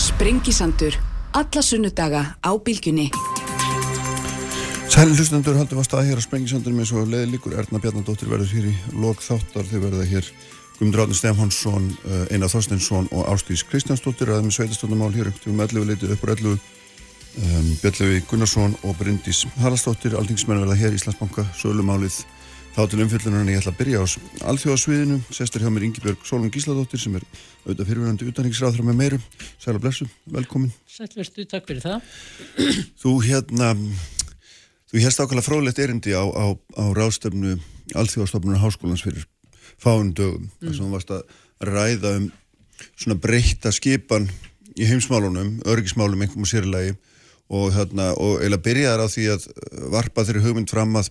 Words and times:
Sprengisandur. 0.00 0.94
Alla 1.32 1.62
sunnudaga 1.62 2.22
á 2.42 2.50
Bilgjunni. 2.64 3.10
Sæli 4.90 5.14
hlustendur 5.14 5.54
haldum 5.54 5.78
að 5.78 5.86
staða 5.86 6.08
hér 6.08 6.18
á 6.18 6.22
Sprengisandur 6.24 6.74
með 6.74 6.90
svo 6.90 7.04
leiði 7.06 7.36
líkur 7.36 7.54
Erna 7.60 7.78
Bjarnadóttir 7.78 8.30
verður 8.30 8.50
hér 8.56 8.66
í 8.72 8.74
lok 8.98 9.22
þáttar 9.22 9.68
þeir 9.70 9.84
verða 9.84 10.06
hér 10.10 10.26
Guðmundur 10.80 11.02
Átni 11.04 11.16
Stefánsson, 11.18 11.86
uh, 12.08 12.24
Einar 12.32 12.50
Þorsteinsson 12.50 13.06
og 13.14 13.28
Ástís 13.30 13.62
Kristjánsdóttir 13.68 14.32
aðeins 14.32 14.48
með 14.48 14.56
sveitastofnumál 14.56 15.12
hér 15.14 15.30
um 15.30 15.62
11 15.62 15.86
leitið 15.92 16.14
uppur 16.16 16.34
11 16.34 16.56
um, 16.56 17.70
Björnlefi 17.84 18.24
Gunnarsson 18.32 18.74
og 18.82 18.98
Bryndís 18.98 19.44
Haraldsdóttir 19.60 20.16
Aldingsmenn 20.18 20.64
verða 20.64 20.78
hér 20.80 20.96
í 20.96 20.98
Íslandsbanka 20.98 21.46
sölumálið 21.60 22.24
þá 22.74 22.80
til 22.90 23.00
umfjöldlunar 23.04 23.42
en 23.42 23.50
ég 23.50 23.60
ætla 23.60 23.72
að 23.74 23.80
byrja 23.80 24.02
á 24.02 24.06
alþjóðasviðinu. 24.52 25.18
Sestur 25.34 25.64
hjá 25.64 25.70
mér 25.72 25.86
Ingi-Björg 25.88 26.22
Solon 26.28 26.52
Gísladóttir 26.54 27.02
sem 27.02 27.16
er 27.18 27.26
auðvitað 27.64 27.90
fyrirverandi 27.90 28.28
utanriksráður 28.30 28.86
með 28.86 28.98
meiru. 29.00 29.18
Sæla 29.60 29.82
blessu, 29.82 30.06
velkomin. 30.30 30.72
Sælverstu, 30.90 31.44
takk 31.50 31.68
fyrir 31.68 31.82
það. 31.84 32.14
Þú 33.02 33.14
hérna 33.26 33.72
þú 34.90 35.02
hérst 35.04 35.22
ákvæmlega 35.22 35.46
fróðlegt 35.46 35.82
erindi 35.82 36.14
á, 36.14 36.24
á, 36.26 36.46
á 36.54 36.84
ráðstöfnu 36.96 37.58
alþjóðastofnunar 37.98 38.62
háskólans 38.62 39.04
fyrir 39.06 39.26
fáinn 39.80 40.14
dögum. 40.14 40.48
Mm. 40.48 40.66
þess 40.66 40.78
að 40.78 40.84
hún 40.84 40.94
varst 40.94 41.14
að 41.14 41.70
ræða 41.70 42.14
um 42.18 42.30
svona 42.94 43.18
breytta 43.20 43.72
skipan 43.74 44.28
í 44.78 44.86
heimsmálunum, 44.88 45.58
örgismálum 45.68 46.22
einhverjum 46.22 46.48
sérlegi 46.48 46.94
og, 47.50 47.72
hérna, 47.74 48.12
og 48.14 48.38
eiginlega 48.40 48.64
byrjaðar 48.66 49.04
á 49.04 49.08
því 49.10 49.26
að 49.34 49.46
varpa 49.92 50.24
þeirri 50.26 50.44
hugmynd 50.44 50.70
fram 50.70 50.94
að 50.98 51.10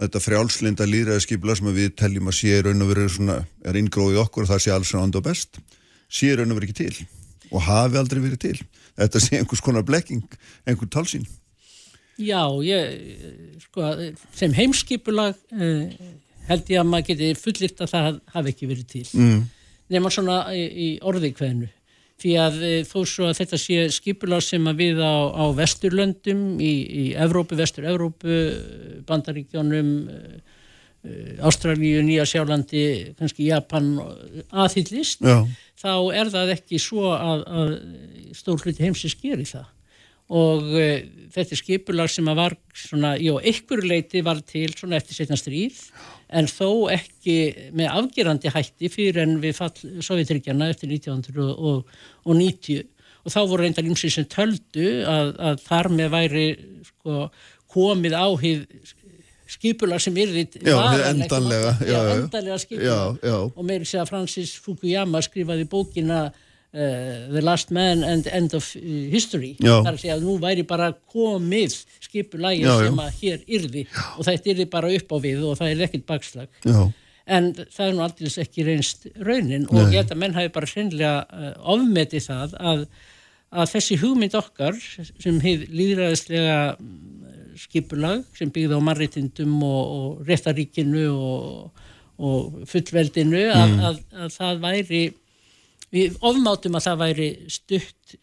þetta 0.00 0.22
frjálslinda 0.24 0.86
líðræði 0.88 1.24
skipla 1.26 1.56
sem 1.58 1.70
við 1.76 1.94
teljum 2.00 2.30
að 2.30 2.38
sé 2.38 2.60
raun 2.64 2.84
og 2.84 2.92
verið 2.92 3.10
svona, 3.16 3.40
er 3.66 3.78
inngróðið 3.80 4.22
okkur 4.24 4.46
og 4.46 4.52
það 4.52 4.62
sé 4.64 4.72
alls 4.74 4.92
rand 4.96 5.18
og 5.18 5.26
best, 5.26 5.60
sé 6.08 6.32
raun 6.34 6.52
og 6.52 6.60
verið 6.60 6.70
ekki 6.70 6.78
til 6.84 7.08
og 7.50 7.64
hafi 7.66 7.98
aldrei 7.98 8.20
verið 8.22 8.42
til. 8.44 8.56
Þetta 9.00 9.20
sé 9.22 9.38
einhvers 9.40 9.62
konar 9.64 9.82
blekking, 9.86 10.22
einhver 10.68 10.86
talsín. 10.92 11.24
Já, 12.20 12.44
ég, 12.62 13.56
sko, 13.64 13.88
sem 14.36 14.54
heimskipulag 14.54 15.34
eh, 15.56 15.90
held 16.46 16.70
ég 16.70 16.82
að 16.82 16.90
maður 16.92 17.08
geti 17.08 17.30
fullirt 17.38 17.82
að 17.82 17.92
það 17.94 18.20
hafi 18.34 18.52
ekki 18.52 18.68
verið 18.70 18.88
til. 18.92 19.04
Mm. 19.16 19.42
Nefnum 19.90 20.14
svona 20.14 20.38
í, 20.54 20.62
í 20.62 20.88
orði 21.02 21.32
hvernu 21.34 21.70
því 22.20 22.34
að 22.40 22.60
e, 22.62 22.72
þó 22.88 22.98
svo 23.08 23.28
að 23.30 23.40
þetta 23.40 23.60
sé 23.60 23.88
skipulag 23.94 24.44
sem 24.44 24.68
að 24.70 24.82
við 24.82 25.02
á, 25.02 25.14
á 25.32 25.44
vesturlöndum 25.56 26.44
í, 26.60 26.72
í 27.02 27.04
Evrópu, 27.18 27.58
vestur-Evrópu 27.58 28.38
bandaríkjónum 29.08 29.90
e, 30.12 30.20
e, 31.02 31.16
Ástralíu, 31.48 32.04
Nýja 32.06 32.28
Sjálandi 32.28 32.84
kannski 33.18 33.48
Japan 33.48 33.92
aðhyllist, 34.50 35.24
þá 35.80 35.92
er 36.20 36.32
það 36.32 36.54
ekki 36.58 36.80
svo 36.82 37.12
að, 37.16 37.44
að 37.48 37.76
stór 38.36 38.64
hluti 38.64 38.84
heimsins 38.84 39.16
gerir 39.20 39.48
það. 39.48 39.68
Og 40.30 40.68
uh, 40.78 41.00
þetta 41.34 41.56
er 41.56 41.58
skipulag 41.58 42.10
sem 42.12 42.28
að 42.30 42.36
var 42.38 42.54
svona, 42.78 43.16
já, 43.18 43.32
ykkur 43.50 43.80
leiti 43.82 44.20
var 44.22 44.38
til 44.46 44.68
svona 44.76 45.00
eftir 45.00 45.16
setna 45.18 45.38
stríð 45.38 45.80
en 46.30 46.48
þó 46.50 46.90
ekki 46.94 47.36
með 47.76 47.90
afgerandi 48.00 48.52
hætti 48.54 48.90
fyrir 48.92 49.22
en 49.24 49.38
við 49.42 49.56
fall 49.58 49.74
Sovjetryggjana 50.04 50.70
eftir 50.70 50.92
1990 50.92 52.86
og 53.20 53.34
þá 53.34 53.40
voru 53.44 53.64
reyndar 53.64 53.88
ímsið 53.88 54.14
sem 54.14 54.28
töldu 54.30 54.86
að, 55.08 55.34
að 55.50 55.64
þar 55.66 55.90
með 55.92 56.12
væri 56.14 56.46
sko, 56.86 57.26
komið 57.74 58.16
áhið 58.16 58.62
skipulag 59.50 60.02
sem 60.02 60.14
þitt 60.14 60.60
endanlega, 60.62 61.74
endanlega 61.82 62.60
skipulag. 62.62 63.18
og 63.50 63.66
meiri 63.66 63.88
sé 63.88 64.00
að 64.00 64.12
Francis 64.12 64.54
Fukuyama 64.62 65.22
skrifaði 65.26 65.66
bókina 65.70 66.28
the 66.72 67.40
last 67.42 67.70
man 67.70 68.04
and 68.04 68.26
end 68.26 68.54
of 68.54 68.76
uh, 68.76 68.80
history 69.10 69.56
já. 69.58 69.80
þar 69.82 69.96
að 69.96 70.00
segja 70.04 70.16
að 70.16 70.26
nú 70.26 70.36
væri 70.38 70.62
bara 70.62 70.92
komið 71.10 71.74
skipulægi 72.04 72.62
sem 72.62 73.00
að 73.02 73.16
hér 73.18 73.40
yrði 73.58 73.84
já. 73.88 74.04
og 74.14 74.26
þetta 74.28 74.52
yrði 74.52 74.66
bara 74.70 74.92
upp 74.94 75.10
á 75.10 75.16
við 75.24 75.46
og 75.48 75.56
það 75.58 75.72
er 75.72 75.82
ekkit 75.88 76.04
bakslag 76.06 76.48
já. 76.62 76.80
en 77.26 77.50
það 77.58 77.86
er 77.86 77.96
nú 77.96 78.04
aldrei 78.06 78.30
ekki 78.44 78.66
reynst 78.68 79.08
raunin 79.18 79.66
Nei. 79.66 79.72
og 79.72 79.80
ég 79.90 79.98
held 79.98 80.14
að 80.14 80.22
menn 80.22 80.38
hafi 80.38 80.52
bara 80.54 80.70
hreinlega 80.70 81.14
uh, 81.26 81.52
ofmetið 81.74 82.26
það 82.28 82.54
að, 82.72 82.84
að 83.50 83.72
þessi 83.74 84.00
hugmynd 84.04 84.38
okkar 84.38 84.78
sem 85.10 85.42
hefur 85.42 85.76
líðræðislega 85.80 86.58
mm, 86.76 87.30
skipulag 87.66 88.22
sem 88.38 88.52
byggði 88.54 88.78
á 88.78 88.86
marritindum 88.86 89.58
og, 89.66 89.82
og 89.96 90.22
réttaríkinu 90.28 91.08
og, 91.10 91.88
og 92.22 92.62
fullveldinu 92.70 93.42
mm. 93.48 93.58
að, 93.58 93.74
að, 93.90 94.00
að 94.14 94.38
það 94.38 94.62
væri 94.68 95.02
við 95.94 96.16
ofmátum 96.26 96.78
að 96.78 96.86
það 96.86 97.02
væri 97.04 97.28
stutt 97.50 98.16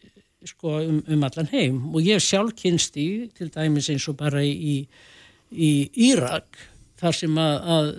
sko, 0.46 0.78
um, 0.80 0.98
um 1.08 1.26
allan 1.26 1.50
heim. 1.52 1.78
Og 1.92 2.02
ég 2.06 2.22
sjálf 2.22 2.56
kynst 2.58 2.98
í 3.00 3.08
til 3.36 3.50
dæmis 3.54 3.90
eins 3.92 4.08
og 4.10 4.18
bara 4.20 4.42
í, 4.44 4.80
í 5.50 5.70
Írak 6.08 6.60
þar 6.98 7.14
sem 7.14 7.36
að, 7.38 7.56
að 7.74 7.90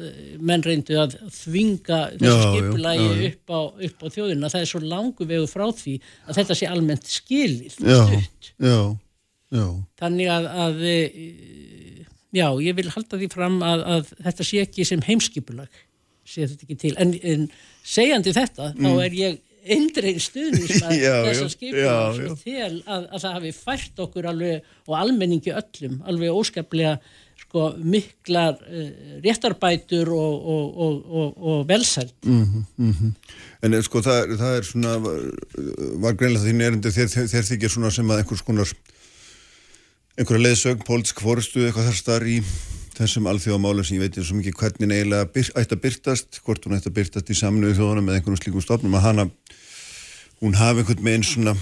menn 0.50 0.64
reyndu 0.66 0.98
að 1.00 1.16
þvinga 1.32 2.00
þessu 2.20 2.40
skipulagi 2.50 3.30
upp 3.30 3.54
upp 3.88 4.04
á 4.04 4.08
þjóðina. 4.16 4.52
Það 4.52 4.66
er 4.66 4.72
svo 4.74 4.82
langu 4.84 5.28
vegu 5.30 5.48
frá 5.50 5.68
því 5.72 5.96
að 6.26 6.42
þetta 6.42 6.58
sé 6.60 6.70
almennt 6.70 7.12
skilið 7.12 7.78
stutt. 7.78 8.50
já, 8.60 8.80
já. 9.56 9.68
þannig 10.02 10.34
að, 10.34 10.50
að 10.66 10.84
já, 12.36 12.48
ég 12.66 12.76
vil 12.80 12.90
halda 12.92 13.22
því 13.22 13.30
fram 13.32 13.62
að, 13.66 13.86
að 13.96 14.12
þetta 14.28 14.50
sé 14.52 14.66
ekki 14.66 14.88
sem 14.88 15.06
heimskipulag 15.08 15.86
sé 16.30 16.46
þetta 16.46 16.68
ekki 16.68 16.80
til. 16.84 16.96
En, 17.02 17.16
en 17.24 17.48
segjandi 17.88 18.36
þetta, 18.36 18.74
mm. 18.76 18.84
þá 18.84 19.06
er 19.06 19.16
ég 19.18 19.40
eindrein 19.66 20.20
stuðnismar 20.24 20.94
þess 21.28 21.46
að 21.46 21.54
skipa 21.54 21.96
til 22.44 22.60
að, 22.86 23.08
að 23.08 23.24
það 23.24 23.34
hafi 23.38 23.56
fært 23.56 24.04
okkur 24.06 24.30
alveg 24.32 24.70
og 24.88 25.00
almenningi 25.00 25.56
öllum 25.56 25.98
alveg 26.10 26.38
óskaplega 26.42 26.98
sko, 27.40 27.66
miklar 27.82 28.60
uh, 28.60 28.90
réttarbætur 29.24 30.12
og, 30.16 30.50
og, 30.54 30.86
og, 30.86 31.42
og 31.52 31.68
velsælt 31.70 32.16
mm 32.26 32.44
-hmm, 32.44 32.64
mm 32.78 32.92
-hmm. 32.92 33.12
En 33.62 33.74
eh, 33.74 33.84
sko 33.84 34.00
það, 34.00 34.38
það 34.38 34.58
er 34.58 34.64
svona 34.64 34.98
var 36.00 36.14
greinlega 36.14 36.46
þín 36.46 36.62
erindi 36.62 36.92
þeir, 36.92 37.28
þeir 37.28 37.44
þykir 37.44 37.70
svona 37.70 37.92
sem 37.92 38.10
að 38.10 38.18
einhvers 38.18 38.42
konar 38.42 38.68
einhverja 40.18 40.44
leiðsögn, 40.44 40.84
pólitísk 40.84 41.22
fórustu 41.22 41.66
eitthvað 41.66 41.86
þar 41.86 41.96
starf 41.96 42.28
í 42.28 42.44
þessum 43.00 43.30
alþjóðamálum 43.32 43.88
sem 43.88 43.98
ég 43.98 44.06
veit 44.06 44.20
svo 44.22 44.38
mikið 44.38 44.58
hvernig 44.60 44.96
eiginlega 44.96 45.30
byr, 45.34 45.52
ætti 45.62 45.78
að 45.78 45.84
byrtast 45.86 46.42
hvort 46.46 46.66
hún 46.66 46.78
ætti 46.78 46.92
að 46.92 46.98
byrtast 47.00 47.32
í 47.32 47.38
samnuðu 47.40 47.78
þjóðunum 47.80 48.10
eða 48.10 48.20
einhvern 48.20 48.40
slíkum 48.40 48.66
stofnum 48.66 48.98
að 49.00 49.06
hana 49.08 49.30
hún 50.40 50.58
hafi 50.60 50.84
einhvern 50.84 51.06
veginn 51.06 51.28
svona 51.28 51.56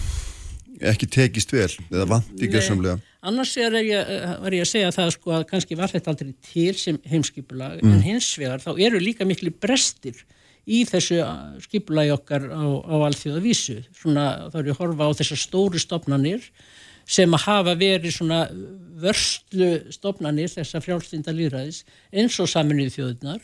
ekki 0.92 1.10
tekist 1.10 1.54
vel 1.54 1.70
eða 1.90 2.08
vant 2.10 2.42
í 2.42 2.50
gerðsamlega 2.52 2.98
annars 3.28 3.54
er 3.60 3.76
ég, 3.82 4.16
var 4.44 4.56
ég 4.56 4.64
að 4.64 4.72
segja 4.72 4.94
það 4.96 5.14
sko 5.16 5.36
að 5.38 5.46
kannski 5.52 5.78
var 5.78 5.92
þetta 5.92 6.14
aldrei 6.14 6.34
til 6.46 6.74
sem 6.78 7.00
heimskipulag 7.10 7.82
mm. 7.82 7.94
en 7.94 8.04
hins 8.06 8.30
vegar 8.40 8.64
þá 8.64 8.72
eru 8.76 9.02
líka 9.02 9.28
miklu 9.28 9.54
brestir 9.54 10.20
í 10.68 10.84
þessu 10.88 11.22
skipulagi 11.64 12.14
okkar 12.14 12.50
á, 12.52 12.66
á 12.66 12.96
alþjóðavísu 13.08 13.80
svona 13.96 14.28
þá 14.52 14.60
eru 14.62 14.78
horfa 14.78 15.10
á 15.10 15.18
þessar 15.22 15.42
stóru 15.42 15.82
stofnanir 15.82 16.46
sem 17.08 17.34
að 17.34 17.46
hafa 17.48 17.78
verið 17.80 18.18
svona 18.18 18.42
vörslu 18.98 19.72
stofnanir 19.94 20.52
þessar 20.52 20.84
frjálfstinda 20.84 21.34
líðræðis 21.36 21.84
eins 22.12 22.38
og 22.44 22.50
saminuði 22.52 22.96
þjóðunar 22.98 23.42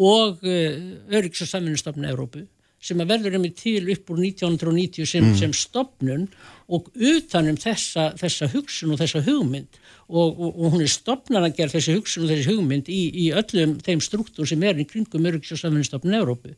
og 0.00 0.42
uh, 0.46 0.82
öryggs- 1.12 1.44
og 1.44 1.50
saminuðstofnun 1.52 2.10
Európu 2.10 2.46
sem 2.82 2.98
að 2.98 3.12
verður 3.12 3.36
um 3.38 3.44
í 3.46 3.52
til 3.54 3.84
upp 3.94 4.10
úr 4.10 4.22
1990 4.24 5.06
sem, 5.06 5.22
mm. 5.22 5.36
sem 5.38 5.52
stopnun 5.54 6.24
og 6.72 6.88
utanum 6.96 7.58
þessa, 7.60 8.08
þessa 8.18 8.48
hugsun 8.50 8.94
og 8.94 8.98
þessa 8.98 9.22
hugmynd 9.22 9.78
og, 10.08 10.32
og, 10.32 10.48
og 10.48 10.74
hún 10.74 10.82
er 10.82 10.90
stopnar 10.90 11.46
að 11.46 11.60
gera 11.60 11.74
þessi 11.76 11.94
hugsun 11.94 12.26
og 12.26 12.32
þessi 12.32 12.48
hugmynd 12.50 12.90
í, 12.90 13.02
í 13.22 13.28
öllum 13.38 13.76
þeim 13.86 14.02
struktúr 14.02 14.50
sem 14.50 14.66
er 14.66 14.82
í 14.82 14.88
kringum 14.88 15.30
öryggs- 15.30 15.54
og 15.54 15.62
saminuðstofnun 15.62 16.18
Európu. 16.18 16.56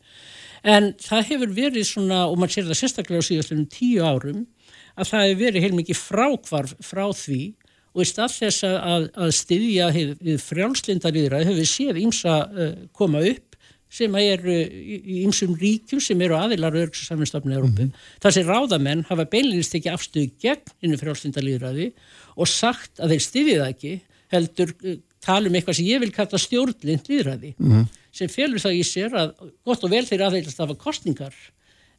En 0.64 0.94
það 1.02 1.28
hefur 1.28 1.52
verið 1.58 1.88
svona, 1.90 2.24
og 2.30 2.40
mann 2.40 2.52
sér 2.52 2.70
það 2.70 2.80
sérstaklega 2.80 3.20
á 3.20 3.28
síðastunum 3.28 3.68
tíu 3.68 4.06
árum, 4.08 4.46
að 4.94 5.10
það 5.10 5.26
hefur 5.26 5.42
verið 5.42 5.66
heilmikið 5.66 6.00
frákvarf 6.00 6.74
frá 6.84 7.04
því 7.12 7.42
og 7.94 8.02
í 8.02 8.08
stað 8.10 8.36
þess 8.40 8.66
að, 8.66 9.08
að 9.14 9.32
styðja 9.38 9.88
við 9.94 10.38
frjálslindariðra 10.42 11.42
hefur 11.44 11.60
við 11.60 11.70
séð 11.70 12.00
ímsa 12.02 12.38
uh, 12.46 12.72
koma 12.96 13.22
upp 13.30 13.58
sem 13.94 14.14
eru 14.18 14.54
í 14.58 15.20
ymsum 15.22 15.52
ríkjum 15.54 16.00
sem 16.02 16.22
eru 16.26 16.34
aðilar 16.34 16.74
örgs 16.80 17.04
og 17.04 17.12
saminstofnir 17.12 17.60
Európu. 17.60 17.84
Mm 17.84 17.92
-hmm. 17.92 18.08
Það 18.22 18.34
sem 18.36 18.48
ráðamenn 18.48 19.04
hafa 19.06 19.24
beilinist 19.30 19.74
ekki 19.78 19.92
afstöðu 19.92 20.32
gegn 20.42 20.72
innu 20.82 20.98
frjálslindalíðræði 20.98 21.92
og 22.34 22.48
sagt 22.50 22.98
að 22.98 23.14
þeir 23.14 23.26
styðið 23.28 23.60
það 23.60 23.74
ekki 23.74 23.94
heldur 24.34 24.74
uh, 24.82 24.96
tala 25.24 25.48
um 25.48 25.54
eitthvað 25.54 25.78
sem 25.78 25.88
ég 25.88 26.02
vil 26.02 26.12
kalla 26.14 26.40
stjórnlind 26.40 27.08
líðræði 27.08 27.54
mm 27.56 27.70
-hmm. 27.70 27.84
sem 28.12 28.28
félur 28.28 28.60
það 28.60 28.78
í 28.80 28.82
sér 28.84 29.14
að 29.14 29.34
gott 29.64 29.84
og 29.84 29.90
vel 29.90 30.06
þeir 30.06 30.26
aðeilast 30.26 30.60
af 30.60 30.70
að 30.74 30.82
kostningar 30.82 31.34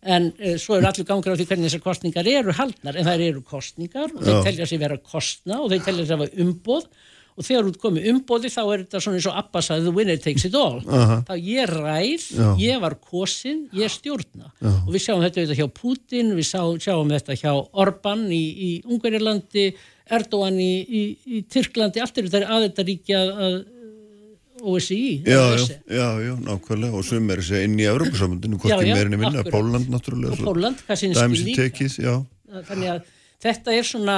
en 0.05 0.29
uh, 0.33 0.53
svo 0.61 0.77
er 0.77 0.87
allir 0.89 1.07
gangur 1.07 1.33
á 1.33 1.37
því 1.39 1.49
hvernig 1.49 1.69
þessar 1.69 1.83
kostningar 1.85 2.29
eru 2.29 2.53
haldnar. 2.55 2.95
En 2.99 3.07
það 3.09 3.25
eru 3.31 3.43
kostningar 3.45 4.13
og 4.13 4.23
þeir 4.23 4.45
telja 4.51 4.69
sér 4.69 4.81
vera 4.85 5.01
kostna 5.01 5.59
og 5.63 5.73
þeir 5.73 5.85
telja 5.89 6.07
sér 6.07 6.23
vera 6.23 6.45
umboð. 6.45 6.87
Og 7.35 7.43
þegar 7.43 7.67
út 7.67 7.77
komið 7.81 8.05
umbóði 8.13 8.47
þá 8.47 8.61
er 8.63 8.83
þetta 8.85 8.99
svona 9.03 9.17
eins 9.19 9.25
og 9.27 9.39
Abba 9.41 9.61
sagði 9.65 9.89
the 9.89 9.91
winner 9.97 10.19
takes 10.23 10.45
it 10.47 10.53
all. 10.55 10.77
Aha. 10.87 11.17
þá 11.27 11.33
ég 11.35 11.67
ræð, 11.67 12.27
Já. 12.31 12.45
ég 12.61 12.79
var 12.79 12.95
kosin 13.03 13.65
ég 13.75 13.91
stjórna. 13.91 14.53
Og 14.85 14.93
við 14.93 15.03
sjáum 15.03 15.25
þetta 15.25 15.41
auðvitað 15.41 15.59
hjá 15.59 15.67
Putin, 15.81 16.31
við 16.37 16.47
sá, 16.47 16.61
sjáum 16.85 17.11
þetta 17.11 17.35
hjá 17.41 17.51
Orban 17.83 18.23
í, 18.31 18.39
í 18.39 18.69
Ungverilandi 18.87 19.65
Erdogan 20.15 20.61
í, 20.61 20.71
í, 20.85 21.03
í 21.27 21.41
Tyrklandi, 21.49 21.99
allt 21.99 22.21
er 22.21 22.29
þetta 22.29 22.55
aðeitaríkja 22.55 23.19
að, 23.19 23.31
að 23.49 23.55
OSI 24.71 24.99
Já, 25.27 25.41
já, 25.59 25.77
já, 25.99 26.07
já, 26.25 26.33
nákvæmlega. 26.47 26.93
Og 26.97 27.05
sem 27.05 27.29
er 27.33 27.43
þessi 27.43 27.61
inn 27.67 27.77
í 27.79 27.85
Európa-samundinu, 27.89 28.57
hvort 28.61 28.73
já, 28.73 28.95
meirinni 28.95 29.19
minna. 29.21 29.43
Póland 29.53 29.91
náttúrulega 29.93 30.33
og 30.39 30.43
Póland, 30.49 30.81
hvað 30.87 31.01
skil 31.03 31.13
í 31.13 31.45
líka. 31.51 31.61
tekið, 31.63 31.97
já, 32.05 32.15
þannig 32.71 32.91
að 32.95 33.13
þetta 33.45 33.77
er 33.79 33.87
svona 33.91 34.17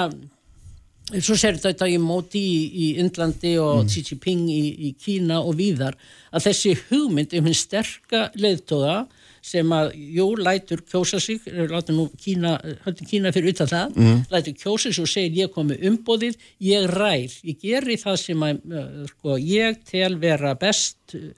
svo 1.23 1.37
sér 1.39 1.55
þetta 1.63 1.87
í 1.87 1.97
móti 2.03 2.39
í, 2.43 2.57
í 2.67 2.87
Indlandi 3.03 3.53
og 3.63 3.85
Mm. 3.85 3.91
Xi 3.93 4.01
Jinping 4.09 4.47
í, 4.51 4.63
í 4.87 4.89
Kína 4.99 5.37
og 5.39 5.55
víðar 5.59 5.95
að 6.35 6.49
þessi 6.49 6.73
hugmynd 6.89 7.35
um 7.39 7.45
hinn 7.47 7.55
sterka 7.55 8.25
leiðtóða 8.35 9.05
sem 9.47 9.69
að, 9.71 9.93
jú, 10.17 10.25
lætur 10.43 10.81
kjósa 10.91 11.19
sig, 11.23 11.39
látur 11.71 11.95
nú 11.95 12.07
Kína, 12.19 12.55
höldum 12.85 13.07
Kína 13.07 13.31
fyrir 13.35 13.53
utan 13.53 13.69
það, 13.71 13.95
Mm. 13.95 14.23
lætur 14.33 14.55
kjósa 14.59 14.91
sig 14.91 15.03
og 15.05 15.07
segir 15.11 15.37
ég 15.45 15.53
komi 15.55 15.77
umbóðið, 15.87 16.35
ég 16.67 16.87
ræð, 16.91 17.37
ég 17.47 17.59
geri 17.61 17.95
það 18.01 18.17
sem 18.25 18.43
að, 18.43 18.59
uh, 18.71 19.05
sko, 19.13 19.37
ég 19.39 19.79
tel 19.87 20.15
vera 20.19 20.53
best 20.59 21.15
uh, 21.15 21.29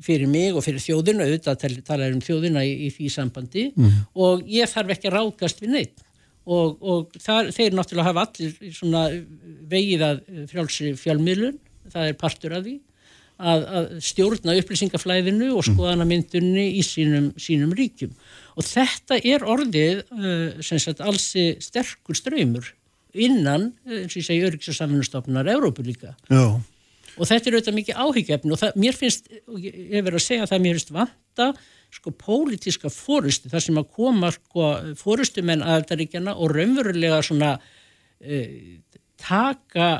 fyrir 0.00 0.26
mig 0.32 0.54
og 0.56 0.64
fyrir 0.64 0.80
þjóðina, 0.80 1.26
auðvitað 1.28 1.58
tel- 1.60 1.82
tala 1.84 2.06
um 2.08 2.20
þjóðina 2.24 2.62
í, 2.64 2.86
í 2.86 2.92
því 2.96 3.10
sambandi 3.12 3.66
og 4.16 4.46
ég 4.48 4.64
þarf 4.72 4.94
ekki 4.96 5.10
að 5.10 5.18
ráðgast 5.18 5.60
við 5.60 5.74
neitt. 5.76 5.98
Og, 6.50 6.78
og 6.80 7.12
þar, 7.20 7.50
þeir 7.52 7.74
náttúrulega 7.76 8.08
hafa 8.08 8.22
allir 8.24 8.72
svona 8.72 9.02
vegið 9.70 10.00
að 10.06 10.22
frjálsri 10.50 10.94
fjálmiðlun, 10.96 11.58
það 11.92 12.08
er 12.08 12.16
partur 12.18 12.54
af 12.56 12.64
því 12.64 12.78
að, 13.40 13.64
að 13.78 13.86
stjórna 14.04 14.56
upplýsingaflæðinu 14.60 15.52
og 15.56 15.66
skoðanamyndunni 15.68 16.66
í 16.78 16.84
sínum, 16.86 17.30
sínum 17.40 17.72
ríkjum. 17.76 18.12
Og 18.58 18.66
þetta 18.66 19.20
er 19.24 19.46
orðið 19.48 20.02
uh, 20.04 20.60
sem 20.64 20.82
sagt 20.82 21.02
allsi 21.04 21.54
sterkur 21.64 22.18
ströymur 22.18 22.72
innan, 23.10 23.72
uh, 23.88 24.02
eins 24.02 24.14
og 24.14 24.20
ég 24.22 24.28
segi, 24.28 24.44
Öryggs 24.48 24.70
og 24.72 24.78
samfunnustofnar 24.78 25.50
Európu 25.54 25.86
líka. 25.86 26.14
Já, 26.30 26.60
og 27.16 27.28
þetta 27.28 27.50
er 27.50 27.56
auðvitað 27.56 27.76
mikið 27.76 28.00
áhyggjefni 28.04 28.54
og 28.54 28.60
það, 28.60 28.78
mér 28.80 28.96
finnst, 28.96 29.28
og 29.50 29.58
ég 29.60 29.76
hef 29.90 30.06
verið 30.06 30.18
að 30.20 30.26
segja 30.26 30.48
það, 30.50 30.62
mér 30.64 30.78
finnst 30.78 30.92
vanta 30.94 31.48
sko 31.90 32.12
pólitíska 32.14 32.90
fórustu, 32.94 33.50
þar 33.50 33.64
sem 33.64 33.80
að 33.80 33.88
koma 33.96 34.30
sko 34.34 34.68
fórustumenn 35.00 35.64
aðaldaríkjana 35.66 36.36
og 36.38 36.54
raunverulega 36.54 37.18
svona 37.26 37.56
uh, 37.58 38.54
taka, 39.20 39.90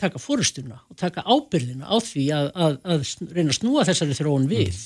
taka 0.00 0.20
fórustuna 0.22 0.80
og 0.90 0.98
taka 1.00 1.24
ábyrðina 1.26 1.88
á 1.88 1.96
því 2.02 2.26
að, 2.36 2.50
að, 2.54 2.76
að 2.84 3.32
reyna 3.34 3.52
að 3.52 3.58
snúa 3.60 3.86
þessari 3.88 4.16
þróun 4.18 4.48
við. 4.50 4.82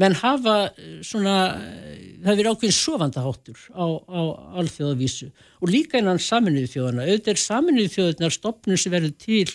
Menn 0.00 0.16
hafa 0.16 0.56
eh, 0.70 1.00
svona, 1.04 1.36
eh, 1.60 2.16
það 2.24 2.42
er 2.42 2.50
ákveðin 2.50 2.76
sofandaháttur 2.76 3.62
á, 3.74 3.84
á 3.84 4.20
alþjóðavísu 4.62 5.28
og 5.60 5.72
líka 5.72 6.00
innan 6.00 6.22
saminuðu 6.22 6.72
þjóðana. 6.74 7.06
Auðvitað 7.06 7.34
er 7.34 7.42
saminuðu 7.44 7.94
þjóðunar 7.96 8.36
stopnum 8.36 8.80
sem 8.80 8.94
verður 8.94 9.16
til 9.20 9.46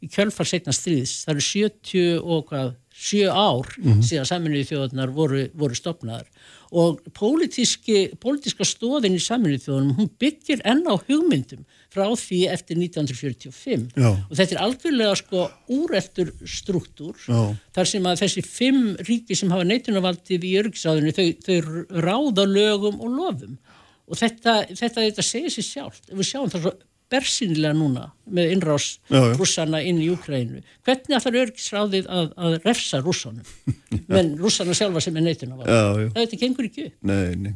í 0.00 0.08
kjölfar 0.08 0.48
setna 0.48 0.74
stríðs. 0.74 1.18
Það 1.26 1.34
eru 1.34 1.46
70 1.50 2.22
og 2.24 2.46
hvað, 2.48 2.72
7 3.00 3.30
ár 3.32 3.68
síðan 4.04 4.28
saminuðu 4.28 4.66
þjóðunar 4.68 5.12
voru, 5.16 5.44
voru 5.56 5.76
stopnaðar 5.78 6.26
og 6.70 7.00
pólitíski, 7.16 8.10
pólitíska 8.20 8.66
stóðin 8.68 9.16
í 9.16 9.22
saminuðu 9.22 9.64
þjóðunum, 9.64 9.94
hún 9.98 10.10
byggir 10.20 10.60
enn 10.68 10.84
á 10.86 10.94
hugmyndum 10.94 11.64
frá 11.90 12.04
því 12.06 12.42
eftir 12.52 12.78
1945 12.78 13.88
Já. 13.96 14.10
og 14.12 14.34
þetta 14.38 14.54
er 14.54 14.62
algjörlega 14.66 15.16
sko 15.18 15.46
úreltur 15.74 16.30
struktúr 16.44 17.16
Já. 17.24 17.40
þar 17.74 17.90
sem 17.94 18.06
að 18.06 18.22
þessi 18.22 18.44
fimm 18.46 18.84
ríki 19.08 19.38
sem 19.38 19.50
hafa 19.50 19.66
neitunavaldið 19.66 20.46
í 20.46 20.54
örgisáðinu 20.60 21.16
þau, 21.16 21.26
þau 21.48 22.04
ráða 22.04 22.46
lögum 22.46 23.00
og 23.00 23.16
lofum. 23.16 23.58
Og 24.10 24.18
þetta, 24.18 24.64
þetta, 24.74 25.04
þetta 25.06 25.22
segir 25.22 25.52
sér 25.54 25.66
sjálft. 25.66 26.08
Ef 26.10 26.18
við 26.18 26.26
sjáum 26.32 26.50
það 26.50 26.64
svo 26.64 26.72
bersýnilega 27.10 27.74
núna 27.76 28.06
með 28.30 28.54
innrás 28.54 28.86
rússana 29.10 29.82
inn 29.86 29.98
í 30.02 30.10
Ukrænu 30.12 30.62
hvernig 30.86 31.16
ætlar 31.18 31.40
örgisráðið 31.44 32.06
að, 32.10 32.30
að 32.36 32.56
refsa 32.64 33.02
rússanum 33.02 33.46
menn 34.14 34.36
rússana 34.40 34.76
sjálfa 34.76 35.02
sem 35.04 35.18
er 35.18 35.26
neitunavaldið 35.26 35.74
já, 35.74 35.82
já, 36.04 36.12
það 36.14 36.22
þetta 36.22 36.40
gengur 36.44 36.70
ekki 36.70 36.86
nei, 37.00 37.34
nei. 37.48 37.52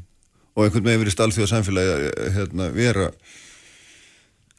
Og 0.54 0.66
einhvern 0.66 0.86
veginn 0.86 1.02
verið 1.02 1.16
stálþjóða 1.16 1.50
samfélagi 1.50 2.10
hérna, 2.36 2.68
vera 2.74 3.08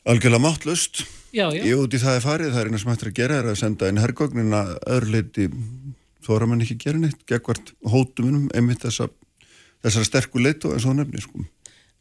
algjörlega 0.06 0.44
máttlust 0.44 1.06
ég 1.36 1.76
út 1.76 1.96
í 1.96 2.00
það 2.00 2.18
er 2.18 2.24
farið, 2.24 2.52
það 2.54 2.62
er 2.62 2.72
eina 2.72 2.82
sem 2.82 2.92
hættir 2.92 3.12
að 3.12 3.20
gera 3.20 3.38
er 3.42 3.52
að 3.52 3.60
senda 3.60 3.92
inn 3.92 4.00
hergögnin 4.00 4.56
að 4.56 4.74
öðru 4.96 5.14
leiti 5.16 5.48
þóra 6.26 6.48
mann 6.50 6.64
ekki 6.64 6.78
gera 6.82 7.02
neitt 7.02 7.26
gegvart 7.30 7.74
hótumunum 7.86 8.48
einmitt 8.56 8.86
þessa, 8.86 9.10
þessara 9.86 10.10
sterku 10.10 10.42
leitu 10.42 10.72
eins 10.74 10.86
og 10.86 10.94
þú 10.94 10.98
nefnir 11.02 11.26
sko. 11.26 11.44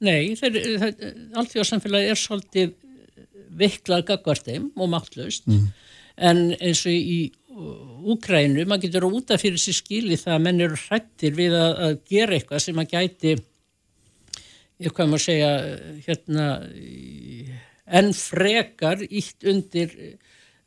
Nei, 0.04 0.34
þeir, 0.38 0.58
þeir, 0.82 1.12
alþjóðarsamfélagi 1.40 2.12
er 2.12 2.20
svolítið 2.20 2.72
viklað 3.58 4.06
gagvarteim 4.10 4.70
og 4.76 4.92
máttlaust. 4.92 5.48
En 6.14 6.44
eins 6.60 6.84
og 6.86 6.94
í 6.94 7.32
Úkrænu, 7.54 8.64
maður 8.66 8.88
getur 8.88 9.04
út 9.06 9.30
af 9.30 9.42
fyrir 9.44 9.60
sér 9.62 9.76
skili 9.78 10.16
það 10.18 10.32
að 10.34 10.40
menn 10.42 10.62
eru 10.64 10.78
hrættir 10.78 11.36
við 11.36 11.52
að, 11.54 11.74
að 11.86 11.92
gera 12.10 12.34
eitthvað 12.34 12.64
sem 12.64 12.80
að 12.82 12.88
gæti 12.90 13.34
ég 14.82 14.94
hvað 14.94 15.10
maður 15.10 15.22
segja 15.22 15.50
hérna 16.06 16.48
enn 18.00 18.10
frekar 18.16 19.04
ítt 19.06 19.46
undir 19.46 19.94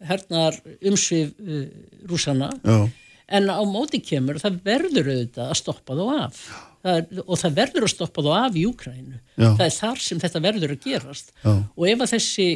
hernaðar 0.08 0.60
umsvið 0.86 1.34
uh, 1.42 1.68
rúsana 2.08 2.52
já, 2.62 2.88
en 3.28 3.50
á 3.50 3.62
móti 3.68 4.00
kemur 4.06 4.40
það 4.42 4.60
verður 4.66 5.12
auðvitað 5.12 5.52
að 5.52 5.60
stoppa 5.60 5.98
þá 5.98 6.06
af 6.22 6.44
það 6.88 7.22
og 7.26 7.40
það 7.44 7.56
verður 7.62 7.88
að 7.88 7.94
stoppa 7.94 8.26
þá 8.26 8.32
af 8.40 8.58
í 8.58 8.66
Úkrænu 8.68 9.22
það 9.38 9.64
er 9.68 9.76
þar 9.76 10.02
sem 10.02 10.22
þetta 10.22 10.42
verður 10.42 10.74
að 10.74 10.84
gerast. 10.88 11.32
Já. 11.44 11.54
og 11.54 11.88
ef 11.92 12.04
að 12.04 12.14
þessi 12.16 12.48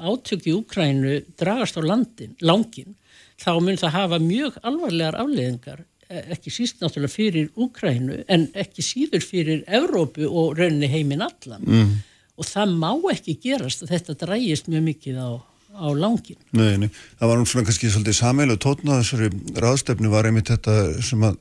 átök 0.00 0.48
í 0.48 0.54
Úkrænu 0.56 1.16
dragast 1.40 1.78
á 1.78 1.82
landin, 1.84 2.36
langin 2.40 2.94
þá 3.42 3.52
mun 3.60 3.80
það 3.80 3.96
hafa 3.96 4.20
mjög 4.22 4.58
alvarlegar 4.62 5.18
afleðingar 5.20 5.84
eh, 6.08 6.32
ekki 6.36 6.54
síst 6.54 6.80
náttúrulega 6.80 7.12
fyrir 7.12 7.50
Úkrænu 7.56 8.22
en 8.32 8.48
ekki 8.58 8.84
síður 8.86 9.24
fyrir 9.26 9.62
Evrópu 9.66 10.28
og 10.28 10.56
rauninni 10.58 10.90
heiminn 10.92 11.24
allan. 11.26 11.64
Mm. 11.66 11.94
og 12.40 12.48
það 12.48 12.76
má 12.80 12.90
ekki 13.12 13.38
gerast 13.42 13.84
að 13.84 13.96
þetta 13.96 14.18
drægist 14.24 14.70
mjög 14.72 14.86
mikið 14.88 15.20
á, 15.20 15.30
á 15.76 15.86
langin 15.92 16.40
nei, 16.56 16.78
nei. 16.80 16.88
Það 17.20 17.28
var 17.28 17.40
nú 17.40 17.48
svona 17.50 17.68
kannski 17.68 17.92
svolítið 17.92 18.18
sameilu 18.18 18.56
tótna 18.56 19.02
þessari 19.02 19.28
ráðstefnu 19.60 20.12
var 20.12 20.28
einmitt 20.28 20.48
þetta 20.52 20.78
sem 21.04 21.28
að 21.28 21.36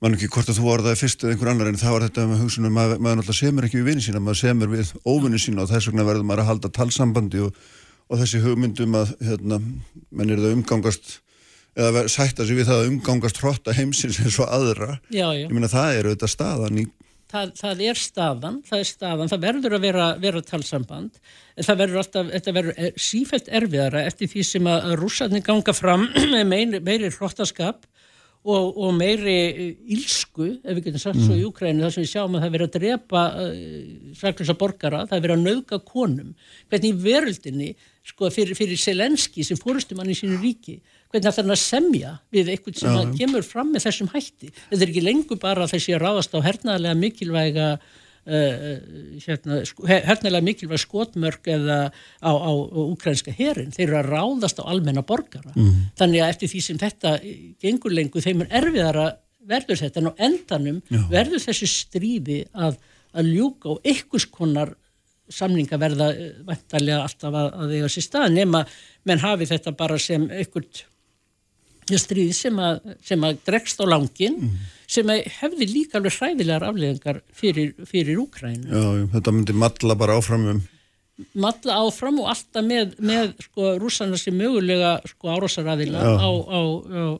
mann 0.00 0.16
ekki 0.16 0.30
hvort 0.32 0.48
að 0.48 0.60
þú 0.60 0.68
orðaði 0.72 1.00
fyrst 1.02 1.24
eða 1.24 1.34
einhver 1.34 1.50
annar 1.52 1.70
en 1.70 1.80
það 1.80 1.94
var 1.94 2.04
þetta 2.06 2.26
með 2.30 2.44
hugsunum 2.44 2.78
að 2.80 2.94
maður 2.96 3.18
náttúrulega 3.20 3.40
semur 3.40 3.66
ekki 3.66 3.80
við 3.80 3.88
vinni 3.90 4.04
sína, 4.04 4.22
maður 4.24 4.40
semur 4.40 4.72
við 4.72 4.92
óvinni 5.04 5.40
sína 5.42 5.64
og 5.64 5.72
þess 5.72 5.90
vegna 5.90 6.06
verður 6.08 6.28
maður 6.30 6.44
að 6.44 6.50
halda 6.50 6.70
talsambandi 6.78 7.42
og, 7.44 7.58
og 8.08 8.22
þessi 8.22 8.40
hugmyndum 8.44 8.96
að 8.96 9.12
hérna, 9.28 9.60
menn 10.08 10.32
er 10.32 10.40
það 10.40 10.56
umgangast 10.56 11.18
eða 11.76 12.06
sætta 12.10 12.46
sig 12.48 12.58
við 12.58 12.70
það 12.70 12.80
að 12.80 12.88
umgangast 12.94 13.42
hrotta 13.42 13.76
heimsins 13.76 14.18
eins 14.24 14.40
og 14.42 14.48
aðra. 14.50 14.96
Já, 15.12 15.28
já. 15.36 15.44
ég 15.44 15.54
meina 15.54 15.70
það 15.70 15.98
er 15.98 16.08
auðvitað 16.10 16.34
staðan 16.34 16.80
í 16.80 16.88
það, 17.30 17.52
það 17.60 17.82
er 17.86 18.00
staðan, 18.00 18.58
það 18.66 18.82
er 18.82 18.88
staðan, 18.88 19.30
það 19.30 19.44
verður 19.44 19.76
að 19.76 19.84
vera, 19.86 20.06
vera 20.20 20.42
talsamband, 20.46 21.20
það 21.60 21.80
verður 21.82 22.02
alltaf, 22.02 22.30
þetta 22.34 22.54
verður 22.56 22.80
eh, 22.80 22.90
sífælt 22.98 23.50
erfiðara 23.60 24.04
eftir 24.08 24.30
því 24.32 24.46
sem 24.48 24.70
að, 24.70 24.94
rússarnir 25.00 25.44
ganga 25.46 25.74
fram 25.76 26.08
með 26.34 26.44
meiri, 26.50 26.82
meiri 26.86 27.12
hrottaskap 27.14 27.86
og, 28.40 28.76
og 28.80 28.94
meiri 28.96 29.34
eh, 29.50 29.72
ílsku, 29.92 30.46
ef 30.64 30.78
við 30.78 30.86
getum 30.86 31.02
sagt 31.02 31.20
svo 31.20 31.36
í 31.36 31.44
Ukrænu, 31.44 31.82
þar 31.84 31.94
sem 31.94 32.04
við 32.06 32.12
sjáum 32.14 32.36
að 32.36 32.40
það 32.40 32.48
er 32.48 32.54
verið 32.54 32.68
að 32.68 32.76
drepa 32.78 33.24
uh, 33.36 33.50
saklösa 34.16 34.56
borgara, 34.60 35.02
það 35.10 35.16
er 35.18 35.24
verið 35.26 35.36
að 35.36 35.44
nauðga 35.44 35.80
konum, 35.90 36.30
hvernig 36.72 36.88
í 36.88 37.02
veröldinni, 37.04 37.68
sko, 38.10 38.30
fyrir, 38.32 38.56
fyrir 38.56 38.80
Selenski 38.80 39.44
sem 39.44 39.60
fórustumann 39.60 40.08
í 40.08 40.16
sínu 40.16 40.40
ríki, 40.40 40.78
hvernig 41.10 41.28
ætlar 41.28 41.44
hann 41.44 41.56
að 41.56 41.62
semja 41.66 42.14
við 42.32 42.52
eitthvað 42.54 42.80
sem 42.80 42.96
að 42.96 43.16
kemur 43.20 43.44
fram 43.44 43.74
með 43.74 43.88
þessum 43.88 44.12
hætti. 44.14 44.52
Þetta 44.70 44.80
er 44.80 44.92
ekki 44.92 45.04
lengur 45.04 45.40
bara 45.42 45.66
að 45.66 45.74
þessi 45.74 45.96
að 45.98 46.04
ráðast 46.06 46.36
á 46.36 46.38
hernaðlega 46.46 47.00
mikilvæga 47.02 47.70
hérna, 48.26 49.60
sko, 49.66 49.86
her- 49.88 50.04
hernaðlega 50.08 50.44
mikilvæg 50.46 50.82
skotmörk 50.82 51.48
eða 51.50 51.78
á, 52.20 52.30
á, 52.30 52.50
á 52.52 52.80
ukrainska 52.92 53.32
herin. 53.36 53.70
Þeir 53.74 53.88
eru 53.88 53.98
að 54.02 54.10
ráðast 54.12 54.60
á 54.60 54.64
almenna 54.70 55.02
borgara. 55.06 55.52
Þannig 55.98 56.22
að 56.24 56.32
eftir 56.34 56.48
því 56.52 56.60
sem 56.66 56.78
þetta 56.78 57.14
gengur 57.62 57.92
lengur, 57.96 58.22
þeim 58.24 58.42
er 58.46 58.52
erfiðara 58.60 59.06
verður 59.50 59.80
þetta 59.80 60.00
en 60.02 60.10
á 60.12 60.14
endanum 60.28 60.82
verður 61.10 61.40
þessi 61.46 61.66
stríði 61.66 62.42
að, 62.54 62.76
að 63.16 63.30
ljúka 63.34 63.68
og 63.72 63.80
einhvers 63.84 64.26
konar 64.30 64.74
samninga 65.30 65.78
verða 65.78 66.10
vantarlega 66.44 67.02
alltaf 67.06 67.34
að, 67.34 67.48
að 67.62 67.74
eiga 67.76 67.88
sér 67.88 68.02
stað 68.02 68.32
nema 68.34 68.64
menn 69.06 69.18
hafi 69.22 69.46
þetta 69.46 69.72
bara 69.78 69.98
sem 69.98 70.24
einhvert 70.30 70.84
stríð 71.98 72.34
sem 72.36 72.58
að, 72.62 72.92
sem 73.02 73.24
að 73.26 73.40
dregst 73.46 73.80
á 73.82 73.86
langin 73.90 74.36
sem 74.90 75.10
að 75.12 75.24
hefði 75.38 75.68
líka 75.70 75.98
alveg 75.98 76.16
hræðilegar 76.16 76.66
afleðingar 76.66 77.22
fyrir, 77.36 77.72
fyrir 77.86 78.20
Úkrænu. 78.22 78.66
já, 78.70 79.08
þetta 79.14 79.34
myndi 79.34 79.56
matla 79.56 79.96
bara 79.98 80.18
áfram 80.18 80.46
um. 80.54 80.60
Matla 81.36 81.76
áfram 81.84 82.22
og 82.22 82.30
alltaf 82.32 82.64
með, 82.64 82.94
með 83.04 83.34
sko 83.44 83.74
rússana 83.78 84.16
sem 84.18 84.34
mögulega 84.34 84.94
sko 85.06 85.34
árásaræðila 85.34 86.00
á, 86.00 86.10
á, 86.16 86.30
á, 86.56 86.62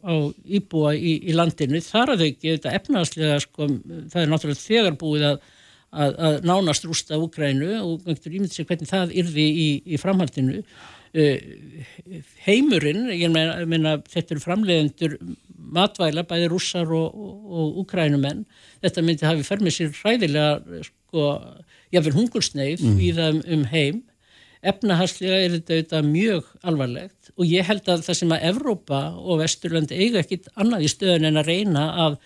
á 0.00 0.14
íbúa 0.48 0.94
í, 0.96 1.18
í 1.28 1.36
landinu. 1.36 1.82
Þar 1.84 2.14
að 2.14 2.22
þau 2.22 2.28
ekki 2.30 2.54
þetta 2.54 2.76
efnaðslega 2.78 3.40
sko 3.44 3.68
það 3.68 4.22
er 4.22 4.32
náttúrulega 4.32 4.62
þegar 4.62 4.96
búið 5.02 5.26
að, 5.28 5.42
að, 5.90 6.16
að 6.30 6.38
nánast 6.48 6.88
rústa 6.88 7.20
Úgrænu 7.20 7.74
og 7.82 8.08
ímyndið 8.08 8.56
sér 8.56 8.70
hvernig 8.70 8.90
það 8.90 9.14
yrði 9.20 9.46
í, 9.66 9.68
í 9.84 10.00
framhaldinu. 10.00 10.64
uh, 10.64 11.00
heimurinn, 12.44 13.08
ég 13.10 13.32
meina, 13.34 13.64
meina 13.66 13.96
þetta 14.10 14.36
eru 14.36 14.42
framleiðendur 14.44 15.16
matvæla, 15.74 16.22
bæði 16.28 16.50
rússar 16.52 16.92
og, 16.94 17.14
og, 17.14 17.40
og 17.50 17.80
Úgrænumenn 17.82 18.44
þetta 18.84 19.02
myndi 19.06 19.26
hafi 19.26 19.46
fer 19.46 19.64
með 19.64 19.76
sér 19.76 19.96
hræðilega 19.98 20.84
sko 20.86 21.32
jáfnveil 21.90 22.16
hungursneið 22.18 22.84
mm. 22.84 23.00
í 23.02 23.10
það 23.16 23.32
um, 23.32 23.42
um 23.56 23.66
heim 23.72 23.98
efnahagslega 24.70 25.40
er 25.40 25.54
þetta 25.56 25.74
auðvitað 25.74 26.08
mjög 26.12 26.48
alvarlegt 26.68 27.32
og 27.34 27.48
ég 27.48 27.66
held 27.66 27.88
að 27.88 28.06
það 28.06 28.18
sem 28.20 28.34
að 28.36 28.46
Evrópa 28.50 29.02
og 29.18 29.40
Vesturland 29.40 29.94
eiga 29.96 30.22
ekkit 30.22 30.50
annað 30.54 30.86
í 30.86 30.92
stöðun 30.92 31.30
en 31.30 31.40
að 31.40 31.50
reyna 31.50 31.84
að 32.06 32.18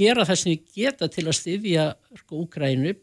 gera 0.00 0.26
það 0.28 0.40
sem 0.40 0.54
við 0.54 0.78
geta 0.80 1.10
til 1.12 1.26
að 1.28 1.38
styðja 1.38 1.88
sko 2.22 2.44
Úkrænu 2.46 2.96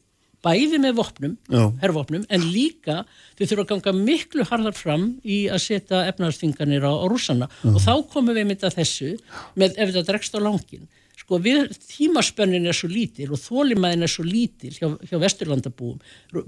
bæði 0.46 0.79
með 0.79 0.96
vopnum, 1.00 1.34
herrvopnum 1.81 2.24
en 2.31 2.46
líka 2.53 3.01
þau 3.38 3.43
þurfa 3.43 3.63
að 3.65 3.72
ganga 3.74 3.96
miklu 3.98 4.46
harðar 4.48 4.77
fram 4.77 5.10
í 5.24 5.41
að 5.51 5.63
setja 5.65 6.05
efnahagsþinganir 6.12 6.86
á, 6.88 6.93
á 6.96 7.05
rússana 7.12 7.50
mm. 7.50 7.75
og 7.75 7.84
þá 7.84 7.93
komum 8.13 8.38
við 8.38 8.48
mynda 8.48 8.72
þessu 8.72 9.15
með 9.60 9.75
ef 9.75 9.91
þetta 9.91 10.08
dregst 10.12 10.38
á 10.38 10.39
langin 10.39 10.88
sko 11.19 11.38
við, 11.43 11.67
tímaspönnin 11.91 12.65
er 12.69 12.74
svo 12.74 12.89
lítil 12.89 13.27
og 13.36 13.41
þólimæðin 13.43 14.05
er 14.05 14.12
svo 14.12 14.24
lítil 14.25 14.72
hjá, 14.74 14.88
hjá 15.05 15.17
vesturlandabúum. 15.22 16.00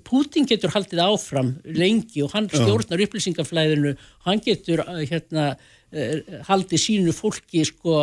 Putin 0.07 0.47
getur 0.49 0.73
haldið 0.73 1.03
áfram 1.05 1.51
lengi 1.77 2.23
og 2.25 2.33
hann 2.33 2.49
stjórnar 2.49 3.03
upplýsingaflæðinu 3.05 3.93
hann 4.25 4.41
getur 4.41 4.81
uh, 4.85 5.03
hérna 5.05 5.51
uh, 5.93 6.41
haldið 6.47 6.83
sínu 6.85 7.15
fólki 7.15 7.63
sko 7.67 7.97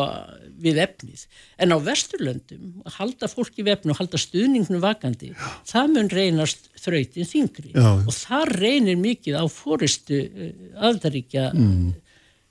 við 0.59 0.81
efnið. 0.85 1.25
En 1.63 1.75
á 1.75 1.79
vesturlöndum, 1.83 2.83
halda 2.99 3.31
fólki 3.31 3.65
við 3.65 3.77
efnið 3.77 3.95
og 3.95 4.03
halda 4.03 4.23
stuðningnum 4.23 4.83
vakandi, 4.85 5.33
Já. 5.35 5.49
það 5.73 5.95
mun 5.95 6.13
reynast 6.13 6.69
þrautin 6.79 7.31
þingri 7.31 7.73
Já. 7.75 7.89
og 7.95 8.13
það 8.15 8.53
reynir 8.59 9.01
mikið 9.01 9.41
á 9.41 9.45
fóristu 9.53 10.25
uh, 10.27 10.53
aðdaríkja 10.91 11.51
mm 11.55 11.97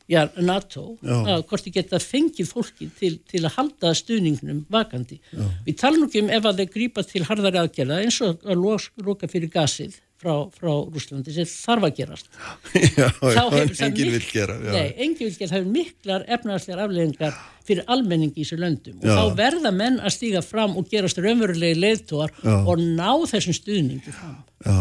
já, 0.08 0.24
NATO, 0.39 0.96
að 1.03 1.44
hvort 1.50 1.65
þið 1.65 1.77
geta 1.77 2.00
fengið 2.01 2.50
fólki 2.50 2.89
til, 2.98 3.13
til 3.27 3.44
að 3.44 3.58
halda 3.58 3.94
stuðningnum 3.98 4.63
vakandi. 4.72 5.20
Já. 5.32 5.46
Við 5.67 5.79
talum 5.82 6.08
ekki 6.08 6.24
um 6.24 6.34
ef 6.34 6.48
að 6.48 6.62
þeir 6.63 6.74
grípa 6.75 7.06
til 7.08 7.24
hardari 7.27 7.62
aðgerða 7.62 8.01
eins 8.06 8.20
og 8.25 8.46
að 8.48 8.63
loka 9.08 9.29
fyrir 9.32 9.51
gasið 9.53 10.00
frá, 10.22 10.34
frá 10.54 10.72
Rúslandi 10.88 11.34
sem 11.36 11.48
þarf 11.50 11.88
að 11.88 11.94
gerast. 12.00 12.32
Já, 12.98 13.44
enginn 13.86 14.16
vil 14.16 14.24
gera. 14.26 14.58
Nei, 14.64 14.90
enginn 14.96 15.28
vil 15.28 15.36
gera. 15.36 15.52
Það 15.54 15.60
er 15.60 15.70
miklar 15.76 16.26
efnarslegar 16.38 16.84
afleggingar 16.86 17.38
fyrir 17.68 17.88
almenning 17.92 18.32
í 18.32 18.46
þessu 18.46 18.60
löndum 18.62 19.02
og 19.04 19.12
þá 19.12 19.38
verða 19.38 19.74
menn 19.76 20.00
að 20.00 20.14
stíga 20.16 20.42
fram 20.46 20.78
og 20.80 20.88
gerast 20.92 21.20
raunverulegi 21.20 21.76
leðtóar 21.82 22.32
og 22.48 22.80
ná 22.80 23.10
þessum 23.28 23.58
stuðningu 23.58 24.14
fram. 24.16 24.38
Já, 24.64 24.78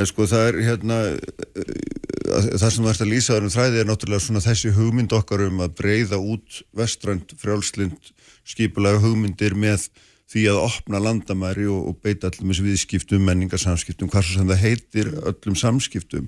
en 0.00 0.08
sko 0.08 0.26
það 0.30 0.48
er 0.48 0.60
hérna 0.66 1.00
það 2.26 2.70
sem 2.70 2.82
þú 2.82 2.90
ert 2.90 3.04
að 3.04 3.12
lýsa 3.12 3.38
um 3.38 3.52
þræði 3.52 3.82
er 3.82 3.88
náttúrulega 3.90 4.24
svona 4.24 4.42
þessi 4.44 4.72
hugmynd 4.76 5.14
okkar 5.16 5.44
um 5.46 5.62
að 5.66 5.76
breyða 5.78 6.18
út 6.18 6.60
vestrænt 6.76 7.36
frjálslind 7.40 8.12
skipulega 8.46 9.02
hugmyndir 9.04 9.56
með 9.58 9.88
því 10.32 10.44
að 10.50 10.60
opna 10.64 11.00
landamæri 11.02 11.68
og, 11.70 11.90
og 11.90 11.98
beita 12.02 12.30
allum 12.30 12.50
þessu 12.50 12.66
viðskiptum, 12.66 13.24
menningarsamskiptum, 13.28 14.10
hvað 14.10 14.26
svo 14.26 14.40
sem 14.40 14.50
það 14.50 14.64
heitir 14.64 15.12
öllum 15.22 15.58
samskiptum 15.58 16.26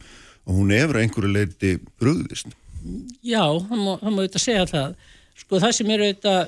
og 0.48 0.60
hún 0.60 0.74
efra 0.76 1.02
einhverju 1.02 1.32
leiti 1.34 1.74
brúðist. 2.00 2.54
Já, 3.26 3.42
það 3.42 3.82
má, 3.82 3.90
það 3.98 4.14
má 4.14 4.20
auðvitað 4.20 4.44
segja 4.44 4.68
það. 4.70 4.94
Sko 5.38 5.60
það 5.64 5.74
sem 5.76 5.90
er 5.90 6.04
auðvitað, 6.04 6.38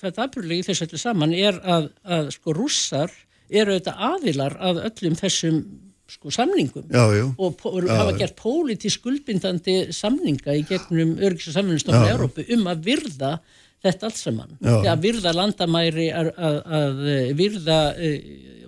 er 0.00 0.22
aðbrúðlega 0.24 0.62
í 0.62 0.66
þessu 0.70 0.86
öllu 0.88 1.02
saman, 1.04 1.36
er 1.36 1.60
að, 1.76 1.90
að 2.16 2.32
sko 2.36 2.56
rússar 2.56 3.14
eru 3.50 3.76
auðvitað 3.76 4.02
aðilar 4.10 4.58
að 4.70 4.82
öllum 4.88 5.16
þessum 5.20 5.62
sko 6.10 6.32
samningum 6.34 6.88
já, 6.90 7.04
já. 7.14 7.24
og 7.38 7.60
já, 7.86 7.92
hafa 7.94 8.16
gert 8.18 8.36
pólitísk 8.38 8.98
skuldbindandi 8.98 9.76
samninga 9.94 10.56
í 10.58 10.64
gegnum 10.66 11.12
örgis 11.22 11.52
og 11.52 11.54
samfunnstofnum 11.54 12.08
í 12.08 12.14
Európu 12.14 12.46
um 12.56 12.66
að 12.70 12.88
virða 12.88 13.36
þetta 13.84 14.08
alls 14.10 14.22
saman, 14.26 14.54
að 14.64 15.02
virða 15.06 15.32
landamæri 15.36 16.10
að, 16.12 16.30
að, 16.36 16.60
að 16.78 17.02
virða 17.38 17.80
uh, 17.96 18.14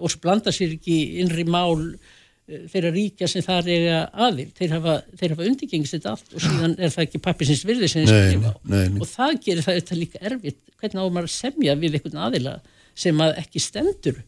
og 0.02 0.19
blanda 0.23 0.54
sér 0.54 0.76
ekki 0.78 0.99
innri 1.23 1.47
mál 1.49 1.76
uh, 1.78 2.66
þeirra 2.73 2.92
ríkja 2.95 3.31
sem 3.31 3.45
það 3.47 3.73
er 3.76 3.88
aðil, 4.12 4.50
þeir 4.59 4.76
hafa, 4.78 4.99
hafa 5.23 5.49
undirgengist 5.49 5.99
þetta 5.99 6.14
allt 6.16 6.37
og 6.37 6.45
síðan 6.47 6.76
er 6.78 6.95
það 6.95 7.09
ekki 7.09 7.25
pappisins 7.28 7.64
virði 7.69 7.90
sem 7.92 8.07
þeir 8.07 8.31
skrifa 8.31 8.54
á. 8.54 8.59
og 8.99 9.09
það 9.11 9.40
gerir 9.49 9.66
það 9.69 9.81
þetta 9.81 10.00
líka 10.00 10.23
erfitt, 10.31 10.62
hvernig 10.81 11.04
á 11.04 11.07
maður 11.19 11.35
semja 11.37 11.76
við 11.78 12.00
einhvern 12.00 12.25
aðila 12.28 12.61
sem 12.99 13.21
að 13.25 13.38
ekki 13.40 13.61
stendur 13.62 14.19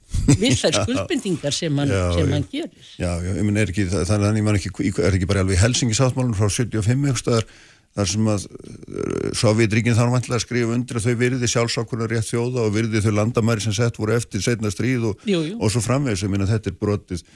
við 0.40 0.56
þær 0.60 0.76
skuldbindingar 0.82 1.54
sem 1.54 1.80
hann, 1.80 1.92
já, 1.92 2.04
sem 2.16 2.32
hann 2.32 2.46
gerir. 2.50 2.88
Já, 2.96 3.10
já, 3.20 3.30
ég 3.36 3.44
menn 3.44 3.60
er 3.60 3.72
ekki 3.72 3.86
þannig 3.92 4.28
að 4.30 4.40
mann 4.46 4.58
ekki, 4.58 4.72
er 5.04 5.18
ekki 5.18 5.28
bara 5.28 5.44
alveg 5.44 5.60
helsingisáttmálun 5.60 6.36
frá 6.38 6.48
75 6.48 7.10
aukstöðar 7.12 7.48
þar 7.94 8.10
sem 8.10 8.28
að 8.34 8.44
uh, 8.50 9.30
Sovjetríkinn 9.38 9.96
þá 9.96 10.04
vantilega 10.10 10.40
að 10.40 10.44
skrifa 10.46 10.76
undir 10.76 11.00
að 11.00 11.08
þau 11.08 11.16
virði 11.22 11.50
sjálfsákunar 11.54 12.14
rétt 12.14 12.30
þjóða 12.30 12.66
og 12.66 12.76
virði 12.76 13.02
þau 13.04 13.12
landamæri 13.20 13.64
sem 13.64 13.76
sett 13.76 13.98
voru 14.00 14.16
eftir 14.18 14.44
setna 14.44 14.72
stríð 14.74 15.10
og, 15.12 15.26
og 15.58 15.72
svo 15.72 15.82
framvegs, 15.84 16.24
ég 16.26 16.32
minna 16.32 16.48
þetta 16.50 16.72
er 16.72 16.78
brotið. 16.80 17.26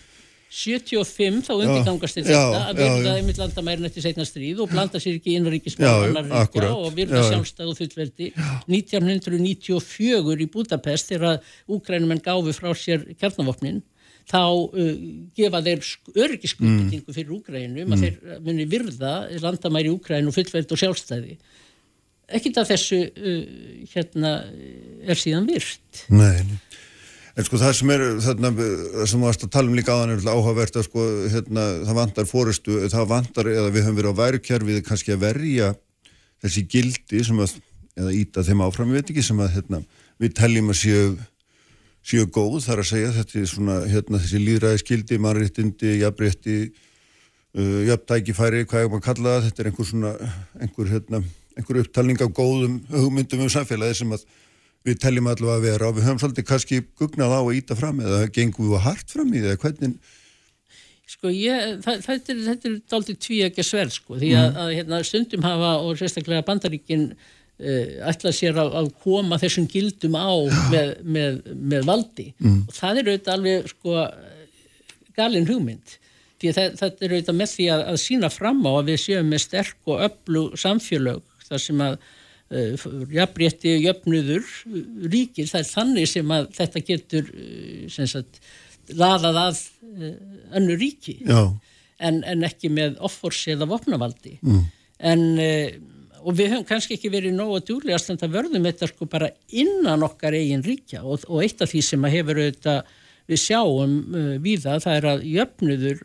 75 0.48 1.42
þá 1.44 1.50
undirgangast 1.58 2.18
þetta 2.22 2.60
að 2.70 2.78
virða 2.80 3.16
einmitt 3.18 3.40
landamærin 3.40 3.88
eftir 3.88 4.06
setna 4.06 4.24
stríð 4.24 4.62
og 4.64 4.70
blanda 4.72 5.00
sér 5.02 5.18
ekki 5.18 5.34
innríkismálanar 5.36 6.70
og 6.72 6.88
virða 6.96 7.20
sjálfstæð 7.26 7.72
og 7.74 7.76
fullverdi 7.76 8.30
1994 8.72 10.46
í 10.46 10.48
Budapest 10.54 11.12
þegar 11.12 11.42
Úkrænumenn 11.68 12.24
gáfi 12.24 12.56
frá 12.56 12.72
sér 12.72 13.04
kjarnavopnin 13.20 13.82
þá 14.28 14.42
uh, 14.44 14.90
gefa 15.38 15.62
þeir 15.66 15.87
öryggiskuldingu 16.26 17.04
mm. 17.04 17.14
fyrir 17.16 17.37
Úkrænum 17.38 17.82
um 17.85 17.88
mm. 17.88 17.97
að 17.97 18.04
þeir 18.04 18.42
muni 18.44 18.68
virða 18.70 19.14
landamæri 19.42 19.92
Úkrænu 19.94 20.35
fullverdi 20.35 20.76
og 20.76 20.82
sjálfstæði 20.82 21.38
ekkit 22.38 22.61
að 22.61 22.73
þessu 22.75 23.02
uh, 23.08 23.42
hérna 23.94 24.35
er 25.08 25.20
síðan 25.20 25.49
virt 25.49 26.06
Nei 26.12 26.58
En 27.38 27.47
sko 27.47 27.58
það 27.61 27.75
sem 27.78 27.90
er, 27.94 28.02
þarna, 28.18 28.50
það 28.50 29.04
sem 29.06 29.20
þú 29.20 29.26
varst 29.28 29.44
að 29.47 29.50
tala 29.54 29.70
um 29.70 29.76
líka 29.78 29.94
aðan 29.94 30.16
er 30.16 30.25
áhugavert 30.26 30.78
að 30.80 30.88
sko, 30.88 31.04
hérna, 31.30 31.66
það 31.87 31.99
vantar 32.00 32.26
fórustu, 32.26 32.78
það 32.90 33.04
vantar, 33.12 33.50
eða 33.52 33.68
við 33.70 33.85
höfum 33.87 33.99
verið 34.00 34.11
á 34.11 34.20
værukjærfið 34.20 34.80
kannski 34.88 35.14
að 35.14 35.20
verja 35.23 35.68
þessi 36.42 36.64
gildi 36.73 37.23
sem 37.28 37.38
að, 37.44 37.52
eða 37.94 38.14
íta 38.18 38.44
þeim 38.49 38.64
áfram, 38.66 38.90
við 38.90 38.99
veit 38.99 39.12
ekki, 39.14 39.25
sem 39.28 39.42
að, 39.44 39.52
hérna, 39.54 39.80
við 40.18 40.35
teljum 40.40 40.75
að 40.75 40.78
séu, 40.80 41.04
séu 42.08 42.28
góð 42.32 42.62
þar 42.64 42.82
að 42.82 42.90
segja, 42.90 43.14
þetta 43.18 43.40
er 43.40 43.48
svona, 43.50 43.78
hérna, 43.90 44.20
þessi 44.22 44.42
líðræðisgildi, 44.44 45.18
mannréttindi, 45.24 45.94
jafnrétti, 46.00 46.58
uh, 47.58 47.80
jafntækifæri, 47.90 48.64
hvað 48.68 48.84
er 48.84 48.92
maður 48.92 49.02
að 49.02 49.08
kalla 49.08 49.34
það, 49.34 49.48
þetta 49.48 49.64
er 49.64 49.70
einhver 49.70 49.90
svona, 49.90 50.12
einhver, 50.58 50.92
hérna, 50.94 51.22
einhver 51.58 51.80
upptalning 51.82 52.22
af 52.24 52.32
góðum 52.36 52.78
hugmyndum 52.94 53.44
um 53.44 53.52
samfélagi 53.52 54.00
sem 54.00 54.14
að 54.16 54.24
við 54.86 55.02
teljum 55.02 55.28
allavega 55.28 55.58
að 55.58 55.66
vera 55.66 55.88
og 55.90 55.98
við 55.98 56.06
höfum 56.06 56.22
svolítið 56.22 56.46
kannski 56.48 56.80
gugnað 56.96 57.34
á 57.34 57.40
að 57.42 57.56
íta 57.58 57.76
fram 57.76 58.00
eða 58.00 58.22
gengum 58.32 58.70
við 58.70 58.84
hart 58.86 59.12
fram 59.12 59.34
í 59.34 59.44
það 59.44 59.60
hvernig 59.64 60.16
Sko 61.08 61.30
ég, 61.32 61.78
þetta 61.80 62.34
er, 62.34 62.40
er 62.52 62.74
dálítið 62.84 63.16
tví 63.24 63.38
ekki 63.46 63.64
sverð 63.64 63.94
sko 63.94 64.18
því 64.20 64.28
að, 64.36 64.48
mm. 64.50 64.58
að 64.60 64.72
hérna, 64.76 64.98
stundum 65.08 65.46
hafa 65.46 65.70
og 65.80 65.96
sérstaklega 65.96 66.44
bandaríkin 66.44 67.06
uh, 67.14 67.38
ætla 67.58 68.30
sér 68.30 68.58
að, 68.62 68.74
að 68.78 68.90
koma 69.02 69.38
þessum 69.42 69.64
gildum 69.70 70.14
á 70.14 70.30
með, 70.70 70.92
með, 71.02 71.40
með 71.58 71.88
valdi. 71.88 72.28
Mm. 72.38 72.60
og 72.68 72.76
það 72.76 73.00
er 73.00 73.08
auðvitað 73.08 73.32
alveg 73.34 73.72
sko 73.72 74.04
galin 75.18 75.48
hugmynd. 75.48 75.96
Því 76.38 76.52
það 76.54 76.84
er 76.86 77.16
auðvitað 77.16 77.40
með 77.40 77.50
því 77.56 77.66
að, 77.74 77.82
að 77.90 77.98
sína 78.04 78.30
fram 78.30 78.62
á 78.62 78.72
að 78.76 78.92
við 78.92 79.02
séum 79.08 79.32
með 79.32 79.44
sterk 79.48 79.90
og 79.90 80.06
öllu 80.06 80.44
samfélög 80.60 81.24
þar 81.48 81.64
sem 81.64 81.82
að 81.82 81.98
Eh, 82.48 82.78
jafnrétti 83.12 83.74
jöfnuður 83.76 84.46
ríkir, 85.12 85.44
það 85.50 85.58
er 85.60 85.66
þannig 85.68 86.06
sem 86.08 86.30
að 86.32 86.46
þetta 86.56 86.80
getur 86.86 87.26
eh, 87.28 87.82
sem 87.92 88.08
sagt, 88.08 88.38
laðað 88.96 89.40
að 89.42 89.58
eh, 90.00 90.14
önnu 90.56 90.78
ríki. 90.80 91.18
En, 92.00 92.22
en 92.24 92.46
ekki 92.48 92.70
með 92.72 92.96
offorsi 93.04 93.52
eða 93.52 93.68
vopnavaldi. 93.68 94.38
Mm. 94.40 94.64
en 94.98 95.20
og 96.22 96.38
við 96.38 96.54
höfum 96.54 96.68
kannski 96.68 96.96
ekki 96.98 97.12
verið 97.12 97.37
nógu 97.37 97.60
að 97.60 98.32
verðum 98.32 98.66
þetta 98.68 98.88
sko 98.90 99.08
bara 99.10 99.30
innan 99.48 100.06
okkar 100.06 100.37
eigin 100.38 100.64
ríkja 100.64 101.04
og, 101.04 101.26
og 101.28 101.44
eitt 101.44 101.62
af 101.62 101.70
því 101.72 101.84
sem 101.84 102.04
að 102.04 102.16
hefur 102.18 102.42
auðvitað 102.42 102.96
við 103.28 103.42
sjáum 103.42 103.94
uh, 104.08 104.34
við 104.40 104.64
það, 104.64 104.82
það 104.87 104.98
er 104.98 105.06
að 105.12 105.25
jöfnuður 105.28 106.02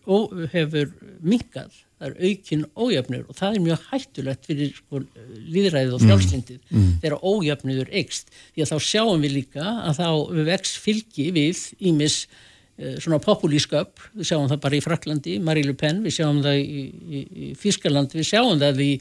hefur 0.52 0.94
minkað 1.24 1.82
það 2.04 2.10
er 2.10 2.30
aukin 2.30 2.64
ójöfnur 2.76 3.28
og 3.30 3.38
það 3.38 3.58
er 3.58 3.64
mjög 3.64 3.84
hættulegt 3.90 4.48
fyrir 4.50 4.72
sko, 4.76 5.02
líðræðið 5.54 5.94
og 5.96 6.04
frjálslindið 6.04 6.58
mm. 6.60 6.80
mm. 6.80 6.90
þegar 7.04 7.18
ójöfnuður 7.24 7.92
eikst 8.02 8.34
því 8.34 8.66
að 8.66 8.72
þá 8.74 8.88
sjáum 8.90 9.24
við 9.24 9.36
líka 9.38 9.68
að 9.88 10.02
þá 10.02 10.10
vex 10.50 10.76
fylgi 10.84 11.30
við 11.36 11.62
ímis 11.92 12.18
eh, 12.78 12.98
svona 12.98 13.22
populísköp, 13.24 14.04
við 14.18 14.32
sjáum 14.32 14.50
það 14.52 14.64
bara 14.66 14.80
í 14.80 14.84
Fraklandi, 14.84 15.38
Marie 15.44 15.68
Le 15.68 15.76
Pen, 15.80 16.04
við 16.04 16.18
sjáum 16.20 16.44
það 16.44 16.60
í, 16.60 16.84
í, 16.84 17.24
í 17.24 17.52
Fískaland, 17.60 18.16
við 18.18 18.30
sjáum 18.34 18.60
það 18.62 18.84
í, 18.84 18.92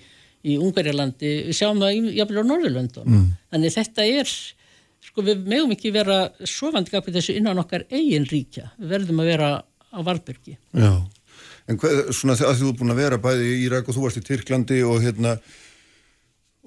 í 0.42 0.58
Ungarjalandi, 0.58 1.32
við 1.48 1.58
sjáum 1.58 1.80
það 1.82 2.10
jafnvel 2.18 2.42
á 2.42 2.50
Norðurlöndun. 2.50 3.08
Mm. 3.08 3.26
Þannig 3.54 3.74
þetta 3.76 4.06
er, 4.20 4.36
sko 5.08 5.26
við 5.26 5.42
meðum 5.52 5.74
ekki 5.76 5.94
vera 5.94 6.20
sofandi 6.48 6.94
gafið 6.94 7.18
þessu 7.20 7.36
innan 7.38 7.62
okkar 7.62 7.86
eigin 7.92 8.28
ríkja, 8.30 8.70
við 8.78 8.96
verðum 8.96 9.22
að 9.22 9.32
vera 9.32 9.50
á 9.62 9.98
Valbergi. 10.02 10.56
Já, 10.72 10.92
en 11.70 11.78
hvað, 11.78 12.00
svona 12.16 12.38
að 12.38 12.62
þú 12.62 12.72
er 12.72 12.78
búin 12.80 12.94
að 12.94 13.02
vera 13.04 13.20
bæði 13.22 13.52
í 13.52 13.60
Írak 13.66 13.90
og 13.90 13.96
þú 13.96 14.06
varst 14.06 14.22
í 14.22 14.24
Tyrklandi 14.26 14.82
og 14.88 15.02
hérna 15.04 15.36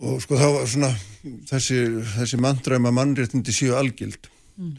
og 0.04 0.20
sko 0.24 0.40
þá 0.40 0.48
var 0.58 0.66
svona 0.68 0.90
þessi, 1.50 1.78
þessi 2.18 2.40
mandræma 2.44 2.92
mannréttindi 2.96 3.54
séu 3.56 3.76
algild 3.80 4.28
mm. 4.60 4.74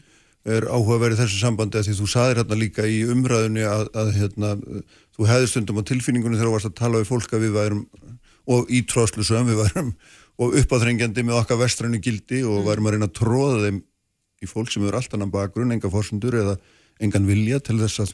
er 0.53 0.67
áhugaverið 0.69 1.23
þessu 1.23 1.41
sambandi 1.41 1.79
að 1.79 1.89
því 1.89 1.97
þú 1.97 2.09
saðir 2.11 2.41
hérna 2.43 2.59
líka 2.59 2.85
í 2.85 2.99
umræðunni 3.09 3.65
að, 3.65 3.87
að 3.97 4.11
hérna, 4.19 4.53
þú 5.17 5.29
hefði 5.31 5.51
stundum 5.53 5.81
á 5.81 5.89
tilfinningunni 5.89 6.37
þegar 6.37 6.51
þú 6.51 6.55
varst 6.57 6.69
að 6.69 6.77
tala 6.81 7.01
við 7.01 7.09
fólk 7.09 7.33
að 7.33 7.45
við 7.47 7.57
værum 7.57 7.83
og 8.47 8.71
í 8.71 8.83
tróðslusum 8.87 9.49
við 9.49 9.61
værum 9.63 9.93
og 10.37 10.57
uppáþrengjandi 10.61 11.25
með 11.25 11.39
okkar 11.41 11.61
vestrænu 11.63 11.99
gildi 12.03 12.43
og 12.45 12.61
mm. 12.61 12.67
værum 12.67 12.89
að 12.89 12.95
reyna 12.95 13.09
að 13.09 13.15
tróða 13.17 13.61
þeim 13.65 13.79
í 14.37 14.49
fólk 14.49 14.69
sem 14.71 14.85
eru 14.85 14.99
allt 14.99 15.15
annan 15.17 15.33
bakgrunn, 15.33 15.73
enga 15.73 15.89
fórsundur 15.91 16.37
eða 16.37 16.57
engan 17.03 17.25
vilja 17.29 17.59
til 17.65 17.79
þess 17.81 18.03
að 18.05 18.13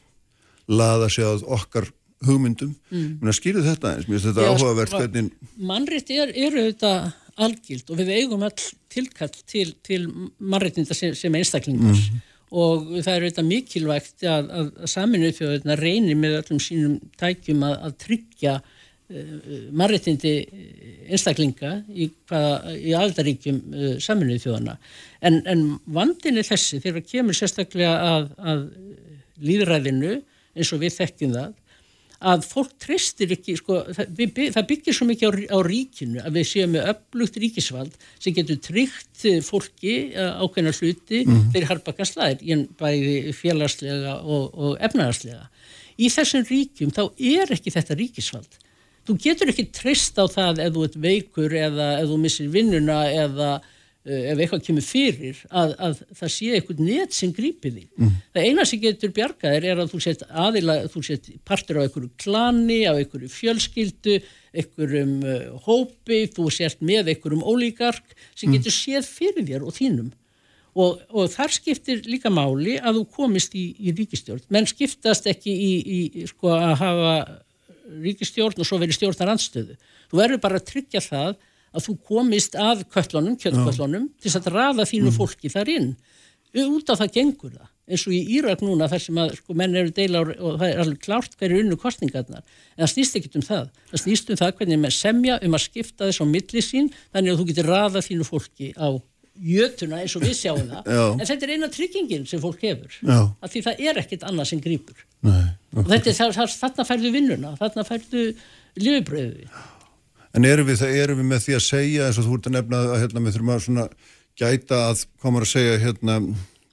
laða 0.71 1.09
sig 1.11 1.27
að 1.27 1.43
okkar 1.51 1.89
hugmyndum 2.23 2.71
mm. 2.91 3.31
skýrðu 3.35 3.65
þetta 3.67 3.95
eins, 3.97 4.07
mér 4.07 4.19
finnst 4.19 4.29
þetta 4.29 4.51
áhugavert 4.53 4.95
hvernig... 4.95 5.33
Mannrétt 5.59 6.11
er, 6.15 6.31
eru 6.31 6.67
þetta 6.69 6.93
algild 7.43 7.89
og 7.89 7.99
við 7.99 8.13
eigum 8.19 8.45
all 8.45 8.67
tilkall 8.93 9.33
til, 9.49 9.73
til 9.83 10.05
mannréttinda 10.37 10.95
sem, 10.95 11.15
sem 11.17 11.35
einstaklingar 11.35 11.97
mm. 11.97 12.21
og 12.61 12.93
það 13.01 13.17
eru 13.17 13.31
þetta 13.31 13.45
mikilvægt 13.47 14.27
að, 14.29 14.47
að, 14.47 14.71
að 14.79 14.93
saminuð 14.93 15.35
þjóðurna 15.39 15.77
reynir 15.81 16.19
með 16.19 16.39
öllum 16.39 16.63
sínum 16.63 16.95
tækjum 17.19 17.65
að, 17.67 17.75
að 17.89 17.97
tryggja 18.05 18.55
uh, 19.13 19.55
mannréttindi 19.71 20.33
einstaklinga 21.13 21.75
í, 21.93 22.09
í 22.09 22.93
aldaríkjum 22.97 23.59
uh, 23.61 23.89
saminuð 24.03 24.45
þjóðana 24.47 24.77
en, 25.21 25.41
en 25.47 25.65
vandin 25.85 26.41
er 26.41 26.47
þessi 26.47 26.81
þegar 26.83 27.07
kemur 27.07 27.37
sérstaklega 27.37 28.19
að 28.53 28.69
líðræðinu 29.43 30.17
eins 30.53 30.73
og 30.73 30.83
við 30.83 30.97
þekkjum 30.99 31.35
það 31.37 31.59
að 32.23 32.45
fólk 32.47 32.73
tristir 32.81 33.33
ekki, 33.35 33.55
sko, 33.59 33.81
það, 33.95 34.19
það 34.55 34.67
byggir 34.69 34.95
svo 34.95 35.07
mikið 35.09 35.27
á, 35.27 35.31
á 35.51 35.59
ríkinu 35.67 36.21
að 36.23 36.37
við 36.37 36.49
séum 36.49 36.73
með 36.75 36.89
upplugt 36.93 37.39
ríkisvald 37.41 37.97
sem 38.23 38.35
getur 38.35 38.59
tryggt 38.63 39.25
fólki 39.43 39.95
eh, 40.13 40.29
ákveðna 40.39 40.73
hluti 40.77 41.23
mm. 41.25 41.41
fyrir 41.53 41.69
harpakanslæðir, 41.71 42.67
bæði 42.79 43.33
félagslega 43.35 44.17
og, 44.21 44.45
og 44.55 44.77
efnaðarslega. 44.87 45.49
Í 45.99 46.09
þessum 46.13 46.45
ríkjum 46.47 46.93
þá 46.95 47.03
er 47.11 47.51
ekki 47.57 47.73
þetta 47.75 47.99
ríkisvald. 47.99 48.59
Þú 49.03 49.17
getur 49.19 49.51
ekki 49.51 49.69
trist 49.75 50.19
á 50.19 50.25
það 50.31 50.63
ef 50.63 50.73
þú 50.75 50.87
ert 50.87 50.99
veikur 51.05 51.55
eða 51.59 51.87
ef 51.99 52.09
þú 52.11 52.19
missir 52.23 52.51
vinnuna 52.53 53.03
eða 53.11 53.53
Eh, 54.03 54.33
ef 54.33 54.39
eitthvað 54.41 54.63
kemur 54.65 54.83
fyrir 54.83 55.37
að, 55.47 55.73
að 55.79 55.99
það 56.19 56.31
sé 56.33 56.47
eitthvað 56.51 56.79
net 56.83 57.13
sem 57.15 57.29
grýpir 57.31 57.71
því. 57.71 57.83
Mm. 57.95 58.15
Það 58.35 58.47
eina 58.49 58.65
sem 58.67 58.81
getur 58.81 59.13
bjargaðir 59.15 59.67
er 59.71 59.79
að 59.79 59.93
þú 59.93 59.99
sett 60.03 60.25
aðila, 60.27 60.75
þú 60.91 61.03
sett 61.07 61.29
partur 61.47 61.79
á 61.79 61.83
einhverju 61.85 62.09
klani, 62.19 62.81
á 62.83 62.91
einhverju 62.97 63.29
fjölskyldu, 63.31 64.17
einhverjum 64.51 65.13
uh, 65.23 65.45
hópi, 65.63 66.19
þú 66.35 66.49
sett 66.51 66.83
með 66.83 67.13
einhverjum 67.13 67.45
ólíkark 67.47 68.11
sem 68.33 68.49
mm. 68.49 68.57
getur 68.57 68.75
séð 68.75 69.07
fyrir 69.07 69.47
þér 69.53 69.63
og 69.69 69.77
þínum. 69.79 70.11
Og, 70.73 70.99
og 71.15 71.31
þar 71.31 71.55
skiptir 71.55 72.03
líka 72.09 72.33
máli 72.33 72.75
að 72.83 72.99
þú 72.99 73.05
komist 73.21 73.55
í, 73.55 73.69
í 73.79 73.95
ríkistjórn. 73.95 74.43
Menn 74.51 74.67
skiptast 74.67 75.31
ekki 75.31 75.55
í, 75.55 75.73
í 75.79 76.27
sko, 76.27 76.51
að 76.57 76.75
hafa 76.83 77.15
ríkistjórn 78.03 78.61
og 78.61 78.67
svo 78.67 78.79
verið 78.81 78.97
stjórnar 78.97 79.33
anstöðu. 79.33 79.77
Þú 80.11 80.21
verður 80.21 80.41
bara 80.43 80.59
að 80.59 80.69
tryggja 80.71 81.03
það 81.03 81.35
að 81.73 81.85
þú 81.87 81.95
komist 82.07 82.57
að 82.59 82.83
köllunum, 82.93 83.37
kjöldköllunum 83.41 84.09
til 84.21 84.29
þess 84.29 84.41
að 84.41 84.51
rafa 84.53 84.87
þínu 84.89 85.09
mm. 85.09 85.15
fólki 85.17 85.51
þar 85.53 85.71
inn. 85.73 85.93
Út 86.63 86.91
á 86.93 86.99
það 86.99 87.13
gengur 87.15 87.53
það. 87.55 87.69
Eins 87.83 88.03
og 88.07 88.13
í 88.15 88.19
Írak 88.37 88.61
núna 88.63 88.87
þar 88.87 89.01
sem 89.03 89.17
að 89.19 89.33
sko, 89.41 89.55
menn 89.59 89.73
eru 89.75 89.91
deila 89.91 90.21
og 90.23 90.59
það 90.61 90.67
er 90.69 90.81
alveg 90.83 90.99
klárt 91.03 91.33
hverju 91.35 91.63
unnu 91.65 91.75
kostningarnar 91.81 92.43
en 92.45 92.85
það 92.85 92.91
snýst 92.93 93.17
ekkit 93.19 93.39
um 93.39 93.43
það. 93.43 93.65
Það 93.89 94.03
snýst 94.05 94.29
um 94.31 94.39
það 94.39 94.53
hvernig 94.59 94.79
með 94.79 94.93
semja 94.95 95.39
um 95.43 95.57
að 95.57 95.65
skipta 95.65 96.07
þess 96.07 96.23
á 96.23 96.25
milli 96.29 96.63
sín 96.63 96.87
þannig 97.09 97.33
að 97.33 97.41
þú 97.41 97.47
getur 97.49 97.69
rafa 97.73 98.05
þínu 98.05 98.27
fólki 98.29 98.69
á 98.79 98.87
jötuna 99.33 100.01
eins 100.03 100.13
og 100.17 100.23
við 100.23 100.35
sjáum 100.37 100.67
það. 100.69 100.89
Já. 100.93 101.05
en 101.17 101.27
þetta 101.29 101.47
er 101.47 101.53
eina 101.55 101.69
tryggingin 101.73 102.25
sem 102.29 102.41
fólk 102.43 102.61
hefur 102.61 102.97
Já. 103.01 103.19
að 103.41 103.53
því 103.53 103.63
það 103.67 103.85
er 103.89 104.01
ekkit 104.03 104.25
annað 104.29 104.49
sem 104.51 104.61
grýpur 104.61 105.05
og 105.23 105.87
þetta 105.89 106.11
er 106.13 106.51
þarna 106.53 106.85
færðu 106.85 107.13
vinnuna 107.15 107.53
þarna 107.57 107.87
færðu 107.87 108.25
lifibröðu 108.77 109.47
En 110.33 110.45
erum 110.49 110.65
við, 110.65 110.81
erum 110.97 111.19
við 111.21 111.27
með 111.29 111.43
því 111.45 111.55
að 111.55 111.65
segja 111.67 112.05
eins 112.09 112.17
og 112.17 112.25
þú 112.25 112.37
ert 112.39 112.47
að 112.49 112.55
nefna 112.55 112.77
að 112.81 112.95
hérna, 113.03 113.21
við 113.21 113.35
þurfum 113.35 113.51
að 113.53 113.59
svona 113.67 113.83
gæta 114.41 114.79
að, 114.89 115.03
komur 115.21 115.45
að 115.45 115.51
segja 115.51 115.75
hérna, 115.83 116.15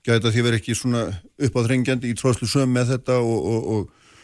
gæta 0.09 0.33
því 0.33 0.41
að 0.41 0.47
vera 0.49 0.61
ekki 0.61 0.77
svona 0.79 1.03
uppáþrengjandi 1.45 2.09
í 2.09 2.17
tróðslu 2.17 2.49
söm 2.49 2.73
með 2.73 2.95
þetta 2.95 3.19
og, 3.21 3.51
og, 3.51 3.67
og, 3.75 4.15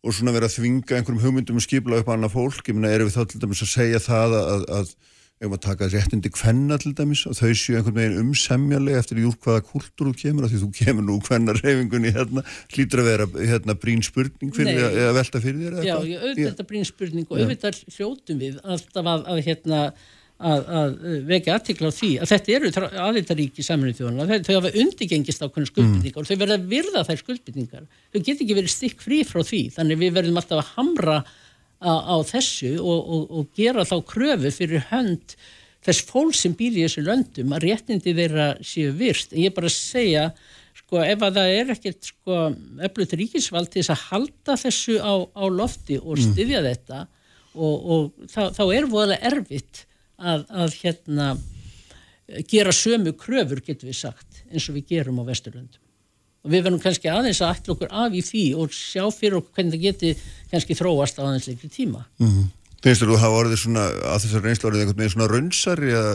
og 0.00 0.16
svona 0.16 0.32
vera 0.32 0.48
að 0.48 0.56
þvinga 0.56 0.96
einhverjum 0.96 1.20
hugmyndum 1.26 1.60
og 1.60 1.66
skipla 1.66 2.00
upp 2.00 2.08
annað 2.14 2.38
fólk, 2.38 2.62
ég 2.64 2.78
meina 2.78 2.94
erum 2.94 3.10
við 3.10 3.18
þá 3.18 3.28
til 3.34 3.42
dæmis 3.42 3.64
að 3.66 3.72
segja 3.74 4.00
það 4.06 4.38
að, 4.40 4.64
að 4.78 4.96
ef 5.36 5.50
maður 5.50 5.62
taka 5.66 5.88
réttindi 5.92 6.30
hvenna 6.32 6.78
til 6.80 6.94
dæmis 6.96 7.26
og 7.28 7.36
þau 7.36 7.50
séu 7.52 7.76
einhvern 7.76 7.98
veginn 7.98 8.20
umsemjarlega 8.22 9.02
eftir 9.02 9.20
í 9.20 9.26
úr 9.28 9.36
hvaða 9.44 9.64
kultúr 9.68 10.08
þú 10.08 10.14
kemur, 10.22 10.48
því 10.48 10.60
þú 10.62 10.68
kemur 10.78 11.04
nú 11.04 11.16
hvenna 11.26 11.56
reyfingunni 11.58 12.12
hérna, 12.16 12.44
hlýtur 12.72 13.02
að 13.02 13.10
vera 13.10 13.26
hérna 13.36 13.76
brín 13.82 14.04
spurning 14.06 14.56
að 14.56 15.16
velta 15.18 15.42
fyrir 15.44 15.76
þér 15.76 15.88
Já, 15.90 15.96
auðvitað 16.00 16.68
brín 16.70 16.88
spurning 16.88 17.28
og 17.28 17.42
auðvitað 17.42 17.82
hljótum 17.98 18.40
við 18.40 18.62
alltaf 18.64 19.12
að, 19.12 19.26
að 19.34 19.42
hérna 19.50 19.82
að, 20.36 20.66
að 20.78 20.96
vekja 21.28 21.56
aðtikla 21.56 21.90
á 21.92 21.96
því 21.96 22.10
að 22.20 22.32
þetta 22.32 22.54
eru 22.56 22.72
aðeitaríki 23.06 23.64
saminuð 23.64 24.00
þjóðana 24.00 24.38
þau 24.44 24.54
hafa 24.58 24.72
undirgengist 24.82 25.44
ákveðin 25.44 25.70
skuldbytningar 25.70 26.16
mm. 26.16 26.24
og 26.24 26.28
þau 26.28 26.40
verða 26.42 26.58
að 26.58 26.66
virða 26.72 27.04
þær 27.08 27.22
skuldbytningar 27.22 27.86
þau 27.86 28.20
get 28.20 28.42
ekki 28.44 28.58
verið 28.58 28.72
stikk 28.72 29.04
frí 29.04 29.22
frá 29.28 29.40
því 29.40 29.62
þannig 29.76 30.00
við 30.02 30.16
verðum 30.18 30.40
alltaf 30.40 30.60
að 30.60 30.72
hamra 30.74 31.16
á, 31.80 32.16
þessu 32.24 32.76
og, 32.80 32.98
og, 32.98 33.24
og 33.30 33.48
gera 33.56 33.84
þá 33.86 33.96
kröfu 34.08 34.52
fyrir 34.54 34.86
hönd 34.90 35.36
þess 35.86 36.04
fólk 36.08 36.36
sem 36.36 36.54
býr 36.56 36.78
í 36.80 36.84
þessu 36.86 37.04
löndum 37.06 37.54
að 37.54 37.68
réttindi 37.68 38.14
þeirra 38.16 38.46
séu 38.64 38.94
virst. 38.96 39.32
En 39.32 39.44
ég 39.44 39.52
er 39.52 39.56
bara 39.56 39.70
að 39.70 39.76
segja, 39.76 40.24
sko, 40.80 41.02
ef 41.04 41.22
að 41.22 41.38
það 41.38 41.52
er 41.58 41.74
ekkert, 41.76 42.10
sko, 42.10 42.38
öflut 42.88 43.16
ríkisvald 43.20 43.70
til 43.70 43.82
þess 43.82 43.94
að 43.94 44.06
halda 44.08 44.58
þessu 44.64 44.96
á, 44.98 45.14
á 45.30 45.44
lofti 45.52 46.00
og 46.00 46.16
mm. 46.16 46.24
styðja 46.30 46.62
mm. 46.62 46.68
þetta 46.72 47.02
og, 47.56 47.76
og 47.76 48.30
þá, 48.32 48.42
þá 48.56 48.64
er 48.66 48.90
voðalega 48.90 49.32
erfitt 49.32 49.84
að, 50.16 50.46
að 50.50 50.78
hérna 50.82 51.30
gera 52.50 52.74
sömu 52.74 53.14
kröfur, 53.14 53.62
getur 53.62 53.92
við 53.92 54.00
sagt, 54.00 54.42
eins 54.50 54.66
og 54.66 54.80
við 54.80 54.96
gerum 54.96 55.22
á 55.22 55.28
Vesturlundum 55.28 55.85
og 56.46 56.52
við 56.54 56.62
verðum 56.62 56.82
kannski 56.82 57.10
aðeins 57.10 57.42
að 57.42 57.56
ætla 57.56 57.74
okkur 57.74 57.92
af 58.04 58.14
í 58.14 58.22
því 58.24 58.44
og 58.62 58.74
sjá 58.74 59.04
fyrir 59.10 59.40
okkur 59.40 59.58
hvernig 59.58 59.74
það 59.74 59.86
geti 59.88 60.12
kannski 60.52 60.78
þróast 60.78 61.18
á 61.18 61.26
aðeins 61.26 61.50
leikri 61.50 61.70
tíma 61.72 62.06
-hmm. 62.22 62.48
Finnst 62.84 63.02
þú 63.02 63.16
að 63.16 63.22
hafa 63.24 63.38
orðið 63.42 63.58
svona 63.58 63.84
að 64.14 64.20
þessar 64.22 64.44
reynslu 64.44 64.68
orðið 64.68 64.82
einhvern 64.82 64.98
veginn 65.00 65.14
svona 65.14 65.30
raunsari 65.32 65.90
eða 65.90 66.12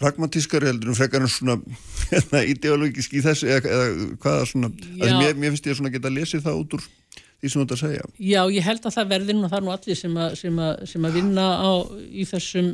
pragmatískari 0.00 0.68
heldur 0.70 0.92
um 0.92 0.96
frekar 0.96 1.24
en 1.24 1.28
svona 1.28 1.56
hérna, 2.12 2.42
ideológisk 2.44 3.12
í 3.12 3.24
þessu 3.24 3.48
eða, 3.48 3.68
eða 3.68 4.08
hvaða 4.22 4.46
svona 4.50 4.70
mér, 4.70 5.36
mér 5.36 5.52
finnst 5.52 5.66
ég 5.66 5.80
að 5.80 5.92
geta 5.92 6.08
að 6.08 6.18
lesi 6.20 6.40
það 6.40 6.60
út 6.62 6.78
úr 6.78 6.86
því 7.36 7.50
sem 7.52 7.60
þú 7.62 7.76
að 7.76 7.82
segja 7.82 8.08
Já, 8.18 8.42
ég 8.52 8.64
held 8.64 8.86
að 8.86 8.96
það 8.96 9.10
verði 9.14 9.36
nú 9.36 9.50
það 9.52 9.64
nú 9.64 9.72
allir 9.74 10.00
sem 10.00 10.16
að, 10.16 10.36
sem 10.40 10.62
að, 10.68 10.72
sem 10.92 11.08
að 11.08 11.18
vinna 11.20 11.46
á, 11.60 11.70
í 12.08 12.24
þessum, 12.24 12.70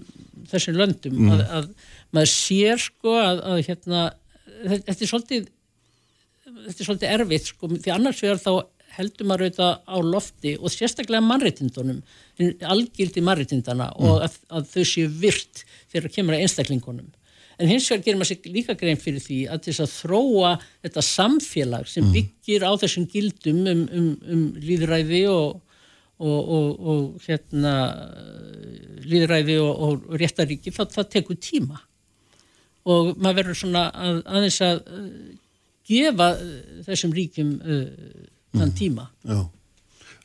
þessum 0.51 0.79
löndum 0.79 1.18
mm. 1.18 1.33
að, 1.35 1.44
að 1.59 1.70
maður 2.14 2.33
sér 2.35 2.83
sko 2.83 3.16
að 3.18 3.64
hérna 3.66 4.05
þetta 4.62 4.98
er 4.98 5.11
svolítið 5.11 5.51
þetta 6.68 6.79
er 6.79 6.88
svolítið 6.88 7.16
erfitt 7.16 7.51
sko, 7.51 7.72
því 7.72 7.94
annars 7.94 8.22
vegar 8.25 8.40
þá 8.42 8.53
heldur 8.96 9.29
maður 9.29 9.46
auðvitað 9.46 9.72
á 9.88 9.96
lofti 10.05 10.53
og 10.59 10.72
sérstaklega 10.72 11.25
mannreitindunum, 11.25 12.03
algildi 12.68 13.25
mannreitindana 13.25 13.88
mm. 13.92 14.07
og 14.07 14.25
að, 14.27 14.38
að 14.53 14.70
þau 14.75 14.87
séu 14.90 15.11
virt 15.22 15.64
þegar 15.92 16.14
kemur 16.16 16.37
að 16.37 16.46
einstaklingunum. 16.46 17.11
En 17.61 17.68
hins 17.70 17.87
vegar 17.90 18.05
gerir 18.07 18.18
maður 18.20 18.33
sér 18.33 18.55
líka 18.55 18.77
grein 18.79 19.01
fyrir 19.01 19.22
því 19.22 19.38
að 19.53 19.66
þess 19.66 19.85
að 19.85 19.92
þróa 19.94 20.53
þetta 20.85 21.05
samfélag 21.09 21.90
sem 21.90 22.07
mm. 22.07 22.14
byggir 22.16 22.66
á 22.66 22.72
þessum 22.81 23.07
gildum 23.12 23.61
um, 23.72 23.85
um, 23.98 24.09
um 24.35 24.42
líðræði 24.61 25.22
og, 25.31 25.61
og, 26.22 26.40
og, 26.57 26.90
og 26.92 27.29
hérna, 27.29 27.75
líðræði 29.07 29.59
og 29.62 30.09
réttaríki, 30.20 30.75
það, 30.75 30.96
það 30.96 31.11
tekur 31.16 31.40
tíma. 31.42 31.81
Og 32.83 33.12
maður 33.14 33.42
verður 33.42 33.61
svona 33.61 33.87
að, 33.94 34.22
aðeins 34.27 34.61
að 34.66 34.81
gefa 35.88 36.31
eh, 36.37 36.53
þessum 36.87 37.16
ríkjum 37.16 37.51
uh, 37.59 37.83
þann 38.55 38.68
mm. 38.68 38.77
tíma. 38.79 39.09
Já, 39.27 39.40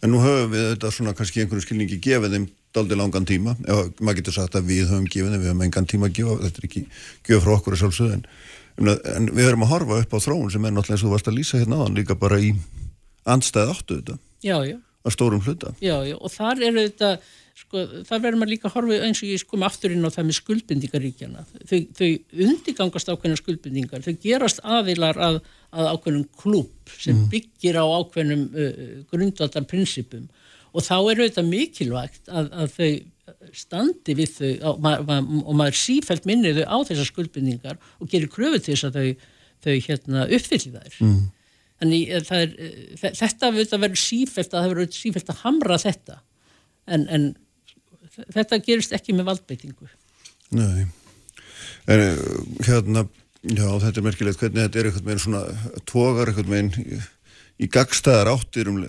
en 0.04 0.14
nú 0.14 0.22
höfum 0.24 0.54
við 0.54 0.70
þetta 0.74 0.94
svona 0.94 1.16
kannski 1.18 1.44
einhverju 1.44 1.66
skilningi 1.66 2.00
gefið 2.04 2.38
þeim 2.38 2.48
daldi 2.78 2.98
langan 3.00 3.26
tíma, 3.26 3.56
ef 3.66 4.02
maður 4.04 4.20
getur 4.20 4.38
sagt 4.38 4.58
að 4.58 4.70
við 4.70 4.92
höfum 4.92 5.08
gefið 5.10 5.34
þeim, 5.34 5.42
við 5.42 5.52
höfum 5.52 5.66
engan 5.66 5.90
tíma 5.90 6.10
að 6.10 6.18
gefa, 6.20 6.38
þetta 6.44 6.62
er 6.62 6.68
ekki 6.70 6.84
gefið 7.26 7.44
frá 7.46 7.54
okkur 7.56 7.78
að 7.78 7.82
sjálfsögðu, 7.82 8.18
en, 8.18 8.92
en 9.16 9.30
við 9.34 9.50
erum 9.50 9.66
að 9.66 9.72
horfa 9.74 10.02
upp 10.04 10.14
á 10.14 10.20
þróun 10.28 10.52
sem 10.54 10.68
er 10.68 10.76
náttúrulega 10.76 10.98
eins 10.98 11.06
og 11.06 11.10
þú 11.10 11.14
varst 11.16 11.32
að 11.32 11.38
lýsa 11.40 11.62
hérna 11.62 11.80
áðan 11.82 11.98
líka 11.98 12.18
bara 12.20 12.40
í 12.44 12.52
andstæð 13.28 13.74
áttu 13.74 14.00
þetta 14.02 14.18
Já, 14.46 14.58
já. 14.68 14.78
að 15.08 15.16
stórum 15.16 15.44
hluta 15.44 15.74
Já, 15.82 15.96
já, 16.06 16.16
og 16.20 16.34
þar 16.34 16.64
eru 16.70 16.86
þetta, 16.86 17.12
sko, 17.58 17.84
þar 18.08 18.24
verður 18.24 18.40
maður 18.42 18.54
líka 18.54 18.70
að 18.70 18.76
horfa 18.76 18.98
eins 19.08 19.22
og 19.24 19.32
ég 19.32 19.46
kom 19.50 19.66
aftur 19.66 19.94
inn 19.94 20.06
á 20.06 20.14
það 20.14 20.28
með 20.28 20.38
skuldbindingaríkjana. 20.40 21.46
Þau, 21.70 21.80
þau 21.98 22.10
undigangast 22.48 23.12
ákveðna 23.12 23.40
skuldbindingar, 23.42 24.06
þau 24.06 24.24
gerast 24.24 24.62
aðilar 24.64 25.20
að, 25.28 25.40
að 25.74 25.92
ákveðnum 25.94 26.28
klúb 26.40 26.96
sem 27.02 27.24
byggir 27.32 27.80
á 27.82 27.86
ákveðnum 27.86 28.44
uh, 28.54 28.82
grundvaldan 29.12 29.70
prinsipum 29.70 30.28
og 30.78 30.86
þá 30.86 30.96
er 30.98 31.24
auðvitað 31.24 31.48
mikilvægt 31.50 32.30
að, 32.30 32.52
að 32.54 32.76
þau 32.76 32.92
standi 33.56 34.16
við 34.18 34.36
þau 34.36 34.52
og, 34.70 34.84
ma 34.84 34.94
ma 35.06 35.18
og 35.20 35.58
maður 35.58 35.80
sífælt 35.82 36.28
minnið 36.30 36.62
þau 36.62 36.68
á 36.70 36.78
þessar 36.92 37.10
skuldbindingar 37.10 37.82
og 37.98 38.12
gerir 38.12 38.32
kröfu 38.32 38.62
til 38.62 38.76
þess 38.76 38.88
að 38.88 39.00
þau, 39.00 39.34
þau 39.66 39.76
hérna, 39.88 40.28
uppfylli 40.38 40.74
þær. 40.76 41.02
Mm. 41.02 41.18
Þannig 41.78 42.14
að 42.18 42.32
er, 42.38 42.54
eh, 42.58 43.12
þetta 43.18 43.52
verður 43.52 44.02
sífælt 44.02 44.54
að 44.54 44.64
það 44.64 44.72
verður 44.74 44.96
sífælt 44.98 45.34
að 45.34 45.44
hamra 45.44 45.82
þetta 45.82 46.22
en, 46.88 47.04
en 47.12 47.28
þetta 48.26 48.62
gerist 48.66 48.96
ekki 48.96 49.16
með 49.16 49.32
valdbeitingu. 49.32 49.90
Nei, 50.58 50.88
en 51.92 52.04
eh, 52.04 52.22
hérna, 52.68 53.06
já 53.44 53.68
þetta 53.84 54.00
er 54.00 54.06
merkilegt 54.06 54.42
hvernig 54.42 54.66
þetta 54.66 54.80
er 54.80 54.90
eitthvað 54.90 55.10
með 55.10 55.22
svona 55.24 55.44
tógar 55.90 56.32
eitthvað 56.32 56.52
með 56.54 56.78
í, 56.82 57.00
í 57.64 57.70
gagstæðar 57.74 58.32
áttir 58.32 58.72
um, 58.72 58.80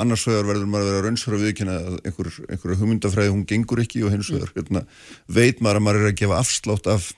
annars 0.00 0.26
vegar 0.28 0.48
verður 0.50 0.70
maður 0.70 0.86
að 0.86 0.94
vera 0.94 1.08
raunsur 1.08 1.36
að 1.36 1.44
viðkynna 1.46 1.78
að 1.80 1.98
einhver, 2.04 2.30
einhverja 2.46 2.80
hugmyndafræði 2.82 3.34
hún 3.34 3.48
gengur 3.50 3.82
ekki 3.82 4.04
og 4.06 4.14
hins 4.14 4.30
vegar 4.34 4.54
hérna, 4.54 4.84
veit 5.26 5.62
maður 5.64 5.80
að 5.80 5.86
maður 5.88 6.04
er 6.04 6.12
að 6.12 6.20
gefa 6.22 6.40
afslátt 6.44 6.90
af 6.94 7.10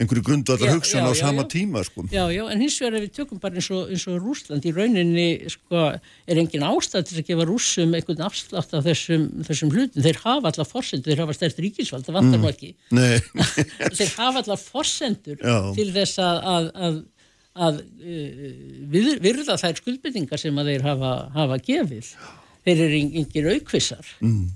einhverju 0.00 0.22
grundvallar 0.24 0.72
hugsun 0.74 1.04
á 1.04 1.12
sama 1.14 1.44
já. 1.44 1.48
tíma 1.54 1.84
sko. 1.84 2.04
Já, 2.08 2.24
já, 2.32 2.44
en 2.48 2.60
hins 2.60 2.78
vegar 2.80 2.96
ef 2.96 3.04
við 3.04 3.12
tökum 3.18 3.40
bara 3.40 3.54
eins 3.60 3.68
og, 3.70 3.90
eins 3.92 4.06
og 4.08 4.16
Rúsland 4.22 4.64
í 4.64 4.72
rauninni 4.72 5.28
sko, 5.52 5.84
er 6.26 6.40
engin 6.40 6.64
ástæð 6.64 7.06
til 7.08 7.18
að 7.20 7.28
gefa 7.28 7.46
rúsum 7.48 7.94
einhvern 7.96 8.24
afslátt 8.24 8.72
af 8.76 8.84
þessum, 8.86 9.26
þessum 9.44 9.72
hlutum, 9.74 10.04
þeir 10.06 10.20
hafa 10.24 10.52
allar 10.52 10.68
forsendur, 10.68 11.12
þeir 11.12 11.24
hafa 11.24 11.36
stærst 11.36 11.60
ríkisvald, 11.60 12.06
það 12.06 12.18
vantar 12.18 12.40
nú 12.40 12.48
mm. 12.48 12.54
ekki 12.54 12.70
þeir 13.98 14.14
hafa 14.16 14.44
allar 14.44 14.62
forsendur 14.62 15.36
já. 15.36 15.58
til 15.76 15.88
þess 15.96 16.22
að, 16.24 16.40
að, 16.54 16.70
að, 16.88 17.00
að 17.66 17.82
uh, 17.82 18.46
við, 18.94 19.10
virða 19.20 19.58
þær 19.60 19.82
skuldbyrningar 19.82 20.40
sem 20.40 20.62
að 20.62 20.72
þeir 20.72 20.88
hafa, 20.88 21.12
hafa 21.36 21.60
gefið 21.68 22.14
þeir 22.64 22.86
eru 22.86 23.04
engin 23.04 23.52
aukvissar 23.52 24.16
mm 24.24 24.48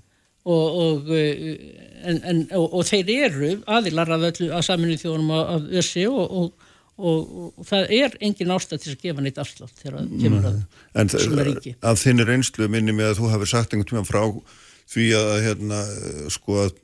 og, 0.44 0.76
og, 0.76 1.10
eh, 1.16 1.56
en, 2.04 2.20
en, 2.30 2.44
og, 2.58 2.78
og 2.78 2.86
þeir 2.88 3.10
eru 3.30 3.50
aðilar 3.66 4.14
að, 4.16 4.28
að 4.48 4.62
saminu 4.66 5.00
þjónum 5.00 5.34
af 5.38 5.68
össi 5.82 6.06
og 6.10 6.52
og 6.94 7.64
það 7.66 7.88
er 7.90 8.12
engin 8.22 8.52
ástæð 8.54 8.82
til 8.84 8.92
að 8.92 9.00
gefa 9.02 9.22
neitt 9.24 9.38
afslátt 9.42 9.80
þegar 9.80 9.96
það 9.96 10.12
kemur 10.22 10.44
að 10.46 11.16
svona 11.16 11.46
ríki. 11.48 11.72
En 11.74 11.88
af 11.90 11.98
þinni 11.98 12.26
reynslu 12.28 12.68
minni 12.70 12.94
með 12.94 13.10
að 13.10 13.18
þú 13.18 13.30
hafi 13.32 13.48
sagt 13.50 13.74
einhvern 13.74 13.90
tíma 13.90 14.04
frá 14.06 14.22
því 14.92 15.08
að 15.18 15.32
hérna 15.48 15.80
sko 16.30 16.60
að, 16.62 16.78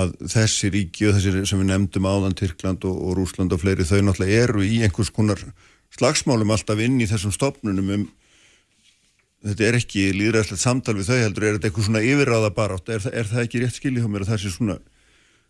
að 0.00 0.16
þessi 0.34 0.72
ríki 0.74 1.06
og 1.06 1.14
þessi 1.14 1.46
sem 1.46 1.62
við 1.62 1.70
nefndum 1.70 2.10
áðan 2.10 2.34
Tyrkland 2.40 2.88
og, 2.90 2.98
og 2.98 3.16
Rúsland 3.20 3.54
og 3.54 3.62
fleiri 3.62 3.86
þau 3.86 4.00
náttúrulega 4.00 4.42
eru 4.48 4.66
í 4.66 4.82
einhvers 4.82 5.14
konar 5.14 5.46
slagsmálum 5.94 6.50
alltaf 6.50 6.82
inn 6.82 6.98
í 6.98 7.06
þessum 7.06 7.34
stopnunum 7.36 7.92
um 7.94 8.08
þetta 9.46 9.66
er 9.68 9.78
ekki 9.80 10.04
líðræðslegt 10.16 10.62
samtal 10.62 10.96
við 10.98 11.10
þau 11.10 11.18
heldur, 11.22 11.46
er 11.46 11.56
þetta 11.56 11.70
eitthvað 11.70 11.88
svona 11.88 12.04
yfirráða 12.06 12.52
barátt, 12.56 12.92
er, 12.92 13.08
er 13.12 13.30
það 13.30 13.42
ekki 13.44 13.62
rétt 13.62 13.78
skilji 13.78 14.02
hjá 14.04 14.10
mér 14.10 14.26
að 14.26 14.32
það 14.32 14.42
sé 14.42 14.52
svona 14.54 14.78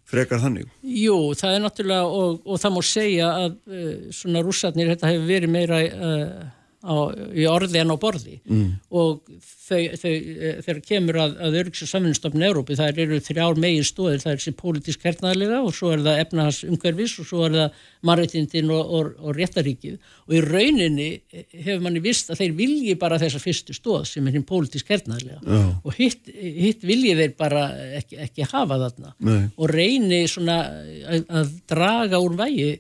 frekar 0.07 0.43
þannig? 0.43 0.69
Jú, 0.87 1.17
það 1.39 1.57
er 1.57 1.65
náttúrulega 1.65 2.11
og, 2.21 2.37
og 2.47 2.61
það 2.63 2.77
mór 2.77 2.89
segja 2.89 3.33
að 3.33 3.57
uh, 3.57 3.89
svona 4.15 4.45
rússatnir, 4.47 4.93
þetta 4.95 5.13
hefur 5.13 5.31
verið 5.31 5.55
meira 5.57 5.81
uh, 5.87 6.47
á, 6.87 6.97
í 7.35 7.47
orði 7.51 7.81
en 7.83 7.93
á 7.93 7.97
borði 7.99 8.37
mm. 8.47 8.69
og 8.95 9.21
þau, 9.67 9.81
þau 9.99 10.11
eh, 10.13 10.59
þegar 10.65 10.81
kemur 10.87 11.19
að, 11.25 11.35
að 11.47 11.59
og 11.67 11.91
samfinnstofn 11.91 12.47
Európi, 12.47 12.77
það 12.79 13.01
eru 13.05 13.19
þrjár 13.27 13.61
megin 13.61 13.87
stóðir, 13.87 14.23
það 14.23 14.33
er 14.33 14.41
þessi 14.41 14.55
pólitísk 14.61 15.07
hernaðlega 15.07 15.63
og 15.67 15.75
svo 15.77 15.93
er 15.95 16.05
það 16.07 16.23
efnahans 16.23 16.61
umhverfis 16.69 17.17
og 17.23 17.29
svo 17.31 17.47
er 17.49 17.57
það 17.57 17.81
marreitindin 18.11 18.73
og, 18.75 18.95
og, 18.99 19.11
og 19.21 19.37
réttaríkið 19.37 19.99
og 20.27 20.37
í 20.37 20.43
rauninni 20.47 21.09
hefur 21.53 21.83
manni 21.85 22.05
vist 22.05 22.31
að 22.31 22.43
þeir 22.45 22.57
vilji 22.61 22.97
bara 23.01 23.21
þessa 23.23 23.43
fyrstu 23.43 23.77
stóð 23.77 24.07
sem 24.13 24.27
er 24.29 24.37
hinn 24.39 24.47
pólitísk 24.47 24.95
hernaðlega 24.95 25.43
oh. 25.43 25.73
og 25.83 25.99
hitt, 25.99 26.31
hitt 26.31 26.87
vilji 26.87 27.17
þeir 27.19 27.35
bara 27.39 27.67
ekki, 27.99 28.21
ekki 28.29 28.49
hafa 28.53 28.81
þarna 28.87 29.15
Nei. 29.27 29.43
og 29.57 29.73
reyni 29.73 30.23
svona 30.31 30.63
að, 30.67 31.27
að 31.27 31.55
draga 31.69 32.23
úr 32.23 32.39
vægi 32.39 32.71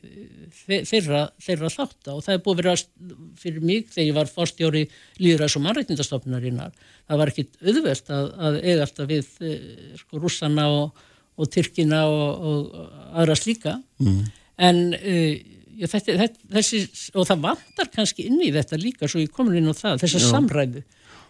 þeirra, 0.67 1.23
þeirra 1.43 1.71
þátt 1.73 2.11
og 2.13 2.23
það 2.25 2.35
er 2.35 2.43
búið 2.45 2.61
að 2.61 2.63
vera 2.63 3.17
fyrir 3.41 3.67
mig 3.67 3.91
þegar 3.93 4.07
ég 4.07 4.17
var 4.17 4.31
fórstjóri 4.31 4.85
líðræðs 5.23 5.59
og 5.59 5.65
mannreitnindastofnarinnar 5.67 6.73
það 7.07 7.21
var 7.23 7.33
ekkit 7.33 7.61
auðvelt 7.63 8.11
að, 8.17 8.31
að 8.49 8.59
eiga 8.65 8.87
alltaf 8.87 9.11
við 9.11 9.29
eh, 9.47 9.69
sko 10.01 10.23
rússana 10.23 10.67
og, 10.75 11.05
og 11.37 11.53
tyrkina 11.55 12.03
og, 12.11 12.49
og 12.51 13.15
aðra 13.15 13.39
slíka 13.39 13.77
mm. 14.03 14.19
en 14.67 14.83
uh, 14.97 15.57
já, 15.77 15.87
þetta, 15.87 16.19
þetta, 16.25 16.51
þessi, 16.59 16.83
og 17.15 17.29
það 17.31 17.47
vantar 17.47 17.93
kannski 17.95 18.27
inn 18.31 18.43
í 18.43 18.53
þetta 18.55 18.81
líka 18.81 19.11
svo 19.11 19.23
ég 19.23 19.33
komin 19.35 19.61
inn 19.61 19.71
á 19.71 19.75
það, 19.77 20.03
þessa 20.05 20.23
já. 20.23 20.29
samræðu 20.33 20.87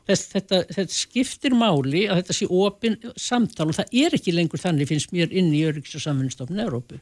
Þess, 0.06 0.28
þetta, 0.30 0.58
þetta 0.70 0.94
skiptir 0.94 1.54
máli 1.58 2.04
að 2.06 2.20
þetta 2.20 2.34
sé 2.36 2.46
ofinn 2.46 2.92
samtal 3.18 3.64
og 3.72 3.74
það 3.74 3.96
er 4.04 4.14
ekki 4.14 4.34
lengur 4.36 4.60
þannig 4.62 4.86
finnst 4.86 5.10
mér 5.10 5.32
inn 5.34 5.48
í 5.50 5.64
Öryggs 5.66 5.96
og 5.98 6.04
samfunnstofn 6.04 6.62
Európu 6.62 7.00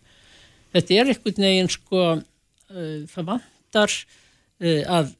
þetta 0.75 0.99
er 0.99 1.15
einhvern 1.15 1.49
veginn 1.49 1.73
sko 1.73 2.05
uh, 2.19 3.01
það 3.11 3.29
vantar 3.31 3.95
uh, 3.95 4.83
að 4.99 5.13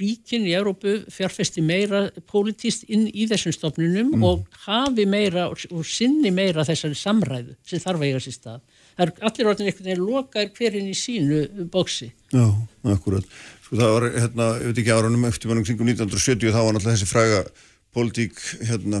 ríkin 0.00 0.46
í 0.48 0.54
Európu 0.56 0.96
fjárfesti 1.12 1.64
meira 1.64 2.06
pólitíst 2.30 2.86
inn 2.88 3.06
í 3.10 3.26
þessum 3.30 3.54
stofnunum 3.56 4.14
mm. 4.14 4.26
og 4.26 4.44
hafi 4.66 5.06
meira 5.08 5.48
og, 5.50 5.64
og 5.70 5.84
sinni 5.88 6.32
meira 6.34 6.66
þessari 6.66 6.98
samræðu 6.98 7.56
sem 7.66 7.82
þarf 7.82 8.00
að 8.00 8.08
eiga 8.08 8.22
sér 8.24 8.38
stað. 8.38 8.62
Það 8.94 9.04
er 9.06 9.28
allir 9.28 9.50
orðin 9.50 9.68
einhvern 9.70 9.90
veginn 9.90 10.06
lokaður 10.06 10.54
hverjinn 10.58 10.88
í 10.92 10.96
sínu 10.98 11.68
bóksi. 11.72 12.12
Já, 12.34 12.46
akkurat. 12.94 13.36
Sko 13.64 13.80
það 13.80 13.94
var, 13.96 14.08
hérna, 14.14 14.48
ég 14.60 14.70
veit 14.70 14.80
ekki 14.84 14.94
árunum 14.94 15.28
eftir 15.28 15.50
mannum 15.50 15.66
kringum 15.66 15.90
1970 15.90 16.54
þá 16.54 16.60
var 16.60 16.76
náttúrulega 16.76 16.98
þessi 16.98 17.10
fræga 17.10 17.44
pólitík, 17.94 18.40
hérna 18.68 19.00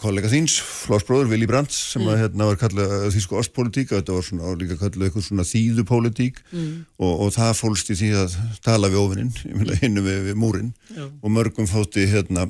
kollega 0.00 0.30
þíns, 0.30 0.56
flásbróður 0.64 1.28
Vili 1.30 1.46
Brandt 1.46 1.70
sem 1.74 2.02
mm. 2.02 2.16
hérna 2.18 2.48
var 2.48 2.58
kallað 2.58 2.94
eh, 2.96 3.04
þýsku 3.14 3.36
ostpolitík 3.38 3.92
og 3.92 4.00
þetta 4.00 4.16
var 4.16 4.26
svona, 4.26 4.54
líka 4.58 4.78
kallað 4.80 5.06
eitthvað 5.06 5.26
svona 5.28 5.46
þýðupólitík 5.46 6.40
mm. 6.50 6.72
og, 6.98 7.12
og 7.26 7.30
það 7.36 7.52
fólst 7.60 7.92
í 7.94 7.98
því 8.00 8.10
að 8.18 8.34
tala 8.64 8.90
við 8.90 9.02
ofininn 9.04 9.76
hinnu 9.84 10.02
við, 10.06 10.18
við 10.26 10.40
múrin 10.42 10.72
Já. 10.90 11.06
og 11.06 11.34
mörgum 11.36 11.70
þótti 11.70 12.08
hérna 12.10 12.48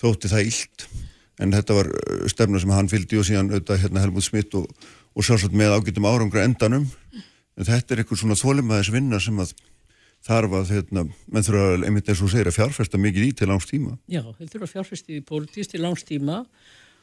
þótti 0.00 0.32
það 0.32 0.50
illt 0.50 0.86
en 1.40 1.56
þetta 1.56 1.78
var 1.78 1.90
eh, 1.94 2.26
stefna 2.34 2.60
sem 2.60 2.74
hann 2.76 2.92
fylgdi 2.92 3.20
og 3.20 3.28
síðan 3.30 3.52
auðvitað 3.54 3.82
hérna 3.86 4.04
Helmut 4.04 4.28
Schmidt 4.28 4.58
og, 4.60 4.68
og 5.16 5.24
sjálfsagt 5.24 5.56
með 5.56 5.78
ágættum 5.78 6.10
árangra 6.10 6.44
endanum 6.44 6.88
en 7.16 7.68
þetta 7.68 7.96
er 7.96 8.04
eitthvað 8.04 8.24
svona 8.26 8.40
þólimaðis 8.40 8.92
vinna 8.92 9.22
sem 9.24 9.40
að 9.40 9.56
þarf 10.26 10.56
að, 10.58 10.74
hérna, 10.74 11.06
menn 11.32 11.46
þurfa 11.46 11.62
að, 11.70 11.86
einmitt 11.88 12.10
eins 12.12 12.20
og 12.24 12.30
segir, 12.32 12.50
að 12.50 12.58
fjárfesta 12.58 13.00
mikið 13.00 13.26
í 13.26 13.30
til 13.38 13.48
langs 13.48 13.68
tíma. 13.68 13.96
Já, 14.10 14.20
þeir 14.36 14.52
þurfa 14.52 14.66
að 14.66 14.74
fjárfesta 14.74 15.14
í 15.16 15.22
pólitísk 15.26 15.72
til 15.72 15.82
langs 15.84 16.04
tíma 16.06 16.42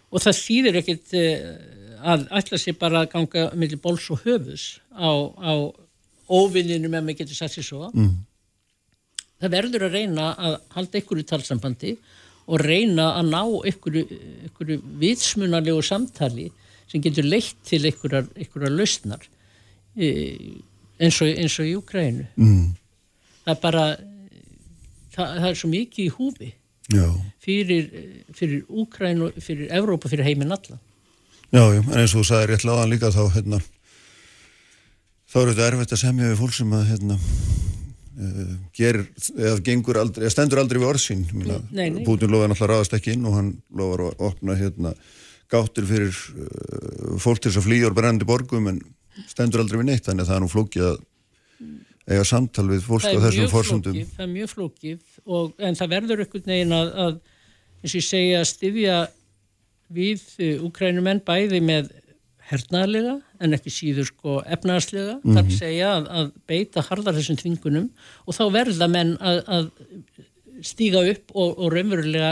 og 0.07 0.23
það 0.23 0.39
þýðir 0.43 0.79
ekkit 0.81 1.15
eh, 1.17 1.41
að 2.13 2.27
ætla 2.39 2.61
sér 2.61 2.77
bara 2.79 3.03
að 3.03 3.11
ganga 3.15 3.47
mellir 3.57 3.81
bóls 3.81 4.05
og 4.13 4.21
höfus 4.23 4.67
á, 4.93 5.09
á 5.33 5.53
óvinninu 6.29 6.91
með 6.93 7.09
mig 7.09 7.19
getur 7.23 7.39
satt 7.39 7.57
sér 7.57 7.65
svo. 7.65 7.89
Mm. 7.95 8.13
Það 9.41 9.53
verður 9.57 9.87
að 9.87 9.97
reyna 9.97 10.29
að 10.37 10.55
halda 10.77 11.01
ykkur 11.01 11.21
í 11.21 11.27
talsambandi 11.27 11.97
og 12.47 12.63
reyna 12.63 13.11
að 13.17 13.33
ná 13.33 13.41
ykkur, 13.73 13.99
ykkur 14.47 14.77
vitsmunarlegu 15.01 15.81
samtali 15.83 16.51
sem 16.87 17.03
getur 17.03 17.25
leitt 17.27 17.57
til 17.67 17.81
ykkur 17.89 18.21
að 18.21 18.75
lausnar 18.77 19.25
eh, 19.97 20.61
eins 21.01 21.17
og, 21.25 21.33
eins 21.33 21.57
og 21.57 21.65
í 21.65 21.79
Ukrænu. 21.81 22.29
Mm 22.37 22.67
það 23.47 23.53
er 23.53 23.61
bara 23.63 23.85
það, 25.15 25.31
það 25.39 25.47
er 25.49 25.59
svo 25.61 25.69
mikið 25.71 26.03
í 26.03 26.13
húfi 26.17 26.49
já. 26.93 27.07
fyrir, 27.43 27.87
fyrir 28.35 28.65
Úkræn 28.67 29.23
og 29.27 29.39
fyrir 29.43 29.71
Evrópa, 29.79 30.11
fyrir 30.11 30.27
heiminn 30.27 30.51
alla 30.51 30.79
Já, 31.47 31.63
já, 31.71 31.79
en 31.79 31.93
eins 31.95 32.11
og 32.11 32.25
þú 32.25 32.27
sagði 32.27 32.47
rétt 32.51 32.67
láðan 32.67 32.91
líka 32.91 33.13
þá 33.15 33.21
hérna 33.37 33.61
þá 35.31 35.37
eru 35.41 35.53
þetta 35.53 35.67
erfitt 35.71 35.93
að 35.95 36.01
semja 36.01 36.31
við 36.33 36.41
fólk 36.41 36.57
sem 36.57 36.73
að 36.75 36.89
hérna 36.89 37.15
uh, 37.15 38.57
gerir, 38.75 39.07
eða 39.37 40.01
aldrei 40.01 40.25
eða 40.25 40.33
stendur 40.35 40.61
aldrei 40.63 40.81
við 40.81 40.89
orðsín 40.89 41.23
Bútin 42.03 42.35
lofaði 42.35 42.51
náttúrulega 42.51 42.73
ráðast 42.73 42.97
ekki 42.99 43.15
inn 43.15 43.29
og 43.29 43.39
hann 43.39 43.53
lofar 43.71 44.09
að 44.09 44.27
opna 44.27 44.59
hérna 44.59 44.93
gáttir 45.51 45.87
fyrir 45.87 46.11
uh, 46.11 47.15
fólk 47.23 47.39
til 47.39 47.51
þess 47.51 47.61
að 47.61 47.69
flýja 47.69 47.89
og 47.89 47.95
brennandi 47.95 48.27
borgum 48.27 48.67
en 48.71 48.81
stendur 49.27 49.63
aldrei 49.63 49.81
við 49.81 49.89
neitt. 49.91 50.05
Þannig 50.05 50.25
að 50.25 50.31
það 50.31 50.37
er 50.37 50.43
nú 50.43 50.51
flókið 50.51 50.87
að 50.87 50.97
eiga 52.07 52.23
samtal 52.27 52.67
við 52.69 52.85
fólk 52.87 53.05
á 53.07 53.19
þessum 53.27 53.51
fórsöndum 53.51 53.97
það 54.15 54.25
er 54.25 54.33
mjög 54.33 54.51
flókið 54.53 54.99
og, 55.25 55.53
en 55.59 55.77
það 55.77 55.93
verður 55.95 56.23
einhvern 56.23 56.51
veginn 56.53 56.75
að, 56.77 56.91
að 57.05 57.15
eins 57.81 57.93
og 57.93 57.99
ég 57.99 58.07
segja 58.07 58.41
að 58.41 58.51
styðja 58.51 58.97
við 59.97 60.23
Ukrænumenn 60.67 61.23
bæði 61.27 61.61
með 61.63 61.91
hernaðlega 62.47 63.17
en 63.43 63.55
ekki 63.57 63.71
síður 63.73 64.07
sko 64.07 64.37
efnaðslega, 64.47 65.17
mm 65.17 65.23
-hmm. 65.23 65.35
þar 65.35 65.57
segja 65.57 65.89
að, 65.97 66.07
að 66.19 66.31
beita 66.47 66.83
harðar 66.87 67.17
þessum 67.17 67.39
tvingunum 67.41 67.89
og 68.25 68.37
þá 68.37 68.43
verða 68.55 68.87
menn 68.91 69.15
að, 69.19 69.41
að 69.47 69.69
stíga 70.63 71.03
upp 71.11 71.35
og, 71.35 71.57
og 71.59 71.73
raunverulega 71.75 72.31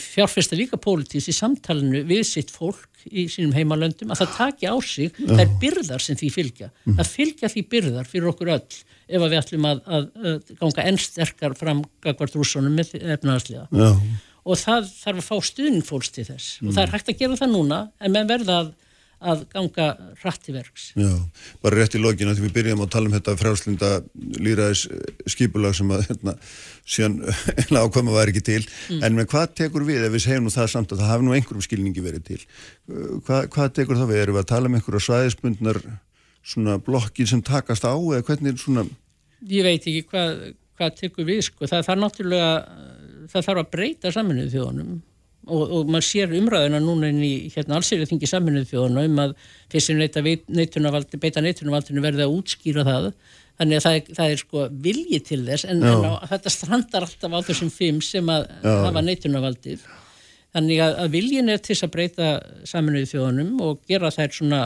fjárfesta 0.00 0.58
líka 0.58 0.78
pólitíðs 0.80 1.28
í 1.30 1.34
samtalenu 1.36 2.02
við 2.08 2.24
sitt 2.28 2.50
fólk 2.54 3.06
í 3.10 3.26
sínum 3.30 3.54
heimalöndum 3.56 4.12
að 4.14 4.22
það 4.22 4.34
taki 4.36 4.70
á 4.70 4.76
sig 4.86 5.14
þær 5.18 5.54
byrðar 5.62 6.04
sem 6.04 6.18
því 6.18 6.30
fylgja. 6.34 6.68
Það 6.86 7.12
fylgja 7.12 7.50
því 7.52 7.62
byrðar 7.74 8.10
fyrir 8.10 8.30
okkur 8.32 8.52
öll 8.56 8.82
ef 9.12 9.24
við 9.24 9.38
ætlum 9.40 9.66
að, 9.68 9.80
að, 9.86 10.04
að 10.22 10.52
ganga 10.60 10.84
enn 10.88 11.00
sterkar 11.00 11.56
fram 11.58 11.82
gagvart 12.04 12.36
rúsunum 12.38 12.76
með 12.78 12.94
efnaðslega. 13.00 13.66
Já. 13.74 13.90
Og 14.42 14.58
það 14.58 14.88
þarf 14.90 15.20
að 15.20 15.26
fá 15.28 15.48
stuðning 15.50 15.86
fólks 15.86 16.10
til 16.14 16.24
þess. 16.26 16.54
Og 16.64 16.72
það 16.72 16.82
er 16.84 16.94
hægt 16.96 17.10
að 17.12 17.20
gera 17.20 17.38
það 17.38 17.52
núna 17.52 17.82
en 18.02 18.14
menn 18.14 18.30
verða 18.30 18.56
að, 18.62 18.72
að 19.22 19.44
ganga 19.52 19.86
rætt 20.22 20.48
í 20.50 20.54
verks. 20.54 20.84
Já, 20.98 21.10
bara 21.62 21.78
rétt 21.78 21.96
í 21.96 22.00
logina 22.02 22.34
því 22.34 22.46
við 22.46 22.54
byrjum 22.58 22.84
að 22.84 22.92
tala 22.94 23.10
um 23.10 23.16
þetta 23.16 23.34
frálslinda 23.40 23.90
líraðis 24.42 24.84
skipulag 25.30 25.76
sem 25.78 25.92
að 25.94 26.06
hérna, 26.08 26.34
síðan 26.84 27.18
ákvæma 27.82 28.14
var 28.14 28.32
ekki 28.32 28.44
til 28.46 28.60
mm. 28.62 29.02
en 29.06 29.18
með 29.18 29.28
hvað 29.32 29.54
tekur 29.62 29.86
við 29.88 30.06
ef 30.06 30.14
við 30.16 30.24
segjum 30.26 30.48
nú 30.48 30.54
það 30.54 30.72
samt 30.74 30.94
að 30.94 31.02
það 31.02 31.12
hafi 31.12 31.26
nú 31.26 31.36
einhverjum 31.36 31.66
skilningi 31.68 32.04
verið 32.04 32.26
til 32.30 32.40
Hva, 33.26 33.44
hvað 33.46 33.76
tekur 33.78 34.00
það 34.00 34.10
við? 34.10 34.22
Erum 34.24 34.38
við 34.38 34.42
að 34.42 34.50
tala 34.50 34.70
um 34.70 34.78
einhverja 34.78 35.04
svæðisbundnar 35.06 35.80
svona 36.42 36.78
blokkir 36.82 37.30
sem 37.30 37.44
takast 37.46 37.86
á 37.86 37.94
eða 37.94 38.24
hvernig 38.26 38.58
svona 38.62 38.86
Ég 39.50 39.66
veit 39.66 39.86
ekki 39.86 40.02
hvað, 40.10 40.42
hvað 40.78 40.98
tekur 40.98 41.26
við 41.28 41.44
sko, 41.48 41.70
það 41.70 41.94
er 41.94 42.02
náttúrulega 42.02 42.50
það 43.30 43.48
þarf 43.48 43.62
að 43.62 43.72
breyta 43.72 44.12
saminuðu 44.14 44.52
þjóðunum 44.56 45.00
og, 45.46 45.62
og 45.62 45.90
maður 45.90 46.06
sér 46.06 46.34
umræðina 46.38 46.80
núna 46.82 47.10
inn 47.12 47.22
í 47.24 47.32
hérna 47.52 47.78
allsýrið 47.78 48.12
þingi 48.12 48.30
saminuðu 48.30 48.68
þjóðunum 48.70 49.08
um 49.10 49.22
að 49.24 49.32
þessi 49.72 49.96
neitunarvaldi, 49.98 51.20
beita 51.22 51.42
neitunarvaldinu 51.44 52.04
verði 52.04 52.26
að 52.26 52.36
útskýra 52.36 52.84
það. 52.86 53.08
Þannig 53.60 53.78
að 53.78 53.84
það 53.84 53.96
er, 53.96 54.12
það 54.16 54.34
er 54.34 54.40
sko 54.40 54.66
vilji 54.84 55.18
til 55.28 55.40
þess 55.46 55.66
en, 55.68 55.82
en 55.86 56.06
á, 56.08 56.12
þetta 56.30 56.52
strandar 56.54 57.06
alltaf 57.06 57.34
á 57.36 57.40
þessum 57.48 57.72
fimm 57.72 57.98
sem 58.04 58.30
að 58.32 58.46
Já. 58.62 58.72
hafa 58.86 59.02
neitunarvaldið. 59.06 59.88
Þannig 60.52 60.84
að, 60.84 60.94
að 61.02 61.16
viljin 61.16 61.52
er 61.52 61.60
til 61.64 61.76
að 61.78 61.92
breyta 61.94 62.30
saminuðu 62.68 63.10
þjóðunum 63.12 63.60
og 63.66 63.82
gera 63.88 64.12
þær 64.12 64.36
svona 64.36 64.62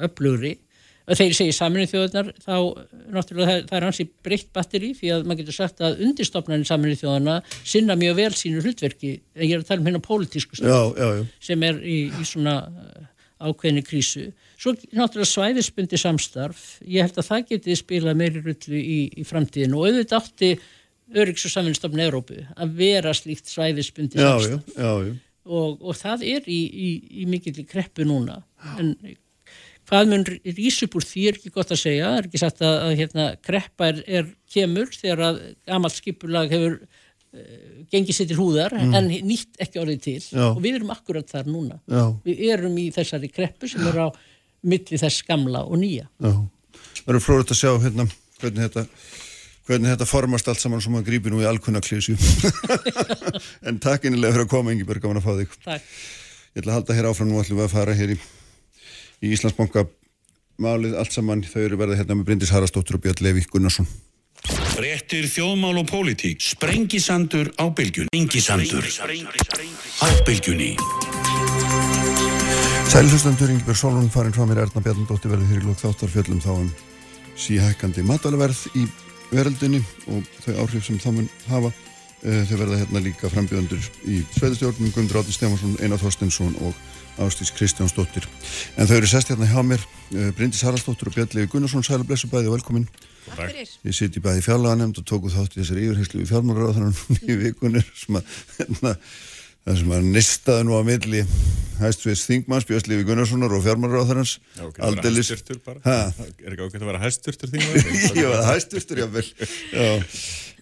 öflugri 0.00 0.56
og 1.10 1.18
þegar 1.18 1.32
ég 1.32 1.36
segi 1.38 1.54
saminu 1.54 1.86
þjóðunar 1.90 2.28
þá 2.38 2.54
náttúrulega 3.10 3.50
það, 3.50 3.62
það 3.66 3.76
er 3.76 3.86
hansi 3.88 4.06
breytt 4.26 4.50
batteri 4.54 4.90
því 4.94 5.12
að 5.14 5.24
maður 5.26 5.40
getur 5.40 5.56
sagt 5.56 5.80
að 5.82 6.02
undirstofnarnir 6.06 6.68
saminu 6.68 6.98
þjóðana 7.00 7.36
sinna 7.58 7.96
mjög 7.98 8.18
vel 8.20 8.32
sínu 8.38 8.62
hlutverki. 8.62 9.14
En 9.34 9.46
ég 9.48 9.56
er 9.56 9.64
að 9.64 9.70
tala 9.70 9.82
um 9.82 9.88
hérna 9.90 10.02
pólitísku 10.04 10.60
stofn 10.60 11.24
sem 11.42 11.64
er 11.66 11.80
í, 11.82 11.96
í 12.14 12.26
svona 12.28 12.56
uh, 12.68 13.08
ákveðni 13.48 13.82
krísu. 13.86 14.28
Svo 14.60 14.76
náttúrulega 14.76 15.30
svæðisbundi 15.32 15.98
samstarf, 15.98 16.66
ég 16.86 17.08
held 17.08 17.18
að 17.18 17.30
það 17.32 17.48
geti 17.48 17.78
spila 17.80 18.14
meiri 18.14 18.44
rullu 18.44 18.78
í, 18.78 19.00
í 19.10 19.26
framtíðinu 19.26 19.80
og 19.80 19.88
auðvitað 19.88 20.20
átti 20.22 20.52
Öryggs 21.10 21.42
og 21.48 21.50
samfinnstofn 21.50 22.04
Európu 22.04 22.36
að 22.54 22.76
vera 22.78 23.10
slíkt 23.18 23.50
svæðisbundi 23.50 24.20
samstarf 24.20 24.68
já, 24.76 24.84
já, 24.84 25.08
já, 25.08 25.16
og, 25.50 25.80
og 25.82 25.96
það 25.98 26.22
er 26.36 26.46
í, 26.46 26.60
í 27.24 27.26
mikill 27.26 27.64
kreppu 27.66 28.06
núna. 28.06 28.38
En 28.78 28.94
Hvað 29.90 30.10
mun 30.12 30.24
rýs 30.28 30.80
upp 30.86 30.96
úr 31.00 31.06
því 31.06 31.26
er 31.26 31.38
ekki 31.38 31.52
gott 31.54 31.72
að 31.74 31.80
segja, 31.82 32.10
er 32.16 32.26
ekki 32.28 32.40
sagt 32.40 32.62
að, 32.62 32.74
að 32.86 32.96
hérna, 33.00 33.28
kreppa 33.42 33.88
er, 33.90 34.02
er 34.06 34.28
kemur 34.50 34.92
þegar 34.94 35.22
að 35.26 35.40
gamalt 35.66 35.96
skipulag 35.96 36.52
hefur 36.54 36.76
uh, 36.78 37.48
gengið 37.90 38.18
sér 38.20 38.30
til 38.30 38.38
húðar 38.38 38.76
mm. 38.78 38.94
en 38.98 39.10
nýtt 39.26 39.58
ekki 39.66 39.82
orðið 39.82 40.04
til 40.06 40.20
Já. 40.28 40.44
og 40.52 40.60
við 40.62 40.78
erum 40.78 40.94
akkurat 40.94 41.34
þar 41.34 41.50
núna. 41.50 41.80
Já. 41.90 42.04
Við 42.28 42.44
erum 42.54 42.78
í 42.78 42.86
þessari 42.94 43.32
kreppu 43.34 43.70
sem 43.72 43.90
er 43.90 43.98
á 43.98 44.08
milli 44.70 45.00
þess 45.00 45.26
gamla 45.26 45.64
og 45.66 45.82
nýja. 45.82 46.06
Já, 46.22 46.32
það 47.00 47.12
eru 47.14 47.24
fróðilegt 47.24 47.56
að 47.56 47.60
sjá 47.64 47.72
hérna, 47.82 48.06
hvernig 48.38 48.68
þetta 48.68 48.86
hvernig 49.70 49.92
þetta 49.92 50.08
formast 50.08 50.48
allt 50.50 50.62
saman 50.62 50.82
sem 50.82 50.94
að 50.98 51.06
grípi 51.06 51.30
nú 51.30 51.42
í 51.42 51.46
alkunnaklísu 51.46 52.16
en 53.68 53.78
takk 53.82 54.08
innilega 54.08 54.34
fyrir 54.34 54.46
að 54.48 54.50
koma 54.50 54.74
Ingi 54.74 54.86
Berg, 54.88 55.04
gaman 55.04 55.20
að 55.20 55.28
fá 55.28 55.34
þig 55.38 55.54
Takk 55.62 55.92
Ég 56.50 56.64
ætla 56.64 56.72
að 56.72 56.78
halda 56.80 56.94
hér 56.98 57.06
áfram, 57.12 57.28
nú 57.30 57.38
ætlum 57.38 57.60
við 57.60 57.68
að 57.68 57.74
fara 57.76 57.94
hér 57.94 58.12
í 58.16 58.18
í 59.20 59.32
Íslandsbanka 59.34 59.86
málið 60.60 60.96
allt 61.00 61.16
saman. 61.16 61.44
Þau 61.44 61.62
eru 61.64 61.80
verða 61.80 61.98
hérna 62.00 62.18
með 62.18 62.30
Bryndis 62.30 62.52
Harastóttur 62.54 62.98
og 62.98 63.04
Björn 63.04 63.24
Levi 63.24 63.44
Gunnarsson. 63.50 63.88
Réttir 64.80 65.26
þjóðmál 65.28 65.82
og 65.82 65.88
pólitík. 65.90 66.40
Sprengisandur 66.40 67.52
á 67.60 67.68
bylgjunni. 67.68 68.08
Sprengisandur. 68.08 68.86
Á 70.00 70.08
bylgjunni. 70.24 70.72
Sælhustandur 72.90 73.52
Ingeberg 73.52 73.78
Solon 73.78 74.08
farin 74.10 74.32
frá 74.34 74.46
mér 74.48 74.64
Erna 74.64 74.80
Bjarnadóttir 74.82 75.30
verði 75.30 75.50
þér 75.52 75.60
í 75.60 75.68
lók 75.68 75.78
þáttar 75.78 76.10
fjöllum 76.10 76.40
þá 76.42 76.50
um 76.56 76.70
síhækkandi 77.38 78.02
matvælaverð 78.08 78.64
í 78.80 78.88
veröldinni 79.30 79.78
og 80.10 80.26
þau 80.42 80.64
áhrif 80.64 80.88
sem 80.88 80.98
þá 80.98 81.12
mun 81.14 81.28
hafa 81.46 81.70
þau 82.20 82.56
verða 82.60 82.80
hérna 82.82 83.00
líka 83.04 83.30
frambjöðandur 83.32 83.84
í 84.04 84.20
Sveðustjórnum 84.36 84.92
Gundur 84.94 85.20
Átni 85.20 85.32
Stefansson, 85.32 85.76
Einar 85.80 86.00
Þorstensson 86.02 86.56
og 86.66 86.74
Ástís 87.20 87.52
Kristjánsdóttir. 87.52 88.26
En 88.76 88.88
þau 88.88 88.96
eru 88.98 89.08
sest 89.10 89.30
hérna 89.32 89.48
hjá 89.50 89.60
mér, 89.66 89.82
eh, 90.14 90.30
Bryndis 90.36 90.62
Haraldsdóttir 90.64 91.10
og 91.10 91.16
Björnlegi 91.16 91.50
Gunnarsson, 91.52 91.84
sæla 91.84 92.04
blessu 92.04 92.28
bæði 92.28 92.48
og 92.48 92.56
velkomin. 92.58 92.86
Takk 93.26 93.50
fyrir. 93.50 93.68
Ég 93.84 93.94
siti 93.94 94.20
bæði 94.20 94.40
í 94.40 94.46
fjárlaganemnd 94.46 94.98
og 94.98 95.04
tóku 95.04 95.32
þátt 95.32 95.56
í 95.56 95.60
þessari 95.60 95.88
yfirheyslu 95.88 96.22
í 96.24 96.30
fjármálaráðanum 96.30 96.96
í 97.20 97.36
vikunir 97.44 97.84
sem 97.94 98.16
að, 98.16 98.24
hérna, 98.58 98.94
það 99.66 99.80
sem 99.80 99.96
að 99.96 100.12
nistaði 100.14 100.66
nú 100.66 100.76
á 100.76 100.82
milli 100.86 101.24
hæstviðs 101.80 102.26
Þingmanns, 102.28 102.66
Björnlegi 102.68 103.06
Gunnarssonar 103.08 103.54
og 103.56 103.64
var 103.64 103.78
bara. 105.64 105.80
Hæ? 105.84 105.96
Er 106.44 106.52
ekki 106.52 106.66
ákveðt 106.66 106.82
að 106.82 106.90
vera 106.90 107.02
hæsturtur 107.04 107.52
Þingmanns? 107.52 108.06
Jú, 108.20 108.32
hæsturtur, 108.46 109.00
jável. 109.00 109.24
Já, 109.72 109.88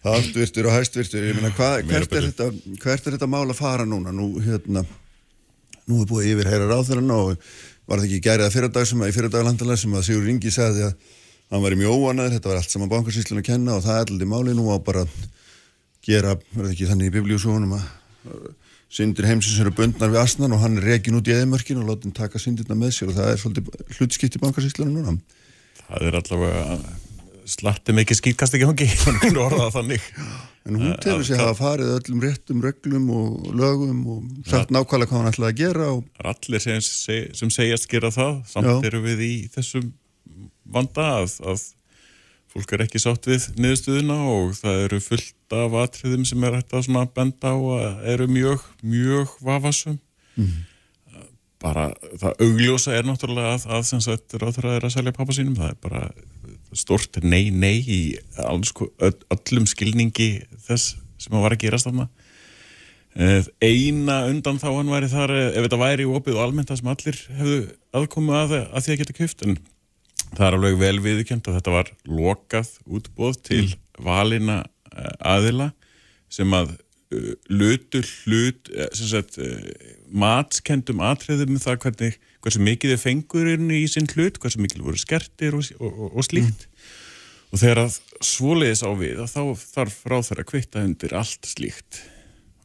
hæsturtur 0.07 0.69
og 0.71 0.77
hæsturtur. 0.77 1.27
Ég 1.27 1.39
meina, 1.39 1.51
hvert, 1.57 2.15
er 2.15 2.29
þetta, 2.29 2.51
hvert 2.85 3.09
er 3.09 3.17
þetta 3.17 3.31
mál 3.31 3.47
að 3.49 3.59
fara 3.59 3.87
núna? 3.89 4.15
Nú, 4.15 4.31
hérna, 4.45 4.85
nú 5.89 6.03
er 6.05 6.11
búið 6.11 6.35
yfir 6.35 6.53
hæra 6.53 6.71
ráþurinn 6.71 7.15
og 7.17 7.35
var 7.89 8.03
það 8.03 8.07
ekki 8.11 8.23
gærið 8.29 8.47
að 8.47 8.55
fyrirdag 8.55 8.89
sem 8.91 9.03
að 9.03 9.11
í 9.11 9.17
fyrirdaglandalega 9.17 9.83
sem 9.83 9.97
að 9.97 10.07
Sigur 10.07 10.27
Ringi 10.29 10.55
segði 10.55 10.87
að 10.91 11.13
hann 11.49 11.65
var 11.65 11.75
í 11.75 11.81
mjög 11.81 12.03
óanaður, 12.05 12.35
þetta 12.37 12.51
var 12.51 12.59
allt 12.61 12.75
saman 12.75 12.91
bankarsýslun 12.93 13.41
að 13.41 13.47
kenna 13.49 13.79
og 13.79 13.85
það 13.87 14.01
er 14.01 14.11
alltaf 14.13 14.29
máli 14.29 14.55
nú 14.55 14.67
á 14.69 14.77
bara 14.85 15.07
að 15.07 15.15
gera, 16.05 16.35
verður 16.53 16.75
ekki 16.75 16.89
þannig 16.91 17.09
í 17.09 17.15
biblíusónum 17.15 17.73
að 17.79 17.87
syndir 18.93 19.29
heimsins 19.29 19.59
eru 19.61 19.73
bundnar 19.77 20.13
við 20.13 20.23
asnan 20.23 20.55
og 20.57 20.63
hann 20.63 20.79
er 20.81 20.87
rekin 20.95 21.19
út 21.19 21.29
í 21.29 21.35
eðimörkin 21.35 21.81
og 21.83 21.91
láti 21.91 22.09
hann 22.09 22.17
taka 22.17 22.41
syndirna 22.41 22.77
með 22.79 22.95
sér 22.97 23.13
og 23.13 23.19
það 23.19 23.33
er 23.33 23.43
svolítið 23.43 23.99
hlutskipt 23.99 24.39
í 24.39 24.43
bankarsýslunum 24.45 24.97
núna. 24.97 25.19
Það 25.89 26.09
er 26.09 26.19
allavega 26.23 26.79
slatti 27.49 27.95
mikið 27.97 28.21
skýtkast 28.21 28.57
ekki 28.57 28.69
hongi, 28.69 28.89
þannig 28.89 29.29
að 29.37 29.43
orða 29.45 29.61
það 29.67 29.77
þannig. 29.79 30.09
En 30.69 30.77
hún 30.77 30.91
eh, 30.91 30.99
telur 31.05 31.25
sig 31.25 31.41
að 31.41 31.55
farið 31.61 31.95
öllum 31.95 32.25
réttum 32.25 32.65
reglum 32.65 33.07
og 33.17 33.49
lögum 33.57 34.03
og 34.13 34.49
sagt 34.49 34.73
nákvæmlega 34.75 35.13
hvað 35.13 35.23
hann 35.23 35.31
ætlaði 35.33 35.55
að 35.55 35.63
gera. 35.63 35.89
Og... 35.97 36.05
Allir 36.33 36.65
sem, 36.65 36.83
sem 37.41 37.53
segjast 37.55 37.89
gera 37.89 38.13
það, 38.13 38.43
samt 38.51 38.69
Já. 38.69 38.91
eru 38.91 39.01
við 39.07 39.25
í 39.25 39.33
þessum 39.55 39.93
vanda 40.69 41.07
að, 41.23 41.39
að 41.49 41.65
fólk 42.59 42.75
er 42.75 42.85
ekki 42.85 43.01
sátt 43.03 43.29
við 43.31 43.49
niðurstuðuna 43.59 44.17
og 44.35 44.57
það 44.59 44.81
eru 44.87 45.01
fullt 45.03 45.55
af 45.59 45.77
atriðum 45.83 46.25
sem 46.29 46.45
er 46.45 46.59
hægt 46.59 46.75
að 46.77 46.91
benda 47.15 47.55
á 47.55 47.57
að 47.57 48.09
eru 48.15 48.27
mjög, 48.31 48.65
mjög 48.83 49.37
vafasum. 49.45 50.01
Mm. 50.37 50.57
Bara 51.59 51.89
það 52.21 52.43
augljósa 52.45 52.95
er 52.95 53.07
náttúrulega 53.07 53.57
að, 53.57 53.69
að 53.75 53.87
sem 53.89 54.03
sagt 54.03 54.37
það 54.37 54.61
er 54.77 54.87
að 54.87 54.95
selja 54.95 55.15
pappa 55.15 55.35
sínum, 55.35 55.57
það 55.59 55.73
er 55.73 55.81
bara 55.83 56.03
stort 56.77 57.19
nei, 57.25 57.49
nei 57.51 57.79
í 57.81 58.01
alls, 58.45 58.75
öllum 59.01 59.67
skilningi 59.69 60.31
þess 60.67 60.99
sem 61.19 61.35
að 61.35 61.45
var 61.47 61.57
að 61.57 61.63
gerast 61.65 61.89
þarna 61.89 62.07
eh, 63.17 63.49
eina 63.65 64.21
undan 64.29 64.61
þá 64.61 64.69
hann 64.71 64.93
væri 64.93 65.11
þar 65.11 65.35
ef 65.39 65.65
þetta 65.65 65.81
væri 65.81 66.07
í 66.07 66.13
opið 66.19 66.39
og 66.39 66.45
almennt 66.45 66.71
það 66.71 66.81
sem 66.83 66.93
allir 66.93 67.21
hefðu 67.41 67.59
aðkomu 67.99 68.37
að, 68.37 68.55
að 68.69 68.85
því 68.85 68.95
að 68.95 69.03
geta 69.03 69.19
kyft 69.19 69.47
en 69.47 69.59
það 70.35 70.45
er 70.49 70.57
alveg 70.59 70.81
vel 70.81 70.99
viðkjönd 71.05 71.49
að 71.49 71.59
þetta 71.59 71.75
var 71.75 71.93
lokað 72.09 72.75
útbóð 72.87 73.41
til 73.49 73.65
mm. 73.65 73.79
valina 74.05 74.59
eh, 74.93 75.15
aðila 75.35 75.71
sem 76.33 76.53
að 76.53 76.75
uh, 76.75 77.31
lutu 77.49 78.03
hlut 78.05 78.69
sagt, 78.93 79.39
uh, 79.41 79.63
matskendum 80.13 81.01
atriðum 81.05 81.57
um 81.57 81.63
það 81.63 81.81
hvernig 81.87 82.19
hversu 82.45 82.63
mikið 82.63 82.95
þið 82.95 83.03
fengur 83.03 83.49
í 83.55 83.85
sín 83.91 84.09
hlut, 84.13 84.39
hversu 84.43 84.61
mikið 84.63 84.85
voru 84.85 85.01
skertir 85.01 85.57
og, 85.59 85.65
og, 85.81 85.89
og, 85.89 86.13
og 86.13 86.29
slíkt 86.29 86.69
mm. 86.69 86.93
og 87.49 87.63
þegar 87.63 87.83
að 87.87 87.99
svoliðis 88.29 88.85
á 88.85 88.91
við 88.99 89.25
þá 89.25 89.43
þarf 89.63 89.99
ráð 90.11 90.29
þeirra 90.29 90.45
að 90.45 90.51
kvitta 90.53 90.85
undir 90.85 91.17
allt 91.19 91.49
slíkt 91.49 92.03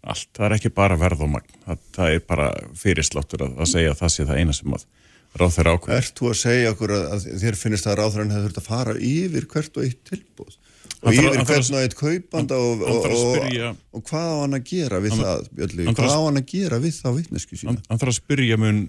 allt, 0.04 0.30
það 0.36 0.47
er 0.49 0.58
ekki 0.58 0.73
bara 0.76 0.99
verð 0.99 1.23
og 1.26 1.32
magn 1.38 1.63
það, 1.63 1.84
það 1.95 2.17
er 2.17 2.26
bara 2.28 2.49
fyrirsláttur 2.80 3.45
að, 3.47 3.56
að 3.63 3.71
segja 3.71 3.93
að 3.93 4.02
það 4.02 4.13
sé 4.15 4.28
það 4.28 4.41
eina 4.41 4.56
sem 4.58 4.76
að 4.76 4.86
þeirra 5.34 5.76
ákveð 5.78 5.96
Erst 5.98 6.19
þú 6.19 6.30
að 6.30 6.39
segja 6.41 6.74
okkur 6.74 6.93
að, 6.93 7.06
að 7.15 7.30
þér 7.43 7.60
finnist 7.60 7.88
að 7.88 8.04
þeirra 8.04 8.28
hefur 8.30 8.43
þurft 8.48 8.62
að 8.62 8.67
fara 8.67 8.98
yfir 9.00 9.48
hvert 9.54 9.80
og 9.80 9.88
eitt 9.88 10.04
tilbúð 10.10 10.58
og 11.04 11.17
yfir 11.17 11.39
hvern 11.43 11.76
og 11.76 11.82
eitt 11.82 11.96
kaupanda 12.00 12.58
og, 12.60 12.84
og, 12.88 13.08
og, 13.12 13.80
og 13.91 14.04
hvað 14.08 14.28
á 14.30 14.38
hann 14.39 14.56
að 14.56 14.67
gera 14.69 15.00
við 15.04 15.15
hann, 15.15 15.24
það 15.26 15.50
Björli, 15.58 15.88
hvað 15.89 16.13
á 16.15 16.22
hann 16.22 16.39
að 16.39 16.46
gera 16.54 16.80
við 16.84 17.00
það 17.00 17.17
vittnesku 17.17 17.60
sína? 17.60 17.76
Hann 17.89 18.00
þarf 18.00 18.13
að 18.13 18.19
spyrja 18.22 18.60
mun 18.62 18.80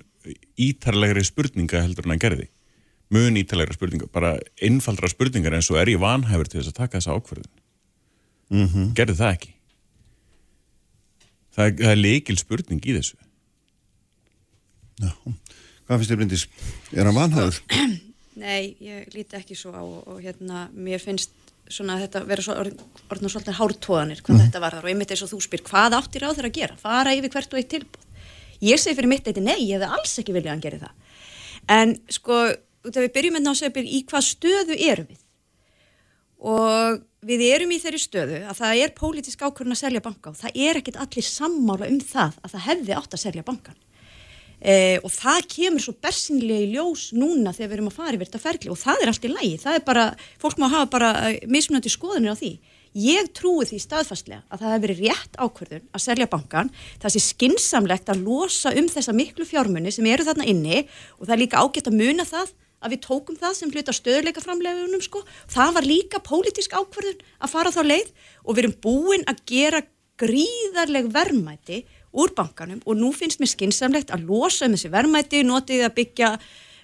ítarlegri 0.61 1.25
spurninga 1.27 1.83
heldur 1.85 2.07
en 2.07 2.15
hann 2.15 2.23
gerði. 2.23 2.47
Mun 3.15 3.37
ítarlegra 3.39 3.77
spurninga, 3.77 4.09
bara 4.13 4.37
einfaldra 4.65 5.11
spurningar 5.13 5.57
eins 5.57 5.69
og 5.73 5.81
er 5.81 5.93
ég 5.93 6.01
vanhæfur 6.03 6.49
til 6.49 6.61
þess 6.61 6.73
að 6.73 6.79
taka 6.79 7.01
þessa 7.01 7.19
ákverðin 7.19 7.51
mm 8.55 8.67
-hmm. 8.69 8.89
gerði 8.97 9.19
það 9.21 9.35
ekki. 9.37 9.53
Það 11.55 11.77
það 11.83 11.91
er 11.91 12.01
leikil 12.01 12.39
spurning 12.39 12.87
í 12.87 12.97
þessu. 12.99 13.19
Já, 15.03 15.11
hvað 15.87 16.01
finnst 16.01 16.13
þér 16.13 16.21
Bryndís? 16.21 16.47
Er 16.93 17.09
hann 17.09 17.19
vanhæður? 17.19 17.61
Nei, 18.45 18.75
ég 18.83 19.11
líti 19.15 19.39
ekki 19.39 19.57
svo 19.59 19.75
á 19.75 19.83
og, 19.83 20.01
og 20.11 20.23
hérna, 20.25 20.69
mér 20.75 21.03
finnst 21.03 21.35
svona 21.71 22.01
þetta 22.03 22.25
vera 22.29 22.43
svo 22.45 22.57
orðin 22.59 23.31
svolítið 23.31 23.57
hártóðanir 23.57 24.25
hvað 24.25 24.43
þetta 24.43 24.61
var 24.61 24.75
þar 24.77 24.89
og 24.89 24.91
einmitt 24.91 25.15
eins 25.15 25.23
og 25.25 25.31
þú 25.31 25.39
spyr 25.47 25.63
hvað 25.65 25.97
áttir 25.97 26.27
á 26.27 26.35
þeirra 26.35 26.51
að 26.51 26.59
gera, 26.59 26.77
fara 26.77 27.15
yfir 27.17 27.33
hvert 27.33 27.55
og 27.55 27.61
eitt 27.61 27.71
tilbúð 27.73 28.05
ég 28.65 28.81
segi 28.81 28.97
fyrir 28.99 29.11
mitt 29.11 29.27
eitthvað 29.27 29.49
nei, 29.49 29.67
ég 29.69 29.79
hefði 29.79 29.91
alls 29.97 30.15
ekki 30.21 30.35
viljað 30.35 30.51
að 30.51 30.55
hann 30.55 30.65
geri 30.65 30.81
það. 30.83 30.95
En 31.75 31.95
sko, 32.13 32.41
út 32.85 32.99
af 32.99 33.07
við 33.07 33.15
byrjum 33.17 33.39
hérna 33.39 33.55
að 33.55 33.61
segja 33.61 33.85
í 33.85 34.03
hvað 34.11 34.27
stöðu 34.29 34.79
erum 34.91 35.09
við? 35.11 35.23
Og 36.45 37.01
við 37.25 37.47
erum 37.49 37.73
í 37.73 37.81
þeirri 37.81 38.03
stöðu 38.03 38.43
að 38.45 38.61
það 38.61 38.83
er 38.85 38.95
pólitísk 38.99 39.45
ákvörðun 39.45 39.77
að 39.77 39.81
selja 39.81 40.05
banka 40.05 40.33
og 40.33 40.39
það 40.39 40.59
er 40.67 40.81
ekkit 40.81 41.01
allir 41.01 41.27
sammála 41.29 41.89
um 41.89 42.01
það 42.05 42.39
að 42.43 42.55
það 42.55 42.67
hefði 42.69 42.97
átt 42.99 43.17
að 43.17 43.23
selja 43.23 43.47
bankan 43.47 43.79
e, 44.65 44.77
og 45.05 45.13
það 45.13 45.49
kemur 45.55 45.85
svo 45.85 45.95
bersinlega 46.03 46.65
í 46.65 46.71
ljós 46.73 47.11
núna 47.17 47.53
þegar 47.53 47.71
við 47.71 47.77
erum 47.79 47.91
að 47.91 47.99
fara 47.99 48.17
yfir 48.17 48.31
þetta 48.31 48.45
ferli. 48.45 48.71
Og 48.73 48.81
það 48.81 49.03
er 49.03 49.13
allt 49.13 49.27
í 49.29 49.33
lægi, 49.33 49.59
það 49.65 49.79
er 49.79 49.85
bara 49.91 50.07
fólk 50.41 50.63
má 50.63 50.67
hafa 50.73 50.89
bara 50.95 51.11
eh, 51.29 51.45
mismunandi 51.51 51.93
skoðunir 51.93 52.33
á 52.33 52.41
því. 52.41 52.53
Ég 53.05 53.31
trúi 53.35 53.67
því 53.67 53.81
staðfastlega 53.83 54.45
að 54.49 54.61
það 54.61 54.73
hefði 54.73 54.85
verið 54.85 55.01
rétt 55.03 55.39
ákvörðun 55.43 55.87
að 55.91 56.03
selja 56.05 56.29
bankan 56.31 56.69
það 57.03 57.15
sé 57.15 57.23
skinsamlegt 57.25 58.13
að 58.13 58.21
losa 58.23 58.71
um 58.79 58.87
þessa 58.87 59.15
miklu 59.19 59.47
fjármunni 59.49 59.91
sem 59.95 60.07
eru 60.07 60.27
þarna 60.29 60.47
inni. 60.47 60.85
Og 61.19 61.27
það 61.27 61.35
er 61.35 61.43
líka 61.43 61.65
ágætt 61.65 61.91
að 61.91 61.99
muna 61.99 62.27
það 62.29 62.53
að 62.85 62.95
við 62.95 63.03
tókum 63.07 63.41
það 63.41 63.57
sem 63.59 63.73
hluta 63.75 63.97
stöðleika 63.97 64.45
framlegunum 64.45 65.03
sko. 65.03 65.25
Það 65.51 65.75
var 65.79 65.89
líka 65.89 66.21
pólitísk 66.23 66.77
ákverðun 66.77 67.27
að 67.41 67.53
fara 67.57 67.75
þá 67.75 67.83
leið. 67.83 68.15
Og 68.45 68.55
við 68.55 68.63
erum 68.63 68.79
búin 68.85 69.27
að 69.27 69.43
gera 69.51 69.83
gríðarleg 70.21 71.11
verðmæti 71.11 71.83
úr 72.15 72.35
bankanum 72.37 72.83
og 72.85 72.99
nú 72.99 73.11
finnst 73.17 73.43
mér 73.43 73.53
skinsamlegt 73.53 74.13
að 74.15 74.29
losa 74.29 74.69
um 74.69 74.77
þessi 74.77 74.93
verðmæti, 74.93 75.43
notið 75.47 75.87
að 75.89 75.97
byggja 75.99 76.31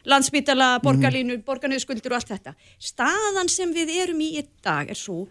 landsmítala, 0.08 0.78
borgarlínur, 0.84 1.38
mm. 1.40 1.44
borgarniðskuldur 1.46 2.14
og 2.14 2.20
allt 2.20 2.32
þetta. 2.32 2.54
Staðan 2.80 3.50
sem 3.52 3.72
við 3.76 3.92
erum 4.00 4.22
í 4.24 4.32
í 4.40 4.44
dag 4.64 4.90
er 4.90 4.98
svo 4.98 5.26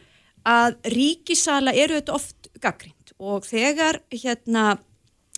að 0.48 0.78
ríkisala 0.94 1.74
eru 1.76 1.98
þetta 1.98 2.16
oft 2.16 2.50
gaggrind 2.62 3.14
og 3.20 3.46
þegar 3.48 4.00
hérna, 4.14 4.78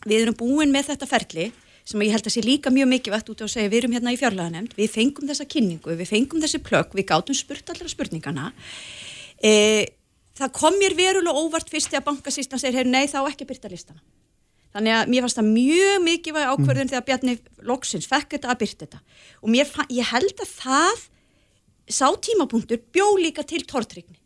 við 0.05 0.25
erum 0.25 0.37
búin 0.37 0.73
með 0.73 0.91
þetta 0.91 1.09
ferli 1.09 1.49
sem 1.87 2.03
ég 2.05 2.13
held 2.13 2.27
að 2.27 2.35
sé 2.35 2.43
líka 2.45 2.71
mjög 2.73 2.89
mikilvægt 2.91 3.31
út 3.33 3.41
á 3.41 3.45
að 3.47 3.53
segja 3.55 3.71
við 3.71 3.79
erum 3.81 3.95
hérna 3.95 4.13
í 4.13 4.19
fjárlæðanemnd, 4.19 4.75
við 4.77 4.91
fengum 4.93 5.29
þessa 5.29 5.47
kynningu, 5.49 5.95
við 5.97 6.11
fengum 6.11 6.43
þessi 6.43 6.61
plögg, 6.63 6.93
við 6.97 7.07
gátum 7.09 7.37
spurt 7.37 7.71
allra 7.73 7.89
spurningana 7.89 8.51
e, 9.41 9.53
það 10.37 10.53
kom 10.59 10.77
mér 10.77 10.95
verulega 10.97 11.41
óvart 11.41 11.71
fyrst 11.73 11.89
þegar 11.89 12.05
bankasýstan 12.11 12.61
segir, 12.61 12.83
hey, 12.83 12.87
nei 12.87 13.09
þá 13.09 13.23
ekki 13.25 13.49
byrta 13.49 13.71
listana 13.71 14.03
þannig 14.75 14.95
að 14.97 15.11
mér 15.11 15.25
fannst 15.25 15.39
það 15.39 15.51
mjög 15.51 16.01
mikilvæg 16.05 16.49
ákverðin 16.51 16.85
mm. 16.87 16.91
þegar 16.93 17.07
Bjarni 17.09 17.37
Lóksins 17.67 18.09
fekk 18.09 18.37
þetta 18.37 18.51
að 18.53 18.61
byrta 18.63 18.87
þetta 18.87 19.01
og 19.41 19.53
mér, 19.53 19.75
ég 19.91 20.11
held 20.11 20.43
að 20.45 20.55
það 20.55 21.05
sá 21.91 22.07
tímapunktur 22.27 22.83
bjó 22.93 23.07
líka 23.19 23.45
til 23.47 23.63
tortrygni 23.67 24.21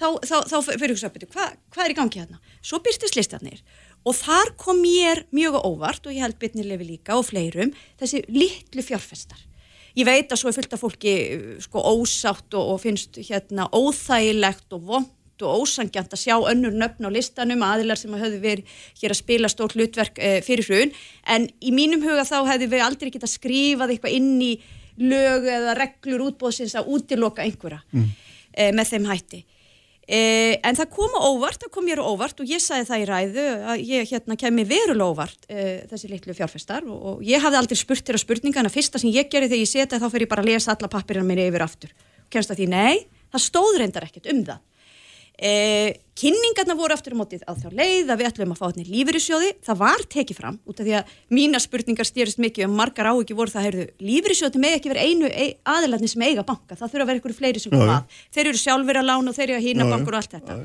þá, 0.00 0.08
þá, 0.24 0.36
þá 0.48 0.56
fyrir 0.68 0.96
þú 0.96 1.06
að 1.06 1.14
byrja, 1.16 1.30
hvað 1.34 1.54
hva 1.74 1.84
er 1.84 1.92
í 1.92 1.98
gangi 1.98 2.22
hérna? 2.22 2.40
Svo 2.64 2.80
byrtist 2.84 3.16
listanir 3.18 3.62
og 4.06 4.16
þar 4.16 4.54
kom 4.60 4.80
mér 4.80 5.24
mjög 5.34 5.60
óvart 5.60 6.08
og 6.08 6.16
ég 6.16 6.24
held 6.24 6.40
bitnilefi 6.40 6.88
líka 6.94 7.18
og 7.18 7.28
fleirum 7.28 7.72
þessi 8.00 8.24
litlu 8.32 8.84
fjárfestar. 8.84 9.40
Ég 9.98 10.06
veit 10.06 10.30
að 10.30 10.38
svo 10.40 10.50
er 10.50 10.56
fullt 10.56 10.74
af 10.76 10.82
fólki 10.84 11.14
sko 11.64 11.82
ósátt 11.82 12.54
og, 12.54 12.74
og 12.74 12.82
finnst 12.82 13.18
hérna 13.26 13.66
óþægilegt 13.74 14.76
og 14.76 14.84
vond 14.86 15.16
og 15.46 15.64
ósangjant 15.64 16.16
að 16.16 16.22
sjá 16.22 16.34
önnur 16.38 16.74
nöfn 16.76 17.08
á 17.08 17.10
listanum 17.12 17.64
aðilar 17.66 18.00
sem 18.00 18.16
hafði 18.16 18.40
verið 18.42 18.74
hér 19.02 19.14
að 19.14 19.20
spila 19.20 19.52
stórt 19.52 19.76
hlutverk 19.78 20.18
e, 20.18 20.32
fyrir 20.46 20.68
hrun. 20.68 20.92
En 21.26 21.48
í 21.60 21.72
mínum 21.76 22.04
huga 22.06 22.26
þá 22.28 22.38
hefði 22.52 22.70
við 22.74 22.84
aldrei 22.86 23.12
getað 23.14 23.34
skrifað 23.34 23.94
eitthvað 23.94 24.18
inn 24.18 24.34
í 24.44 24.52
lög 25.00 25.46
eða 25.48 25.76
reglur 25.78 26.26
útbóðsins 26.28 26.76
að 26.76 26.90
útiloka 26.96 27.44
einhverja 27.46 27.80
mm. 27.94 28.10
e, 28.52 28.70
með 28.76 28.94
þeim 28.94 29.08
hætti. 29.10 29.44
Eh, 30.10 30.56
en 30.66 30.74
það 30.74 30.88
kom 30.90 31.12
óvart, 31.14 31.60
það 31.62 31.70
kom 31.70 31.84
mér 31.86 32.00
óvart 32.02 32.40
og 32.42 32.48
ég 32.50 32.58
sagði 32.58 32.86
það 32.88 33.02
í 33.02 33.04
ræðu 33.06 33.44
að 33.70 33.82
ég 33.86 34.08
hérna 34.10 34.36
kemi 34.40 34.64
verulega 34.66 35.06
óvart 35.06 35.44
eh, 35.46 35.84
þessi 35.86 36.10
litlu 36.10 36.34
fjárfestar 36.34 36.82
og, 36.82 36.96
og 36.98 37.20
ég 37.22 37.38
hafði 37.38 37.60
aldrei 37.60 37.78
spurt 37.78 38.08
þér 38.08 38.18
að 38.18 38.24
spurningana, 38.24 38.72
fyrsta 38.74 38.98
sem 38.98 39.12
ég 39.14 39.28
gerði 39.30 39.52
þegar 39.52 39.62
ég 39.62 39.70
setja 39.70 40.00
þá 40.02 40.08
fer 40.10 40.24
ég 40.24 40.32
bara 40.32 40.42
að 40.42 40.50
lesa 40.50 40.74
alla 40.74 40.90
pappirina 40.90 41.28
mér 41.28 41.44
yfir 41.44 41.62
aftur. 41.62 41.94
Og 42.24 42.34
kemst 42.34 42.50
að 42.50 42.58
því 42.58 42.66
nei, 42.72 43.04
það 43.30 43.44
stóð 43.44 43.78
reyndar 43.78 44.08
ekkert 44.08 44.26
um 44.34 44.42
það 44.48 44.64
Eh, 45.40 45.94
kynningarna 46.20 46.74
voru 46.76 46.92
aftur 46.92 47.14
á 47.16 47.20
mótið 47.20 47.46
á 47.48 47.56
þá 47.56 47.70
leið 47.72 48.10
að 48.12 48.18
við 48.20 48.26
ætlum 48.28 48.50
að 48.52 48.58
fá 48.58 48.66
hérna 48.66 48.82
lífyrísjóði 48.92 49.52
það 49.64 49.78
var 49.80 50.02
tekið 50.12 50.36
fram 50.36 50.58
út 50.68 50.82
af 50.82 50.84
því 50.84 50.96
að 50.98 51.14
mína 51.32 51.60
spurningar 51.64 52.04
styrist 52.04 52.42
mikið 52.44 52.66
og 52.66 52.74
margar 52.76 53.08
á 53.08 53.16
ekki 53.16 53.36
voru 53.38 53.54
það 53.54 53.64
heyrðu, 53.66 53.86
lífyrísjóði 54.04 54.60
með 54.60 54.76
ekki 54.76 54.92
verið 54.92 55.08
einu 55.08 55.30
e 55.32 55.46
aðilarni 55.64 56.10
sem 56.12 56.26
eiga 56.26 56.44
banka, 56.44 56.76
það 56.76 56.92
þurfa 56.92 57.06
að 57.06 57.08
vera 57.08 57.16
einhverju 57.16 57.38
fleiri 57.38 57.62
sem 57.64 57.72
koma 57.72 57.94
að, 57.94 58.20
þeir 58.36 58.50
eru 58.50 58.60
sjálfur 58.60 59.00
að 59.00 59.08
lána 59.08 59.32
og 59.32 59.38
þeir 59.38 59.46
eru 59.46 59.56
að 59.56 59.66
hýna 59.70 59.88
bankur 59.88 60.18
og 60.18 60.20
allt 60.20 60.36
þetta. 60.36 60.58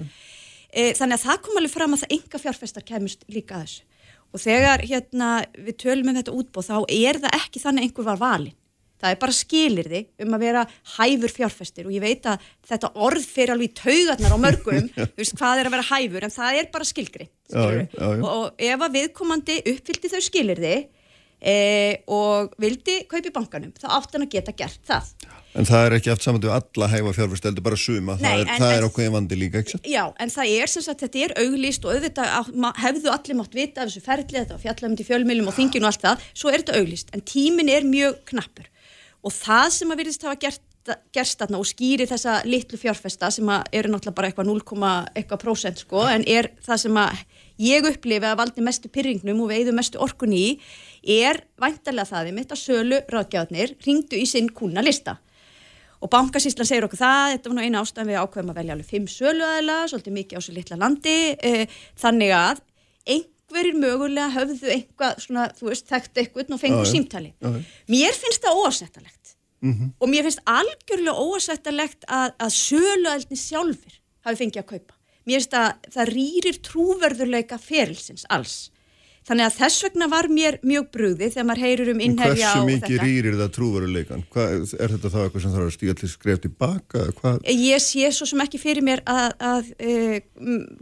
Eh, 0.76 0.92
þannig 1.00 1.22
að 1.22 1.24
það 1.30 1.42
kom 1.48 1.62
alveg 1.62 1.76
fram 1.78 1.96
að 1.96 2.04
það 2.04 2.18
enga 2.18 2.44
fjárfestar 2.44 2.88
kemust 2.92 3.26
líka 3.32 3.62
að 3.62 3.64
þessu. 3.70 4.12
Og 4.36 4.44
þegar 4.44 4.84
hérna, 4.84 5.32
við 5.56 5.80
tölum 5.86 6.12
um 6.12 6.20
þetta 6.20 6.36
útbóð 6.36 6.68
þá 6.68 6.78
er 6.92 7.24
það 7.24 7.40
ekki 7.40 7.64
þannig 7.64 7.88
einhver 7.88 8.10
var 8.12 8.20
valin 8.20 8.58
það 9.06 9.14
er 9.14 9.22
bara 9.22 9.38
skilir 9.38 9.92
þig 9.92 10.26
um 10.26 10.36
að 10.38 10.46
vera 10.48 10.66
hæfur 10.96 11.36
fjárfestir 11.36 11.88
og 11.88 11.96
ég 11.96 12.04
veit 12.04 12.28
að 12.30 12.50
þetta 12.70 12.92
orð 13.08 13.30
fyrir 13.30 13.56
alveg 13.56 13.72
í 13.72 13.78
taugarnar 13.80 14.36
á 14.36 14.40
mörgum 14.42 14.92
veist, 15.20 15.38
hvað 15.38 15.62
er 15.62 15.70
að 15.70 15.78
vera 15.78 15.90
hæfur 15.94 16.28
en 16.28 16.36
það 16.36 16.60
er 16.60 16.70
bara 16.74 16.90
skilgri 16.90 17.30
og, 17.56 17.98
og 18.26 18.68
ef 18.72 18.86
að 18.88 19.00
viðkomandi 19.00 19.62
uppfyldi 19.76 20.14
þau 20.16 20.22
skilir 20.26 20.64
þig 20.66 20.86
e, 21.46 21.56
og 22.12 22.54
vildi 22.62 23.02
kaupi 23.10 23.32
bankanum 23.34 23.74
þá 23.78 23.88
átt 23.98 24.16
hann 24.16 24.26
að 24.26 24.36
geta 24.36 24.54
gert 24.58 24.82
það. 24.88 25.12
En 25.56 25.68
það 25.68 25.86
er 25.88 25.96
ekki 25.98 26.12
aft 26.12 26.26
saman 26.26 26.44
til 26.44 26.52
alla 26.52 26.88
hæfa 26.92 27.14
fjárfæst, 27.16 27.46
heldur 27.48 27.64
bara 27.64 27.80
suma, 27.80 28.18
Nei, 28.20 28.42
það 28.42 28.42
er, 28.42 28.50
en, 28.58 28.66
er 28.76 28.88
okkur 28.90 29.12
vandi 29.14 29.38
líka, 29.40 29.62
ekki? 29.64 29.80
Já, 29.88 30.04
en 30.20 30.34
það 30.34 30.52
er 30.52 30.72
sem 30.72 30.84
sagt, 30.84 31.04
þetta 31.06 31.22
er 31.24 31.36
auglýst 31.46 31.88
og 31.88 31.96
auðvitað 31.96 32.52
hefðu 32.84 33.14
allir 33.14 33.40
mátt 33.40 33.56
vita 33.56 33.86
af 33.86 33.92
þessu 33.92 34.04
ferli, 34.04 34.36
þetta 34.36 34.60
fjallum 34.66 34.98
til 35.00 35.08
fjölmjölum 35.08 35.52
og 35.52 35.56
þinginu 35.56 35.88
og 35.88 35.94
allt 35.94 36.04
það, 36.04 36.26
svo 36.36 36.52
er 36.52 36.60
þetta 36.60 36.82
auglýst, 36.82 37.14
en 37.16 37.24
tímin 37.32 37.72
er 37.72 37.88
mjög 37.88 38.20
knappur 38.34 38.68
og 39.26 39.34
það 39.34 39.68
sem 39.74 39.92
að 39.92 40.02
virðist 40.02 40.26
hafa 40.26 40.40
gert, 40.42 40.64
gerst 41.16 41.42
þarna 41.42 41.60
og 41.62 41.68
skýri 41.68 42.06
þessa 42.10 42.38
litlu 42.46 42.78
fjárfesta 42.78 43.32
sem 43.34 43.50
að 43.50 43.72
eru 43.80 43.92
náttúrulega 43.92 44.18
bara 44.20 44.30
eitthvað 44.30 44.52
0,1% 44.52 45.82
sko 45.82 46.06
en 46.12 46.26
er 46.30 46.52
það 46.66 46.82
sem 46.84 47.00
að 47.02 47.24
ég 47.66 47.90
upplifi 47.90 48.30
að 48.30 48.40
valdi 48.44 48.66
mestu 48.66 48.92
pyrringnum 48.94 49.42
og 49.46 49.52
veiðu 49.54 49.74
mestu 49.76 50.02
orkun 50.04 50.36
í 50.36 50.46
er 51.02 51.42
væntalega 51.62 52.12
það 52.12 52.30
við 52.30 52.38
mitt 52.40 52.54
að 52.54 52.62
sölu 52.62 53.02
ráðgjáðnir 53.12 53.78
ringdu 53.86 54.20
í 54.20 54.28
sinn 54.30 54.52
kuna 54.54 54.84
lista. 54.86 55.18
Og 56.04 56.12
bankasýslan 56.12 56.68
segir 56.68 56.86
okkur 56.86 57.00
það, 57.00 57.32
þetta 57.34 57.50
var 57.50 57.58
nú 57.58 57.64
eina 57.66 57.82
ástæðan 57.82 58.10
við 58.12 58.20
ákveðum 58.22 58.52
að 58.52 58.58
velja 58.60 58.74
alveg 58.76 58.90
fimm 58.90 59.06
söluæðila, 59.10 59.78
svolítið 59.90 60.18
mikið 60.20 60.38
á 60.38 60.42
svo 60.44 60.54
litla 60.54 60.78
landi, 60.78 61.20
eh, 61.40 61.78
þannig 61.98 62.34
að 62.36 62.62
einhverjir 63.46 63.78
mögulega 63.78 64.32
höfðu 64.34 64.72
einhvað 64.74 65.22
svona, 65.22 65.46
þú 65.54 65.70
veist, 65.70 65.88
þekkt 65.90 66.18
eitthvað 66.22 66.54
og 66.56 66.62
fengu 66.62 66.86
símtali. 66.86 67.34
Mér 67.92 68.14
finnst 68.18 68.44
það 68.44 68.62
óasettalegt 68.64 69.36
mm 69.62 69.74
-hmm. 69.74 69.90
og 70.00 70.10
mér 70.10 70.24
finnst 70.24 70.42
algjörlega 70.46 71.14
óasettalegt 71.14 72.06
að, 72.08 72.34
að 72.40 72.50
söluældni 72.50 73.38
sjálfur 73.38 73.94
hafi 74.26 74.36
fengið 74.36 74.62
að 74.64 74.70
kaupa. 74.74 74.94
Mér 75.26 75.40
finnst 75.40 75.54
að 75.54 75.72
það 75.94 76.12
rýrir 76.18 76.62
trúverðurleika 76.62 77.58
ferilsins 77.58 78.26
alls 78.30 78.72
Þannig 79.26 79.48
að 79.48 79.56
þess 79.58 79.84
vegna 79.88 80.08
var 80.12 80.28
mér 80.30 80.60
mjög 80.62 80.90
brúði 80.94 81.28
þegar 81.34 81.46
maður 81.50 81.64
heyrir 81.66 81.88
um 81.96 82.02
innherja 82.06 82.34
á 82.46 82.54
þetta. 82.54 82.60
Hversu 82.62 82.66
mikið 82.70 83.00
rýrir 83.02 83.38
það 83.40 83.54
trúveruleikan? 83.56 84.26
Er 84.38 84.92
þetta 84.94 85.10
þá 85.10 85.16
eitthvað 85.24 85.46
sem 85.46 85.54
þarf 85.56 85.66
að 85.66 85.72
stíða 85.74 85.96
til 86.02 86.10
skref 86.12 86.42
tilbaka? 86.44 87.06
Ég 87.50 87.82
sé 87.82 88.12
svo 88.14 88.28
sem 88.30 88.44
ekki 88.44 88.60
fyrir 88.62 88.86
mér 88.86 89.02
að, 89.10 89.32
að 89.42 89.72
uh, 89.80 90.20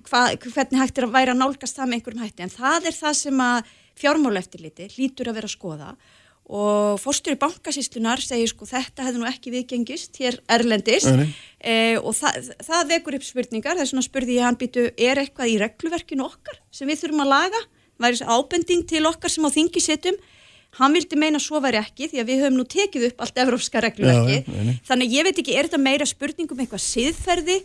hva, 0.10 0.25
hvernig 0.43 0.82
hægt 0.82 0.99
er 0.99 1.08
að 1.08 1.13
væra 1.15 1.36
nálgast 1.38 1.79
það 1.79 1.88
með 1.88 1.97
einhverjum 1.99 2.25
hætti. 2.25 2.43
En 2.43 2.51
það 2.51 2.89
er 2.89 2.97
það 2.97 3.15
sem 3.22 3.45
að 3.45 3.72
fjármáleftiliti 4.03 4.89
hlýtur 4.97 5.32
að 5.32 5.39
vera 5.39 5.47
að 5.47 5.55
skoða 5.55 5.93
og 6.43 6.97
fórstur 6.99 7.38
í 7.38 7.39
bankasýslunar 7.39 8.20
segir 8.20 8.49
sko 8.51 8.68
þetta 8.68 9.05
hefði 9.05 9.22
nú 9.22 9.28
ekki 9.30 9.53
viðgengist 9.53 10.18
hér 10.20 10.41
erlendist 10.51 11.07
uh, 11.07 11.95
og 12.03 12.11
það, 12.18 12.51
það 12.68 12.91
vekur 12.91 13.18
upp 13.22 13.30
spurningar. 13.30 13.80
Þess 13.80 13.95
vegna 13.95 14.03
spurði 14.09 14.36
ég 14.41 14.49
hann 14.49 14.59
býtu 14.59 14.89
er 14.91 15.24
eitthvað 15.24 15.53
í 15.53 15.55
regluverkinu 15.63 16.28
okkar 16.28 16.59
sem 16.76 16.91
við 16.91 17.05
þurfum 17.05 17.24
að 17.24 17.34
laga? 17.38 17.63
Væri 18.04 18.28
ábending 18.28 18.88
til 18.89 19.06
okkar 19.10 19.34
sem 19.34 19.45
á 19.47 19.51
þingi 19.54 19.84
setjum 19.84 20.20
hann 20.80 20.95
vildi 20.95 21.18
meina 21.20 21.39
svo 21.41 21.62
væri 21.62 21.78
ekki 21.82 22.10
því 22.10 22.22
að 22.22 22.30
við 22.32 22.43
höfum 22.43 22.58
nú 22.58 22.66
tekið 22.70 23.08
upp 23.12 23.24
allt 23.24 23.39
evrópska 23.43 23.82
regluverki 23.84 24.39
Já, 24.41 24.76
þannig 24.89 25.14
ég 25.14 25.28
veit 25.28 25.41
ekki, 25.43 25.56
er 25.58 25.70
þetta 25.70 25.82
meira 25.84 26.08
spurningum 26.10 26.64
eitthvað 26.64 26.84
siðferði? 26.88 27.58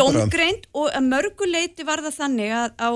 Dómgreind 0.00 0.68
og 0.74 0.96
mörguleiti 1.06 1.86
var 1.86 2.02
það 2.02 2.16
þannig 2.18 2.54
að 2.58 2.74
á 2.82 2.90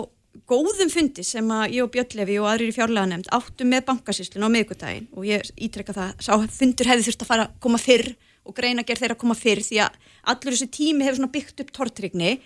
góðum 0.49 0.91
fundi 0.93 1.25
sem 1.27 1.51
að 1.51 1.75
ég 1.77 1.85
og 1.85 1.93
Björnlefi 1.95 2.39
og 2.39 2.49
aðrir 2.51 2.71
í 2.71 2.77
fjárlega 2.77 3.11
nefnd 3.11 3.31
áttu 3.35 3.67
með 3.69 3.85
bankasýslun 3.89 4.47
á 4.47 4.55
miðgudaginn 4.55 5.09
og 5.15 5.27
ég 5.27 5.51
ítrekka 5.57 5.95
það, 5.97 6.15
sá 6.23 6.33
fundur 6.59 6.91
hefði 6.91 7.07
þurft 7.09 7.25
að 7.25 7.31
fara 7.33 7.47
að 7.49 7.57
koma 7.65 7.81
fyrr 7.83 8.13
og 8.49 8.57
greina 8.57 8.85
gerð 8.87 9.05
þeirra 9.05 9.17
að 9.19 9.23
koma 9.23 9.37
fyrr 9.39 9.63
því 9.65 9.81
að 9.85 9.99
allur 10.33 10.55
þessi 10.55 10.71
tími 10.79 11.07
hefur 11.07 11.21
svona 11.21 11.35
byggt 11.35 11.65
upp 11.65 11.73
tortrygni 11.77 12.37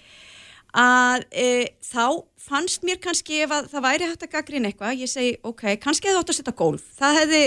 að 0.72 1.26
e, 1.30 1.48
þá 1.84 2.24
fannst 2.40 2.86
mér 2.86 3.00
kannski 3.02 3.42
ef 3.44 3.52
að 3.52 3.68
það 3.72 3.84
væri 3.86 4.08
hægt 4.08 4.24
að 4.26 4.32
gaggrina 4.32 4.70
eitthvað, 4.70 5.02
ég 5.02 5.10
segi 5.10 5.34
ok, 5.44 5.66
kannski 5.82 6.08
hefði 6.08 6.22
átt 6.22 6.32
að 6.32 6.38
setja 6.38 6.56
gólf, 6.56 6.86
það 6.98 7.18
hefði 7.20 7.42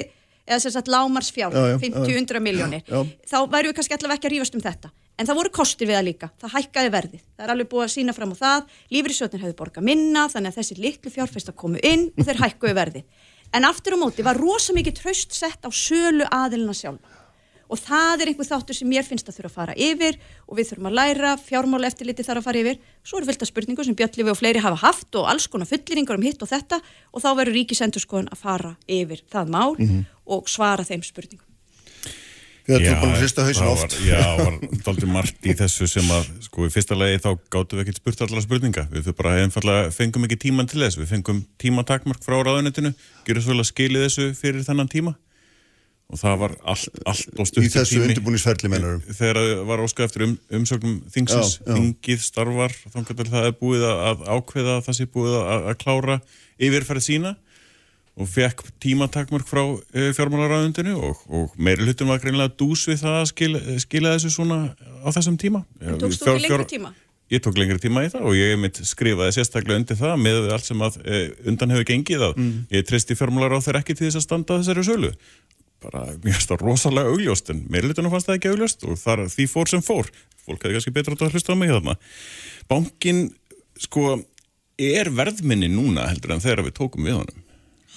eða 0.46 0.60
sem 0.62 0.74
sagt 0.76 0.92
lámars 0.94 1.32
fjár, 1.34 1.56
Já, 1.56 1.74
já, 1.74 1.78
50-100 1.82 2.44
miljónir, 2.46 2.86
þá 3.26 3.38
væri 3.50 3.72
við 3.72 3.78
kannski 3.80 3.98
allavega 3.98 4.20
ekki 4.20 4.30
að 4.30 4.36
rífast 4.36 4.58
um 4.58 4.62
þetta, 4.62 4.92
en 5.18 5.30
það 5.30 5.40
voru 5.40 5.54
kostir 5.58 5.90
við 5.90 5.98
það 5.98 6.06
líka. 6.06 6.30
Það 6.44 6.54
hækkaði 6.60 6.92
verðið, 6.94 7.24
það 7.34 7.48
er 7.48 7.54
alveg 7.56 7.72
búið 7.72 7.86
að 7.88 7.94
sína 7.96 8.14
fram 8.14 8.36
á 8.36 8.38
það, 8.44 8.76
lífriðsjóðnir 8.94 9.46
hefði 9.46 9.58
borgað 9.64 9.88
minna 9.90 10.28
þannig 10.30 10.54
að 10.54 10.60
þessi 10.62 10.78
litlu 10.84 11.14
fjárfesta 11.16 11.56
komu 11.58 11.82
inn 11.82 12.12
og 12.14 12.30
þeir 12.30 12.42
hækkuði 12.44 12.78
verðið, 12.78 13.26
en 13.58 13.70
aftur 13.72 13.98
á 13.98 14.04
móti 14.06 14.28
var 14.28 14.38
rosa 14.38 14.78
mikið 14.78 15.00
tröst 15.02 15.34
sett 15.34 15.66
á 15.66 15.70
sölu 15.74 16.30
aðilina 16.30 16.78
sjálfa 16.78 17.25
og 17.70 17.82
það 17.82 18.24
er 18.24 18.32
einhver 18.32 18.50
þáttur 18.50 18.78
sem 18.78 18.90
mér 18.90 19.08
finnst 19.08 19.30
að 19.30 19.40
þurfa 19.40 19.52
að 19.52 19.58
fara 19.60 19.78
yfir 19.88 20.20
og 20.46 20.60
við 20.60 20.70
þurfum 20.72 20.90
að 20.92 20.98
læra, 21.00 21.34
fjármála 21.42 21.90
eftirliti 21.90 22.26
þarf 22.28 22.44
að 22.44 22.48
fara 22.50 22.62
yfir 22.62 22.80
svo 23.02 23.20
eru 23.20 23.30
fylgta 23.32 23.50
spurningu 23.50 23.88
sem 23.88 23.98
Björnlifi 23.98 24.34
og 24.34 24.40
fleiri 24.40 24.64
hafa 24.66 24.82
haft 24.84 25.20
og 25.20 25.32
alls 25.32 25.50
konar 25.52 25.70
fulliringar 25.70 26.20
um 26.20 26.28
hitt 26.28 26.46
og 26.46 26.52
þetta 26.52 26.82
og 27.12 27.26
þá 27.26 27.30
verður 27.34 27.60
ríkisendurskoðun 27.62 28.32
að 28.34 28.46
fara 28.46 28.78
yfir 28.88 29.26
það 29.32 29.52
mál 29.58 29.74
og 30.26 30.50
svara 30.52 30.88
þeim 30.88 31.06
spurningum 31.06 31.52
hausin 32.66 33.60
það 33.62 33.68
oft. 33.70 33.94
var, 33.94 34.06
Já, 34.08 34.22
það 34.26 34.40
var 34.40 34.56
daldi 34.88 35.10
margt 35.14 35.46
í 35.46 35.54
þessu 35.54 35.88
sem 35.90 36.08
að, 36.10 36.32
sko, 36.48 36.66
í 36.66 36.72
fyrsta 36.74 36.98
lagi 36.98 37.20
þá 37.22 37.28
gáttum 37.54 37.78
við 37.78 37.84
ekkert 37.84 38.00
spurt 38.02 38.24
allar 38.26 38.42
spurninga. 38.42 38.86
Við 38.90 39.06
fyrir 39.06 39.18
bara 39.20 39.36
einfallega 39.44 39.92
fengum 39.94 40.26
ekki 40.26 40.40
tíman 40.48 40.70
til 40.72 40.82
þess. 40.82 40.98
Við 40.98 41.12
fengum 41.14 41.44
tímatakmark 41.62 42.26
frá 42.26 42.40
ráðunetinu, 42.40 42.96
gerum 43.28 43.46
svo 43.46 43.54
vel 43.54 43.62
að 43.62 43.70
skilið 43.70 44.08
þessu 44.08 44.28
fyrir 44.40 44.66
þennan 44.66 44.90
tíma 44.90 45.14
og 46.14 46.20
það 46.22 46.36
var 46.44 46.52
allt, 46.70 47.00
allt 47.10 47.32
og 47.34 47.46
Í 47.46 47.50
stuttur 47.50 47.72
þessu 47.80 48.02
undirbúningsferli 48.06 48.70
mennarum. 48.70 49.00
Þegar 49.08 49.40
það 49.42 49.64
var 49.72 49.82
óskað 49.86 50.06
eftir 50.10 50.26
um, 50.28 50.36
umsögnum 50.60 51.00
þingsins, 51.16 51.56
Já, 51.58 51.64
já. 51.66 51.74
þingið 51.80 52.22
starfar, 52.28 52.76
þannig 52.94 53.16
að 53.16 53.32
það 53.34 53.48
er 53.50 53.56
búið 53.62 53.86
að, 53.90 54.04
að 54.12 54.22
ákveða 54.36 54.76
að 54.78 54.84
það 54.90 54.98
sé 55.00 55.08
búið 55.16 55.38
að, 55.40 55.66
að 55.72 55.80
klára 55.82 56.20
yfirferð 56.70 57.06
sína 57.08 57.32
og 58.16 58.30
fekk 58.32 58.62
tímatakmörk 58.86 59.50
frá 59.50 59.64
uh, 59.66 60.12
fjármálaráðundinu 60.16 60.94
og, 61.04 61.24
og 61.36 61.58
meiri 61.60 61.84
hlutum 61.90 62.14
var 62.14 62.22
greinlega 62.24 62.54
dús 62.62 62.86
við 62.88 63.02
það 63.02 63.18
að 63.24 63.26
skila, 63.34 63.64
skila 63.84 64.14
þessu 64.16 64.32
svona 64.38 64.60
á 65.04 65.10
þessum 65.18 65.36
tíma. 65.42 65.66
En 65.84 65.98
tókst 66.00 66.22
þú 66.24 66.36
ekki 66.38 66.46
lengri 66.54 66.70
tíma? 66.78 66.94
Ég 67.34 67.42
tók 67.42 67.58
lengri 67.58 67.82
tíma 67.82 68.04
í 68.06 68.12
það 68.14 68.28
og 68.30 68.38
ég 68.38 68.54
mitt 68.62 68.78
skrifaði 68.86 69.34
sérstaklega 69.40 69.82
undir 69.82 69.98
það 69.98 70.16
með 70.22 70.48
allt 70.54 70.68
sem 70.70 70.84
að 70.86 71.00
uh, 71.02 71.24
undan 71.50 71.74
hefur 71.74 71.88
gengið 71.90 72.24
að 72.30 72.38
Mm. 72.40 72.54
ég 72.78 72.86
treysti 72.86 73.18
fjármálaráð 73.18 73.66
þeir 73.66 73.80
ekki 73.82 73.96
til 73.98 74.06
þess 74.08 74.20
að 74.22 74.26
standa 74.30 74.54
að 74.56 74.62
þessari 74.64 74.84
sölu. 74.86 75.12
Bara, 75.86 76.06
finnst 76.24 76.50
það 76.50 76.64
rosalega 76.66 77.12
augljóst 77.14 77.52
en 77.54 77.64
meiri 77.70 77.92
hlutunum 77.92 78.14
fannst 78.14 78.30
það 78.30 78.40
ekki 78.40 78.54
augljóst 78.54 78.86
og 78.90 78.98
þar, 79.00 79.26
því 79.32 79.48
fór 79.52 79.72
sem 79.72 79.84
fór. 79.86 80.10
Fólk 80.46 80.66
hefði 80.66 80.78
kannski 80.78 80.94
betra 80.96 81.18
að 81.18 81.36
hlusta 81.36 81.54
á 81.54 81.60
mig 81.60 81.74
þarna. 81.74 81.96
Bankin, 82.70 83.22
sko, 83.82 84.20
er 84.82 85.10
verðminni 85.14 85.70
núna 85.72 86.10
heldur 86.10 86.36
en 86.36 86.44
þegar 86.44 86.66
við 86.66 86.78
tókum 86.80 87.08
við 87.08 87.20
honum. 87.20 87.42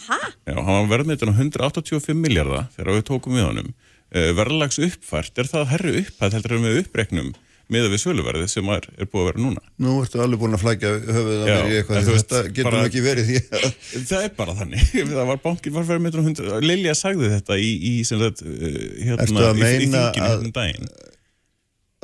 Hæ? 0.08 0.18
Já, 0.48 0.54
hann 0.56 0.88
var 0.88 0.90
verðmyndin 0.94 1.32
á 1.32 1.36
185 1.36 2.16
miljardar 2.16 2.68
þegar 2.76 2.98
við 2.98 3.06
tókum 3.10 3.36
við 3.36 3.46
honum. 3.48 3.74
Uh, 4.08 4.30
verðlags 4.36 4.80
uppfært, 4.80 5.36
er 5.36 5.50
það 5.50 5.70
herri 5.74 5.98
upphæð 6.02 6.38
heldur 6.38 6.56
en 6.56 6.64
við 6.64 6.80
uppreiknum 6.84 7.34
með 7.68 7.86
við 7.92 8.00
söluverðið 8.02 8.48
sem 8.52 8.68
er, 8.72 8.86
er 8.96 9.08
búið 9.12 9.22
að 9.22 9.26
vera 9.28 9.42
núna? 9.44 9.62
Nú 9.84 9.94
ertu 10.02 10.20
alveg 10.24 10.40
búin 10.40 10.56
að 10.56 10.62
flækja 10.64 10.92
höfuð 11.04 11.32
að 11.36 11.48
mér 11.48 11.68
í 11.68 11.76
eitthvað. 11.78 12.06
þú 12.08 12.14
veist, 12.16 12.30
Þetta 12.32 12.52
getur 12.58 12.78
ekki 12.84 13.02
verið 13.04 13.28
því 13.28 13.40
að 13.42 13.66
Það 14.08 14.24
er 14.28 14.32
bara 14.38 14.54
þannig. 14.62 14.86
það 15.12 15.28
var 15.32 15.42
bankin 15.44 15.76
var 15.76 15.88
verðmyndin 15.90 16.24
á 16.24 16.28
100... 16.32 16.62
Lilja 16.64 16.94
sagði 16.98 17.30
þetta 17.34 17.58
í, 17.60 17.70
í 17.90 17.92
sagt, 18.08 18.42
uh, 18.44 18.78
hérna, 19.04 19.46
að 19.50 19.60
í, 19.60 19.66
þinginu 19.68 20.00
að- 20.00 20.20
hérna 20.22 20.38
um 20.48 20.54
daginn. 20.56 20.88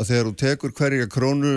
að 0.01 0.11
þegar 0.11 0.29
þú 0.31 0.35
tekur 0.45 0.75
hverja 0.83 1.09
krónu 1.17 1.55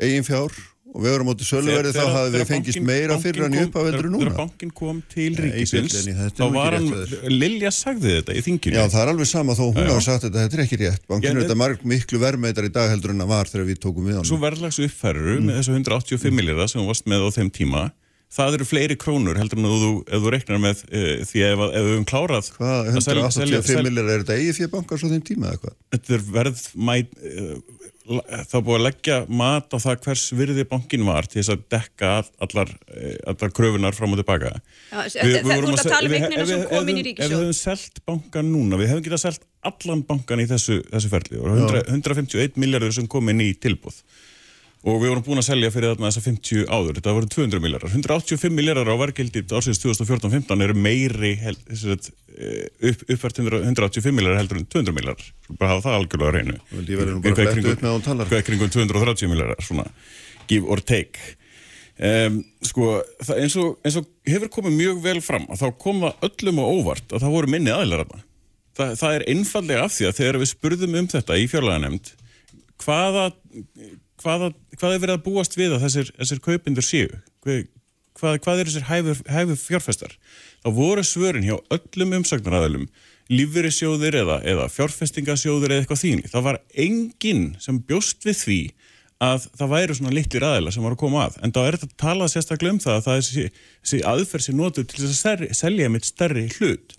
eigin 0.00 0.26
fjár 0.30 0.54
og 0.90 1.04
við 1.04 1.12
erum 1.14 1.28
á 1.28 1.30
móti 1.30 1.46
söluverði 1.46 1.92
þá 1.94 2.04
hafði 2.10 2.32
við 2.40 2.48
fengist 2.50 2.80
meira 2.82 3.16
fyrir 3.22 3.44
hann 3.46 3.54
í 3.54 3.60
bankinn 3.60 3.68
upp 3.70 3.76
af 3.76 3.80
kom- 3.80 3.86
heldur 3.90 4.06
en 4.08 4.14
Þegar 4.16 4.30
núna. 4.30 4.36
bankin 4.40 4.70
kom 4.80 5.02
til 5.14 5.36
ríkisins, 5.38 5.94
þá 6.34 6.44
var 6.54 6.76
hann. 6.76 6.88
Lilja 7.30 7.70
sagði 7.70 8.16
þetta 8.18 8.34
í 8.34 8.42
þinginu. 8.48 8.74
Já, 8.80 8.84
það 8.90 9.02
er 9.04 9.12
alveg 9.14 9.26
sama 9.30 9.54
þó 9.54 9.64
hún 9.70 9.86
hafa 9.86 10.00
sagt 10.08 10.24
þetta, 10.26 10.44
þetta 10.48 10.58
er 10.58 10.64
ekki 10.66 10.80
rétt. 10.82 11.02
Bankinu 11.08 11.36
er 11.40 11.46
þetta 11.46 11.56
marg 11.62 11.84
miklu 11.86 12.18
verðmeitar 12.18 12.66
í 12.66 12.72
dag 12.74 12.90
heldur 12.90 13.14
en 13.14 13.22
það 13.22 13.30
var 13.36 13.44
þegar 13.54 13.66
við 13.70 13.78
tókum 13.86 14.10
við 14.10 14.18
Svo 14.24 14.36
hann. 14.36 14.44
verðlags 14.50 14.78
uppfæruru 14.88 15.38
Mm. 15.40 15.46
með 15.46 15.58
þessu 15.60 15.74
185 15.78 16.34
miljardar 16.40 16.68
sem 16.68 16.80
þú 16.82 16.86
varst 16.90 17.06
með 17.06 17.22
á 17.22 17.28
þeim 17.38 17.50
tíma 17.54 17.90
það 18.30 18.54
eru 18.54 18.64
fleiri 18.64 18.94
krónur 18.94 19.34
heldur 19.38 19.58
en 19.58 19.64
þú, 19.66 20.04
ef 20.06 20.20
þú 20.22 20.30
reiknar 20.30 20.58
með 20.62 20.82
uh, 20.86 21.24
því 21.26 21.38
ef, 21.50 21.58
að- 21.58 21.72
ef 21.74 21.82
við 21.82 21.90
höfum 21.96 22.04
klárað 22.06 22.50
Hvað, 22.54 22.78
að 22.86 23.02
selja- 23.02 23.30
selja- 23.34 23.58
185 23.58 23.66
selja- 23.66 23.82
millir, 23.90 24.06
er 24.10 24.22
þetta 24.22 24.36
eigið 24.38 24.54
fyrir 24.60 24.70
bankar 24.70 24.98
svo 25.02 25.08
þeim 25.10 25.24
tíma 25.26 25.50
eða 25.50 25.58
hvað? 25.64 25.74
Þetta 25.90 26.14
er 26.14 26.22
verð 26.30 26.60
er 28.08 28.62
búið 28.64 28.78
að 28.78 28.84
leggja 28.86 29.16
mat 29.28 29.68
á 29.70 29.78
það 29.78 29.98
hvers 30.06 30.22
virði 30.34 30.64
bankin 30.70 31.04
var 31.06 31.26
til 31.28 31.42
þess 31.42 31.52
að 31.54 31.64
dekka 31.74 32.08
all- 32.20 32.30
allar, 32.46 32.70
uh, 32.96 33.16
allar 33.32 33.52
kröfunar 33.54 33.94
fram 33.94 34.14
og 34.16 34.18
tilbaka 34.22 34.54
Já, 34.90 35.04
þe- 35.04 35.20
þe- 35.20 35.42
þú 35.44 35.50
vorum 35.50 35.70
ert 35.70 35.78
að 35.78 35.82
se- 35.82 35.92
tala 35.94 36.08
um 36.08 36.14
eignina 36.16 36.46
sem 36.46 36.60
við- 36.62 36.68
kom 36.72 36.88
inn 36.88 36.96
í 36.96 37.04
ríkissjóð. 37.06 37.24
Ef 37.24 37.30
við 37.30 37.44
höfum 37.44 37.58
selt 37.60 38.00
bankan 38.06 38.50
núna, 38.54 38.80
við 38.80 38.88
hefum 38.94 39.04
getað 39.04 39.22
selt 39.26 39.44
allan 39.62 40.02
bankan 40.08 40.40
í 40.40 40.46
þessu, 40.48 40.80
þessu 40.90 41.08
ferli 41.12 41.38
og 41.38 41.46
100, 41.52 41.84
151 41.92 42.56
miljardur 42.56 42.92
sem 42.96 43.06
kom 43.06 43.28
inn 43.28 43.40
í 43.44 43.52
tilbúð 43.60 44.00
og 44.80 44.96
við 45.02 45.10
vorum 45.12 45.24
búin 45.26 45.40
að 45.42 45.48
selja 45.50 45.70
fyrir 45.74 45.92
þarna 45.92 46.08
þessa 46.08 46.22
50 46.24 46.62
áður, 46.72 46.98
þetta 46.98 47.12
voru 47.16 47.28
200 47.34 47.60
miljardar 47.64 47.92
185 47.92 48.54
miljardar 48.56 48.88
á 48.88 48.96
verkildi 49.02 49.42
ársins 49.58 49.80
2014-15 49.82 50.64
eru 50.64 50.76
meiri 50.86 51.34
hel, 51.42 51.58
sagt, 51.76 52.08
eh, 52.32 52.70
upp, 52.88 53.02
uppvært 53.12 53.42
100 53.42 53.60
185 53.66 54.16
miljardar 54.16 54.40
heldur 54.40 54.62
en 54.62 54.70
200 54.72 54.96
miljardar 54.96 55.28
bara 55.58 55.74
hafa 55.74 55.84
það 55.88 55.98
algjörlega 55.98 56.32
á 56.32 56.36
reynu 56.38 56.56
Eitthvað 57.20 57.52
kringum- 57.58 57.76
að 58.40 58.48
kringum 58.48 58.72
230 58.78 59.28
miljardar 59.34 59.68
svona, 59.68 59.86
give 60.48 60.64
or 60.66 60.80
take. 60.80 61.36
Um, 62.00 62.38
sko, 62.64 63.02
það, 63.20 63.38
eins, 63.42 63.54
og, 63.60 63.74
eins 63.84 63.96
og 64.00 64.06
hefur 64.24 64.48
komið 64.48 64.72
mjög 64.78 65.00
vel 65.04 65.18
fram 65.20 65.44
að 65.52 65.60
þá 65.60 65.66
kom 65.82 65.98
það 66.00 66.22
öllum 66.30 66.60
á 66.62 66.64
óvart 66.64 67.12
að 67.12 67.20
það 67.26 67.34
voru 67.36 67.50
minni 67.52 67.74
aðilar 67.74 68.06
þarna. 68.06 68.22
Þa, 68.78 68.86
það 68.96 69.16
er 69.18 69.24
einfallega 69.34 69.82
af 69.84 69.92
því 69.92 70.06
að 70.08 70.16
þegar 70.16 70.38
við 70.40 70.50
spurðum 70.54 70.96
um 70.96 71.08
þetta 71.12 71.36
í 71.36 71.44
fjárlaganemnd 71.52 72.12
hvaða, 72.80 73.26
hvaða, 74.20 74.50
hvað 74.76 74.94
er 74.94 75.04
verið 75.04 75.16
að 75.16 75.26
búast 75.26 75.56
við 75.58 75.76
að 75.76 75.86
þessir, 75.86 76.10
þessir 76.18 76.42
kaupindur 76.44 76.86
séu? 76.86 77.20
Hvað, 77.44 77.62
hvað, 78.20 78.40
hvað 78.44 78.60
er 78.60 78.70
þessir 78.70 78.88
hæfur, 78.90 79.22
hæfur 79.30 79.60
fjárfestar? 79.62 80.18
Þá 80.60 80.68
voru 80.76 81.06
svörin 81.06 81.46
hjá 81.46 81.56
öllum 81.72 82.18
umsagnaræðilum 82.20 82.86
lífverðisjóðir 83.30 84.20
eða, 84.24 84.40
eða 84.42 84.68
fjárfestingasjóðir 84.74 85.74
eða 85.74 85.84
eitthvað 85.84 86.02
þín 86.02 86.22
það 86.32 86.46
var 86.48 86.58
enginn 86.84 87.44
sem 87.62 87.78
bjóst 87.86 88.26
við 88.26 88.40
því 88.40 88.60
að 89.20 89.46
það 89.60 89.72
væru 89.74 89.96
svona 89.96 90.14
litlir 90.16 90.46
aðila 90.48 90.72
sem 90.72 90.84
var 90.84 90.94
að 90.96 91.02
koma 91.02 91.26
að. 91.26 91.34
En 91.44 91.52
þá 91.52 91.60
er 91.62 91.76
þetta 91.76 91.88
að 91.90 91.98
tala 92.00 92.28
sérstaklega 92.32 92.72
um 92.74 92.80
það 92.80 92.94
að 92.96 93.04
það 93.06 93.18
er 93.18 93.26
þessi, 93.26 93.98
aðferð 94.10 94.46
sem 94.46 94.56
notuð 94.56 94.86
til 94.88 95.02
þess 95.02 95.26
að 95.28 95.44
selja 95.58 95.90
mitt 95.92 96.08
stærri 96.08 96.46
hlut. 96.56 96.94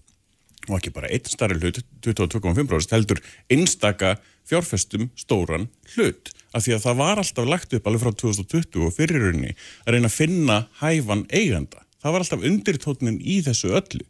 Og 0.70 0.76
ekki 0.78 0.94
bara 0.94 1.10
einn 1.10 1.32
starri 1.32 1.58
hlut 1.58 1.82
22,5% 2.06 2.94
heldur 2.94 3.24
einstaka 3.50 4.14
fjárfestum 4.46 5.10
stóran 5.18 5.66
hlut 5.96 6.30
af 6.52 6.66
því 6.66 6.76
að 6.76 6.86
það 6.86 7.00
var 7.02 7.22
alltaf 7.22 7.50
lagt 7.50 7.76
upp 7.78 7.88
alveg 7.88 8.04
frá 8.04 8.16
2020 8.24 8.86
og 8.88 8.96
fyrirrunni 8.96 9.54
að 9.86 9.96
reyna 9.96 10.12
að 10.12 10.18
finna 10.18 10.58
hæfan 10.82 11.26
eiganda. 11.32 11.84
Það 12.02 12.16
var 12.16 12.26
alltaf 12.26 12.48
undirtótnin 12.50 13.20
í 13.22 13.42
þessu 13.46 13.76
öllu. 13.78 14.06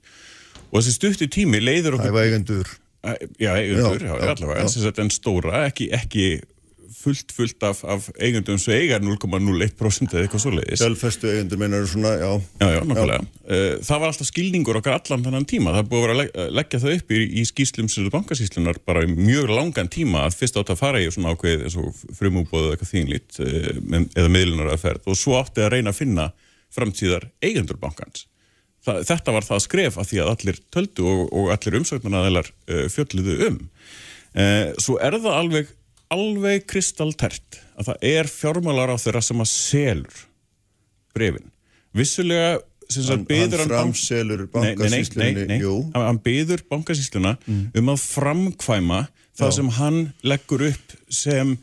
Og 0.72 0.80
þessi 0.80 0.96
stutti 0.96 1.28
tími 1.32 1.60
leiður 1.62 2.00
okkur 2.00 2.14
Æfa 2.14 2.24
eigendur. 2.26 2.72
Já, 3.02 3.52
eigendur, 3.58 4.04
já, 4.04 4.12
Já, 4.14 4.18
já, 4.22 4.32
allavega, 4.36 4.92
en 5.02 5.10
stóra, 5.10 5.64
ekki, 5.66 5.88
ekki 5.98 6.26
fullt, 6.96 7.32
fullt 7.36 7.64
af, 7.68 7.82
af 7.88 8.08
eigendum 8.22 8.58
sem 8.62 8.76
eigar 8.78 9.02
0,01% 9.04 10.12
eða 10.16 10.26
eitthvað 10.26 10.44
svoleiðis. 10.44 10.82
Sjálfestu 10.82 11.30
eigendur 11.32 11.62
meinar 11.62 11.86
svona, 11.90 12.12
já. 12.20 12.30
Já, 12.62 12.68
já, 12.76 12.80
nokkulega. 12.90 13.26
Uh, 13.46 13.76
það 13.88 14.02
var 14.04 14.14
alltaf 14.14 14.30
skilningur 14.30 14.80
okkar 14.82 14.98
allan 15.00 15.26
þennan 15.28 15.48
tíma. 15.50 15.76
Það 15.78 15.92
búið 15.92 16.02
að 16.02 16.06
vera 16.08 16.16
að 16.16 16.22
legg- 16.22 16.56
leggja 16.60 16.82
það 16.86 16.98
upp 16.98 17.14
í, 17.16 17.22
í 17.42 17.46
skýslum 17.52 17.92
sem 17.92 18.10
bankasýslunar 18.16 18.82
bara 18.88 19.06
í 19.06 19.12
mjög 19.16 19.54
langan 19.56 19.92
tíma 19.92 20.26
að 20.28 20.40
fyrst 20.42 20.60
átt 20.62 20.74
að 20.76 20.82
fara 20.84 21.02
í 21.04 21.08
svona 21.14 21.36
ákveð 21.36 21.68
eins 21.68 21.78
og 21.82 22.04
frumúbóðu 22.20 22.74
eitthvað 22.76 22.94
þínlít 22.96 23.42
uh, 23.44 24.04
eða 24.18 24.34
miðlunar 24.38 24.74
að 24.76 24.84
ferð 24.88 25.10
og 25.12 25.20
svo 25.20 25.40
átti 25.40 25.64
að 25.66 25.74
reyna 25.78 25.94
að 25.96 26.02
finna 26.04 26.28
framtíðar 26.72 27.30
eigendur 27.44 27.80
bankans. 27.82 28.28
Það, 28.82 29.04
þetta 29.12 29.34
var 29.36 29.46
það 29.46 29.60
skref 29.68 29.98
að 30.02 30.08
því 30.10 30.20
að 30.24 30.30
allir 30.32 30.60
töldu 30.74 31.04
og, 31.06 31.20
og 31.38 31.52
allir 31.54 31.76
umsögnanaðilar 31.82 32.48
uh, 32.50 32.86
fjölluðu 32.90 33.36
um. 33.50 33.60
Uh, 34.32 34.72
svo 34.82 34.96
er 35.04 35.18
það 35.20 35.36
alveg, 35.38 35.70
alveg 36.12 36.66
kristaltært 36.70 37.62
að 37.80 37.92
það 37.92 38.06
er 38.12 38.30
fjármálar 38.32 38.92
á 38.94 38.98
þeirra 39.02 39.22
sem 39.26 39.42
að 39.44 39.50
selur 39.52 40.20
brefin. 41.16 41.50
Vissulega 41.96 42.60
sem 42.92 43.04
Hann- 43.04 43.26
hann 43.28 43.70
framselur 43.70 44.48
jú. 45.62 45.92
Hann, 45.96 46.20
byður 46.20 46.64
bankasýsluna 46.70 47.38
um 47.48 47.86
að 47.94 48.02
framkvæma 48.04 49.08
það 49.38 49.48
Já. 49.48 49.56
sem 49.56 49.70
hann 49.70 50.14
leggur 50.24 50.68
upp 50.68 50.98
sem 51.10 51.58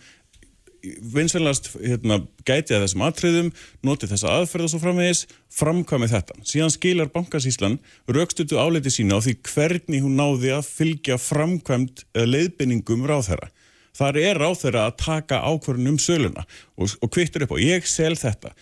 vinsvelnast 0.82 1.72
hérna, 1.82 2.20
gæti 2.46 2.72
að 2.72 2.84
þessum 2.86 3.02
atriðum, 3.04 3.48
noti 3.84 4.06
þessa 4.06 4.30
aðferð 4.38 4.64
og 4.68 4.70
svo 4.72 4.78
framvegis, 4.78 5.26
framkvæmi 5.58 6.08
þetta. 6.08 6.36
Síðan 6.46 6.72
skilar 6.72 7.10
bankasíslan 7.12 7.78
raukstutu 8.08 8.56
áleiti 8.56 8.92
sína 8.94 9.18
á 9.18 9.20
því 9.20 9.34
hvernig 9.42 10.04
hún 10.04 10.16
náði 10.16 10.54
að 10.54 10.68
fylgja 10.70 11.18
framkvæmt 11.18 12.04
leiðbyningum 12.14 13.04
ráðherra. 13.10 13.50
Þar 13.98 14.18
er 14.22 14.38
ráðherra 14.38 14.84
að 14.88 14.98
taka 15.02 15.40
ákvörðun 15.42 15.94
um 15.94 15.98
söluna 15.98 16.44
og, 16.78 16.92
og 17.02 17.10
kvittur 17.10 17.46
upp 17.46 17.56
á 17.56 17.58
ég 17.58 17.88
sel 17.88 18.14
þetta. 18.18 18.52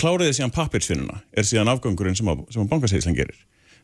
Kláriði 0.00 0.38
síðan 0.38 0.54
pappirsvinnuna 0.56 1.20
er 1.36 1.48
síðan 1.48 1.72
afgangurinn 1.72 2.16
sem 2.16 2.28
að, 2.32 2.46
að 2.56 2.70
bankasíslan 2.70 3.16
gerir. 3.16 3.36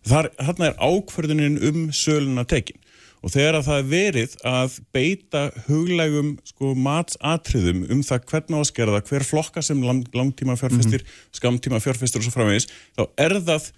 Þar 0.08 0.32
er 0.66 0.80
ákvörðunin 0.80 1.60
um 1.68 1.84
söluna 1.94 2.46
tekinn 2.48 2.80
og 3.22 3.30
þegar 3.30 3.60
að 3.60 3.66
það 3.68 3.80
er 3.80 3.90
verið 3.90 4.32
að 4.50 4.78
beita 4.94 5.42
huglægum 5.68 6.32
sko, 6.48 6.72
matsatriðum 6.74 7.84
um 7.94 8.00
það 8.06 8.24
hvernig 8.32 8.64
áskerða 8.64 9.02
hver 9.06 9.26
flokka 9.26 9.62
sem 9.62 9.82
lang, 9.86 10.02
langtíma 10.16 10.56
fjárfestir, 10.58 11.04
mm 11.04 11.06
-hmm. 11.06 11.38
skamtíma 11.38 11.80
fjárfestir 11.80 12.18
og 12.18 12.26
svo 12.26 12.34
framvegis, 12.34 12.66
þá 12.98 13.04
er 13.16 13.36
það 13.46 13.70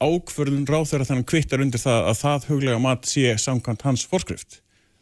ákverðun 0.00 0.68
ráð 0.68 0.90
þegar 0.90 1.08
þannig 1.08 1.30
kvittar 1.32 1.64
undir 1.64 1.80
það 1.80 2.10
að 2.10 2.20
það 2.20 2.48
huglega 2.48 2.78
mat 2.78 3.08
sé 3.08 3.36
samkvæmt 3.36 3.82
hans 3.88 4.04
forskrift 4.04 4.60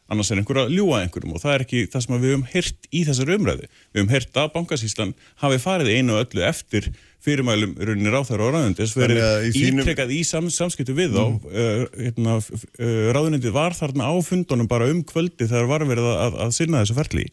annars 0.09 0.30
er 0.32 0.40
einhver 0.40 0.62
að 0.62 0.72
ljúa 0.72 1.02
einhverjum 1.02 1.34
og 1.36 1.42
það 1.42 1.54
er 1.54 1.64
ekki 1.66 1.82
það 1.92 2.04
sem 2.04 2.14
við 2.14 2.32
höfum 2.32 2.46
hirt 2.52 2.88
í 2.88 3.02
þessar 3.09 3.32
umræðu. 3.34 3.68
Við 3.92 4.00
höfum 4.00 4.14
hirt 4.14 4.40
að 4.40 4.50
bankasíslan 4.54 5.14
hafi 5.42 5.61
farið 5.62 5.90
einu 5.92 6.16
og 6.16 6.22
öllu 6.24 6.44
eftir 6.48 6.88
fyrirmælum 7.24 7.74
rauninni 7.82 8.12
ráþæra 8.14 8.46
og 8.46 8.54
ráðunendis 8.54 8.94
verið 8.96 9.48
ítrekkað 9.59 10.12
í 10.14 10.20
sam, 10.26 10.48
samskiptu 10.54 10.94
við 10.96 11.16
þá 11.16 11.24
mm. 11.24 11.48
uh, 11.50 11.82
hérna, 11.98 12.36
uh, 12.38 13.09
ráðunendið 13.16 13.56
var 13.56 13.76
þarna 13.76 14.09
á 14.09 14.14
fundunum 14.24 14.70
bara 14.70 14.88
um 14.92 15.02
kvöldi 15.06 15.48
þegar 15.50 15.68
var 15.68 15.84
verið 15.88 16.09
að, 16.12 16.20
að, 16.24 16.38
að 16.46 16.54
sinna 16.56 16.84
þessu 16.84 16.96
ferli. 16.96 17.26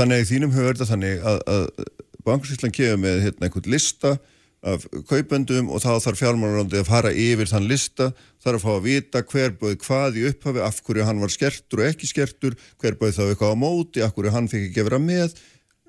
Þannig 0.00 0.26
þínum 0.28 0.54
höfur 0.56 0.74
þetta 0.74 0.90
þannig 0.90 1.24
að, 1.30 1.40
að 1.54 1.64
bankasíslan 2.26 2.74
kemur 2.74 3.02
með 3.06 3.24
hérna, 3.28 3.48
einhvern 3.48 3.72
lista 3.76 4.16
af 4.60 4.84
kaupendum 5.08 5.70
og 5.72 5.80
þá 5.80 5.94
þarf 6.04 6.20
fjármálurandi 6.20 6.80
að 6.80 6.90
fara 6.90 7.12
yfir 7.16 7.48
þann 7.48 7.68
lista, 7.70 8.10
þarf 8.44 8.60
að 8.60 8.66
fá 8.66 8.72
að 8.74 8.84
vita 8.88 9.22
hver 9.30 9.54
bauð 9.60 9.78
hvað 9.86 10.18
í 10.20 10.26
upphafi, 10.30 10.60
af 10.64 10.82
hverju 10.84 11.06
hann 11.08 11.22
var 11.22 11.32
skertur 11.32 11.80
og 11.80 11.88
ekki 11.88 12.10
skertur, 12.10 12.58
hver 12.82 12.98
bauð 13.00 13.16
þá 13.16 13.22
eitthvað 13.28 13.56
á 13.56 13.62
móti, 13.62 14.04
af 14.04 14.12
hverju 14.16 14.34
hann 14.36 14.50
fikk 14.52 14.68
ekki 14.68 14.84
að 14.84 14.90
vera 14.90 15.00
með. 15.06 15.40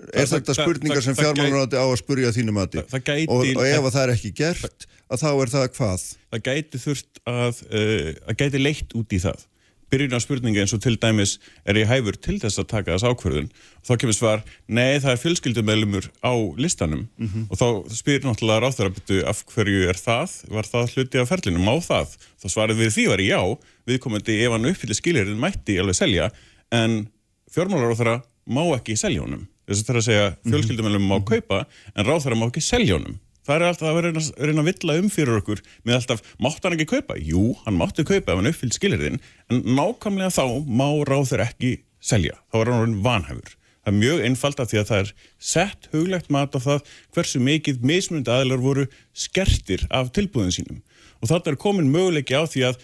Er 0.02 0.26
það, 0.26 0.32
þetta 0.38 0.58
spurningar 0.58 0.98
það, 0.98 1.06
sem 1.10 1.20
fjármálurandi 1.20 1.78
á 1.78 1.86
að 1.86 2.00
spurja 2.00 2.34
þínu 2.34 2.56
mati? 2.56 2.82
Og, 2.82 3.44
og 3.52 3.64
ef 3.68 3.92
það 3.92 4.02
er 4.06 4.14
ekki 4.16 4.32
gert, 4.40 4.88
að 5.12 5.22
þá 5.22 5.30
er 5.34 5.52
það 5.52 5.68
hvað? 5.76 6.08
Það 6.32 6.46
gæti 6.48 6.82
þurft 6.86 7.22
að, 7.30 7.64
uh, 7.70 8.08
að 8.32 8.40
gæti 8.40 8.64
leitt 8.64 8.96
út 8.98 9.14
í 9.14 9.22
það 9.22 9.46
byrjun 9.92 10.16
á 10.16 10.20
spurningi 10.24 10.62
eins 10.64 10.74
og 10.76 10.82
til 10.84 10.96
dæmis 11.00 11.36
er 11.68 11.80
ég 11.82 11.90
hæfur 11.90 12.16
til 12.16 12.38
þess 12.42 12.62
að 12.62 12.70
taka 12.72 12.96
þess 12.96 13.08
ákverðun 13.10 13.50
og 13.52 13.88
þá 13.90 13.94
kemur 14.02 14.16
svar, 14.16 14.44
nei 14.68 15.00
það 15.04 15.14
er 15.14 15.22
fjölskyldumælumur 15.24 16.08
á 16.24 16.34
listanum. 16.58 17.08
Mm 17.18 17.28
-hmm. 17.28 17.46
og 17.52 17.56
þá 17.60 17.68
spyrir 17.96 18.26
náttúrulega 18.26 18.64
ráþarabittu 18.64 19.24
af 19.28 19.44
hverju 19.52 19.90
er 19.90 19.98
það, 20.00 20.30
var 20.50 20.66
það 20.72 20.92
hluti 20.96 21.20
af 21.20 21.30
ferlinum? 21.30 21.68
Á 21.68 21.76
það, 21.80 22.08
þá 22.42 22.48
svarið 22.50 22.78
við 22.82 22.94
því 22.96 23.08
var 23.12 23.22
já 23.22 23.42
viðkomandi 23.88 24.44
ef 24.46 24.52
hann 24.52 24.70
uppfyllir 24.72 24.96
skiljurinn 24.96 25.40
mætti 25.40 25.80
alveg 25.80 25.96
selja, 25.96 26.32
en 26.72 27.08
fjármálaráþara 27.52 28.22
má 28.48 28.64
ekki 28.76 28.96
selja 28.98 29.22
honum. 29.22 29.48
Þess 29.68 29.82
að 29.82 29.86
það 29.86 29.94
er 29.96 30.00
að 30.00 30.10
segja 30.10 30.28
mhm. 30.30 30.52
fjölskyldumælum 30.52 31.06
má 31.08 31.18
kaupa 31.26 31.66
en 31.96 32.06
ráþara 32.06 32.36
má 32.36 32.48
ekki 32.48 32.62
selja 32.62 32.96
honum 32.96 33.20
það 33.48 33.56
er 33.56 33.66
alltaf 33.68 33.90
að 33.90 33.98
vera 33.98 34.12
að 34.12 34.28
reyna 34.38 34.64
að 34.64 34.70
villa 34.70 34.98
um 35.02 35.08
fyrir 35.12 35.40
okkur 35.40 35.64
með 35.88 35.98
alltaf, 35.98 36.22
mátt 36.42 36.66
hann 36.66 36.76
ekki 36.78 36.90
kaupa? 36.92 37.18
Jú, 37.18 37.46
hann 37.66 37.80
mátti 37.80 38.06
kaupa 38.08 38.34
ef 38.34 38.42
hann 38.42 38.52
uppfyllt 38.52 38.78
skilirinn 38.78 39.18
en 39.52 39.64
nákvæmlega 39.78 40.36
þá 40.36 40.46
má 40.68 40.88
ráður 41.10 41.44
ekki 41.48 41.74
selja, 42.02 42.38
þá 42.54 42.62
er 42.62 42.74
hann 42.76 43.02
vanhæfur. 43.06 43.58
Það 43.82 43.92
er 43.92 43.98
mjög 43.98 44.24
einfalt 44.28 44.62
af 44.62 44.70
því 44.70 44.80
að 44.82 44.90
það 44.92 45.04
er 45.04 45.12
sett 45.52 45.88
huglegt 45.94 46.32
mat 46.34 46.54
á 46.54 46.60
það 46.62 46.90
hversu 47.16 47.42
mikið 47.42 47.86
mismunandi 47.92 48.34
aðlar 48.34 48.62
voru 48.62 48.88
skertir 49.18 49.88
af 49.90 50.12
tilbúðin 50.14 50.54
sínum. 50.54 50.82
Og 51.22 51.32
þetta 51.32 51.54
er 51.54 51.62
komin 51.62 51.90
möguleiki 51.94 52.38
á 52.38 52.46
því 52.46 52.68
að 52.70 52.82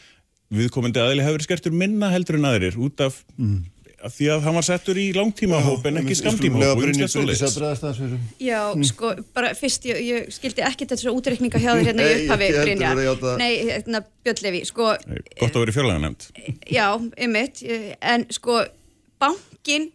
viðkomandi 0.58 1.02
aðli 1.04 1.26
hefur 1.26 1.46
skertur 1.46 1.76
minna 1.76 2.10
heldur 2.10 2.40
en 2.40 2.50
aðrir 2.50 2.80
út 2.82 3.04
af 3.04 3.22
mm 3.38 3.77
því 4.06 4.28
að 4.30 4.44
hann 4.46 4.58
var 4.58 4.66
settur 4.68 5.00
í 5.02 5.08
langtíma 5.16 5.60
hóp 5.66 5.88
en 5.90 6.00
ekki 6.04 6.18
skamtíma 6.20 6.62
hóp 6.70 6.84
Já, 8.38 8.62
mm. 8.76 8.86
sko, 8.92 9.14
bara 9.34 9.54
fyrst 9.58 9.88
ég, 9.90 10.02
ég 10.06 10.30
skildi 10.34 10.62
ekki 10.66 10.86
þetta 10.86 11.00
svona 11.02 11.18
útreikninga 11.18 11.62
hjá 11.64 11.72
þér 11.72 11.90
hérna 11.92 12.06
í 12.06 12.16
upphafi 12.22 12.50
Brynja, 12.60 12.94
nei, 13.42 13.52
hérna 13.72 14.04
Björnlefi, 14.26 14.64
sko 14.70 14.94
Gott 14.94 15.50
að 15.50 15.62
vera 15.64 15.74
í 15.74 15.78
fjörlega 15.80 16.04
nefnd 16.06 16.30
Já, 16.78 16.88
ymmit, 17.26 17.64
en 17.98 18.28
sko 18.38 18.62
bankin 19.18 19.92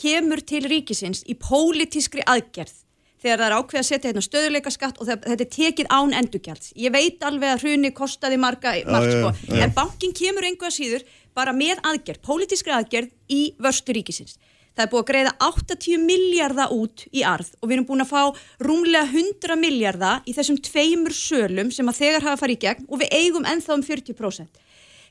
kemur 0.00 0.42
til 0.46 0.64
ríkisins 0.70 1.22
í 1.28 1.36
pólitískri 1.38 2.24
aðgerð 2.26 2.80
þegar 3.20 3.40
það 3.42 3.46
er 3.46 3.56
ákveð 3.58 3.80
að 3.80 3.86
setja 3.88 4.10
hérna 4.10 4.24
stöðuleika 4.24 4.72
skatt 4.72 5.00
og 5.00 5.08
þetta 5.08 5.34
er 5.44 5.50
tekið 5.52 5.90
án 5.92 6.14
endurgjalds. 6.16 6.70
Ég 6.80 6.92
veit 6.94 7.24
alveg 7.26 7.54
að 7.54 7.64
hruni 7.66 7.90
kostaði 7.96 8.38
marga, 8.40 8.72
marg, 8.88 9.12
sko. 9.12 9.56
en 9.60 9.74
bankin 9.76 10.14
kemur 10.16 10.46
einhverja 10.48 10.76
síður 10.78 11.04
bara 11.36 11.54
með 11.56 11.82
aðgerð, 11.86 12.22
pólitískri 12.26 12.74
aðgerð 12.74 13.12
í 13.30 13.42
vörstu 13.60 13.96
ríkisins. 13.96 14.38
Það 14.70 14.84
er 14.84 14.90
búið 14.92 15.02
að 15.02 15.08
greiða 15.10 15.32
80 15.44 16.02
miljardar 16.06 16.72
út 16.72 17.02
í 17.10 17.24
arð 17.26 17.50
og 17.58 17.68
við 17.68 17.74
erum 17.76 17.86
búin 17.88 18.04
að 18.04 18.12
fá 18.12 18.22
rúmlega 18.62 19.08
100 19.10 19.56
miljardar 19.58 20.22
í 20.24 20.34
þessum 20.36 20.60
tveimur 20.62 21.16
sölum 21.16 21.72
sem 21.74 21.90
að 21.90 21.98
þegar 22.04 22.26
hafa 22.28 22.40
farið 22.44 22.56
í 22.56 22.62
gegn 22.64 22.86
og 22.86 23.02
við 23.02 23.16
eigum 23.18 23.48
ennþá 23.50 23.76
um 23.76 23.84
40%. 23.84 24.62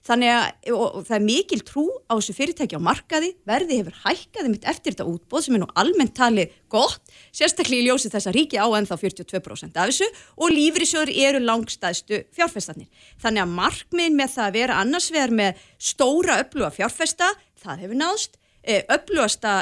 Þannig 0.07 0.31
að 0.31 0.71
og, 0.73 0.85
og 0.99 1.05
það 1.07 1.15
er 1.17 1.25
mikil 1.25 1.59
trú 1.67 1.83
á 2.07 2.13
þessu 2.15 2.35
fyrirtæki 2.37 2.79
á 2.79 2.81
markaði, 2.81 3.33
verði 3.47 3.79
hefur 3.81 3.97
hækkaði 4.05 4.51
mitt 4.53 4.67
eftir 4.69 4.95
þetta 4.95 5.07
útbóð 5.11 5.45
sem 5.45 5.57
er 5.57 5.63
nú 5.63 5.69
almennt 5.79 6.15
talið 6.17 6.55
gott, 6.71 7.13
sérstaklega 7.35 7.83
í 7.83 7.87
ljósi 7.89 8.11
þess 8.13 8.29
að 8.31 8.37
ríki 8.39 8.59
á 8.61 8.67
ennþá 8.79 8.99
42% 9.03 9.79
af 9.79 9.91
þessu 9.91 10.09
og 10.39 10.55
lífrisjóður 10.55 11.13
eru 11.27 11.43
langstæðstu 11.43 12.23
fjárfestanir. 12.35 12.89
Þannig 13.21 13.45
að 13.45 13.55
markminn 13.59 14.19
með 14.19 14.35
það 14.37 14.49
að 14.49 14.59
vera 14.61 14.81
annars 14.83 15.11
vegar 15.13 15.35
með 15.41 15.63
stóra 15.91 16.39
öfluga 16.43 16.73
fjárfesta, 16.75 17.33
það 17.59 17.85
hefur 17.85 17.99
náðst, 17.99 18.39
eh, 18.63 18.83
öflugasta, 18.89 19.53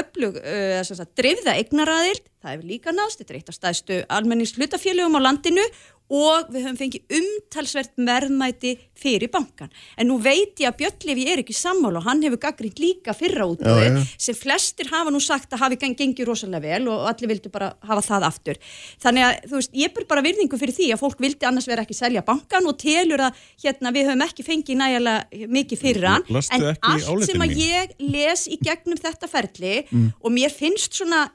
öflug, 0.00 0.38
uh, 0.40 1.04
dreifða 1.16 1.56
eignaræðild, 1.56 2.24
það 2.42 2.52
hefur 2.52 2.70
líka 2.70 2.92
náðst, 2.92 3.20
þetta 3.20 3.32
er 3.32 3.38
eitt 3.40 3.52
af 3.52 3.58
stæðstu 3.58 4.00
almennings 4.08 4.54
hlutafélögum 4.56 5.18
á 5.18 5.26
landinu 5.26 5.64
og 6.12 6.50
við 6.54 6.66
höfum 6.66 6.78
fengið 6.78 7.16
umtalsvert 7.18 7.92
merðmæti 7.98 8.76
fyrir 8.96 9.30
bankan. 9.32 9.72
En 9.98 10.06
nú 10.10 10.18
veit 10.22 10.60
ég 10.62 10.70
að 10.70 10.78
Björnlefi 10.82 11.26
er 11.32 11.42
ekki 11.42 11.56
sammála 11.56 11.98
og 12.00 12.06
hann 12.06 12.22
hefur 12.22 12.40
gaggrínt 12.44 12.78
líka 12.82 13.14
fyrra 13.16 13.48
út 13.50 13.64
já, 13.64 13.74
já. 13.82 14.02
sem 14.22 14.36
flestir 14.38 14.90
hafa 14.92 15.10
nú 15.10 15.20
sagt 15.22 15.52
að 15.56 15.64
hafi 15.64 15.80
gengið 15.82 16.28
rosalega 16.28 16.62
vel 16.62 16.90
og 16.92 17.08
allir 17.10 17.32
vildu 17.34 17.50
bara 17.50 17.72
hafa 17.86 18.04
það 18.06 18.28
aftur. 18.30 18.60
Þannig 19.02 19.26
að 19.26 19.50
þú 19.50 19.60
veist, 19.60 19.74
ég 19.82 19.94
ber 19.96 20.08
bara 20.12 20.24
virðingu 20.26 20.60
fyrir 20.60 20.78
því 20.78 20.90
að 20.94 21.02
fólk 21.02 21.24
vildi 21.26 21.48
annars 21.48 21.66
vera 21.70 21.86
ekki 21.86 21.98
selja 21.98 22.24
bankan 22.26 22.70
og 22.70 22.78
telur 22.78 23.26
að 23.26 23.40
hérna 23.64 23.94
við 23.96 24.10
höfum 24.12 24.26
ekki 24.28 24.46
fengið 24.46 24.80
nægilega 24.82 25.48
mikið 25.58 25.82
fyrir 25.82 26.10
hann. 26.12 26.28
En 26.54 26.68
allt 26.70 27.26
sem 27.26 27.42
að 27.42 27.56
ég 27.58 27.96
les 27.98 28.46
í 28.46 28.60
gegnum 28.62 29.00
þetta 29.00 29.30
ferli 29.30 29.80
mm. 29.88 30.12
og 30.22 30.34
mér 30.34 30.54
finnst 30.54 30.94
svona 31.00 31.26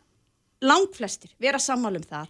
langflestir 0.61 1.33
vera 1.41 1.59
sammála 1.59 1.99
um 1.99 2.07
það 2.07 2.29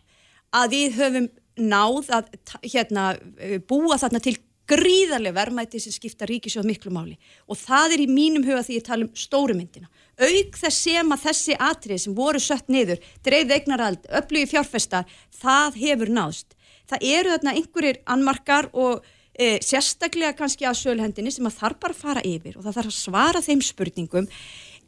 að 0.52 0.74
við 0.76 0.98
höfum 1.00 1.28
náð 1.60 2.12
að 2.18 2.32
hérna, 2.64 3.18
eh, 3.38 3.60
búa 3.60 3.97
þarna 3.99 4.22
til 4.24 4.38
gríðarlega 4.72 5.36
verðmæti 5.36 5.82
sem 5.82 5.91
skipta 5.91 6.28
ríkisjóð 6.30 6.68
miklu 6.70 6.91
máli 6.95 7.18
og 7.47 7.60
það 7.60 7.95
er 7.95 8.04
í 8.06 8.08
mínum 8.08 8.45
huga 8.45 8.64
því 8.64 8.78
ég 8.78 8.86
tala 8.88 9.08
um 9.08 9.12
stórumyndina. 9.18 9.89
Auk 10.22 10.58
þess 10.60 10.84
sem 10.86 11.12
að 11.12 11.24
þessi 11.26 11.58
atrið 11.58 12.04
sem 12.04 12.16
voru 12.16 12.39
sött 12.39 12.70
niður, 12.72 13.02
dreifð 13.26 13.56
eignarald, 13.58 14.06
öflugi 14.08 14.52
fjárfesta, 14.54 15.04
það 15.41 15.80
hefur 15.82 16.14
náðst. 16.14 16.56
Það 16.91 17.06
eru 17.16 17.34
þarna 17.34 17.56
einhverjir 17.58 17.99
anmarkar 18.06 18.70
og 18.74 19.06
e, 19.34 19.58
sérstaklega 19.66 20.36
kannski 20.38 20.68
að 20.68 20.80
sölhendinni 20.84 21.34
sem 21.34 21.47
að 21.47 21.58
þarf 21.58 21.80
bara 21.82 21.97
að 21.97 22.04
fara 22.06 22.26
yfir 22.28 22.58
og 22.58 22.66
það 22.66 22.78
þarf 22.78 22.91
að 22.91 22.99
svara 22.99 23.43
þeim 23.45 23.64
spurningum 23.66 24.28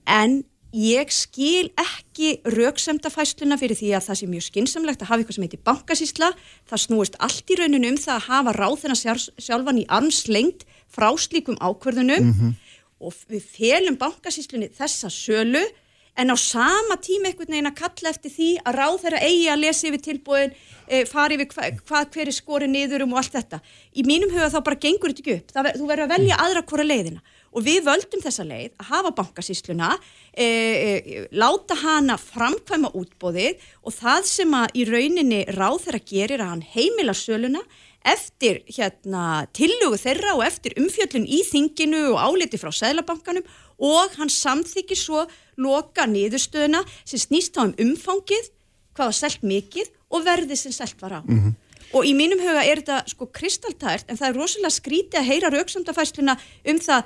en 0.06 0.44
ég 0.74 1.12
skil 1.14 1.70
ekki 1.78 2.40
rauksemdafæsluna 2.50 3.60
fyrir 3.62 3.78
því 3.78 3.92
að 3.94 4.08
það 4.08 4.20
sé 4.20 4.30
mjög 4.32 4.46
skinsamlegt 4.48 5.04
að 5.04 5.12
hafa 5.12 5.22
eitthvað 5.22 5.38
sem 5.38 5.46
heitir 5.46 5.62
bankasísla 5.70 6.30
það 6.70 6.84
snúist 6.84 7.18
allt 7.22 7.54
í 7.54 7.58
rauninu 7.60 7.92
um 7.94 8.00
það 8.02 8.16
að 8.16 8.28
hafa 8.32 8.56
ráð 8.58 8.78
þennan 8.82 9.22
sjálfan 9.38 9.82
í 9.84 9.86
armslengt 10.00 10.66
frá 10.90 11.12
slíkum 11.22 11.60
ákverðunum 11.62 12.26
mm 12.26 12.34
-hmm. 12.34 12.58
og 13.06 13.14
við 13.30 13.44
felum 13.54 14.00
bankasíslunni 14.02 14.72
þessa 14.74 15.14
sölu 15.14 15.62
en 16.18 16.34
á 16.34 16.38
sama 16.38 16.98
tíma 16.98 17.30
einhvern 17.30 17.54
veginn 17.54 17.70
að 17.70 17.78
kalla 17.78 18.10
eftir 18.10 18.32
því 18.34 18.50
að 18.66 18.76
ráð 18.78 18.98
þeirra 19.04 19.22
eigi 19.30 19.48
að 19.50 19.62
lesa 19.62 19.88
yfir 19.88 20.02
tilbúin 20.02 20.52
e, 20.88 21.06
fari 21.06 21.38
yfir 21.38 21.50
hvað 21.54 21.80
hva, 21.90 22.04
hver 22.06 22.28
er 22.28 22.34
skori 22.34 22.68
niður 22.70 23.06
um 23.06 23.14
og 23.14 23.22
allt 23.22 23.34
þetta. 23.34 23.62
Í 23.98 24.06
mínum 24.06 24.30
huga 24.30 24.50
þá 24.54 24.60
bara 24.62 24.82
gengur 24.86 25.10
þetta 25.10 25.24
ekki 25.24 25.38
upp. 25.40 25.54
Það, 25.54 25.72
þú 25.80 25.88
verður 25.90 26.06
að 26.06 26.14
velja 26.14 26.38
aðra 26.38 26.66
hvora 26.70 26.86
leiðina 26.86 27.22
og 27.54 27.66
við 27.66 27.86
völdum 27.88 28.24
þessa 28.24 28.46
leið 28.48 28.74
að 28.82 28.90
hafa 28.90 29.14
bankasísluna, 29.20 29.94
e, 30.34 30.46
e, 30.46 31.24
láta 31.32 31.78
hana 31.80 32.18
framkvæma 32.20 32.94
útbóðið 32.98 33.64
og 33.84 33.96
það 33.96 34.30
sem 34.30 34.60
að 34.60 34.78
í 34.78 34.86
rauninni 34.90 35.42
ráð 35.54 35.86
þeirra 35.88 36.04
gerir 36.14 36.44
að 36.44 36.54
hann 36.54 36.68
heimila 36.74 37.16
söluna 37.18 37.64
eftir 38.04 38.62
hérna 38.68 39.46
tillugu 39.56 39.98
þeirra 40.00 40.36
og 40.38 40.44
eftir 40.46 40.76
umfjöllun 40.80 41.28
í 41.28 41.40
þinginu 41.48 42.10
og 42.12 42.20
áliti 42.20 42.60
frá 42.60 42.72
Sæðlabankanum 42.76 43.46
og 43.84 44.18
hann 44.20 44.32
samþykir 44.32 45.00
svo 45.00 45.24
loka 45.62 46.06
niðurstöðuna 46.10 46.84
sem 47.04 47.22
snýst 47.22 47.58
á 47.60 47.64
um 47.64 47.74
umfangið, 47.80 48.50
hvað 48.94 49.10
var 49.10 49.18
selt 49.18 49.46
mikið 49.48 49.92
og 50.14 50.26
verðið 50.28 50.60
sem 50.66 50.76
selt 50.76 51.00
var 51.02 51.20
á. 51.20 51.22
Og 51.94 52.08
í 52.10 52.14
mínum 52.18 52.42
huga 52.42 52.64
er 52.66 52.82
þetta 52.82 53.04
sko 53.12 53.28
kristaltært 53.30 54.10
en 54.10 54.18
það 54.18 54.30
er 54.30 54.40
rosalega 54.40 54.74
skrítið 54.74 55.20
að 55.20 55.28
heyra 55.30 55.52
rauksamdafæsluna 55.54 56.38
um 56.72 56.80
það, 56.82 57.04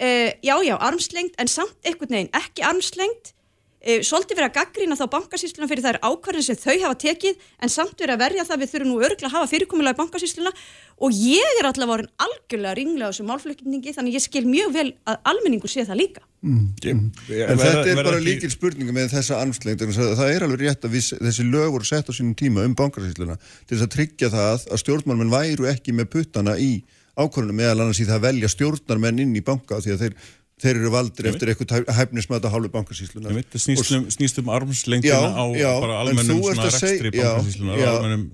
uh, 0.00 0.30
já 0.42 0.56
já, 0.66 0.74
armslengt 0.78 1.36
en 1.38 1.50
samt 1.50 1.76
einhvern 1.84 2.16
veginn 2.16 2.34
ekki 2.40 2.66
armslengt 2.66 3.34
Uh, 3.80 4.02
svolítið 4.04 4.36
verið 4.36 4.50
að 4.50 4.56
gaggrina 4.58 4.96
þá 4.98 5.06
bankasýsluna 5.08 5.66
fyrir 5.70 5.80
þær 5.86 5.98
ákvarðin 6.04 6.44
sem 6.44 6.56
þau 6.60 6.74
hafa 6.82 6.96
tekið 7.00 7.44
en 7.64 7.70
samt 7.72 7.94
verið 7.96 8.12
að 8.12 8.20
verja 8.20 8.42
það 8.44 8.58
við 8.60 8.72
þurfum 8.74 8.90
nú 8.90 8.98
örgulega 9.00 9.30
að 9.30 9.36
hafa 9.38 9.48
fyrirkomulega 9.54 9.96
í 9.96 10.00
bankasýsluna. 10.02 10.52
Og 11.00 11.16
ég 11.16 11.54
er 11.56 11.64
allavega 11.64 11.88
vorin 11.88 12.10
algjörlega 12.20 12.74
ringlega 12.76 13.08
á 13.08 13.12
þessu 13.14 13.24
málflutningi 13.30 13.94
þannig 13.96 14.18
ég 14.18 14.24
skil 14.26 14.44
mjög 14.44 14.74
vel 14.74 14.84
að 15.08 15.16
almenningu 15.32 15.72
sé 15.72 15.86
það 15.88 16.00
líka. 16.02 16.26
En 16.44 17.62
þetta 17.64 17.88
er 17.88 18.02
bara 18.02 18.20
líkil 18.20 18.52
spurninga 18.52 18.92
með 18.92 19.14
þessa 19.14 19.40
armslengt 19.40 19.88
það 19.96 20.28
er 20.28 20.44
alveg 20.44 20.66
rétt 20.66 20.84
að 20.84 20.98
við, 20.98 21.08
þessi 21.16 21.48
lög 21.48 21.72
voru 21.78 21.88
sett 21.88 22.08
á 22.08 22.16
sínum 22.16 22.36
tíma 22.36 22.68
um 22.68 22.76
bankasýsluna 22.76 23.40
til 23.40 23.78
þess 23.78 23.88
að 23.88 23.94
tryggja 23.96 24.32
það 24.36 24.68
að 24.68 24.84
stjórnmálmenn 24.84 25.32
væru 25.32 25.72
ekki 25.72 25.96
með 25.96 26.12
puttana 26.18 26.60
í 26.60 26.82
ákvörðunum 27.20 27.60
meðal 27.62 27.78
annars 27.84 28.02
í 28.02 28.08
það 28.08 28.18
að 28.18 28.26
velja 28.28 28.52
stjórnarmenn 28.54 29.24
inn 29.24 29.34
í 29.38 29.44
banka 29.44 29.80
því 29.84 29.94
að 29.94 30.04
þeir 30.04 30.20
þeir 30.60 30.76
eru 30.76 30.90
valdir 30.92 31.28
eftir 31.30 31.50
eitthvað 31.52 31.88
hæfnismæta 31.96 32.50
hálfu 32.52 32.70
bankasýsluna 32.74 33.32
snýst 33.54 33.92
um, 33.96 34.06
snýst 34.12 34.40
um 34.42 34.50
armslengtina 34.52 35.30
á 35.32 35.44
já, 35.56 35.70
bara 35.80 36.00
almennum 36.02 36.42
rekstri 36.50 37.12
bankasýsluna 37.14 37.76
og 37.76 37.86
almennum 37.94 38.26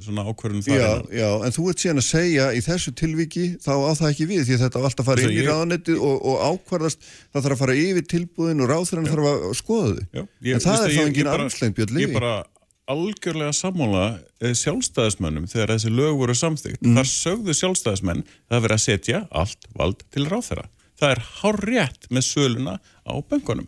það 0.67 0.73
já, 0.75 0.89
já, 1.21 1.29
en 1.47 1.55
þú 1.55 1.69
ert 1.71 1.85
síðan 1.85 2.03
að 2.03 2.09
segja 2.09 2.49
í 2.51 2.65
þessu 2.67 2.95
tilviki 2.99 3.47
þá 3.63 3.73
á 3.79 3.93
það 4.01 4.11
ekki 4.11 4.29
við 4.33 4.43
því 4.49 4.59
þetta 4.65 4.83
var 4.83 4.91
alltaf 4.91 5.05
að 5.05 5.11
fara 5.13 5.27
inn 5.29 5.37
í 5.37 5.47
ráðanetti 5.47 5.99
og, 6.01 6.27
og 6.33 6.45
ákvarðast 6.51 7.07
það 7.07 7.47
þarf 7.47 7.57
að 7.57 7.63
fara 7.63 7.79
yfir 7.85 8.11
tilbúðin 8.15 8.67
og 8.67 8.73
ráðþrann 8.73 9.11
þarf 9.13 9.31
að 9.31 9.49
skoða 9.61 9.95
þau. 9.95 10.27
En 10.27 10.67
það 10.67 10.87
er 10.89 10.97
þá 10.97 11.03
engin 11.07 11.33
armslengt 11.37 11.79
björn 11.79 12.03
Ég 12.03 12.17
bara 12.17 12.37
algjörlega 12.93 13.53
sammála 13.57 14.05
sjálfstæðismönnum 14.61 15.47
þegar 15.51 15.73
þessi 15.75 15.91
lög 15.95 16.19
voru 16.21 16.35
samþygt 16.39 16.83
Mm. 16.85 16.97
þar 16.99 17.09
sögðu 17.11 17.55
sjálfstæðismenn 17.61 18.25
það 18.51 18.63
verið 18.67 18.77
að 18.77 18.85
setja 18.85 19.23
allt 19.31 19.67
vald 19.77 20.05
til 20.15 20.27
ráðherra. 20.31 20.69
Það 21.01 21.11
er 21.17 21.23
hár 21.41 21.59
rétt 21.67 22.07
með 22.11 22.25
söluna 22.31 22.77
á 23.05 23.15
böngunum 23.21 23.67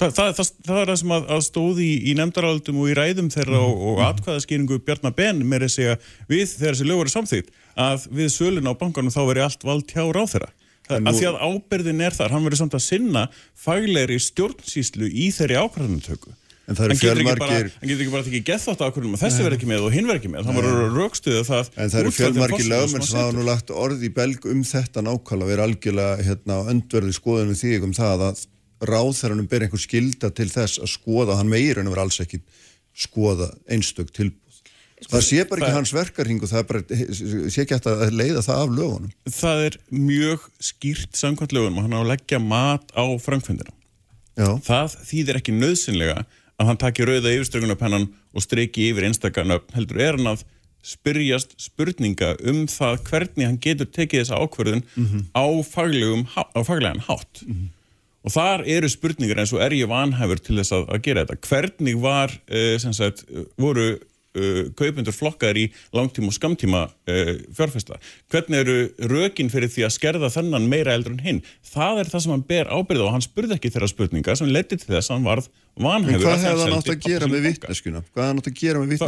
það, 0.00 0.12
það, 0.16 0.30
það, 0.36 0.50
það 0.66 0.78
er 0.80 0.88
það 0.90 0.98
sem 1.02 1.12
að, 1.16 1.24
að 1.36 1.42
stóði 1.44 1.84
í, 1.86 1.96
í 2.10 2.14
nefndaraldum 2.18 2.78
og 2.80 2.88
í 2.90 2.94
ræðum 2.96 3.30
þeirra 3.32 3.58
og, 3.60 3.82
og 3.90 3.98
atkvæðaskýringu 4.06 4.78
Bjarnar 4.86 5.12
Ben 5.16 5.42
með 5.46 5.66
að 5.68 5.74
segja 5.76 5.96
við 6.30 6.46
þegar 6.56 6.74
þessi 6.74 6.88
lög 6.88 7.00
voru 7.02 7.12
samþygt 7.14 7.50
að 7.80 8.06
við 8.20 8.30
söluna 8.34 8.72
á 8.72 8.80
böngunum 8.80 9.12
þá 9.14 9.20
veri 9.28 9.44
allt 9.44 9.64
vald 9.68 9.92
hjá 9.92 10.04
ráðherra. 10.16 10.50
Það, 10.88 11.00
nú- 11.04 11.10
að 11.12 11.18
því 11.20 11.26
að 11.30 11.40
ábyrðin 11.46 12.00
er 12.08 12.16
þar, 12.16 12.32
hann 12.34 12.44
verður 12.48 12.60
samt 12.64 12.74
að 12.74 12.82
sinna 12.88 13.24
faglegri 13.54 14.16
stjórnsýslu 14.24 15.06
í 15.12 15.28
þeirri 15.36 15.60
ákvarðanutöku 15.60 16.32
En 16.70 16.76
það 16.78 16.84
eru 16.86 16.94
Hann 16.94 17.00
getur 17.02 17.20
ekki 17.20 17.26
bara- 17.26 17.50
fjölmargir- 17.50 17.72
hann 17.80 17.90
getur 17.90 18.20
ekki 18.30 18.40
gett 18.46 18.62
þátt 18.62 18.82
ákvörðum 18.86 19.14
og 19.16 19.20
þessi 19.24 19.42
verður 19.42 19.56
ekki 19.58 19.68
með 19.70 19.86
og 19.88 19.92
hinn 19.96 20.06
verður 20.06 20.20
ekki 20.20 20.30
með, 20.30 20.44
það 20.46 20.58
verður 20.60 20.92
raukstuðið 21.00 21.48
það 21.50 21.70
En 21.82 21.90
það 21.90 22.00
eru 22.00 22.10
út 22.10 22.14
frá 22.14 22.20
þeim 22.20 22.30
fjölmargi 22.30 22.54
forsendum 22.54 22.70
lögmenn 22.76 23.06
sem 23.10 23.18
hafa 23.20 23.34
nú 23.34 23.44
lagt 23.48 23.70
orð 23.74 24.04
í 24.06 24.10
belg 24.14 24.46
um 24.52 24.60
þetta 24.70 25.02
nákvæmlega 25.08 25.48
og 25.50 25.54
er 25.56 25.62
algjörlega 25.66 26.24
hérna, 26.28 26.52
á 26.54 26.60
öndverði 26.70 27.14
skoðun 27.18 27.50
við 27.50 27.62
þig 27.64 27.82
um 27.88 27.94
það 27.98 28.22
að 28.30 28.44
ráðherranum 28.90 29.48
ber 29.50 29.66
einhver 29.66 29.82
skilda 29.82 30.30
til 30.32 30.46
þess 30.48 30.78
að 30.80 30.92
skoða, 30.94 31.36
hann 31.40 31.50
meir 31.50 31.80
en 31.82 31.90
verður 31.90 32.04
alls 32.06 32.20
ekki 32.22 32.38
skoða 32.96 33.50
einstök 33.68 34.12
tilbúð. 34.14 34.36
Það 35.10 35.22
sé 35.24 35.44
bara 35.48 35.60
ekki 35.62 35.70
það- 35.70 35.76
hans 35.80 35.92
verkarhing 35.96 36.42
og 36.44 36.48
það 36.50 36.58
er 36.60 36.66
bara, 36.70 36.80
sé 37.50 37.62
ekki 37.64 37.74
hægt 37.76 37.86
að 37.88 38.10
leiða 38.12 38.42
það 38.44 38.58
af 38.62 38.72
lögunum. 38.78 39.12
Það 39.32 39.60
er 39.66 39.76
mjög 39.90 40.40
skýrt 40.60 41.12
samkvæmt 41.16 41.54
lögunum 41.56 41.78
og 41.80 41.84
hann 41.88 41.96
á 41.96 42.00
að 42.04 42.10
leggja 42.14 42.38
mat 42.40 42.92
á 42.92 43.04
framkvæmdina. 43.20 43.72
Já, 44.36 44.48
það 44.64 44.96
þýðir 45.08 45.36
ekki 45.40 45.52
nöðsynlega 45.56 46.24
að 46.60 46.68
hann 46.68 46.80
taki 46.80 47.08
rauða 47.08 47.32
yfirstökunarpennan 47.34 48.08
og 48.36 48.44
streiki 48.44 48.90
yfir 48.90 49.08
einstakarnöfn 49.08 49.76
heldur 49.78 50.02
er 50.04 50.18
hann 50.18 50.34
að 50.34 50.44
spyrjast 50.86 51.56
spurninga 51.60 52.34
um 52.48 52.62
það 52.70 53.02
hvernig 53.08 53.48
hann 53.48 53.58
getur 53.60 53.88
tekið 53.88 54.22
þessa 54.22 54.40
ákvörðun 54.40 54.84
á, 55.36 55.44
faglegum, 55.64 56.24
á 56.36 56.60
faglegan 56.64 57.02
hátt. 57.04 57.42
Og 58.24 58.32
þar 58.32 58.64
eru 58.68 58.88
spurningar 58.88 59.40
eins 59.40 59.52
og 59.56 59.62
er 59.64 59.72
ég 59.76 59.88
vanhæfur 59.88 60.40
til 60.40 60.58
þess 60.60 60.72
að, 60.76 60.86
að 60.92 61.02
gera 61.04 61.24
þetta? 61.24 61.48
Hvernig 61.48 62.00
var 62.00 62.32
uh, 62.32 62.76
sem 62.80 62.92
sagt, 62.96 63.24
voru 63.60 63.86
uh, 63.96 64.72
kaupendur 64.76 65.16
flokkar 65.16 65.56
í 65.56 65.70
langtíma 65.96 66.28
og 66.28 66.36
skamtíma 66.36 66.82
uh, 66.88 67.32
fjárfesta? 67.56 67.96
Hvernig 68.32 68.60
eru 68.64 69.08
rökin 69.08 69.52
fyrir 69.52 69.72
því 69.72 69.86
að 69.88 69.96
skerða 69.96 70.32
þennan 70.32 70.68
meira 70.68 70.96
eldur 70.96 71.16
en 71.16 71.24
hinn? 71.24 71.42
Það 71.64 72.04
er 72.04 72.12
það 72.12 72.24
sem 72.26 72.36
hann 72.36 72.48
ber 72.48 72.72
ábyrð 72.72 73.04
á. 73.04 73.06
Og 73.08 73.16
hann 73.16 73.24
spurði 73.24 73.56
ekki 73.56 73.72
þeirra 73.72 73.92
spurninga 73.92 74.36
sem 74.36 74.52
leti 74.52 74.76
til 74.80 74.92
þess 74.92 75.08
að 75.08 75.16
hann 75.16 75.28
varð 75.28 75.52
en 75.76 75.84
vanhæfur 75.86 76.20
hvað 76.24 76.42
hefði 76.44 76.64
hann 76.64 76.76
átt 76.80 76.90
að 76.90 77.00
gera 77.06 77.26
með 77.26 77.40
banka. 77.40 77.50
vitneskuna? 77.50 78.00
Hvað 78.10 78.20
hefði 78.20 78.28
hann 78.30 78.40
átt 78.40 78.50
að 78.50 78.58
gera 78.60 78.78
með 78.80 78.88
hann- 78.90 78.98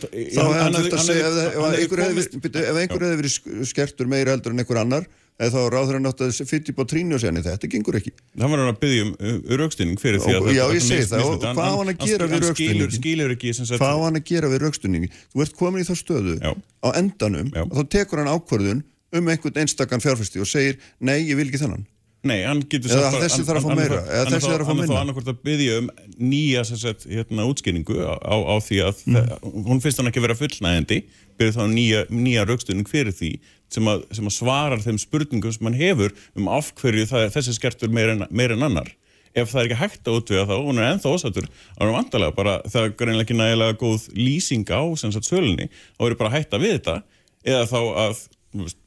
Þá 0.00 0.40
hefði 0.40 0.60
hann 0.60 0.60
hann 0.60 0.74
þurft 0.80 0.96
að 0.98 1.06
segja, 1.06 1.26
ef, 1.30 1.54
hann 1.60 1.74
einhver 1.80 2.00
hefði, 2.04 3.16
verið 3.20 3.32
sk- 3.36 3.66
skertur 3.70 4.06
meira 4.10 4.32
eldur 4.36 4.52
en 4.52 4.58
einhver 4.64 4.80
annar, 4.80 5.06
eða 5.40 5.50
þá 5.54 5.60
ráður 5.72 5.94
hann 5.96 6.08
átt 6.10 6.20
að 6.20 6.40
fytti 6.50 6.68
upp 6.74 6.80
á 6.80 6.84
trínu 6.92 7.14
og 7.16 7.20
segja, 7.22 7.32
"Nei, 7.32 7.40
þetta 7.42 7.68
gengur 7.72 7.94
ekki. 7.96 8.12
Það 8.36 8.50
var 8.50 8.58
hann 8.60 8.74
að 8.74 8.80
byggja 8.82 9.02
um 9.06 9.12
uh, 9.20 9.56
raukstinning 9.56 9.96
fyrir 10.02 10.18
því 10.20 10.34
að 10.36 10.52
já, 10.52 10.64
ég 10.76 10.82
segi 10.84 11.06
það. 11.08 11.20
Hvað 11.40 11.64
á 11.64 11.76
hann 11.80 11.88
að 11.88 11.98
gera 12.04 12.24
við 12.28 12.32
hann 12.36 12.42
sagt, 12.44 13.80
Hvað 13.80 14.02
hann 14.04 14.16
að 14.20 14.24
gera 14.28 14.48
við 14.52 14.58
raukstunningi? 14.66 15.08
Þú 15.32 15.40
ert 15.46 15.56
komin 15.56 15.80
í 15.80 15.86
þá 15.88 15.94
stöðu 15.96 16.34
á 16.84 16.88
endanum 17.00 17.48
og 17.70 17.72
þá 17.80 17.82
tekur 17.88 18.18
hann 18.20 18.28
ákvörðun 18.36 18.82
um 19.12 19.26
einhvern 19.32 19.56
einstakann 19.64 20.00
fjárfesti 20.04 20.38
og 20.40 20.46
segir, 20.46 20.76
nei, 21.00 21.24
ég 21.24 21.36
vil 21.36 21.48
ekki 21.48 21.58
þennan. 21.64 21.86
Nei, 22.22 22.42
hann 22.44 22.60
getur 22.68 22.90
sagt 22.92 23.14
bara- 23.14 23.22
þessi 23.24 23.44
þarf 23.48 23.62
að 23.62 23.70
fá 23.70 23.76
meira, 23.78 23.98
eða 24.04 24.24
þessi 24.28 24.40
þá- 24.44 24.50
þarf 24.50 24.60
að 24.60 24.66
fá 24.66 24.68
Hann 24.68 24.78
er 24.80 24.84
þá 24.84 24.88
minna. 24.90 25.00
annarkvort 25.00 25.30
að 25.32 25.38
byggja 25.46 25.78
um 25.80 25.90
nýja 26.20 26.64
sagt, 26.68 27.06
hérna, 27.08 27.46
útskýringu 27.48 27.96
á, 28.04 28.14
á, 28.20 28.34
á 28.44 28.54
því 28.60 28.76
að 28.84 28.96
Mm. 29.06 29.64
hún 29.64 29.80
finnst 29.80 29.96
hann 29.96 30.10
ekki 30.12 30.20
vera 30.20 30.34
fullnægandi 30.36 30.98
byrja 31.38 31.54
þá 31.56 31.64
nýja, 31.72 32.00
nýja 32.12 32.44
raukstunning 32.46 32.84
fyrir 32.86 33.12
því 33.16 33.38
sem 33.70 33.84
að, 33.88 34.04
sem 34.12 34.26
að 34.26 34.36
svarar 34.36 34.82
þeim 34.84 34.98
spurningum 35.00 35.52
sem 35.52 35.64
hann 35.64 35.80
hefur 35.80 36.12
um 36.36 36.48
af 36.48 36.74
hverju 36.74 37.06
það, 37.08 37.24
er 37.24 37.30
þessi 37.40 37.54
skertur 37.56 37.88
meir 37.88 38.10
en, 38.10 38.26
meir 38.30 38.52
en 38.52 38.60
annar 38.68 38.90
ef 39.34 39.52
það 39.54 39.62
er 39.62 39.68
ekki 39.70 39.78
hægt 39.80 40.04
að 40.04 40.20
útvega 40.20 40.44
þá 40.50 40.54
hún 40.60 40.78
er 40.82 40.92
ennþá 40.92 41.14
ósættur 41.14 41.46
þá 41.48 41.80
er 41.80 41.86
hann 41.86 42.04
vandalega 42.04 42.34
bara, 42.36 42.60
það 42.68 42.84
er 42.84 42.90
greinlega 43.00 43.24
ekki 43.24 43.38
nægilega 43.40 43.78
góð 43.80 44.08
lýsing 44.12 44.66
á 44.68 44.82
sölunni 45.24 45.68
þá 45.96 46.10
er 46.10 46.14
bara 46.16 46.30
hægt 46.36 46.50
að 46.52 46.60
við 46.66 46.72
þetta 46.80 47.02
eða 47.46 47.64
þá 47.70 47.80
að 47.96 48.28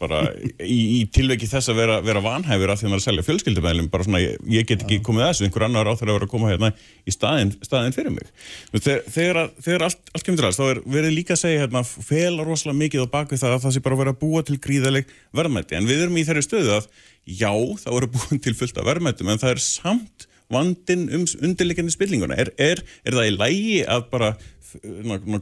bara, 0.02 0.26
í, 0.60 0.78
í 0.98 1.02
tilveiki 1.14 1.48
þess 1.48 1.72
að 1.72 1.78
vera, 1.80 1.98
vera 2.04 2.24
vanhæfur 2.24 2.74
af 2.74 2.82
því 2.82 2.88
að 2.88 2.92
maður 2.92 3.02
að 3.02 3.06
selja 3.06 3.26
fjölskyldumæðlum 3.28 3.88
bara 3.94 4.08
svona, 4.08 4.20
ég, 4.24 4.42
ég 4.52 4.68
get 4.68 4.84
ekki 4.84 5.00
komið 5.06 5.24
að 5.24 5.32
þessu. 5.32 5.46
Einhver 5.48 5.66
annar 5.70 5.88
á 5.88 5.94
þeirra 5.96 6.12
að 6.12 6.18
vera 6.18 6.28
að 6.28 6.34
koma 6.34 6.52
hérna 6.52 6.72
í 7.08 7.16
staðin, 7.16 7.54
staðin 7.64 7.96
fyrir 7.96 8.16
mig. 8.18 8.34
Þegar, 8.74 9.00
þegar, 9.16 9.42
þegar 9.64 9.88
allt, 9.88 10.04
allt 10.12 10.28
kemur 10.28 10.42
til 10.42 10.50
alls 10.50 10.60
þá 10.60 10.66
er 10.68 10.84
verið 10.98 11.16
líka 11.16 11.38
að 11.38 11.42
segja 11.46 11.64
hérna, 11.64 11.86
fela 11.88 12.48
rosalega 12.48 12.82
mikið 12.82 13.08
á 13.08 13.14
bakvið 13.16 13.46
það 13.46 13.56
að 13.56 13.64
það 13.64 13.76
sé 13.78 13.86
bara 13.88 14.12
að 14.12 14.20
búa 14.20 14.44
til 14.44 14.60
gríðaleg 14.68 15.16
verðmætti 15.38 15.80
en 15.80 15.88
við 15.88 16.06
erum 16.06 16.20
í 16.20 16.28
þeirri 16.28 16.44
stöðu 16.44 16.78
að 16.82 16.92
já, 17.24 17.52
það 17.54 17.96
voru 17.96 18.14
búin 18.18 18.44
til 18.44 18.56
fullt 18.60 18.80
af 18.80 18.88
verðmættum 18.90 19.32
en 19.32 19.42
það 19.42 19.56
er 19.56 19.64
samt 19.64 20.28
vandin 20.54 21.08
um 21.16 21.24
undirleikandi 21.46 21.94
spillinguna 21.94 22.38
er, 22.40 22.52
er, 22.62 22.82
er 23.08 23.18
það 23.18 23.30
í 23.30 23.36
lægi 23.38 23.78
að 23.90 24.10
bara 24.12 24.34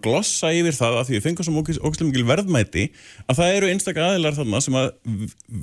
glossa 0.02 0.52
yfir 0.56 0.76
það 0.78 0.98
að 1.02 1.08
því 1.10 1.16
við 1.18 1.24
fengum 1.26 1.48
svo 1.48 1.62
ógislega 1.62 2.08
mikil 2.10 2.26
verðmæti 2.30 2.84
að 3.28 3.40
það 3.40 3.56
eru 3.58 3.70
einstaklega 3.72 4.10
aðilar 4.12 4.38
þarna 4.38 4.62
sem 4.66 4.78
að 4.82 4.90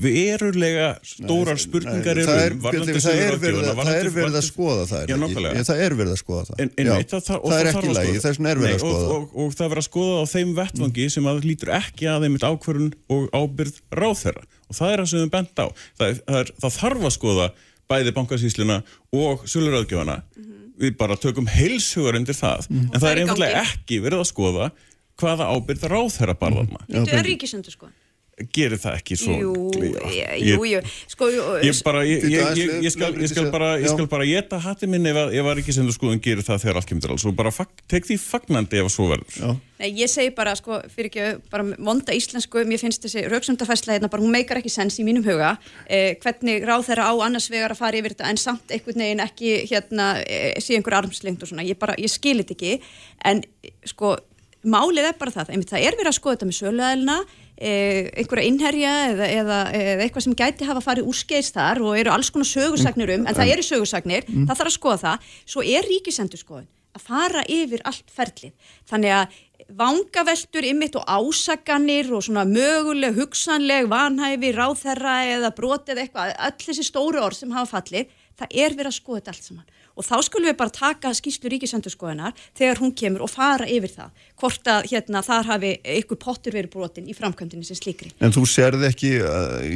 verulega 0.05 0.89
stórar 1.07 1.61
spurningar 1.61 2.21
það 2.23 2.41
er, 2.43 2.45
eru 2.49 2.59
um 2.59 2.63
varðandi 2.65 2.95
Bjarni, 2.95 3.05
það 3.05 3.23
er 3.25 3.39
verið, 3.43 3.59
að- 3.59 3.79
það 3.79 4.39
er 4.39 4.49
skoða 4.49 4.87
það, 4.91 5.03
er 5.09 5.69
það 5.69 5.83
er 5.87 5.97
verið 5.99 6.13
að 6.15 6.21
skoða 6.23 6.45
það. 6.49 6.59
En, 6.65 6.69
Já. 6.69 6.83
einmitt, 6.85 7.13
það, 7.13 7.23
það, 7.29 7.41
það 7.49 7.59
er 7.59 7.71
ekki 7.73 7.93
lægi, 7.95 8.09
skoða. 8.09 8.25
þess 8.25 8.39
vegna 8.39 8.51
er 8.55 8.63
verið 8.63 8.75
að 8.75 8.83
skoða 8.85 9.09
og, 9.09 9.17
og, 9.19 9.39
og 9.45 9.57
það 9.59 9.65
er 9.67 9.73
verið 9.75 9.83
að 9.85 9.89
skoða 9.89 10.19
á 10.19 10.25
þeim 10.33 10.53
vettvangi 10.59 11.09
sem 11.15 11.31
að 11.33 11.41
lítur 11.49 11.73
ekki 11.79 12.09
að 12.13 12.27
þeim 12.27 12.39
ákvörun 12.49 12.91
og 13.15 13.29
ábyrð 13.39 13.81
ráðherra 13.99 14.45
og 14.69 14.77
það 14.79 14.93
er 14.95 15.03
það 15.03 15.11
sem 15.13 15.23
við 15.25 15.33
bent 15.35 15.63
á 15.63 15.67
það, 15.69 16.07
er, 16.09 16.21
það, 16.29 16.39
er, 16.43 16.53
það 16.63 16.77
þarf 16.79 17.09
að 17.09 17.15
skoða 17.19 17.49
bæði 17.89 18.13
bankasýsluna 18.19 18.79
og 19.17 19.45
söluráðgjöfana 19.49 20.19
við 20.79 20.97
bara 21.01 21.17
tökum 21.21 21.49
heilsugar 21.51 22.19
undir 22.19 22.37
það. 22.39 22.69
En 22.71 22.99
það 23.01 23.11
er 23.11 23.23
einfallega 23.25 23.65
ekki 23.65 24.01
verið 24.05 24.25
að 24.25 24.31
skoða 24.31 24.71
hvaða 25.19 25.49
ábyrð 25.51 25.87
ráðherra 25.91 26.35
barðarna 26.39 26.85
Þetta 26.87 27.17
er 27.19 27.27
ríkisendur 27.27 27.75
sko. 27.75 27.89
Gerir 28.55 28.81
það 28.81 28.99
ekki 29.01 29.19
svo 29.19 29.37
Jú, 29.39 29.53
jú, 30.43 30.59
jú. 30.73 30.83
Sko, 31.11 31.29
Ég, 31.65 31.81
bara, 31.87 32.03
ég, 32.07 32.27
ég, 32.31 32.59
ég, 32.59 32.75
ég, 32.87 32.93
skal, 32.95 33.13
ég 33.19 33.31
skal 33.31 33.49
bara 33.55 33.73
ég 33.81 33.89
skal 33.91 34.09
bara 34.11 34.27
geta 34.29 34.61
hatti 34.63 34.89
minn 34.91 35.07
ef 35.09 35.19
að, 35.25 35.35
ef 35.39 35.49
að 35.49 35.59
ríkisendur 35.61 35.97
skoðun 35.97 36.23
gerir 36.25 36.47
það 36.47 36.63
þegar 36.65 36.81
allt 36.81 36.91
kemur 36.91 37.17
og 37.17 37.35
bara 37.39 37.53
fag, 37.55 37.73
tek 37.91 38.07
því 38.09 38.19
fagnandi 38.23 38.81
ef 38.81 38.89
að 38.89 38.95
svo 38.95 39.09
verður 39.13 39.39
Já. 39.39 39.57
Nei, 39.79 39.89
ég 39.95 40.11
segi 40.11 40.33
bara, 40.35 40.57
sko, 40.59 40.81
fyrir 40.91 41.11
ekki 41.13 41.27
bara 41.53 41.67
vonda 41.87 42.15
íslensku, 42.17 42.65
mér 42.67 42.81
finnst 42.83 43.05
þessi 43.05 43.23
rauksumdafærsla 43.31 43.95
hérna 43.95 44.11
bara, 44.11 44.25
hún 44.25 44.35
meikar 44.35 44.59
ekki 44.59 44.73
sens 44.75 44.99
í 44.99 45.07
mínum 45.07 45.23
huga 45.27 45.53
eh, 45.87 46.17
hvernig 46.23 46.67
ráð 46.67 46.89
þeirra 46.89 47.11
á 47.11 47.15
annars 47.29 47.47
vegar 47.53 47.75
að 47.75 47.83
fara 47.85 48.01
yfir 48.01 48.17
þetta 48.17 48.33
en 48.33 48.41
samt 48.43 48.75
einhvern 48.75 49.05
veginn 49.05 49.23
ekki 49.23 49.53
hérna, 49.71 50.09
eh, 50.27 50.59
sé 50.63 50.75
einhver 50.75 50.99
armslengt 50.99 51.47
og 51.47 51.53
svona, 51.53 51.67
ég 51.67 51.79
bara, 51.79 51.95
ég 52.01 52.11
skil 52.11 52.41
þetta 52.41 52.57
ekki 52.57 52.75
en 53.31 53.45
sko, 53.87 54.17
málið 54.67 55.11
er 55.11 55.19
bara 55.19 55.35
það, 55.35 55.53
einmitt 55.55 55.73
það 55.73 55.85
er 55.87 55.99
verið 55.99 56.11
að 56.11 56.17
skoða 56.17 56.37
þetta 56.37 56.49
með 56.49 56.57
söluðælina, 56.59 57.19
eh, 57.59 58.09
einhverja 58.23 58.49
innherja 58.49 58.95
eða, 59.11 59.29
eða, 59.35 59.59
eða 59.79 60.07
eitthvað 60.07 60.27
sem 60.27 60.39
gæti 60.39 60.69
hafa 60.69 60.83
farið 60.85 61.11
úrskeiðst 61.13 61.59
þar 61.59 61.83
og 61.85 61.99
eru 61.99 62.15
alls 62.15 62.33
konar 62.35 62.51
sögursagnir 62.51 63.15
um, 63.15 63.27
en 63.27 63.39
það 63.39 63.53
eru 63.55 63.67
sögursagnir, 63.67 64.27
það 64.27 64.55
þarf 64.55 64.73
að 64.73 64.77
skoða 64.79 64.99
það, 65.05 65.31
svo 65.55 65.65
er 65.67 65.89
ríkisendurskoðun 65.93 66.69
að 66.99 67.05
fara 67.05 67.45
yfir 67.53 67.83
allt 67.87 68.11
ferlið. 68.11 68.55
Þannig 68.89 69.15
að 69.15 69.37
vangaveltur 69.79 70.67
ymmit 70.67 70.97
og 70.97 71.05
ásaganir 71.07 72.09
og 72.17 72.25
svona 72.25 72.47
möguleg, 72.49 73.19
hugsanleg, 73.19 73.89
vanhæfi, 73.91 74.55
ráþerra 74.57 75.19
eða 75.35 75.53
brotið 75.55 76.03
eitthvað, 76.05 76.33
öll 76.49 76.65
þessi 76.65 76.87
stóru 76.87 77.21
orð 77.23 77.43
sem 77.43 77.53
hafa 77.55 77.77
fallið, 77.77 78.15
það 78.39 78.57
er 78.65 78.79
verið 78.79 78.91
að 78.91 78.99
skoða 78.99 79.21
þetta 79.21 79.35
allt 79.35 79.51
saman 79.51 79.78
og 79.99 80.07
þá 80.07 80.15
skulum 80.27 80.49
við 80.49 80.57
bara 80.61 80.75
taka 80.75 81.11
skýslu 81.17 81.51
ríkisendurskoðunar 81.53 82.37
þegar 82.57 82.81
hún 82.83 82.95
kemur 82.97 83.25
og 83.27 83.33
fara 83.33 83.67
yfir 83.69 83.93
það 83.97 84.27
hvort 84.39 84.71
að 84.71 84.89
hérna, 84.93 85.23
þar 85.27 85.49
hafi 85.49 85.73
ykkur 85.99 86.21
pottur 86.23 86.55
verið 86.55 86.71
brotin 86.77 87.09
í 87.11 87.17
framkvæmdini 87.19 87.67
sem 87.67 87.79
slikri. 87.79 88.13
En 88.23 88.35
þú 88.35 88.45
sérði 88.49 88.87
ekki 88.89 89.13
að, 89.27 89.67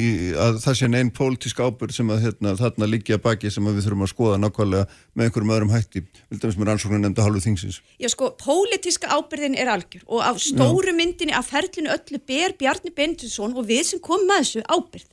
að 0.46 0.60
það 0.62 0.78
sé 0.78 0.90
einn 0.92 1.12
pólitísk 1.16 1.62
ábyrg 1.62 1.96
sem 1.96 2.12
að 2.14 2.28
hérna, 2.28 2.54
þarna 2.60 2.90
liggja 2.90 3.18
baki 3.22 3.50
sem 3.50 3.66
við 3.66 3.82
þurfum 3.88 4.06
að 4.06 4.12
skoða 4.14 4.40
nákvæmlega 4.42 4.86
með 5.18 5.28
einhverjum 5.28 5.54
öðrum 5.56 5.74
hætti, 5.74 6.04
vildum 6.30 6.54
sem 6.54 6.64
er 6.64 6.72
ansóknar 6.76 7.02
nefnda 7.02 7.26
hálfu 7.26 7.44
þingsins. 7.48 7.80
Já 7.98 8.10
sko, 8.12 8.30
pólitíska 8.38 9.10
ábyrgin 9.10 9.58
er 9.58 9.72
algjör 9.74 10.06
og 10.06 10.22
af 10.30 10.40
stóru 10.42 10.92
Já. 10.92 10.98
myndinni 11.02 11.34
af 11.34 11.50
ferlinu 11.50 11.90
öllu 11.92 12.22
ber 12.28 12.54
Bjarni 12.60 12.94
Bendilsson 12.94 13.56
og 13.58 13.66
við 13.66 13.84
sem 13.90 14.02
komum 14.02 14.30
að 14.36 14.44
þessu 14.46 14.66
ábyrg 14.70 15.08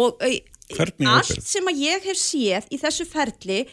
og 0.00 0.20
allt 1.10 1.40
sem 1.42 1.66
að 1.66 1.80
ég 1.82 2.04
hef 2.10 2.18
séð 2.18 2.68
í 2.70 2.78
þessu 2.78 3.06
ferli 3.08 3.64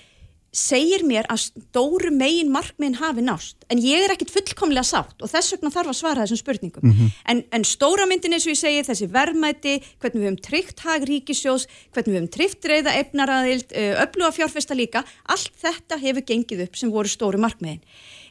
segir 0.55 1.03
mér 1.05 1.27
að 1.31 1.47
stóru 1.47 2.09
megin 2.15 2.49
markmiðin 2.53 2.97
hafi 3.01 3.23
nást, 3.25 3.57
en 3.71 3.81
ég 3.83 4.05
er 4.05 4.13
ekkit 4.13 4.31
fullkomlega 4.33 4.85
sátt 4.87 5.21
og 5.21 5.31
þess 5.31 5.55
vegna 5.55 5.71
þarf 5.73 5.91
að 5.91 5.97
svara 5.99 6.23
þessum 6.23 6.41
spurningum 6.41 6.85
mm 6.87 6.93
-hmm. 6.93 7.15
en, 7.33 7.43
en 7.51 7.65
stóra 7.67 8.07
myndin 8.09 8.33
eins 8.33 8.47
og 8.47 8.55
ég 8.55 8.61
segi 8.61 8.85
þessi 8.87 9.09
verðmæti, 9.11 9.73
hvernig 9.99 10.21
við 10.21 10.27
höfum 10.29 10.41
tryggt 10.47 10.79
hag 10.85 11.07
ríkisjós, 11.09 11.67
hvernig 11.91 12.13
við 12.13 12.19
höfum 12.19 12.33
tryggt 12.37 12.65
reyða 12.65 12.95
efnaraðild, 13.01 13.75
öfluga 14.03 14.31
fjárfesta 14.31 14.73
líka 14.73 15.03
allt 15.25 15.51
þetta 15.61 15.99
hefur 15.99 16.23
gengið 16.23 16.63
upp 16.67 16.75
sem 16.75 16.91
voru 16.91 17.11
stóru 17.11 17.37
markmiðin 17.37 17.83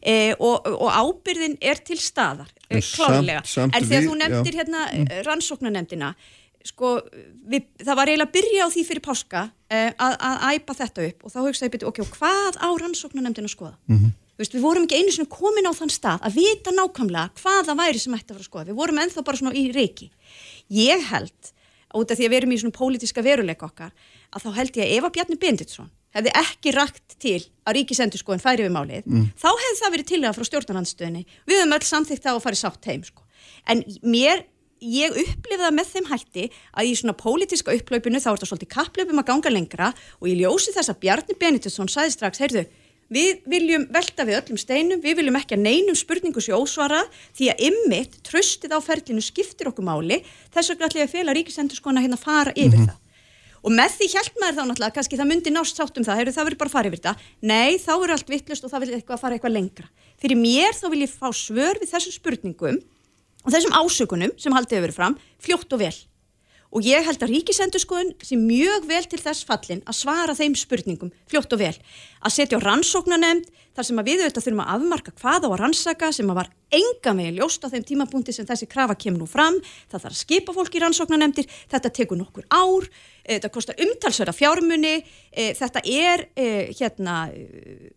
e, 0.02 0.34
og, 0.38 0.66
og 0.66 0.90
ábyrðin 0.90 1.58
er 1.60 1.80
til 1.84 1.98
staðar 2.00 2.50
e, 2.68 2.80
klárlega, 2.80 3.42
samt, 3.44 3.74
samt 3.74 3.76
en 3.76 3.86
þegar 3.86 4.02
við, 4.02 4.08
þú 4.08 4.18
nefndir 4.22 4.54
já. 4.54 4.60
hérna 4.62 4.82
mm. 4.88 5.14
rannsóknanemdina 5.26 6.14
sko, 6.66 6.96
við, 7.46 7.68
það 7.82 7.98
var 8.00 8.10
eiginlega 8.10 8.28
að 8.28 8.36
byrja 8.36 8.66
á 8.66 8.68
því 8.74 8.84
fyrir 8.88 9.04
páska 9.04 9.42
eh, 9.46 9.55
að, 9.72 10.14
að 10.28 10.44
æpa 10.54 10.76
þetta 10.78 11.08
upp 11.08 11.26
og 11.26 11.34
þá 11.34 11.40
hugsaði 11.42 11.72
byrju, 11.74 11.90
ok, 11.90 12.00
hvað 12.14 12.60
á 12.62 12.68
rannsóknunemndin 12.82 13.48
að 13.48 13.54
skoða? 13.56 13.76
Mm 13.90 13.98
-hmm. 13.98 14.14
Vist, 14.36 14.52
við 14.52 14.64
vorum 14.66 14.84
ekki 14.84 14.98
einu 15.00 15.12
svona 15.14 15.32
komin 15.32 15.68
á 15.68 15.72
þann 15.72 15.92
stað 15.92 16.24
að 16.28 16.36
vita 16.36 16.72
nákvæmlega 16.74 17.30
hvaða 17.40 17.76
væri 17.78 17.98
sem 17.98 18.14
ætti 18.14 18.30
að 18.30 18.36
fara 18.36 18.44
að 18.44 18.50
skoða. 18.50 18.68
Við 18.68 18.80
vorum 18.80 18.98
enþá 19.00 19.22
bara 19.24 19.40
svona 19.40 19.56
í 19.56 19.72
reiki. 19.72 20.10
Ég 20.68 21.06
held, 21.08 21.52
út 21.96 22.10
af 22.10 22.18
því 22.18 22.26
að 22.26 22.32
við 22.34 22.36
erum 22.36 22.52
í 22.52 22.58
svona 22.60 22.76
pólitiska 22.76 23.24
veruleika 23.24 23.66
okkar, 23.66 23.94
að 24.30 24.44
þá 24.44 24.50
held 24.58 24.76
ég 24.76 24.84
að 24.84 24.96
Eva 24.98 25.10
Bjarni 25.10 25.38
Binditsson 25.40 25.88
hefði 26.16 26.32
ekki 26.40 26.72
rægt 26.72 27.16
til 27.20 27.40
að 27.64 27.76
ríkisendur 27.76 28.20
skoðin 28.20 28.44
færi 28.44 28.64
við 28.64 28.72
málið, 28.76 29.08
mm. 29.08 29.24
þá 29.36 29.48
hefði 29.52 29.80
það 29.80 29.94
verið 29.94 30.10
til 30.10 30.20
að 30.24 30.36
frá 30.36 30.48
stjórnarlandstöðinni. 30.48 31.24
Við 31.48 31.60
höfum 31.60 31.76
öll 31.76 31.88
samþygt 31.88 32.24
það 32.24 32.38
og 32.38 32.44
farið 32.44 32.60
sátt 32.62 32.88
heim 32.88 33.04
sko. 33.04 33.24
En 33.68 33.82
mér 34.04 34.44
ég 34.82 35.14
upplifði 35.16 35.62
það 35.62 35.76
með 35.76 35.92
þeim 35.92 36.08
hætti 36.10 36.48
að 36.72 36.88
í 36.88 36.96
svona 36.98 37.16
pólitiska 37.16 37.76
upplaupinu 37.76 38.20
þá 38.20 38.28
er 38.30 38.36
þetta 38.36 38.48
svolítið 38.50 38.72
kapplaupum 38.74 39.22
að 39.22 39.28
ganga 39.30 39.52
lengra 39.52 39.92
og 40.20 40.28
ég 40.28 40.42
ljósi 40.42 40.74
þess 40.74 40.92
að 40.92 41.00
Bjarni 41.04 41.38
Benediktsson 41.40 41.88
sæði 41.88 42.12
strax, 42.12 42.42
heyrðu, 42.42 42.66
við 43.12 43.40
viljum 43.48 43.86
velta 43.94 44.26
við 44.26 44.40
öllum 44.40 44.60
steinum, 44.60 45.00
við 45.00 45.20
viljum 45.20 45.38
ekki 45.38 45.56
að 45.56 45.64
neinum 45.64 45.96
spurningu 45.96 46.42
sér 46.42 46.58
ósvara 46.58 47.04
því 47.36 47.50
að 47.52 47.64
ymmit, 47.70 48.20
tröstið 48.26 48.76
á 48.76 48.80
ferlinu 48.82 49.24
skiptir 49.24 49.70
okkur 49.70 49.86
máli, 49.86 50.22
þess 50.54 50.72
vegna 50.72 50.90
ætla 50.90 51.04
ég 51.04 51.10
að 51.10 51.18
fela 51.18 51.36
ríkisendur 51.36 51.78
skona 51.78 52.02
hérna 52.04 52.18
að 52.18 52.26
fara 52.26 52.54
yfir 52.56 52.76
mm 52.76 52.86
-hmm. 52.86 52.92
það. 52.92 53.02
Og 53.66 53.72
með 53.74 53.94
því 53.98 54.06
hjælt 54.12 54.36
maður 54.38 54.56
þá 54.56 54.64
náttúrulega 54.66 54.94
kannski 54.94 55.16
það 55.18 55.30
myndi 55.30 55.50
nást 55.50 55.76
sátt 55.76 55.96
um 55.98 56.04
það, 56.04 56.18
heyrðu 56.18 56.34
það 56.36 56.44
verður 56.46 56.60
bara 56.60 56.68
að 56.68 56.76
fara 56.76 56.88
yfir 56.88 56.98
þetta. 57.00 57.14
Nei, 57.40 57.70
þá 57.82 57.94
er 58.04 58.10
allt 58.14 58.28
vittlust 58.30 58.64
og 58.64 58.70
það 58.70 58.80
vil 58.80 58.94
eitthvað 58.94 59.22
fara 59.22 59.34
eitthvað 59.34 59.56
lengra. 59.56 59.88
Fyrir 60.22 60.38
mér 60.38 60.72
þá 60.76 60.86
vil 60.92 61.02
ég 61.02 61.10
fá 61.10 61.28
svör 61.34 61.80
við 61.80 61.90
þessum 61.90 62.14
spurningum 62.14 62.78
og 63.46 63.54
þessum 63.54 63.78
ásökunum 63.78 64.34
sem 64.40 64.54
haldið 64.54 64.88
verið 64.88 64.98
fram 64.98 65.18
fljótt 65.42 65.72
og 65.72 65.84
vel. 65.86 65.94
Og 66.74 66.84
ég 66.84 67.04
held 67.06 67.22
að 67.22 67.30
ríkisendurskoðun 67.30 68.16
sé 68.26 68.36
mjög 68.36 68.88
vel 68.90 69.04
til 69.06 69.20
þess 69.22 69.46
fallin 69.46 69.84
að 69.86 70.00
svara 70.00 70.34
þeim 70.36 70.56
spurningum 70.58 71.12
fljótt 71.30 71.54
og 71.54 71.62
vel. 71.62 71.74
Að 72.20 72.34
setja 72.34 72.58
á 72.58 72.64
rannsóknanemnd 72.66 73.46
þar 73.76 73.86
sem 73.86 74.00
að 74.00 74.08
við 74.10 74.22
auðvitað 74.24 74.46
þurfum 74.46 74.62
að 74.64 74.72
afmarka 74.74 75.14
hvað 75.20 75.46
á 75.46 75.48
að 75.48 75.58
rannsaka 75.60 76.10
sem 76.16 76.32
að 76.32 76.38
var 76.40 76.50
enga 76.76 77.12
með 77.16 77.38
ljóst 77.38 77.64
á 77.64 77.70
þeim 77.70 77.86
tímapunkti 77.86 78.34
sem 78.34 78.48
þessi 78.48 78.68
krafa 78.68 78.96
kemur 78.98 79.22
nú 79.22 79.28
fram. 79.30 79.60
Það 79.92 80.02
þarf 80.02 80.16
að 80.16 80.20
skipa 80.24 80.56
fólk 80.56 80.74
í 80.74 80.82
rannsóknanemndir 80.82 81.48
þetta 81.70 81.92
tekur 82.00 82.20
nokkur 82.20 82.48
ár. 82.50 82.88
Eh, 83.22 83.36
þetta 83.36 83.52
kostar 83.54 83.80
umtalsverða 83.86 84.34
fjármunni 84.36 84.96
eh, 84.98 85.52
þetta 85.56 85.84
er 85.86 86.26
eh, 86.34 86.74
hérna 86.74 87.28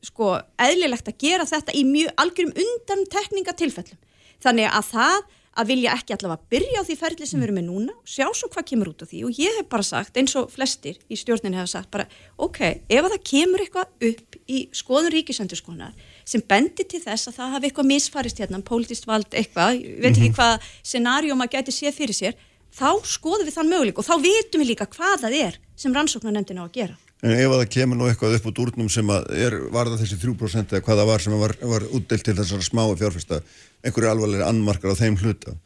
sko 0.05 0.35
eðlilegt 0.61 1.09
að 1.09 1.19
gera 1.25 1.49
þetta 1.49 1.73
í 1.73 1.83
mjög 1.89 2.13
algjörum 2.21 2.55
undan 2.63 3.03
tekningatilfellum 3.17 3.99
þannig 4.43 4.69
að 4.71 4.87
það 4.93 5.27
að 5.57 5.71
vilja 5.71 5.93
ekki 5.97 6.13
allavega 6.15 6.49
byrja 6.53 6.81
á 6.81 6.87
því 6.87 6.95
ferli 6.99 7.27
sem 7.27 7.39
við 7.39 7.47
erum 7.47 7.57
með 7.59 7.67
núna 7.67 7.95
sjá 8.07 8.27
svo 8.37 8.49
hvað 8.53 8.67
kemur 8.69 8.91
út 8.91 9.03
á 9.03 9.09
því 9.09 9.21
og 9.27 9.39
ég 9.41 9.57
hef 9.57 9.69
bara 9.71 9.85
sagt 9.85 10.19
eins 10.19 10.35
og 10.39 10.51
flestir 10.53 10.99
í 11.09 11.17
stjórninni 11.19 11.57
hefa 11.57 11.71
sagt 11.73 11.89
bara 11.93 12.05
ok, 12.37 12.59
ef 12.85 13.01
að 13.01 13.15
það 13.15 13.25
kemur 13.31 13.63
eitthvað 13.65 14.07
upp 14.11 14.39
í 14.45 14.61
skoðun 14.77 15.13
ríkisendurskonar 15.15 15.97
sem 16.29 16.43
bendir 16.45 16.87
til 16.89 17.01
þess 17.03 17.31
að 17.31 17.39
það 17.39 17.53
hafi 17.55 17.69
eitthvað 17.69 17.89
misfarist 17.89 18.41
hérna, 18.43 18.61
pólitist 18.61 19.09
vald 19.09 19.33
eitthvað, 19.33 19.81
ég 19.81 19.99
veit 20.03 20.13
ekki 20.13 20.29
mhm. 20.29 20.37
hvað 20.37 20.71
scenarjum 20.93 21.45
að 21.45 21.53
geti 21.57 21.75
séð 21.75 21.97
fyrir 21.97 22.19
sér, 22.21 22.39
þá 22.69 23.01
skoðum 23.09 23.49
við 23.49 23.57
þann 23.57 23.73
möguleik 23.73 24.01
og 24.01 24.05
þá 24.07 24.15
vitum 24.21 24.63
við 24.63 24.73
líka 24.75 24.89
hvað 24.93 25.25
það 25.25 25.39
er 25.41 25.61
sem 25.79 25.95
rannsóknar 25.95 26.35
nefndin 26.35 26.61
á 26.61 26.65
að 26.67 26.75
gera. 26.77 26.99
En 27.19 27.33
ef 27.35 27.51
það 27.51 27.65
kemur 27.73 27.99
nú 27.99 28.07
eitthvað 28.07 28.37
upp 28.37 28.45
út 28.47 28.59
úrnum 28.63 28.89
sem 28.91 29.09
er, 29.11 29.55
var 29.73 29.89
það 29.91 30.03
þessi 30.05 30.19
3% 30.21 30.75
eða 30.77 30.83
hvað 30.85 31.01
það 31.01 31.09
var 31.09 31.23
sem 31.25 31.33
var, 31.41 31.53
var 31.73 31.85
útdelt 31.97 32.23
til 32.23 32.35
þessar 32.37 32.63
smáa 32.63 32.93
fjárfesta, 32.99 33.41
einhverju 33.83 34.11
alvarlega 34.13 34.47
annmarkar 34.47 34.95
á 34.95 35.01
þeim 35.01 35.17
hluta, 35.19 35.57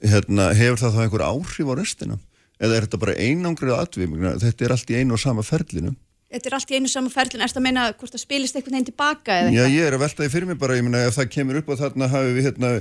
hérna, 0.00 0.46
hefur 0.56 0.80
það 0.80 0.96
þá 0.96 1.02
einhver 1.04 1.26
áhrif 1.28 1.68
á 1.68 1.74
restina? 1.76 2.16
Eða 2.60 2.76
er 2.78 2.86
þetta 2.86 3.02
bara 3.04 3.18
einangrið 3.20 3.76
aðvim? 3.76 4.16
Þetta 4.40 4.64
er 4.64 4.74
allt 4.76 4.92
í 4.92 4.96
einu 4.96 5.16
og 5.16 5.20
sama 5.20 5.44
ferlinu? 5.44 5.92
Þetta 6.30 6.48
er 6.48 6.56
allt 6.56 6.72
í 6.72 6.78
einu 6.78 6.88
og 6.88 6.94
sama 6.94 7.12
ferlinu, 7.12 7.44
er 7.44 7.52
þetta 7.52 7.60
að 7.60 7.66
meina 7.68 7.86
hvort 7.92 8.16
það 8.16 8.24
spilist 8.24 8.56
einhvern 8.56 8.78
veginn 8.78 8.90
tilbaka 8.92 9.36
eða 9.36 9.48
eitthvað? 9.50 9.60
Já, 9.60 9.76
ég 9.76 9.88
er 9.88 9.96
að 9.96 10.04
velta 10.06 10.24
því 10.24 10.32
fyrir 10.38 10.50
mig 10.50 10.60
bara, 10.60 10.76
ég 10.78 10.86
meina 10.86 11.04
ef 11.04 11.16
það 11.20 11.32
kemur 11.36 11.60
upp 11.60 11.72
og 11.72 11.80
þarna 11.80 12.08
hafi 12.12 12.36
við 12.36 12.48
hérna 12.48 12.72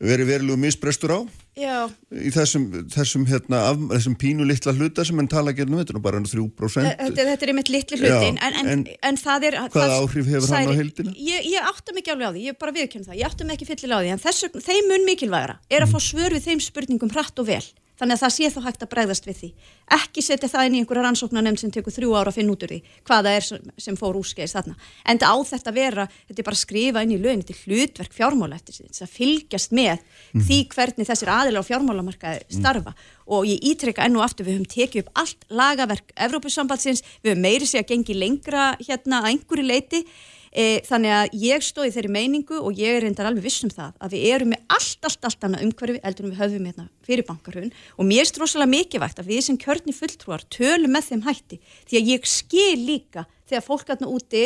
verið 0.00 0.30
verilegu 0.30 0.56
misbrestur 0.60 1.12
á 1.12 1.20
Já. 1.60 1.90
í 2.14 2.30
þessum, 2.32 2.66
þessum, 2.88 3.26
hérna, 3.28 3.58
af, 3.68 3.80
þessum 3.90 4.14
pínu 4.20 4.46
litla 4.48 4.72
hluta 4.72 5.04
sem 5.04 5.18
enn 5.20 5.28
tala 5.28 5.52
ekki 5.52 5.66
um 5.66 5.76
þetta 5.76 5.96
er 5.96 6.00
bara 6.04 6.22
3% 6.24 6.30
Þetta, 6.30 7.26
þetta 7.28 7.46
er 7.46 7.52
einmitt 7.52 7.72
litli 7.72 7.98
hlutin 8.00 8.38
en, 8.40 8.56
en, 8.62 8.86
en, 9.10 9.20
það 9.20 9.48
er 9.50 9.58
Hvaða 9.74 9.98
áhrif 10.00 10.30
hefur 10.30 10.48
særi, 10.48 10.70
hann 10.70 10.72
á 10.72 10.80
heildina? 10.80 11.12
Ég, 11.18 11.50
ég 11.52 11.68
átta 11.72 11.96
mikið 11.96 12.14
alveg 12.14 12.30
á 12.30 12.32
því, 12.32 12.46
ég 12.48 12.58
bara 12.62 12.76
viðkjörn 12.78 13.06
það 13.10 13.20
ég 13.20 13.28
átta 13.28 13.48
mikið 13.50 13.72
fyllilega 13.74 14.00
á 14.00 14.02
því, 14.06 14.14
en 14.14 14.24
þess, 14.24 14.48
þeim 14.70 14.90
mun 14.94 15.06
mikilvægra 15.10 15.58
er 15.68 15.84
að 15.84 15.92
fá 15.92 16.00
svör 16.06 16.36
við 16.38 16.48
þeim 16.48 16.64
spurningum 16.64 17.12
hratt 17.12 17.42
og 17.42 17.50
vel 17.50 17.64
Þannig 18.00 18.16
að 18.16 18.22
það 18.22 18.32
sé 18.32 18.48
þá 18.48 18.60
hægt 18.64 18.84
að 18.84 18.90
bregðast 18.94 19.26
við 19.28 19.36
því. 19.36 19.48
Ekki 19.96 20.22
setja 20.24 20.48
það 20.48 20.66
inn 20.66 20.76
í 20.76 20.80
einhverja 20.80 21.02
rannsóknarnemnd 21.04 21.60
sem 21.60 21.72
tekur 21.74 21.92
þrjú 21.92 22.14
ára 22.16 22.32
að 22.32 22.38
finna 22.38 22.54
út 22.54 22.64
úr 22.64 22.72
því 22.72 22.78
hvaða 23.10 23.34
er 23.36 23.46
sem 23.84 23.98
fór 24.00 24.16
úrskeiðis 24.16 24.54
þarna. 24.56 24.76
En 25.04 25.20
það 25.20 25.36
á 25.36 25.38
þetta 25.50 25.74
vera, 25.76 26.06
þetta 26.30 26.40
er 26.40 26.48
bara 26.48 26.58
að 26.58 26.62
skrifa 26.62 27.04
inn 27.04 27.12
í 27.12 27.20
lögin, 27.20 27.44
þetta 27.44 27.56
er 27.56 27.62
hlutverk 27.66 28.16
fjármála 28.16 28.56
eftir 28.56 28.78
þess 28.80 29.04
að 29.04 29.14
fylgjast 29.18 29.76
með 29.76 29.94
mm. 30.00 30.46
því 30.48 30.60
hvernig 30.72 31.10
þessir 31.12 31.32
aðilar 31.36 31.60
á 31.60 31.70
fjármálamarkaði 31.70 32.42
mhm. 32.46 32.58
starfa. 32.58 32.96
Mm. 32.96 33.14
Og 33.30 33.46
ég 33.46 33.70
ítrykka 33.70 34.08
enn 34.08 34.18
og 34.18 34.24
aftur, 34.24 34.48
við 34.48 34.56
höfum 34.56 34.72
tekið 34.72 35.04
upp 35.04 35.22
allt 35.22 35.48
lagaverk 35.52 36.16
Evrópusambandsins, 36.16 37.04
við 37.20 37.34
höfum 37.34 37.44
meiri 37.44 37.68
sig 37.68 37.84
að 37.84 37.92
gengi 37.92 38.16
lengra 38.16 38.70
hérna 38.80 39.20
að 39.20 39.34
einhverju 39.34 39.68
leiti 39.68 40.06
E, 40.50 40.80
þannig 40.82 41.12
að 41.14 41.34
ég 41.38 41.62
stóði 41.62 41.92
þeirri 41.94 42.08
meiningu 42.10 42.56
og 42.58 42.74
ég 42.74 42.96
er 42.96 43.04
reyndar 43.04 43.28
alveg 43.28 43.44
vissum 43.44 43.70
það 43.70 43.92
að 44.02 44.16
við 44.16 44.24
erum 44.34 44.48
með 44.50 44.64
allt, 44.74 45.04
allt, 45.06 45.26
allt 45.28 45.44
annað 45.46 45.62
umhverfi 45.68 46.00
eldur 46.02 46.26
en 46.26 46.32
við 46.32 46.40
höfum 46.42 46.66
hérna 46.66 46.86
fyrir 47.06 47.26
bankarhun 47.28 47.70
og 47.70 48.08
mér 48.08 48.24
er 48.24 48.30
strósalega 48.32 48.72
mikilvægt 48.72 49.22
að 49.22 49.30
við 49.30 49.44
sem 49.46 49.60
kjörni 49.62 49.94
fulltrúar 49.94 50.42
tölum 50.50 50.90
með 50.90 51.12
þeim 51.12 51.22
hætti 51.28 51.60
því 51.84 52.00
að 52.00 52.10
ég 52.10 52.26
skil 52.26 52.82
líka 52.82 53.24
þegar 53.46 53.66
fólk 53.68 53.94
aðna 53.94 54.10
úti 54.10 54.42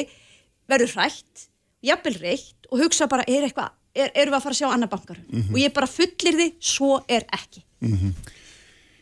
verður 0.68 0.92
hrætt, 0.98 1.48
jafnvel 1.88 2.14
reitt 2.20 2.68
og 2.68 2.84
hugsa 2.84 3.08
bara 3.08 3.24
er 3.24 3.48
eitthvað, 3.48 3.72
er, 3.96 4.12
erum 4.12 4.34
við 4.34 4.38
að 4.42 4.44
fara 4.44 4.58
að 4.58 4.60
sjá 4.60 4.68
annað 4.74 4.94
bankarhun 4.98 5.26
mm 5.30 5.40
-hmm. 5.40 5.52
og 5.54 5.58
ég 5.64 5.74
bara 5.80 5.88
fullir 5.88 6.36
því, 6.36 6.52
svo 6.60 7.00
er 7.08 7.24
ekki. 7.32 7.64
Mm 7.80 7.96
-hmm. 7.96 8.32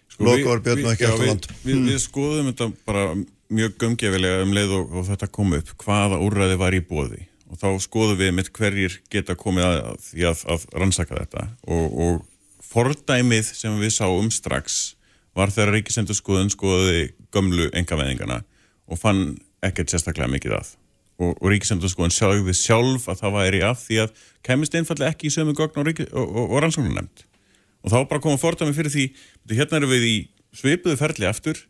Sko, 0.06 0.24
Lokavar 0.24 0.60
björn 0.60 0.84
og 0.86 0.92
ekki 0.92 1.04
eftir 1.08 1.26
land. 1.26 1.46
Við, 1.64 1.74
við, 1.74 1.86
við 1.90 1.98
skoðum 1.98 2.48
þetta 2.52 2.72
bara 2.86 3.04
mjög 3.52 3.76
gömgefilega 3.80 4.42
um 4.46 4.54
leið 4.56 4.74
og, 4.78 4.96
og 4.98 5.06
þetta 5.10 5.28
kom 5.32 5.54
upp 5.58 5.70
hvaða 5.82 6.20
úrræði 6.24 6.58
var 6.60 6.76
í 6.76 6.82
bóði 6.84 7.26
og 7.52 7.60
þá 7.60 7.68
skoðum 7.84 8.20
við 8.20 8.34
mitt 8.36 8.50
hverjir 8.56 8.98
geta 9.12 9.36
komið 9.36 9.66
að, 9.68 9.80
að, 10.24 10.44
að, 10.54 10.66
rannsaka 10.80 11.18
þetta. 11.18 11.42
Og, 11.68 11.98
og 12.04 12.62
fordæmið 12.64 13.50
sem 13.52 13.74
við 13.80 13.92
sáum 13.98 14.30
strax 14.32 14.94
var 15.36 15.52
þegar 15.52 15.76
Ríkisendur 15.76 16.16
skoðun 16.16 16.52
skoðuði 16.52 17.10
gömlu 17.32 17.68
engaveðingana 17.76 18.40
og 18.88 19.00
fann 19.00 19.34
ekkert 19.64 19.92
sérstaklega 19.92 20.32
mikið 20.32 20.56
að. 20.58 20.72
Og, 21.20 21.36
og 21.36 21.52
ríkisendurskoðun 21.52 22.14
sagði 22.14 22.54
sjálf 22.56 23.04
að 23.12 23.20
það 23.20 23.34
væri 23.36 23.60
af 23.68 23.82
því 23.84 23.98
að 24.06 24.14
kemist 24.48 24.74
einfallega 24.74 25.12
ekki 25.12 25.28
í 25.28 25.34
sömu 25.34 25.52
gögn 25.54 25.84
og, 25.84 26.56
rannsóknar 26.64 26.96
nefnd 26.96 27.26
og 27.82 27.92
þá 27.92 27.98
bara 28.10 28.22
koma 28.22 28.40
fordæmi 28.40 28.74
fyrir 28.74 28.94
því 28.94 29.04
hérna 29.52 29.80
erum 29.80 29.92
við 29.92 30.06
í 30.08 30.16
svipuðu 30.56 30.98
ferli 30.98 31.28
aftur 31.28 31.60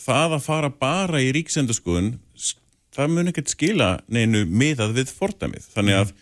það 0.00 0.36
að 0.36 0.44
fara 0.46 0.70
bara 0.70 1.22
í 1.24 1.32
ríkisendurskoðun 1.36 2.12
það 2.96 3.10
mun 3.12 3.32
ekkert 3.32 3.52
skila 3.52 3.90
neinu 4.08 4.44
miðað 4.48 4.94
við 5.00 5.16
fordæmið. 5.16 5.66
Þannig 5.74 6.00
að 6.02 6.14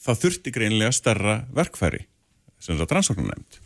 það 0.00 0.22
þurfti 0.24 0.54
greinilega 0.54 0.96
stærra 0.96 1.40
verkfæri 1.54 2.06
sem 2.60 2.78
þetta 2.78 2.96
rannsóknar 2.96 3.34
nefnd 3.34 3.60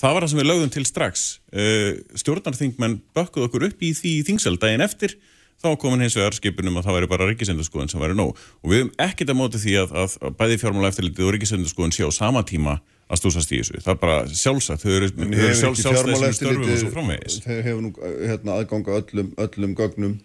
það 0.00 0.14
var 0.14 0.24
það 0.24 0.32
sem 0.32 0.40
við 0.40 0.48
lögðum 0.48 0.72
til 0.74 0.86
strax. 0.88 1.26
Uh, 1.52 1.90
stjórnarþingmenn 2.20 2.96
bökkuð 3.16 3.48
okkur 3.48 3.68
upp 3.70 3.84
í 3.84 3.92
því 3.96 4.14
þingsal 4.28 4.56
daginn 4.60 4.84
eftir. 4.84 5.16
Þá 5.60 5.74
komin 5.80 6.00
hins 6.00 6.16
vegar 6.16 6.36
skipunum 6.36 6.78
að 6.80 6.86
það 6.86 6.96
væri 6.96 7.10
bara 7.10 7.26
ríkisendurskoðun 7.28 7.90
sem 7.92 8.00
væri 8.00 8.16
nóg. 8.16 8.38
Og 8.64 8.72
við 8.72 8.80
höfum 8.80 8.94
ekkert 9.04 9.32
að 9.32 9.38
móti 9.42 9.60
því 9.60 9.74
að, 9.82 9.90
að, 10.02 10.14
að 10.24 10.38
bæði 10.38 10.60
fjármála 10.62 10.92
eftirlitið 10.92 11.26
og 11.26 11.34
ríkisendurskoðun 11.36 11.92
sé 11.96 12.08
á 12.08 12.10
sama 12.16 12.42
tíma 12.48 12.78
að 13.10 13.20
stúsast 13.20 13.52
í 13.52 13.60
þessu, 13.60 13.82
það 13.82 13.92
er 13.92 14.00
bara 14.00 14.16
sjálfsagt. 14.30 14.84
Þau 14.84 14.96
eru, 14.96 15.12
þau 15.12 15.26
eru 15.26 15.54
sjálf, 15.58 15.78
sjálfstæðis 15.82 16.20
sem 16.22 16.36
störfum 16.38 16.66
og 16.66 16.82
svo 16.82 16.90
framvegis. 16.94 17.38
þeir 17.46 17.62
hefur 17.66 17.84
nú 17.84 17.92
hérna, 18.00 18.58
aðganga 18.60 18.98
öllum, 19.00 19.32
öllum 19.46 19.78
gögnum. 19.78 20.18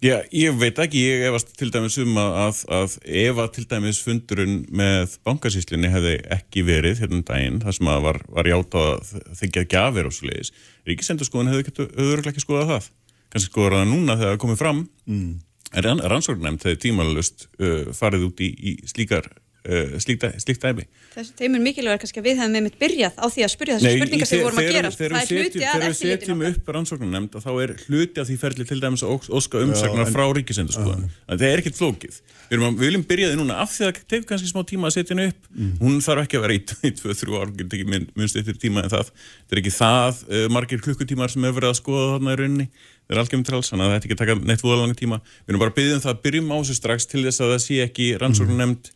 Já, 0.00 0.14
ég 0.32 0.54
veit 0.56 0.78
ekki, 0.80 1.00
ég 1.10 1.26
efast 1.28 1.50
til 1.60 1.68
dæmis 1.68 1.98
um 2.00 2.14
að, 2.16 2.62
að, 2.72 2.94
ef 3.20 3.40
að 3.42 3.50
til 3.58 3.64
dæmis 3.68 3.98
fundurinn 4.00 4.62
með 4.72 5.18
bankasýslinni 5.28 5.90
hefði 5.92 6.14
ekki 6.38 6.64
verið 6.64 7.02
hérna 7.02 7.18
um 7.18 7.26
daginn, 7.28 7.58
það 7.60 7.76
sem 7.76 7.90
að 7.92 8.06
var, 8.06 8.18
var 8.38 8.48
játa 8.48 8.84
að 8.94 9.10
þykja 9.42 9.66
gjafir 9.74 10.08
og 10.08 10.14
svo 10.16 10.30
leiðis, 10.30 10.54
Ríkisendurskoðun 10.88 11.52
hefði 11.52 11.84
hefði 11.84 12.32
ekki 12.32 12.44
skoðað 12.46 12.72
það, 12.72 12.88
kannski 13.34 13.52
skoðað 13.52 13.76
það 13.76 13.92
núna 13.92 14.16
þegar 14.16 14.32
það 14.32 14.40
komið 14.46 14.60
fram, 14.62 14.82
mm. 15.04 15.28
en 15.68 15.86
rann, 15.90 16.02
rannsóknarnefnd 16.14 16.66
hefði 16.70 16.82
tímalust 16.86 17.46
uh, 17.60 17.92
farið 18.00 18.26
út 18.30 18.40
í, 18.40 18.50
í 18.56 18.76
slíkar, 18.88 19.28
uh, 19.68 19.98
slíkt, 20.02 20.24
slíkt 20.44 20.62
dæmi. 20.64 20.84
Þessi 21.14 21.34
teimur 21.38 21.62
mikilvæg 21.64 21.96
er 21.96 22.00
kannski 22.02 22.20
að 22.22 22.26
við 22.30 22.40
hefum 22.40 22.56
einmitt 22.60 22.76
byrjað 22.80 23.16
á 23.20 23.26
því 23.30 23.44
að 23.46 23.50
spyrja 23.54 23.76
þessu 23.80 23.92
spurningar 23.98 24.28
sem 24.30 24.38
við 24.40 24.46
vorum 24.46 24.60
að 24.62 24.68
gera. 24.70 24.90
Þegar 24.94 25.14
við 25.16 25.30
setjum, 25.30 25.62
þegar 25.64 25.86
við 25.86 25.98
setjum 26.00 26.44
upp 26.50 26.70
rannsóknarnemnd 26.76 27.38
þá 27.44 27.50
er 27.64 27.72
hluti 27.86 28.22
af 28.22 28.28
því 28.30 28.36
ferli 28.44 28.66
til 28.70 28.80
dæmis 28.84 29.04
að 29.06 29.26
óska 29.40 29.62
umsagnar 29.64 30.06
en- 30.06 30.14
frá 30.14 30.24
ríkisendurskoðan. 30.38 31.08
Það 31.30 31.46
er 31.50 31.62
ekkert 31.64 31.80
flókið. 31.80 32.20
Við, 32.20 32.54
erum 32.56 32.66
að, 32.70 32.78
við 32.80 32.88
viljum 32.90 33.04
byrja 33.10 33.30
því 33.30 33.40
núna 33.40 33.58
af 33.62 33.70
því 33.74 33.84
að 33.86 33.90
það 33.90 34.06
tegur 34.10 34.28
kannski 34.30 34.48
smá 34.50 34.62
tíma 34.70 34.88
að 34.90 34.94
setja 34.96 35.14
henni 35.14 35.26
upp. 35.30 35.50
Hún 35.82 36.00
þarf 36.02 36.24
ekki 36.24 36.38
að 36.40 36.46
vera 36.46 36.56
í 36.56 36.62
2-3 36.70 37.36
ár, 37.40 37.52
getur 37.58 37.78
ekki 37.78 37.90
mun- 37.92 38.08
munst 38.18 38.38
eftir 38.40 38.58
tíma 38.58 38.82
en 38.86 38.90
það. 38.94 39.12
Það 39.46 39.54
er 39.54 39.60
ekki 39.62 39.74
það 39.76 40.22
uh, 40.30 40.46
margir 40.50 40.82
klukkutímar 40.82 41.30
sem 41.30 41.46
hefur 41.46 41.60
verið 41.60 41.70
að 41.74 41.78
skoða 41.78 42.08
þarna 42.16 42.34
í 42.34 42.40
rauninni. 42.40 42.66
Það 43.10 43.14
er 43.16 43.20
algjörn 43.24 43.44
trals, 43.46 43.70
þannig 43.70 43.86
að 43.86 43.94
þetta 43.96 44.06
ekki 44.10 44.18
taka 44.20 44.34
neitt 44.50 44.62
voða 44.62 44.80
langa 44.84 44.98
tíma. 44.98 45.16
Við 45.46 45.50
erum 45.54 45.62
bara 45.64 45.72
að 45.72 45.78
byggja 45.80 45.94
um 45.98 46.02
það 46.04 46.12
að 46.14 46.20
byrjum 46.26 46.50
á 46.50 46.56
þessu 46.60 46.76
strax 46.78 47.06
til 47.10 47.22
þess 47.26 47.42
að 47.42 47.52
það 47.54 47.62
sé 47.64 47.78
ekki 47.86 48.06
rannsóknarnemnd 48.22 48.90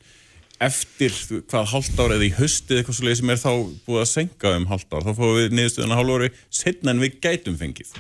eftir 0.63 1.15
hvað 1.51 1.71
hálft 1.73 1.99
ár 1.99 2.15
eða 2.15 2.27
í 2.29 2.33
haustið 2.39 2.81
eitthvað 2.81 2.99
svo 2.99 3.15
sem 3.19 3.31
er 3.35 3.41
þá 3.41 3.53
búið 3.87 4.03
að 4.05 4.11
senka 4.11 4.53
um 4.59 4.67
hálft 4.71 4.95
ár 4.95 5.07
þá 5.07 5.13
fáum 5.19 5.39
við 5.39 5.55
niðurstöðuna 5.59 5.99
hálf 5.99 6.19
ári 6.19 6.29
setna 6.55 6.95
en 6.95 7.03
við 7.03 7.17
gætum 7.25 7.57
fengið 7.61 7.95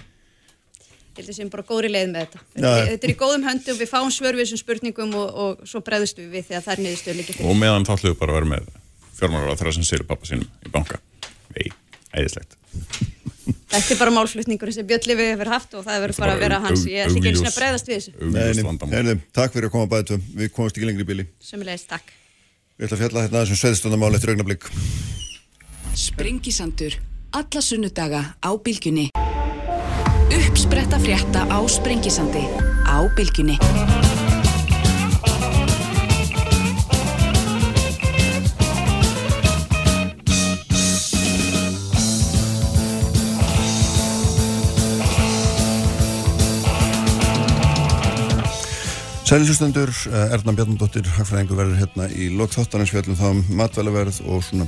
Ég 1.15 1.23
held 1.23 1.31
að 1.31 1.37
sem 1.37 1.51
bara 1.51 1.63
góðri 1.63 1.89
leið 1.95 2.09
með 2.11 2.25
þetta. 2.25 2.41
Já. 2.59 2.71
Þetta 2.89 3.07
er 3.07 3.11
í 3.13 3.15
góðum 3.21 3.45
höndum, 3.47 3.77
við 3.79 3.87
fáum 3.87 4.09
svör 4.11 4.35
við 4.35 4.49
þessum 4.49 4.61
spurningum 4.65 5.13
og, 5.15 5.29
og 5.45 5.61
svo 5.71 5.79
bregðust 5.87 6.19
við 6.19 6.33
við 6.35 6.49
að 6.59 6.65
það 6.65 6.73
er 6.73 6.83
niðurstöðu 6.83 7.15
líka 7.21 7.37
fyrir. 7.37 7.51
og 7.53 7.61
meðan 7.61 7.87
þá 7.87 7.93
ætlum 7.95 8.11
við 8.11 8.19
bara 8.19 8.35
að 8.35 8.39
vera 8.41 8.49
með 8.51 8.73
fjármálar 9.21 9.55
á 9.55 9.59
þeirra 9.61 9.75
sem 9.77 9.87
sér 9.87 10.03
pappa 10.09 10.27
sínum 10.27 10.49
í 10.67 10.73
banka 10.75 10.99
Vei, 11.55 11.69
æðislegt 12.19 12.59
Þetta 13.45 13.95
er 13.95 14.01
bara 14.01 14.15
málflutningur 14.17 14.75
sem 14.75 14.91
Björn 14.91 15.07
Lifi 15.11 15.31
hefur 15.31 15.53
haft 15.55 15.79
og 15.79 15.87
það 15.87 16.03
verður 16.05 16.21
bara 16.23 16.35
að 16.35 16.43
vera 16.45 16.59
hans. 16.63 16.85
Ég 16.89 17.07
ætla 17.07 17.19
ekki 17.21 17.31
eins 17.31 17.43
og 17.43 17.49
að 17.51 17.57
bregðast 17.59 17.91
við 17.91 17.99
þessu. 17.99 18.85
Heyrðu, 18.95 19.17
takk 19.37 19.55
fyrir 19.57 19.69
að 19.69 19.75
koma 19.75 19.91
bæðu 19.91 20.19
við 20.39 20.53
komumst 20.55 20.79
ekki 20.79 20.89
lengri 20.89 21.05
í 21.07 21.09
bíli 21.11 21.27
Sömulegis, 21.43 21.87
takk. 21.91 22.15
Við 22.79 22.87
ætla 22.89 22.97
að 22.97 23.03
fjalla 23.05 23.27
hérna 23.27 23.45
þessum 23.45 23.61
sveðstundamál 23.63 24.15
eftir 24.15 24.35
augnablík 24.35 24.71
Sprengisandur. 25.95 26.97
Alla 27.31 27.61
sunnudaga 27.63 28.35
á 28.43 28.51
bylgjunni. 28.59 29.11
Uppspretta 30.35 30.99
frétta 30.99 31.47
á 31.47 31.59
Sprengisandi. 31.71 32.43
Á 32.83 33.07
bylgjunni. 33.15 34.04
Sælilustendur, 49.25 49.89
Erna 50.13 50.53
Bjarnadóttir 50.53 51.07
Hagfræðingur 51.17 51.57
verður 51.57 51.79
hérna 51.81 52.07
í 52.13 52.27
lok 52.37 52.53
þáttanins 52.53 52.91
fjallum 52.93 53.17
þá 53.17 53.23
um 53.31 53.39
matvælaverð 53.57 54.19
og 54.29 54.43
svona 54.45 54.67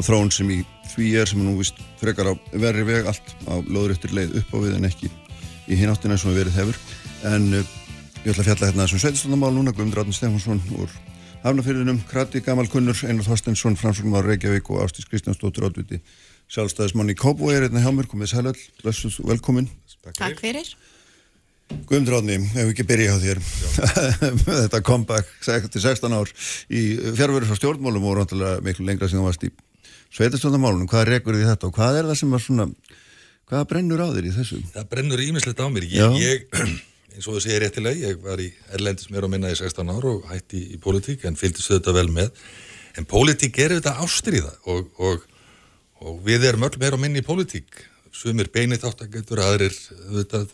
og 0.00 0.06
þróun 0.06 0.32
sem 0.32 0.48
í 0.54 0.56
því 0.94 1.08
er 1.20 1.28
sem 1.28 1.42
nú 1.44 1.52
vist 1.58 1.76
frekar 2.00 2.30
á 2.32 2.34
verri 2.56 2.86
veg. 2.88 3.04
Allt 3.10 3.34
á 3.44 3.60
lóðréttir 3.68 4.16
leið 4.16 4.38
upp 4.40 4.54
á 4.56 4.64
við 4.64 4.78
en 4.78 4.88
ekki 4.88 5.10
í 5.68 5.76
hináttina 5.76 6.16
sem 6.16 6.32
við 6.32 6.40
verið 6.40 6.56
hefur. 6.56 6.80
En 7.28 7.44
uh, 7.60 7.76
ég 8.24 8.32
ætla 8.32 8.46
að 8.46 8.48
fjalla 8.48 8.70
hérna 8.70 8.88
þessum 8.88 9.04
sveitstundamál 9.04 9.52
núna. 9.52 9.76
Guðmundur 9.76 10.00
Átni 10.06 10.16
Stefansson 10.16 10.64
úr 10.80 10.88
Hafnafyrðinum, 11.44 12.00
Krati 12.08 12.40
Gamal 12.40 12.72
Kunnur, 12.72 12.96
Einar 13.04 13.28
Þorstensson, 13.28 13.76
Framsóknum 13.76 14.16
á 14.16 14.24
Reykjavík 14.24 14.72
og 14.72 14.88
Ástís 14.88 15.04
Kristjánsdóttir 15.12 15.68
Átviti 15.68 16.00
sjálfstæðismann 16.48 17.12
í 17.12 17.18
Kópú 17.18 17.52
er 17.52 17.68
hérna 17.68 17.84
hjá 17.84 17.92
mér, 17.92 18.08
komið 18.08 18.32
sælöll, 18.32 18.56
Átni, 21.88 22.36
ef 22.36 22.54
við 22.58 22.70
ekki 22.72 22.84
byrja 22.88 23.14
hjá 23.14 23.18
þér 23.22 23.40
þetta 24.62 24.80
comeback 24.84 25.30
til 25.44 25.82
16 25.82 26.16
ár 26.16 26.30
í 26.68 26.82
fjárveru 27.16 27.48
frá 27.48 27.56
stjórnmálum 27.58 28.06
og 28.08 28.18
randilega 28.18 28.62
miklu 28.64 28.86
lengra 28.88 29.08
sem 29.08 29.20
þú 29.20 29.24
varst 29.28 29.46
í 29.48 29.50
sveitastjórnmálunum, 30.16 30.88
hvað 30.88 31.08
rekur 31.12 31.36
því 31.36 31.48
þetta 31.48 31.68
og 31.68 31.76
hvað 31.76 32.00
er 32.00 32.08
það 32.10 32.20
sem 32.20 32.34
var 32.34 32.44
svona 32.44 32.68
hvað 33.48 33.64
brennur 33.72 34.04
á 34.04 34.08
þér 34.12 34.28
í 34.28 34.34
þessu? 34.36 34.60
Það 34.74 34.86
brennur 34.92 35.24
ímislegt 35.24 35.60
á 35.64 35.66
mér. 35.72 35.88
Ég, 35.88 36.16
ég, 36.20 36.46
eins 37.14 37.28
og 37.28 37.36
þú 37.38 37.42
segir 37.44 37.64
réttilega, 37.64 38.12
ég 38.12 38.22
var 38.24 38.42
í 38.42 38.48
erlendis 38.76 39.10
mér 39.12 39.28
á 39.28 39.32
minna 39.32 39.52
í 39.52 39.58
16 39.58 39.92
ár 39.92 40.08
og 40.08 40.28
hætti 40.32 40.60
í, 40.60 40.70
í 40.76 40.80
pólitík 40.82 41.24
en 41.28 41.38
fylgdist 41.40 41.72
þetta 41.72 41.96
vel 41.96 42.08
með. 42.12 42.32
En 43.00 43.08
pólitík 43.08 43.60
er 43.64 43.76
þetta 43.78 43.96
ástriða 44.04 44.52
og, 44.68 44.88
og, 45.00 45.24
og 46.04 46.20
við 46.26 46.48
erum 46.50 46.66
öll 46.68 46.80
meira 46.80 47.00
á 47.00 47.02
minni 47.02 47.22
í 47.22 47.26
pólitík. 47.26 47.84
Sumir 48.12 48.48
aðrir 49.44 49.76
auðvitað 50.08 50.48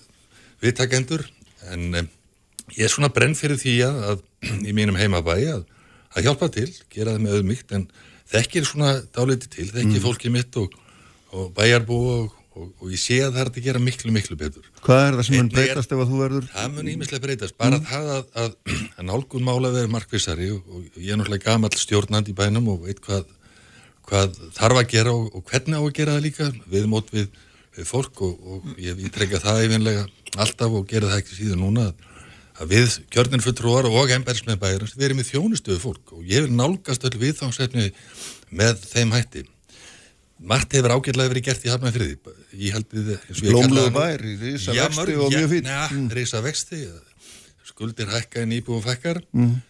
viðtakendur 0.65 1.27
en 1.73 1.89
um, 2.01 2.11
ég 2.75 2.87
er 2.87 2.93
svona 2.93 3.13
brenn 3.13 3.37
fyrir 3.39 3.61
því 3.61 3.77
að, 3.87 4.01
að 4.13 4.69
í 4.69 4.77
mínum 4.77 4.99
heimabæi 4.99 5.43
að, 5.53 5.67
að 6.15 6.29
hjálpa 6.29 6.51
til, 6.55 6.71
gera 6.93 7.17
það 7.17 7.27
með 7.27 7.37
auðmygt 7.39 7.77
en 7.77 7.85
þekkir 8.33 8.69
svona 8.69 8.95
dálítið 9.15 9.53
til, 9.53 9.69
þekkir 9.75 10.03
fólkið 10.05 10.35
mitt 10.35 10.59
og, 10.61 10.75
og 11.35 11.53
bæjarbú 11.57 12.01
og, 12.15 12.35
og, 12.55 12.69
og 12.81 12.93
ég 12.95 13.01
sé 13.01 13.21
að 13.25 13.37
það 13.37 13.45
er 13.45 13.53
að 13.53 13.69
gera 13.69 13.83
miklu, 13.83 14.15
miklu 14.15 14.39
betur. 14.41 14.67
Hvað 14.85 15.05
er 15.07 15.19
það 15.19 15.29
sem 15.29 15.39
mun 15.39 15.53
breytast 15.53 15.95
ef 15.95 16.03
að 16.03 16.13
þú 16.13 16.21
verður? 16.23 16.51
Það 16.55 16.75
mun 16.77 16.91
ímislega 16.95 17.25
breytast, 17.27 17.57
bara 17.61 17.81
það 17.85 18.13
að, 18.17 18.29
að, 18.43 18.59
að 18.97 19.09
nálgun 19.11 19.47
mála 19.47 19.73
verið 19.75 19.95
markvissari 19.95 20.51
og, 20.55 20.63
og 20.71 21.01
ég 21.01 21.15
er 21.15 21.21
náttúrulega 21.21 21.51
gamall 21.51 21.79
stjórnand 21.79 22.31
í 22.31 22.37
bænum 22.39 22.71
og 22.75 22.87
veit 22.89 23.03
hvað, 23.05 23.27
hvað 24.09 24.39
þarf 24.57 24.83
að 24.83 24.93
gera 24.95 25.17
og, 25.17 25.29
og 25.35 25.45
hvernig 25.51 25.79
á 25.79 25.83
að 25.83 25.97
gera 25.99 26.17
það 26.17 26.27
líka 26.29 26.51
við 26.71 26.89
mót 26.95 27.13
við, 27.15 27.29
við 27.77 27.89
fólk 27.89 28.25
og, 28.27 28.35
og 28.51 28.69
ég, 28.79 28.99
ég 29.07 29.15
treyka 29.15 29.43
það 29.43 29.65
yfinlega 29.69 30.05
alltaf 30.37 30.75
og 30.75 30.87
gera 30.91 31.11
það 31.13 31.23
ekki 31.23 31.39
síðan 31.39 31.65
núna 31.65 31.89
að, 31.91 32.69
við 32.71 32.99
kjörnin 33.15 33.43
fulltrúar 33.45 33.89
og 33.91 34.13
embærismenn 34.15 34.61
bæjarins 34.63 34.95
við 34.95 35.09
erum 35.09 35.25
í 35.25 35.29
þjónustuðu 35.31 35.81
fólk 35.83 36.15
og 36.19 36.29
ég 36.31 36.47
vil 36.47 36.55
nálgast 36.55 37.07
öll 37.09 37.19
viðfangsefni 37.19 37.91
með 38.55 38.87
þeim 38.93 39.15
hætti 39.17 39.49
Margt 40.45 40.75
hefur 40.75 40.93
ágætlega 40.97 41.31
verið 41.31 41.45
gert 41.47 41.65
í 41.65 41.71
Hafnarfriði 41.71 42.17
ég 42.59 42.75
held 42.75 42.89
við 42.91 43.13
eins 43.15 43.39
og 43.39 43.47
ég 43.47 43.53
Blómlegur 43.53 43.69
kallaði 43.69 43.85
hann- 43.85 43.99
bær, 43.99 44.25
í 44.25 44.35
risa 44.41 44.75
Já, 44.75 44.83
vexti 44.89 45.15
og 45.15 45.31
mjög. 45.33 45.55
Neða, 45.63 45.87
mm. 45.91 46.09
risa 46.19 46.41
vexti, 46.43 46.81
skuldir 47.65 48.11
hækka 48.11 48.43
en 48.43 48.53
íbúum 48.53 48.83
fækkar. 48.83 49.23
Mm. 49.33 49.63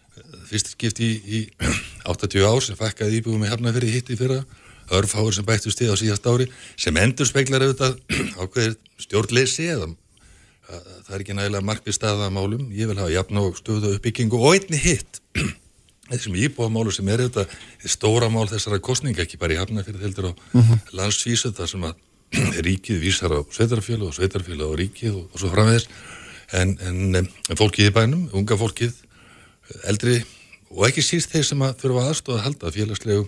Fyrst 0.49 0.73
skipti 0.75 1.05
í, 1.05 1.15
í 1.25 1.41
80 2.05 2.49
ár 2.49 2.63
sem 2.65 2.79
fækkaði 2.79 3.21
íbúum 3.21 3.45
í 3.45 3.51
Hafnarfirði 3.53 3.93
hitti 3.93 4.17
fyrra, 4.19 4.41
örfáur 4.93 5.35
sem 5.35 5.47
bættust 5.47 5.81
í 5.81 5.89
á 5.89 5.95
síðast 5.97 6.27
ári, 6.29 6.49
sem 6.77 6.97
endur 7.01 7.29
speiklar 7.29 7.65
auðvitað 7.65 7.99
ákveðir 8.43 8.77
stjórnleysi 9.05 9.69
eða 9.73 9.89
að, 9.89 9.99
það 11.07 11.13
er 11.17 11.25
ekki 11.25 11.37
nægilega 11.39 11.69
markvið 11.71 11.97
staða 11.97 12.29
að 12.29 12.35
málum. 12.39 12.65
Ég 12.75 12.91
vil 12.91 12.99
hafa 13.01 13.13
jafn 13.13 13.43
og 13.43 13.61
stöðu 13.61 13.93
uppbyggingu 13.99 14.41
og 14.41 14.57
einni 14.57 14.81
hitt. 14.81 15.21
Þessum 16.11 16.37
íbúamálu 16.37 16.93
sem 16.93 17.09
er 17.09 17.25
auðvitað 17.25 17.55
stóra 17.89 18.29
mál 18.33 18.45
þessara 18.51 18.81
kostninga, 18.85 19.25
ekki 19.25 19.41
bara 19.41 19.57
í 19.57 19.61
Hafnarfirði 19.61 20.05
heldur 20.05 20.27
á 20.29 20.33
landsvísu 20.93 21.55
þar 21.57 21.71
sem 21.71 21.87
að 21.89 22.03
ríkið 22.67 23.01
vísar 23.01 23.33
á 23.33 23.41
sveitarfjölu 23.49 24.11
og 24.11 24.17
sveitarfjölu 24.17 24.69
og 24.69 24.77
ríkið 24.81 25.17
og, 25.17 25.25
og 25.33 25.41
svo 25.41 25.53
framvegis 25.53 25.89
en, 26.53 26.77
en, 26.85 27.21
en 27.25 27.59
fólkið 27.59 27.89
í 27.89 27.95
bænum, 27.95 28.27
unga 28.37 28.59
fólkið 28.61 28.93
eldri 29.89 30.19
og 30.75 30.87
ekki 30.89 31.05
síst 31.05 31.33
þeir 31.33 31.47
sem 31.47 31.65
að 31.65 31.77
þurfa 31.83 32.07
aðstóða 32.11 32.39
að 32.41 32.45
halda 32.49 32.73
félagslegu, 32.75 33.27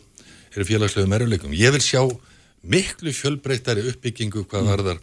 eru 0.56 0.68
félagslegu 0.68 1.10
meruleikum. 1.10 1.52
Ég 1.56 1.74
vil 1.74 1.84
sjá 1.84 2.02
miklu 2.66 3.12
fjölbreytari 3.14 3.84
uppbyggingu 3.92 4.46
hvað 4.48 4.70
varðar 4.72 5.02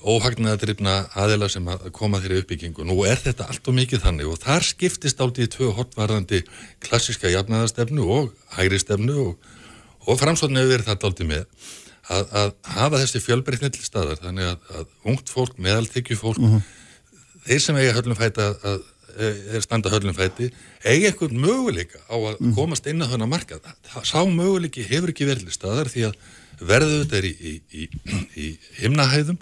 óhagnaðadrifna 0.00 0.94
aðila 1.20 1.48
sem 1.52 1.66
að 1.68 1.90
koma 1.96 2.20
þeirri 2.22 2.40
uppbyggingu. 2.40 2.86
Nú 2.88 3.02
er 3.04 3.20
þetta 3.20 3.50
allt 3.52 3.68
og 3.68 3.76
mikið 3.76 4.04
þannig 4.06 4.30
og 4.30 4.40
þar 4.40 4.64
skiptist 4.64 5.20
aldrei 5.20 5.44
í 5.44 5.52
tvö 5.52 5.74
hotvarðandi 5.76 6.40
klassiska 6.84 7.32
jafnaðarstefnu 7.32 8.06
og 8.08 8.32
hægri 8.56 8.80
stefnu 8.80 9.18
og, 9.26 9.52
og 10.08 10.20
framsóknu 10.20 10.62
hefur 10.62 10.72
verið 10.72 10.88
þetta 10.88 11.10
aldrei 11.10 11.28
með 11.34 11.44
að, 12.10 12.32
að 12.40 12.54
hafa 12.76 13.02
þessi 13.02 13.22
fjölbreytni 13.26 13.72
til 13.74 13.84
staðar 13.84 14.22
þannig 14.22 14.48
að, 14.54 14.70
að 14.78 15.12
ungt 15.12 15.32
fólk, 15.32 15.58
meðaltekju 15.60 16.16
fólk, 16.18 16.40
mm 16.40 16.56
-hmm. 16.56 16.64
þeir 17.46 17.62
sem 17.66 17.80
eiga 17.80 17.96
höllum 17.98 18.18
fæti 18.18 18.44
að, 18.46 18.56
að 18.72 18.80
er 19.18 19.64
standa 19.64 19.92
höllum 19.92 20.16
fæti, 20.16 20.50
eiga 20.84 21.10
eitthvað 21.10 21.36
möguleika 21.36 22.02
á 22.06 22.16
að 22.16 22.40
mm. 22.40 22.52
komast 22.56 22.88
inn 22.90 23.02
á 23.02 23.10
þennan 23.10 23.32
markað. 23.32 23.70
Sá 24.06 24.20
möguleiki 24.24 24.86
hefur 24.86 25.14
ekki 25.14 25.28
verið 25.28 25.48
til 25.48 25.56
staðar 25.56 25.90
því 25.92 26.06
að 26.10 26.18
verðu 26.70 26.98
þetta 27.04 27.18
er 27.20 27.28
í, 27.30 27.32
í, 27.40 27.54
í, 27.70 27.86
í 28.36 28.50
himnahæðum 28.82 29.40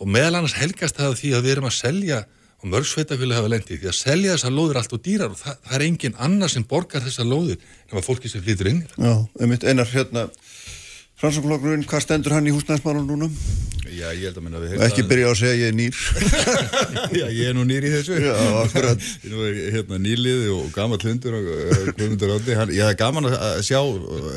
og 0.00 0.08
meðal 0.08 0.40
annars 0.40 0.58
helgast 0.58 0.98
það 1.00 1.16
því 1.20 1.32
að 1.36 1.46
við 1.46 1.54
erum 1.56 1.70
að 1.70 1.76
selja 1.78 2.20
og 2.60 2.68
mörg 2.68 2.88
sveitafjölu 2.88 3.36
hafa 3.36 3.50
lendið 3.54 3.80
því 3.80 3.88
að 3.88 3.96
selja 3.96 4.34
þessar 4.34 4.52
lóðir 4.52 4.80
allt 4.80 4.94
og 4.96 5.02
dýrar 5.04 5.32
og 5.32 5.38
það, 5.40 5.60
það 5.64 5.76
er 5.78 5.84
engin 5.86 6.18
annar 6.26 6.52
sem 6.52 6.66
borgar 6.68 7.04
þessar 7.06 7.28
lóðir 7.28 7.60
en 7.88 8.00
að 8.00 8.06
fólki 8.08 8.32
sem 8.32 8.44
flytur 8.44 8.68
inn 8.68 8.82
Já, 9.00 9.14
einmitt 9.40 9.64
einar 9.64 9.88
hérna 9.88 10.26
Fransaflokkurinn, 11.20 11.84
hvað 11.88 12.04
stendur 12.04 12.32
hann 12.36 12.48
í 12.48 12.52
húsnæðismálun 12.54 13.08
núna? 13.08 13.26
Já, 14.00 14.06
ég 14.16 14.24
held 14.28 14.38
að 14.40 14.46
minna 14.46 14.62
við 14.62 14.84
Ekki 14.86 15.04
byrja 15.10 15.28
á 15.28 15.32
að 15.32 15.38
segja 15.40 15.58
ég 15.60 15.68
er 15.70 15.76
nýr. 15.76 16.00
Já, 17.20 17.24
ég 17.26 17.50
er 17.50 17.56
nú 17.58 17.66
nýr 17.68 17.86
í 17.86 17.92
þessu. 17.92 18.16
Já, 18.24 18.32
akkurat. 18.62 19.06
Nú 19.30 19.44
er 19.46 19.60
hérna 19.76 20.00
nýliði 20.00 20.50
og 20.54 20.72
gammal 20.74 21.00
hundur 21.04 21.36
og 21.38 21.52
hundur 22.00 22.34
átti 22.38 22.56
Já, 22.56 22.64
það 22.64 22.90
er 22.90 22.98
gaman 23.02 23.30
að 23.30 23.62
sjá 23.68 23.80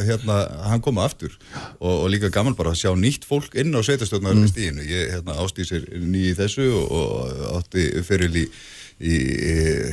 hérna, 0.09 0.37
hann 0.67 0.83
koma 0.83 1.07
aftur. 1.07 1.33
Og, 1.79 1.95
og 1.95 2.07
líka 2.11 2.31
gaman 2.33 2.57
bara 2.59 2.75
að 2.75 2.83
sjá 2.83 2.91
nýtt 2.99 3.27
fólk 3.29 3.55
inn 3.59 3.71
á 3.71 3.81
sveitastöðnar 3.85 4.35
mm. 4.35 4.51
stíðinu 4.51 4.87
Ég 4.89 5.17
hérna, 5.17 5.39
ástýsir 5.43 5.87
nýj 5.95 6.33
í 6.33 6.37
þessu 6.43 6.69
og, 6.77 6.95
og 6.99 7.43
átti 7.61 7.89
feril 8.05 8.33
í 8.43 8.47
í, 9.01 9.17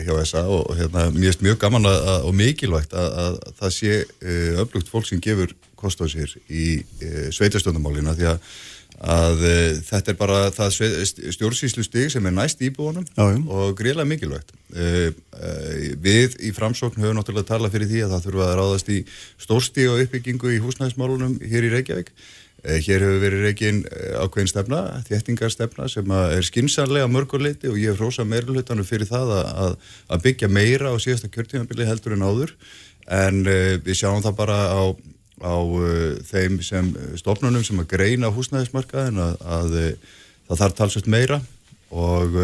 hjá 0.07 0.15
SA 0.29 0.45
og 0.51 0.75
hérna, 0.79 1.09
mér 1.15 1.31
finnst 1.31 1.45
mjög 1.45 1.61
gaman 1.63 1.89
að, 1.89 1.99
að, 2.13 2.27
og 2.29 2.37
mikilvægt 2.37 2.97
að, 2.97 3.17
að 3.25 3.39
það 3.61 3.75
sé 3.77 3.95
uh, 4.05 4.61
öflugt 4.65 4.91
fólk 4.93 5.09
sem 5.09 5.23
gefur 5.23 5.55
kost 5.81 6.03
á 6.05 6.07
sér 6.11 6.35
í 6.49 6.67
uh, 6.81 7.29
sveitastöndumálina 7.35 8.17
því 8.19 8.29
að 8.35 8.53
uh, 9.01 9.81
þetta 9.87 10.13
er 10.13 10.19
bara 10.21 10.41
það 10.55 10.77
stjórnsýslu 11.33 11.85
stig 11.87 12.13
sem 12.13 12.27
er 12.27 12.37
næst 12.37 12.61
íbúanum 12.65 13.07
og 13.49 13.79
greiðlega 13.79 14.09
mikilvægt. 14.11 14.53
Við 16.05 16.37
í 16.47 16.53
framsókn 16.55 17.01
höfum 17.03 17.17
náttúrulega 17.19 17.49
talað 17.49 17.75
fyrir 17.75 17.91
því 17.91 18.05
að 18.05 18.13
það 18.15 18.27
þurfa 18.29 18.51
að 18.51 18.59
ráðast 18.61 18.93
í 18.93 19.01
stórstíg 19.41 19.91
og 19.91 20.05
uppbyggingu 20.05 20.55
í 20.55 20.61
húsnæðismálunum 20.63 21.41
hér 21.43 21.67
í 21.67 21.75
Reykjavík. 21.75 22.15
Eh, 22.61 22.77
hér 22.85 23.01
hefur 23.01 23.23
verið 23.23 23.45
reygin 23.47 23.79
eh, 23.89 24.17
ákveðin 24.21 24.51
stefna, 24.51 24.81
þéttingarstefna 25.07 25.87
sem 25.89 26.11
er 26.13 26.45
skinsanlega 26.45 27.09
mörguleiti 27.09 27.71
og 27.71 27.79
ég 27.81 27.95
hef 27.95 28.03
hrósað 28.03 28.29
meirulhutanum 28.29 28.85
fyrir 28.85 29.09
það 29.09 29.33
að, 29.39 29.77
að 30.13 30.27
byggja 30.27 30.51
meira 30.53 30.93
á 30.93 30.97
síðasta 31.01 31.31
kjörtímanbili 31.33 31.89
heldur 31.89 32.19
en 32.19 32.27
áður. 32.27 32.53
En 33.11 33.41
uh, 33.47 33.79
við 33.81 33.97
sjáum 34.03 34.21
það 34.23 34.37
bara 34.43 34.59
á, 34.77 34.83
á 35.41 35.57
uh, 35.57 36.19
þeim 36.31 36.61
sem 36.65 36.93
stofnunum 37.21 37.65
sem 37.67 37.81
að 37.83 37.91
greina 37.95 38.33
húsnæðismarkaðin 38.35 39.21
að, 39.25 39.37
að 39.59 39.79
uh, 39.81 40.19
það 40.51 40.63
þarf 40.65 40.79
talsvægt 40.79 41.11
meira 41.11 41.41
og 41.91 42.37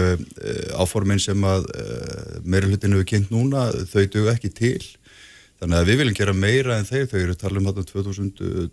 áforminn 0.75 1.21
sem 1.23 1.39
að 1.47 1.69
meirulhutinu 2.43 2.99
er 2.99 3.05
kynnt 3.07 3.29
núna 3.31 3.69
þau 3.87 4.09
dög 4.11 4.33
ekki 4.33 4.51
til 4.51 4.81
Þannig 5.57 5.79
að 5.79 5.89
við 5.89 6.01
viljum 6.03 6.17
gera 6.19 6.33
meira 6.37 6.75
en 6.77 6.85
þeir, 6.85 7.07
þau 7.09 7.17
eru 7.17 7.33
að 7.33 7.39
tala 7.41 7.61
um 7.61 7.69
þarna 7.71 7.85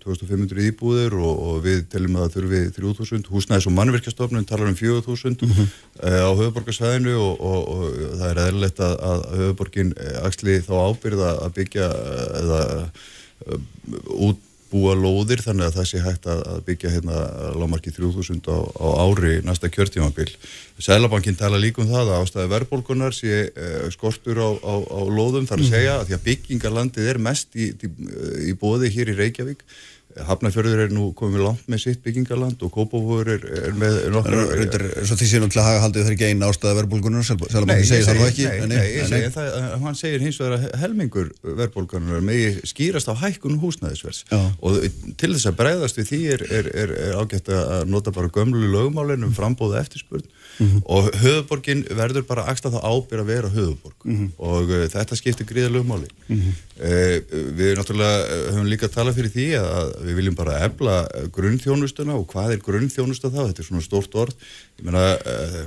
2500 0.04 0.64
íbúðir 0.68 1.14
og, 1.16 1.38
og 1.48 1.62
við 1.64 1.86
telum 1.94 2.18
að 2.20 2.26
það 2.26 2.34
þurfi 2.36 2.60
3000, 2.76 3.30
húsnæðis 3.32 3.68
og 3.70 3.76
mannverkjastofnun 3.78 4.48
talar 4.50 4.68
um 4.68 4.76
4000 4.76 5.38
mm 5.46 5.54
-hmm. 5.54 5.70
uh, 6.04 6.20
á 6.28 6.32
höfuborgarsvæðinu 6.42 7.14
og, 7.16 7.40
og, 7.40 7.62
og 7.72 7.86
það 8.20 8.28
er 8.28 8.42
eðlilegt 8.44 8.84
að, 8.84 8.96
að 9.12 9.24
höfuborgin 9.40 9.94
axli 10.28 10.58
þá 10.60 10.74
ábyrða 10.90 11.30
að 11.46 11.56
byggja 11.62 11.88
eða 12.42 12.60
uh, 12.82 13.08
út 14.14 14.41
búa 14.74 14.96
lóðir 14.98 15.44
þannig 15.44 15.68
að 15.68 15.76
það 15.78 15.88
sé 15.89 16.02
hægt 16.02 16.28
að 16.32 16.62
byggja 16.68 16.91
hérna 16.96 17.18
lámarki 17.60 17.94
3000 17.94 18.41
á, 18.50 18.58
á 18.58 18.88
ári 19.06 19.36
næsta 19.46 19.70
kjörtímabil. 19.70 20.32
Sælabankin 20.82 21.38
tala 21.38 21.60
líka 21.62 21.84
um 21.84 21.91
það 21.91 22.10
að 22.10 22.24
ástæði 22.24 22.52
verðbólkunar 22.56 23.14
sé 23.16 23.36
eh, 23.54 23.84
skortur 23.94 24.41
á, 24.41 24.50
á, 24.50 24.74
á 24.82 25.02
lóðum 25.14 25.46
þar 25.50 25.60
að 25.60 25.66
mhm. 25.68 25.74
segja 25.76 25.98
að 26.00 26.06
því 26.08 26.18
að 26.18 26.26
byggingarlandið 26.30 27.12
er 27.14 27.22
mest 27.30 27.54
í, 27.54 27.70
í, 27.70 27.91
í 28.50 28.56
bóði 28.58 28.89
hér 28.96 29.14
í 29.14 29.18
Reykjavík 29.20 29.62
Hafnarfjörður 30.28 30.82
er 30.86 30.93
nú 30.93 31.07
komið 31.18 31.43
langt 31.47 31.70
með 31.72 31.82
sitt 31.86 32.03
byggingarland 32.05 32.61
og 32.66 32.72
Kópavóður 32.74 33.32
er, 33.36 33.45
er 33.64 33.78
með 33.78 33.99
nokkru... 34.14 34.41
Rundar, 34.59 34.86
svo 35.07 35.18
því 35.18 35.30
sé 35.30 35.41
náttúrulega 35.41 35.68
haga 35.68 35.84
haldið 35.86 36.05
það 36.07 36.16
ekki 36.16 36.30
eina 36.30 36.49
ástæða 36.51 36.78
verðbólgunar, 36.80 37.26
Sælabankin 37.28 37.89
segir 37.89 38.07
það 38.07 38.20
nú 38.20 38.28
ekki. 38.28 38.47
Nei, 38.47 38.68
nei, 38.70 38.78
nei, 38.78 39.09
nei 39.14 39.34
það, 39.34 39.57
hann 39.84 39.99
segir 39.99 40.26
hins 40.26 40.39
vegar 40.41 40.57
að 40.59 40.78
helmingur 40.84 41.32
verðbólgunar 41.43 42.26
megi 42.26 42.51
skýrast 42.70 43.09
á 43.09 43.14
hækkun 43.24 43.59
húsnæðisvers 43.64 44.24
og 44.34 44.80
til 45.20 45.34
þess 45.34 45.49
að 45.49 45.59
breyðast 45.61 45.99
við 46.01 46.09
því 46.11 46.22
er, 46.36 46.45
er, 46.59 46.72
er 46.84 46.95
ágætt 47.20 47.51
að 47.53 47.89
nota 47.89 48.14
bara 48.16 48.32
gömlu 48.34 48.70
lögmálinn 48.74 49.26
um 49.28 49.34
frambóða 49.36 49.82
eftirspurn 49.84 50.26
mm 50.60 50.68
-hmm. 50.68 50.82
og 50.86 51.10
höfuborgin 51.24 51.84
verður 51.89 52.26
bara 52.28 52.45
axta 52.51 52.70
þá 52.70 52.80
ábyrg 52.82 53.22
að 53.22 53.32
vera 53.32 53.49
höfuborg 53.49 53.95
mm 54.06 54.16
-hmm. 54.18 54.30
og 54.38 54.70
uh, 54.70 54.86
þetta 54.88 55.16
skiptir 55.16 55.45
gríða 55.45 55.70
lögmáli. 55.70 56.10
Mm 56.28 56.39
-hmm. 56.39 56.54
uh, 56.88 57.18
við 57.58 57.78
náttúrulega 57.78 58.18
höfum 58.54 58.70
líka 58.70 58.86
að 58.88 58.95
tala 58.97 59.14
fyrir 59.14 59.32
því 59.32 59.47
að 59.60 59.88
við 60.06 60.16
viljum 60.16 60.36
bara 60.36 60.60
efla 60.66 61.08
grunnþjónustuna 61.32 62.14
og 62.14 62.28
hvað 62.28 62.51
er 62.54 62.66
grunnþjónusta 62.68 63.30
þá? 63.30 63.47
Þetta 63.47 63.62
er 63.62 63.66
svona 63.66 63.82
stórt 63.82 64.16
orð. 64.16 64.36
Ég 64.80 64.86
meina, 64.86 65.18
uh, 65.18 65.66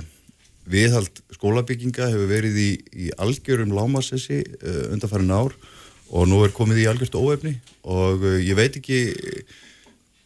viðhald 0.65 1.15
skólabygginga 1.31 2.11
hefur 2.11 2.27
verið 2.27 2.55
í, 2.57 2.71
í 2.93 3.11
algjörum 3.17 3.71
lámasessi 3.71 4.43
undanfærin 4.91 5.31
ár 5.31 5.53
og 6.09 6.27
nú 6.27 6.43
er 6.43 6.51
komið 6.51 6.77
í 6.83 6.87
algjörst 6.87 7.15
óefni 7.15 7.59
og 7.83 8.23
ég 8.43 8.55
veit 8.55 8.75
ekki 8.75 9.15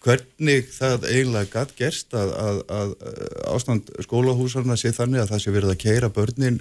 hvernig 0.02 0.70
það 0.74 1.06
eiginlega 1.10 1.52
gætt 1.54 1.76
gerst 1.78 2.16
að, 2.18 2.32
að, 2.42 2.62
að 2.74 2.94
ástand 3.54 3.92
skólahúsarna 4.06 4.78
sé 4.80 4.94
þannig 4.96 5.24
að 5.24 5.34
það 5.34 5.44
sé 5.44 5.54
verið 5.54 5.74
að 5.76 5.82
keira 5.84 6.10
börnin, 6.14 6.58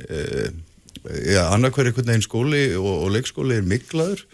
ja, 1.24 1.47
annarkverði 1.55 1.95
einhvern 1.95 2.11
veginn 2.12 2.26
skóli 2.26 2.64
og, 2.76 2.91
og 3.07 3.14
leikskóli 3.16 3.57
er 3.57 3.66
miklaður 3.66 4.26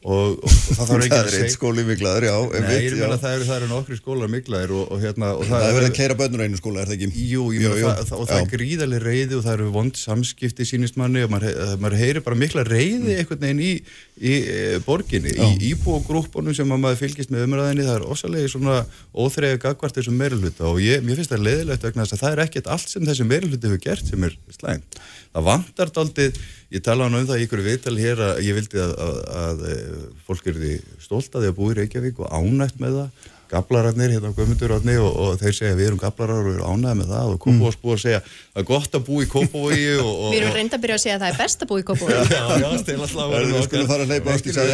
Og, 0.00 0.38
og 0.40 0.48
það 0.48 0.86
þarf 0.88 1.02
ekki 1.04 1.12
að 1.12 1.26
segja 1.26 1.30
það 1.30 1.34
er 1.34 1.42
eitt 1.44 1.52
skóli 1.52 1.82
miklaður, 1.84 2.24
já, 2.24 2.36
Nei, 2.54 2.68
veit, 2.70 2.94
já. 2.96 3.16
það 3.20 3.34
eru 3.34 3.56
er 3.56 3.64
nokkri 3.68 3.96
skólar 3.98 4.30
miklaður 4.32 4.70
og, 4.78 4.84
og 4.94 5.02
hérna 5.02 5.32
og 5.34 5.42
það, 5.44 5.50
það 5.52 5.64
er 5.66 5.76
verið 5.76 5.88
að 5.90 5.96
keira 5.98 6.16
bönnur 6.16 6.44
einu 6.46 6.60
skóla, 6.60 6.80
er 6.80 6.88
það 6.88 6.96
ekki? 6.96 7.08
Jú, 7.20 7.42
jú, 7.52 7.60
jú, 7.60 7.72
jú. 7.82 7.90
Það, 7.90 8.14
og 8.16 8.30
það 8.30 8.40
er 8.40 8.48
gríðarlega 8.54 9.04
reyði 9.04 9.36
og 9.36 9.44
það 9.44 9.56
eru 9.58 9.66
vond 9.74 10.00
samskipti 10.00 10.66
sínist 10.70 10.96
manni 10.96 11.26
og 11.26 11.34
maður, 11.34 11.58
maður 11.84 11.98
heyrir 12.00 12.24
bara 12.24 12.40
mikla 12.40 12.64
reyði 12.64 12.96
mm. 13.02 13.18
einhvern 13.18 13.44
veginn 13.44 13.60
í, 13.60 13.74
í 14.16 14.34
e, 14.40 14.62
borginni, 14.86 15.34
já. 15.36 15.44
í 15.44 15.68
íbúogrúpunum 15.74 16.56
sem 16.56 16.72
maður 16.72 17.02
fylgist 17.02 17.34
með 17.34 17.44
umræðinni, 17.50 17.84
það 17.90 17.98
er 17.98 18.08
ósalegi 18.08 18.54
svona 18.54 18.78
óþrega 19.12 19.60
gagvart 19.66 20.00
þessum 20.00 20.16
meiruluta 20.16 20.64
og 20.70 20.80
ég, 20.80 21.04
mér 21.04 21.20
finnst 21.20 21.34
það 21.34 21.44
leiðilegt 21.44 21.84
vegna 21.90 22.08
þess 22.08 22.16
að 22.16 22.24
það 22.24 22.38
er 22.38 22.44
ekkert 22.46 22.72
allt 22.72 22.88
sem 22.88 23.04
þessi 23.04 23.28
meiruluti 23.28 23.68
hefur 23.68 23.84
gert 23.84 24.08
sem 24.08 24.24
er 24.30 24.40
slæmt. 24.56 25.00
Það 25.30 25.46
vantar 25.46 25.92
daldið 25.94 26.40
Ég 26.70 26.82
talaði 26.86 27.18
um 27.18 27.26
það 27.26 27.40
í 27.40 27.46
ykkur 27.46 27.62
viðtal 27.66 27.96
hér 27.98 28.20
að 28.22 28.40
ég 28.46 28.54
vildi 28.54 28.78
að, 28.78 28.92
að, 29.02 29.16
að 29.40 29.62
eh, 29.72 30.02
fólk 30.28 30.44
því 30.46 30.74
stolt 31.02 31.34
að 31.34 31.44
því 31.44 31.50
að 31.50 31.56
búi 31.56 31.70
í 31.72 31.78
Reykjavík 31.80 32.20
og 32.22 32.30
ánægt 32.30 32.78
með 32.82 32.98
það, 33.00 33.24
gablararnir 33.50 34.14
hérna 34.14 34.30
á 34.30 34.36
Guðmundurarni 34.36 34.96
og, 35.02 35.10
og 35.10 35.40
þeir 35.40 35.56
segja 35.56 35.78
við 35.78 35.88
erum 35.90 36.00
gablarar 36.00 36.46
og 36.46 36.52
erum 36.54 36.80
ánægt 36.80 37.00
með 37.00 37.12
það. 37.14 37.32
Og 37.34 37.40
Kópavós 37.44 37.78
búið 37.82 37.96
að 37.96 38.02
segja 38.04 38.20
það 38.26 38.60
er 38.62 38.68
gott 38.70 38.98
að 38.98 39.06
búi 39.08 39.24
í 39.24 39.30
Kópavogi 39.30 39.88
Við 39.90 40.36
erum 40.40 40.54
reynda 40.56 40.78
að 40.78 40.84
byrja 40.84 40.98
að 40.98 41.02
segja 41.04 41.16
að 41.16 41.24
það 41.24 41.32
er 41.32 41.40
best 41.40 41.64
að 41.64 41.72
búi 41.72 41.80
í 41.80 41.86
Kópavogi. 41.90 42.20
Já, 42.40 42.44
já, 42.62 42.68
stila 42.84 43.10
slá 43.10 43.24
Við 43.34 43.58
skulum 43.66 43.90
fara 43.90 44.06
að 44.06 44.14
leipa 44.14 44.36
ást 44.36 44.46
í 44.46 44.54
það 44.54 44.70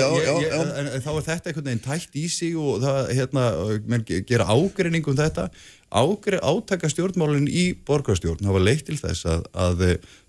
En 0.96 1.02
þá 1.06 1.10
er 1.14 1.26
þetta 1.30 1.50
einhvern 1.50 1.70
veginn 1.70 1.84
tætt 1.86 2.20
í 2.20 2.26
sig 2.30 2.60
og 2.60 2.84
það, 2.84 3.00
hérna, 3.16 3.48
gera 4.28 4.48
ágreiningum 4.52 5.18
þetta. 5.18 5.48
Átaka 5.96 6.90
stjórnmálinn 6.90 7.46
í 7.46 7.68
borgarstjórn 7.86 8.48
hafa 8.48 8.60
leitt 8.60 8.88
til 8.88 8.98
þess 8.98 9.28
að, 9.30 9.44
að 9.54 9.84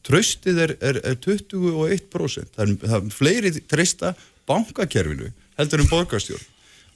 tröstið 0.05 0.61
er, 0.63 0.75
er, 0.79 0.99
er 1.03 1.17
21% 1.17 2.53
það 2.55 2.63
er, 2.63 2.75
það 2.83 2.99
er 2.99 3.15
fleiri 3.15 3.51
treysta 3.67 4.13
bankakerfinu 4.47 5.31
heldur 5.57 5.83
um 5.83 5.89
borgarstjórn 5.91 6.45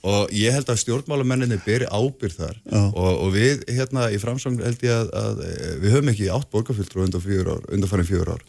og 0.01 0.33
ég 0.33 0.55
held 0.55 0.69
að 0.71 0.81
stjórnmálamenninni 0.81 1.59
beri 1.65 1.85
ábyrð 1.85 2.37
þar 2.39 2.59
og, 2.73 3.09
og 3.11 3.31
við 3.35 3.65
hérna 3.69 4.07
í 4.09 4.19
framsóng 4.21 4.57
held 4.63 4.85
ég 4.85 4.93
að, 4.95 5.11
að 5.21 5.41
við 5.83 5.95
höfum 5.95 6.13
ekki 6.13 6.29
átt 6.33 6.49
borgarfylgdur 6.53 7.05
undan, 7.05 7.65
undan 7.69 7.91
farin 7.91 8.09
fjögur 8.09 8.35
ár 8.35 8.45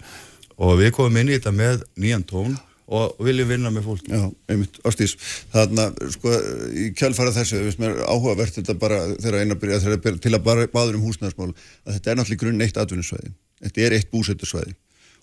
og 0.57 0.79
við 0.81 0.95
komum 0.97 1.21
inn 1.21 1.33
í 1.33 1.37
þetta 1.37 1.53
með 1.57 1.85
nýjan 2.01 2.25
tón 2.29 2.57
og 2.93 3.17
viljum 3.25 3.49
vinna 3.49 3.71
með 3.73 3.87
fólki. 3.87 4.13
Já, 4.13 4.25
einmitt, 4.53 4.79
ástís. 4.89 5.15
Þannig 5.53 5.83
að, 5.85 6.15
sko, 6.17 6.33
í 6.77 6.87
kjálfara 6.99 7.35
þessu, 7.35 7.59
við 7.61 7.69
veist 7.71 7.83
mér 7.83 8.01
áhugavert 8.05 8.59
þetta 8.59 8.77
bara 8.81 8.99
þegar 9.15 9.39
eina 9.41 9.59
byrja, 9.59 9.81
þegar 9.87 10.19
til 10.21 10.35
að 10.35 10.45
bara 10.49 10.69
baður 10.73 10.99
um 10.99 11.07
húsnæðismál, 11.07 11.53
að 11.87 11.97
þetta 11.97 12.13
er 12.13 12.21
náttúrulega 12.21 12.45
grunn 12.45 12.67
eitt 12.67 12.81
atvinnusvæði. 12.83 13.33
Þetta 13.63 13.87
er 13.87 13.97
eitt 13.99 14.11
búsettusvæði 14.13 14.75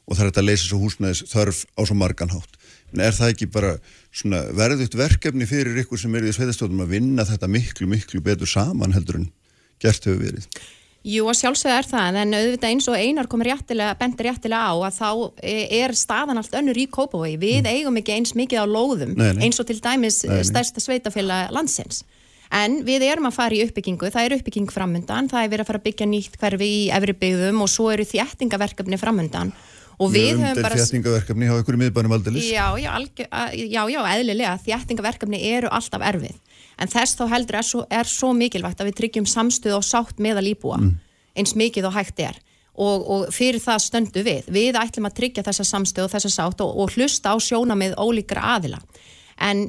og 0.10 0.16
það 0.18 0.24
er 0.24 0.32
þetta 0.32 0.42
að 0.42 0.48
leysa 0.50 0.66
svo 0.66 0.80
húsnæðis 0.82 1.24
þörf 1.30 1.60
á 1.78 1.82
svo 1.86 1.98
margan 2.00 2.32
hátt. 2.34 2.59
En 2.94 3.04
er 3.06 3.16
það 3.16 3.34
ekki 3.36 3.50
bara 3.54 3.76
svona 4.10 4.42
verðugt 4.58 4.98
verkefni 4.98 5.46
fyrir 5.50 5.78
ykkur 5.84 6.02
sem 6.02 6.16
er 6.18 6.26
í 6.26 6.34
sveitastóðum 6.34 6.84
að 6.86 6.96
vinna 6.98 7.26
þetta 7.28 7.50
miklu, 7.52 7.88
miklu 7.90 8.22
betur 8.26 8.50
saman 8.50 8.96
heldur 8.96 9.22
en 9.22 9.32
gert 9.80 10.06
hefur 10.10 10.22
verið? 10.24 10.50
Jú, 11.08 11.24
að 11.32 11.38
sjálfsögða 11.40 11.76
er 11.80 11.88
það, 11.88 12.18
en 12.20 12.36
auðvitað 12.36 12.72
eins 12.74 12.88
og 12.92 12.98
einar 13.00 13.28
komur 13.32 13.48
réttilega, 13.48 13.96
bendir 14.02 14.28
réttilega 14.28 14.68
á 14.68 14.76
að 14.76 14.98
þá 14.98 15.10
e- 15.48 15.68
er 15.80 15.94
staðan 15.96 16.42
allt 16.42 16.58
önnur 16.60 16.76
í 16.76 16.90
Kópavogi. 16.92 17.38
Við 17.40 17.70
eigum 17.72 18.00
ekki 18.02 18.18
eins 18.18 18.34
mikið 18.36 18.60
á 18.60 18.66
lóðum, 18.68 19.14
Nei, 19.16 19.30
nei. 19.38 19.46
eins 19.48 19.62
og 19.64 19.70
til 19.70 19.80
dæmis 19.80 20.26
Nei, 20.28 20.42
stærsta 20.44 20.84
sveitafélag 20.84 21.54
landsins. 21.56 22.04
En 22.52 22.82
við 22.84 23.06
erum 23.08 23.30
að 23.30 23.38
fara 23.38 23.56
í 23.56 23.62
uppbyggingu, 23.64 24.10
það 24.12 24.26
er 24.26 24.36
uppbygging 24.40 24.72
framundan, 24.74 25.30
það 25.32 25.46
er 25.46 25.52
verið 25.54 25.64
að 25.64 25.70
fara 25.70 25.80
að 25.80 25.88
byggja 25.88 26.08
nýtt 26.10 26.38
hverfi 26.42 26.68
í 26.68 26.86
efri 26.98 27.16
byggðum 27.24 27.64
og 27.64 27.72
svo 27.72 27.92
eru 27.94 28.08
þjættingaverkefni 28.10 29.00
framundan. 29.00 29.54
Og 30.00 30.12
við 30.14 30.38
höfum 30.40 30.62
bara... 30.64 30.78
þéttingaverkefni 30.80 31.48
hjá 31.50 31.56
ykkur 31.60 31.76
í 31.76 31.80
miðbænum 31.82 32.14
aldeilis. 32.16 32.46
Já, 32.48 32.68
já, 32.80 32.92
já, 33.60 33.82
já, 33.92 34.00
eðlilega, 34.14 34.54
þjættingaverkefni 34.64 35.42
eru 35.52 35.72
alltaf 35.76 36.06
erfið. 36.08 36.38
En 36.80 36.92
þess 36.92 37.18
þá 37.20 37.26
heldur 37.34 37.60
er 37.60 37.68
svo, 37.68 37.82
er 37.92 38.08
svo 38.08 38.30
mikilvægt 38.38 38.80
að 38.80 38.92
við 38.92 39.00
tryggjum 39.02 39.28
samstuð 39.28 39.76
og 39.76 39.84
sátt 39.84 40.22
meðal 40.24 40.46
íbúa, 40.48 40.80
eins 41.36 41.56
mikið 41.60 41.90
og 41.90 41.98
hægt 41.98 42.24
er. 42.24 42.40
Og, 42.80 43.04
og 43.12 43.26
fyrir 43.36 43.60
það 43.60 43.82
stöndu 43.84 44.24
við. 44.24 44.48
Við 44.56 44.80
ætlum 44.80 45.10
að 45.10 45.18
tryggja 45.18 45.44
þessa 45.44 45.66
samstuð 45.68 46.06
og 46.06 46.14
þessa 46.14 46.32
sátt 46.32 46.64
og, 46.64 46.78
og 46.80 46.96
hlusta 46.96 47.36
á 47.36 47.38
sjónamið 47.44 47.98
ólíkra 48.00 48.54
aðila. 48.56 48.80
En 49.36 49.68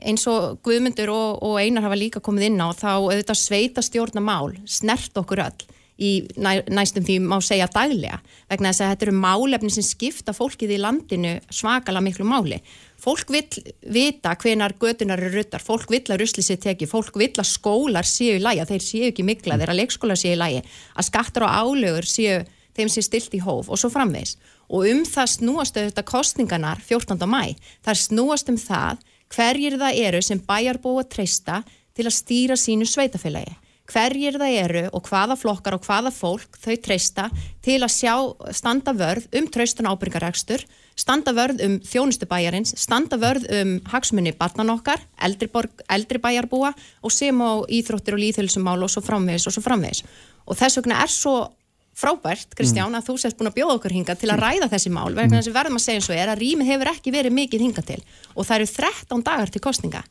eins 0.00 0.24
og 0.30 0.56
Guðmundur 0.64 1.12
og, 1.12 1.42
og 1.44 1.58
Einar 1.60 1.84
hafa 1.84 1.98
líka 2.00 2.22
komið 2.24 2.48
inn 2.48 2.64
á 2.64 2.72
þá 2.72 2.90
auðvitað 2.96 3.42
sveita 3.42 3.84
stjórnamál 3.84 4.54
snert 4.64 5.20
okkur 5.20 5.44
öll 5.44 5.66
í 5.96 6.26
næ, 6.36 6.66
næstum 6.68 7.04
því 7.06 7.16
má 7.24 7.38
segja 7.44 7.68
daglega 7.72 8.18
vegna 8.50 8.72
þess 8.72 8.84
að 8.84 8.90
þetta 8.92 9.06
eru 9.06 9.14
málefni 9.22 9.70
sem 9.72 9.86
skipta 9.86 10.34
fólkið 10.36 10.74
í 10.76 10.80
landinu 10.82 11.32
svakalega 11.48 12.04
miklu 12.04 12.26
máli. 12.28 12.58
Fólk 13.00 13.32
vill 13.32 13.62
vita 13.92 14.34
hvenar 14.40 14.76
götunar 14.80 15.20
eru 15.20 15.38
ruttar, 15.38 15.64
fólk 15.64 15.90
vill 15.92 16.04
að 16.04 16.20
rusli 16.20 16.44
sér 16.44 16.60
teki, 16.60 16.88
fólk 16.90 17.16
vill 17.16 17.32
að 17.32 17.48
skólar 17.48 18.08
séu 18.08 18.36
í 18.36 18.44
lægi, 18.44 18.62
að 18.64 18.74
þeir 18.74 18.84
séu 18.84 19.08
ekki 19.10 19.26
mikla, 19.26 19.58
þeir 19.60 19.72
að 19.72 19.80
leikskólar 19.80 20.20
séu 20.20 20.36
í 20.36 20.40
lægi, 20.40 20.62
að 20.96 21.08
skattar 21.08 21.48
og 21.48 21.56
álögur 21.64 22.08
séu 22.08 22.38
þeim 22.76 22.92
sé 22.92 23.04
stilt 23.04 23.36
í 23.36 23.40
hóf 23.40 23.70
og 23.72 23.80
svo 23.80 23.92
framvegs. 23.92 24.36
Og 24.68 24.88
um 24.90 25.04
það 25.08 25.32
snúast 25.32 25.76
auðvitað 25.78 26.10
kostninganar 26.10 26.80
14. 26.84 27.24
mæ, 27.30 27.54
það 27.84 28.02
snúast 28.02 28.50
um 28.52 28.58
það 28.60 29.04
hverjir 29.32 29.78
það 29.80 30.00
eru 30.08 30.24
sem 30.24 30.42
bæjarbúa 30.44 31.06
treysta 31.08 31.62
til 31.96 32.04
að 32.04 32.18
stýra 32.18 32.58
sínu 32.60 32.84
sveitafélagi 32.88 33.56
hverjir 33.90 34.38
það 34.40 34.56
eru 34.62 34.82
og 34.94 35.06
hvaða 35.08 35.36
flokkar 35.38 35.76
og 35.76 35.86
hvaða 35.86 36.12
fólk 36.14 36.58
þau 36.62 36.74
treysta 36.82 37.28
til 37.64 37.78
að 37.80 37.94
sjá, 37.94 38.14
standa 38.56 38.94
vörð 38.96 39.28
um 39.38 39.48
traustun 39.52 39.88
ábyrgarekstur, 39.90 40.64
standa 40.96 41.34
vörð 41.36 41.62
um 41.66 41.76
þjónustu 41.84 42.28
bæjarins, 42.30 42.74
standa 42.80 43.18
vörð 43.20 43.46
um 43.60 43.76
hagsmunni 43.92 44.34
barnan 44.38 44.72
okkar, 44.74 45.02
eldri, 45.22 45.50
borg, 45.52 45.84
eldri 45.92 46.22
bæjarbúa 46.22 46.72
og 47.02 47.14
sem 47.14 47.42
á 47.42 47.62
íþróttir 47.66 48.16
og 48.16 48.22
líðhulsumál 48.24 48.82
og 48.82 48.92
svo 48.92 49.04
framvegis 49.04 49.46
og 49.48 49.56
svo 49.56 49.64
framvegis. 49.64 50.02
Og 50.46 50.58
þess 50.58 50.80
vegna 50.80 51.02
er 51.02 51.12
svo 51.12 51.38
frábært, 51.96 52.52
Kristján, 52.56 52.92
að 52.92 53.08
þú 53.08 53.16
sést 53.20 53.38
búin 53.38 53.48
að 53.48 53.56
bjóða 53.56 53.76
okkur 53.78 53.94
hinga 53.96 54.16
til 54.20 54.28
að 54.28 54.42
ræða 54.42 54.68
þessi 54.68 54.92
mál, 54.92 55.14
vegna 55.16 55.38
þess 55.38 55.48
að 55.48 55.52
við 55.52 55.56
verðum 55.56 55.78
að 55.78 55.84
segja 55.86 56.00
eins 56.00 56.08
og 56.10 56.18
er 56.18 56.32
að 56.32 56.42
rýmið 56.42 56.70
hefur 56.72 56.90
ekki 56.92 57.14
verið 57.14 57.36
mikið 57.38 57.64
hinga 57.64 57.84
til 57.88 57.98
og 58.34 58.44
það 58.44 58.56
eru 58.58 58.66
13 58.74 59.24
dagar 59.24 59.52
til 59.52 59.62
kostninga. 59.64 60.02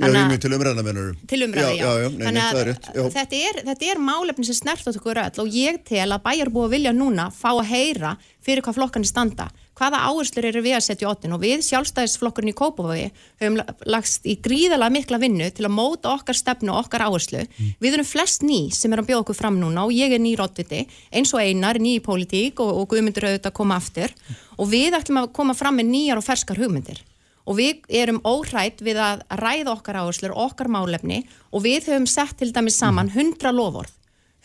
Já, 0.00 0.06
Þannig 0.06 0.22
rými 0.24 0.38
til 0.40 0.52
umræðna 0.56 0.82
mennur. 0.86 1.08
til 1.28 1.42
umræði, 1.44 1.76
já. 1.76 1.84
Já, 1.84 1.90
já, 2.00 2.08
nei, 2.16 2.26
Þannig 2.26 2.42
að 2.46 2.58
er 2.60 2.68
rétt. 2.70 2.86
Já. 2.96 3.02
þetta 3.18 3.40
er, 3.50 3.58
þetta 3.68 3.88
er 3.92 3.98
málefni 4.00 4.46
sem 4.48 4.56
snert 4.56 4.86
á 4.88 4.90
okkur 4.96 5.20
öll 5.20 5.40
og 5.44 5.48
ég 5.60 5.82
tel 5.84 6.08
að 6.16 6.22
bæjarbúa 6.24 6.70
vilja 6.72 6.92
núna 6.96 7.26
fá 7.30 7.50
að 7.52 7.66
heyra 7.68 8.14
fyrir 8.40 8.64
hvað 8.64 8.78
flokkarnir 8.78 9.10
standa. 9.10 9.50
Hvaða 9.76 10.00
áherslur 10.08 10.44
eru 10.48 10.60
við 10.64 10.74
að 10.76 10.84
setja 10.86 11.04
í 11.06 11.10
ottin 11.10 11.32
og 11.36 11.40
við 11.44 11.60
sjálfstæðisflokkurinn 11.64 12.52
í 12.52 12.56
Kópavogi 12.56 13.10
höfum 13.40 13.56
la- 13.60 13.66
lagst 13.88 14.24
í 14.28 14.34
gríðalega 14.40 14.92
mikla 14.92 15.18
vinnu 15.20 15.50
til 15.56 15.64
að 15.68 15.72
móta 15.76 16.12
okkar 16.16 16.36
stefnu 16.36 16.72
og 16.72 16.84
okkar 16.86 17.04
áherslu. 17.04 17.44
Við 17.80 17.96
erum 17.98 18.08
flest 18.08 18.40
ný 18.44 18.70
sem 18.72 18.92
er 18.92 19.00
að 19.04 19.08
bjóða 19.12 19.24
okkur 19.24 19.36
fram 19.38 19.60
núna 19.60 19.84
og 19.84 19.92
ég 19.92 20.12
er 20.16 20.20
ný 20.20 20.32
rótviti 20.40 20.86
eins 21.12 21.32
og 21.36 21.40
einar, 21.44 21.76
ný 21.80 21.96
í 21.98 22.02
pólitík 22.04 22.60
og, 22.60 22.72
og 22.80 22.88
Guðmundur 22.92 23.28
auðvitað 23.28 23.52
að 23.52 23.58
koma 23.60 23.76
aftur 23.80 24.12
og 24.58 24.68
við 24.72 24.96
ætlum 25.00 25.22
að 25.24 25.32
koma 25.36 25.54
fram 25.56 25.76
með 25.80 25.92
nýjar 25.92 26.20
og 26.20 26.24
ferskar 26.28 26.60
hugmyndir 26.60 27.00
og 27.48 27.56
við 27.58 27.80
erum 28.02 28.20
óhrætt 28.26 28.82
við 28.84 29.00
að 29.00 29.24
ræða 29.40 29.74
okkar 29.74 30.00
áherslur, 30.02 30.34
okkar 30.36 30.70
málefni 30.72 31.22
og 31.50 31.64
við 31.64 31.90
höfum 31.90 32.08
sett 32.10 32.36
til 32.40 32.52
dæmis 32.54 32.78
saman 32.80 33.10
100 33.12 33.52
lofórð, 33.56 33.92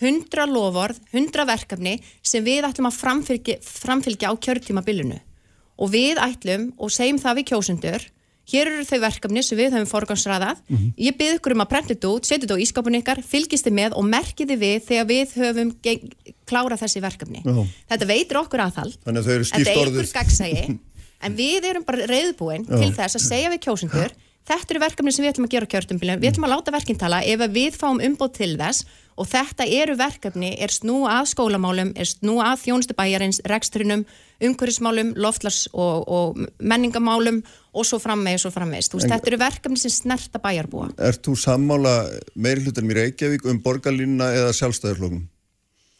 100 0.02 0.50
lofórð 0.52 1.00
100 1.14 1.48
verkefni 1.48 2.00
sem 2.24 2.44
við 2.46 2.68
ætlum 2.70 2.90
að 2.90 3.00
framfylgja, 3.00 3.60
framfylgja 3.62 4.32
á 4.32 4.34
kjörtímabilinu. 4.36 5.22
Og 5.76 5.92
við 5.92 6.20
ætlum 6.24 6.70
og 6.80 6.92
segjum 6.92 7.20
það 7.20 7.42
við 7.42 7.50
kjósundur 7.52 8.06
hér 8.46 8.70
eru 8.70 8.86
þau 8.86 9.00
verkefni 9.02 9.42
sem 9.44 9.58
við 9.58 9.74
höfum 9.74 9.90
forgansraðað 9.90 10.60
ég 11.02 11.16
byrð 11.18 11.40
ykkur 11.40 11.56
um 11.56 11.64
að 11.66 11.72
prenta 11.72 11.94
þetta 11.94 12.12
út, 12.14 12.28
setja 12.28 12.46
þetta 12.46 12.58
á 12.62 12.64
ískapun 12.66 12.98
ykkar 13.00 13.22
fylgist 13.26 13.66
þið 13.66 13.78
með 13.80 13.96
og 13.98 14.06
merkið 14.06 14.52
þið 14.52 14.60
við 14.62 14.84
þegar 14.86 15.08
við 15.10 15.34
höfum 15.42 15.72
klárað 16.46 16.84
þessi 16.84 17.02
verkefni. 17.02 17.42
Já. 17.42 17.66
þetta 17.90 18.10
veitir 18.12 18.38
okkur 18.38 18.66
aðhald. 18.68 19.00
Þetta 19.02 19.74
er 19.74 19.90
ykkur 19.90 20.12
gagsægi 20.14 20.68
en 21.24 21.38
við 21.38 21.70
erum 21.72 21.88
bara 21.88 22.08
reyðbúin 22.10 22.68
til 22.68 22.92
þess 22.96 23.20
að 23.20 23.28
segja 23.30 23.54
við 23.54 23.64
kjósundur 23.68 24.16
þetta 24.46 24.76
eru 24.76 24.84
verkefni 24.84 25.14
sem 25.14 25.26
við 25.26 25.34
ætlum 25.34 25.48
að 25.48 25.56
gera 25.56 25.72
kjörtumbilum 25.72 26.22
við 26.22 26.32
ætlum 26.34 26.48
að 26.48 26.54
láta 26.54 26.76
verkinn 26.76 27.02
tala 27.02 27.24
ef 27.26 27.42
að 27.42 27.56
við 27.56 27.80
fáum 27.80 28.02
umbóð 28.04 28.36
til 28.38 28.52
þess 28.60 28.86
og 29.16 29.30
þetta 29.32 29.66
eru 29.80 29.96
verkefni 29.98 30.52
er 30.62 30.74
snú 30.74 31.02
að 31.10 31.32
skólamálum 31.32 31.94
er 31.96 32.10
snú 32.10 32.38
að 32.44 32.66
þjónustu 32.66 32.98
bæjarins, 32.98 33.40
reksturinnum 33.48 34.04
umhverfismálum, 34.44 35.14
loftlas 35.16 35.66
og, 35.72 36.04
og 36.12 36.42
menningamálum 36.60 37.40
og 37.76 37.88
svo 37.88 38.00
framvegis 38.04 38.46
og 38.48 38.54
framvegis, 38.56 38.90
þú 38.92 39.00
veist, 39.00 39.14
þetta 39.14 39.32
eru 39.32 39.40
verkefni 39.40 39.80
sem 39.80 39.94
snerta 39.94 40.42
bæjarbúa. 40.44 40.90
Ert 41.00 41.24
þú 41.24 41.38
sammála 41.40 41.96
meiri 42.36 42.66
hlutan 42.66 42.88
mér 42.90 43.06
Reykjavík 43.06 43.48
um 43.48 43.62
borgarlínuna 43.64 44.34
eða 44.36 44.52
sjálfstæðarflokkum? 44.60 45.24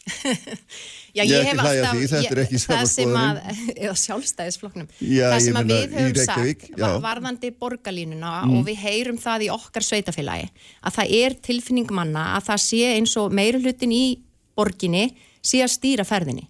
Já, 1.16 1.22
Ég 1.24 1.46
hef 1.48 1.58
alltaf, 1.62 1.92
því, 1.96 2.08
þetta 2.12 2.32
er 2.36 2.40
ekki 2.42 2.58
sama 2.60 2.78
það 2.82 2.90
sem 2.92 3.14
að, 3.16 3.38
skoðunin. 3.40 3.76
eða 3.86 3.94
sjálfstæðisflokknum, 4.04 4.88
Já, 5.00 5.26
það 5.32 5.44
sem 5.46 5.56
að 5.60 5.70
meina, 5.70 5.78
við 5.86 5.94
höfum 5.96 6.24
sagt, 6.26 6.66
já. 6.68 6.82
va- 6.82 6.98
varðandi 7.06 7.52
borgarlínuna 7.62 8.32
Mm. 8.46 8.56
og 8.58 8.66
við 8.68 8.76
heyrum 8.84 9.18
það 9.22 9.46
í 9.46 9.52
okkar 9.54 9.82
sveitafélagi, 9.86 10.50
að 10.84 10.98
það 10.98 11.14
er 11.22 11.38
tilfinning 11.48 11.90
manna 11.96 12.26
að 12.36 12.50
það 12.50 12.60
sé 12.66 12.82
eins 12.98 13.16
og 13.16 13.32
meiri 13.32 13.62
hlutin 13.64 13.92
í 13.96 14.04
borginni 14.56 15.06
sé 15.42 15.62
að 15.64 15.72
stýra 15.78 16.04
ferðinni. 16.04 16.48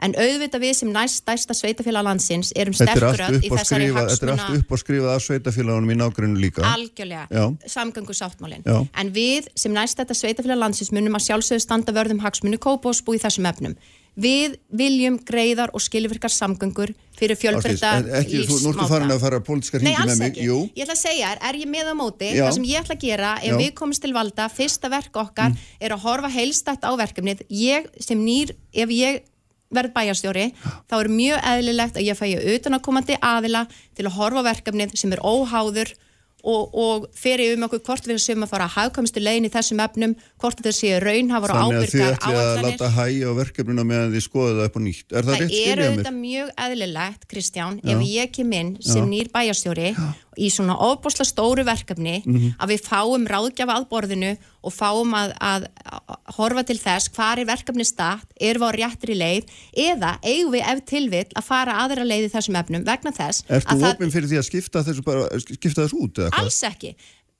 En 0.00 0.12
auðvitað 0.14 0.60
við 0.62 0.74
sem 0.78 0.90
næst 0.94 1.24
stærsta 1.24 1.54
sveitafélag 1.58 2.04
landsins 2.06 2.52
erum 2.54 2.70
Þetta 2.72 2.92
er 2.92 2.98
sterkur 3.00 3.22
allt 3.24 3.34
öll 3.34 3.40
í 3.42 3.48
þessari 3.50 3.86
skrifa, 3.88 4.02
þetta 4.06 4.26
er 4.26 4.30
allt 4.30 4.42
hagsmuna 4.44 4.60
upp 4.62 4.70
á 4.70 4.76
skrifað 4.78 5.10
af 5.16 5.22
sveitafélagunum 5.24 5.90
í 5.90 5.96
nágrunnu 5.98 6.38
líka. 6.38 6.62
algjörlega, 6.62 7.48
samgöngu 7.66 8.14
sáttmálin 8.14 8.62
Já. 8.62 8.76
en 8.94 9.10
við 9.10 9.48
sem 9.58 9.72
næst 9.74 9.98
þetta 9.98 10.14
sveitafélag 10.14 10.58
landsins 10.62 10.92
munum 10.94 11.18
að 11.18 11.26
sjálfsögðu 11.26 11.64
standa 11.66 11.90
vörðum 11.92 12.22
hagsmunu 12.22 12.58
kópásbú 12.62 13.16
í 13.18 13.18
þessum 13.18 13.50
efnum 13.50 13.74
við 14.18 14.56
viljum 14.74 15.18
greiðar 15.22 15.70
og 15.76 15.82
skilvirkar 15.84 16.32
samgöngur 16.34 16.90
fyrir 17.18 17.38
fjölbreyta 17.38 17.92
ekki, 18.20 18.42
þú, 18.46 18.58
nú 18.64 18.72
ertu 18.72 18.86
farin 18.90 19.14
að 19.14 19.22
fara 19.22 19.40
pólitískar 19.46 19.82
Nei, 19.82 19.92
hringi 19.92 20.04
með 20.04 20.12
alls 20.12 20.20
mig. 20.22 20.32
ekki. 20.32 20.46
Jú, 20.48 20.58
Ég 20.74 20.84
ætla 20.84 20.96
að 20.96 21.00
segja, 21.02 21.30
er, 21.34 21.40
er 21.48 21.58
ég 21.58 21.70
með 21.70 21.90
á 21.90 21.94
móti, 21.98 22.28
Já. 22.34 22.44
það 22.44 22.52
sem 22.58 22.68
ég 22.68 22.82
ætla 22.82 22.96
að 22.98 23.06
gera 23.06 23.32
ef 23.38 23.46
Já. 23.48 23.54
Mm. 23.54 23.62
við 23.62 23.72
komumst 23.78 24.04
til 24.04 24.12
valda, 24.14 24.46
fyrsta 24.54 24.90
verk 24.92 25.18
okkar 25.22 25.56
er 25.80 25.94
að 25.94 26.04
horfa 26.06 26.30
heilstætt 26.34 26.86
á 26.86 26.92
verkefnið. 26.98 27.42
Ég 27.50 27.88
sem 28.02 28.22
nýr, 28.22 28.54
ef 28.74 28.94
ég 28.94 29.22
verð 29.74 29.92
bæjarstjóri, 29.98 30.46
þá 30.88 30.94
er 30.98 31.10
mjög 31.12 31.42
eðlilegt 31.52 31.98
að 32.00 32.06
ég 32.06 32.16
fæ 32.18 32.26
utanakomandi 32.54 33.18
aðila 33.20 33.66
til 33.98 34.06
að 34.08 34.14
horfa 34.16 34.44
verkefnið 34.46 34.94
sem 34.96 35.12
er 35.12 35.20
óháður 35.26 35.92
og, 36.44 36.74
og 36.78 37.06
feri 37.18 37.48
um 37.54 37.64
okkur 37.66 37.80
hvort 37.88 38.06
við 38.08 38.18
sem 38.22 38.42
að 38.44 38.50
fara 38.52 38.66
að 38.68 38.74
hagkvæmstu 38.78 39.22
legin 39.22 39.48
í 39.48 39.50
þessum 39.52 39.80
efnum, 39.84 40.14
hvort 40.38 40.62
þeir 40.64 40.76
séu 40.78 41.00
raunhafur 41.02 41.50
og 41.54 41.58
þannig 41.58 41.78
að 41.78 41.88
þið 41.88 42.02
ábyrgar 42.02 42.14
ætli 42.18 42.34
að 42.34 42.38
áallanir. 42.44 42.68
láta 42.78 42.90
hægja 42.98 43.26
á 43.28 43.32
verkefnuna 43.40 43.84
meðan 43.90 44.14
þið 44.14 44.24
skoða 44.28 44.52
það 44.58 44.68
upp 44.70 44.78
á 44.78 44.82
nýtt. 44.86 45.06
Er 45.08 45.22
það, 45.22 45.28
Það 45.28 45.38
rétt 45.38 45.48
er 45.48 45.54
skiljað 45.58 45.78
mér? 45.78 45.88
auðvitað 45.88 46.18
mjög 46.22 46.48
eðlilegt, 46.68 47.28
Kristján, 47.32 47.80
Já. 47.82 47.90
ef 47.96 48.06
ég 48.08 48.32
kem 48.38 48.52
inn 48.60 48.72
sem 48.80 49.02
Já. 49.02 49.08
nýr 49.12 49.32
bæjarstjóri 49.34 49.90
í 50.38 50.48
svona 50.54 50.76
ofbúsla 50.78 51.24
stóru 51.26 51.64
verkefni 51.66 52.22
Mhm. 52.24 52.54
að 52.62 52.70
við 52.72 52.82
fáum 52.86 53.26
ráðgjafa 53.26 53.74
að 53.78 53.88
borðinu 53.90 54.30
og 54.62 54.72
fáum 54.72 55.12
að, 55.18 55.32
að, 55.40 55.66
að 55.84 56.16
horfa 56.38 56.64
til 56.68 56.78
þess 56.78 57.08
hvar 57.16 57.38
er 57.42 57.46
verkefni 57.48 57.84
statt, 57.86 58.26
erum 58.40 58.62
við 58.62 58.70
á 58.70 58.78
réttri 58.78 59.14
leið 59.18 59.44
eða 59.76 60.12
eigum 60.22 60.52
við 60.54 60.64
ef 60.72 60.84
tilvill 60.86 61.26
að 61.36 61.44
fara 61.44 61.72
aðra 61.84 62.04
leið 62.06 62.28
í 62.28 62.32
þessum 62.36 62.58
efnum 62.62 62.84
vegna 62.86 63.12
þess 63.12 63.44
að 63.48 63.66
þú 63.66 63.78
það 63.82 63.94
opinn 63.94 64.14
fyrir 64.14 64.28
því 64.32 64.38
að 64.42 64.48
skipta 64.50 64.84
þessu, 64.86 65.04
bara, 65.04 65.28
skipta 65.40 65.82
þessu 65.84 66.00
út 66.04 66.14
hvað? 66.22 66.38
alls 66.38 66.62
ekki. 66.62 66.94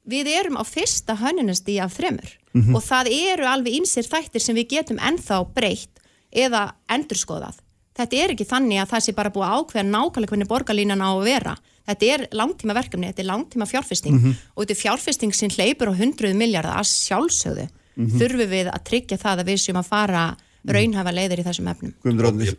Við 0.08 0.26
erum 0.32 0.56
á 0.56 0.64
fyrsta 0.64 1.14
hönnunasti 1.20 1.78
af 1.84 1.92
þremur 1.98 2.30
Mhm. 2.54 2.74
og 2.74 2.82
það 2.82 3.10
eru 3.12 3.44
alveg 3.44 3.74
ýmsir 3.82 4.08
þættir 4.08 4.40
sem 4.40 4.56
við 4.56 4.68
getum 4.68 4.98
ennþá 4.98 5.46
breytt 5.54 6.00
eða 6.32 6.72
endurskoðað. 6.88 7.54
Þetta 7.98 8.16
er 8.24 8.30
ekki 8.34 8.46
þannig 8.46 8.78
að 8.82 8.90
það 8.92 9.02
sé 9.04 9.12
bara 9.14 9.30
búið 9.34 9.52
ákveða 9.58 9.90
nákvæmlega 9.90 10.30
hvernig 10.32 10.48
borgarlínan 10.48 11.02
á 11.02 11.08
að 11.12 11.24
vera. 11.24 11.54
Þetta 11.88 12.10
er 12.14 12.26
langtíma 12.36 12.74
verkefni, 12.76 13.08
þetta 13.12 13.24
er 13.24 13.30
langtíma 13.32 13.66
fjárfesting 13.70 14.18
Mhm. 14.18 14.34
og 14.56 14.64
þetta 14.66 14.76
er 14.76 14.82
fjárfesting 14.82 15.34
sem 15.34 15.48
hleypur 15.48 15.88
á 15.88 15.94
hundruð 15.96 16.34
miljardar 16.36 16.76
að 16.76 16.90
sjálfsögðu. 16.92 17.68
Mhm. 17.96 18.18
Þurfum 18.20 18.50
við 18.52 18.66
að 18.70 18.84
tryggja 18.84 19.18
það 19.18 19.40
að 19.42 19.48
við 19.48 19.58
séum 19.64 19.80
að 19.80 19.86
fara 19.88 20.36
raunhafa 20.68 21.12
leiðir 21.14 21.40
í 21.40 21.44
þessum 21.46 21.68
efnum. 21.70 21.92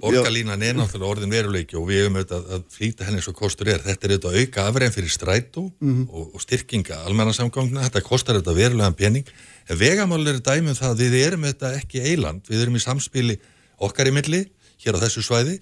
Borgarlínan 0.02 0.64
er 0.64 0.74
náttúrulega 0.80 1.12
orðin 1.14 1.34
veruleiki 1.34 1.76
og 1.78 1.86
við 1.90 2.00
hefum 2.02 2.16
auðvitað 2.18 2.46
að 2.56 2.64
flýta 2.74 3.06
henni 3.06 3.22
svo 3.22 3.34
kostur 3.38 3.68
er. 3.70 3.80
Þetta 3.84 4.08
er 4.08 4.14
auðvitað 4.16 4.38
auka 4.40 4.66
afræðin 4.72 4.96
fyrir 4.96 5.12
strætó 5.14 5.64
og, 6.10 6.34
og 6.34 6.42
styrkinga 6.42 7.04
almennarsamgangna. 7.06 7.84
Þetta 7.90 8.02
kostar 8.08 8.40
þetta 8.40 8.56
verulegan 8.56 8.96
pening. 8.98 9.26
En 9.70 9.78
vegamál 9.78 10.26
er 10.32 10.40
dæmið 10.42 10.80
það 10.80 10.90
að 10.96 11.04
við 11.04 11.18
erum 11.28 11.44
þetta 11.44 11.74
ekki 11.78 12.02
eiland. 12.02 12.42
Við 12.50 12.62
erum 12.64 12.76
í 12.80 12.84
samspili 12.84 13.38
okkar 13.80 14.08
í 14.10 14.16
milli 14.16 14.42
hér 14.84 14.96
á 14.98 15.00
þessu 15.04 15.22
svæði 15.22 15.60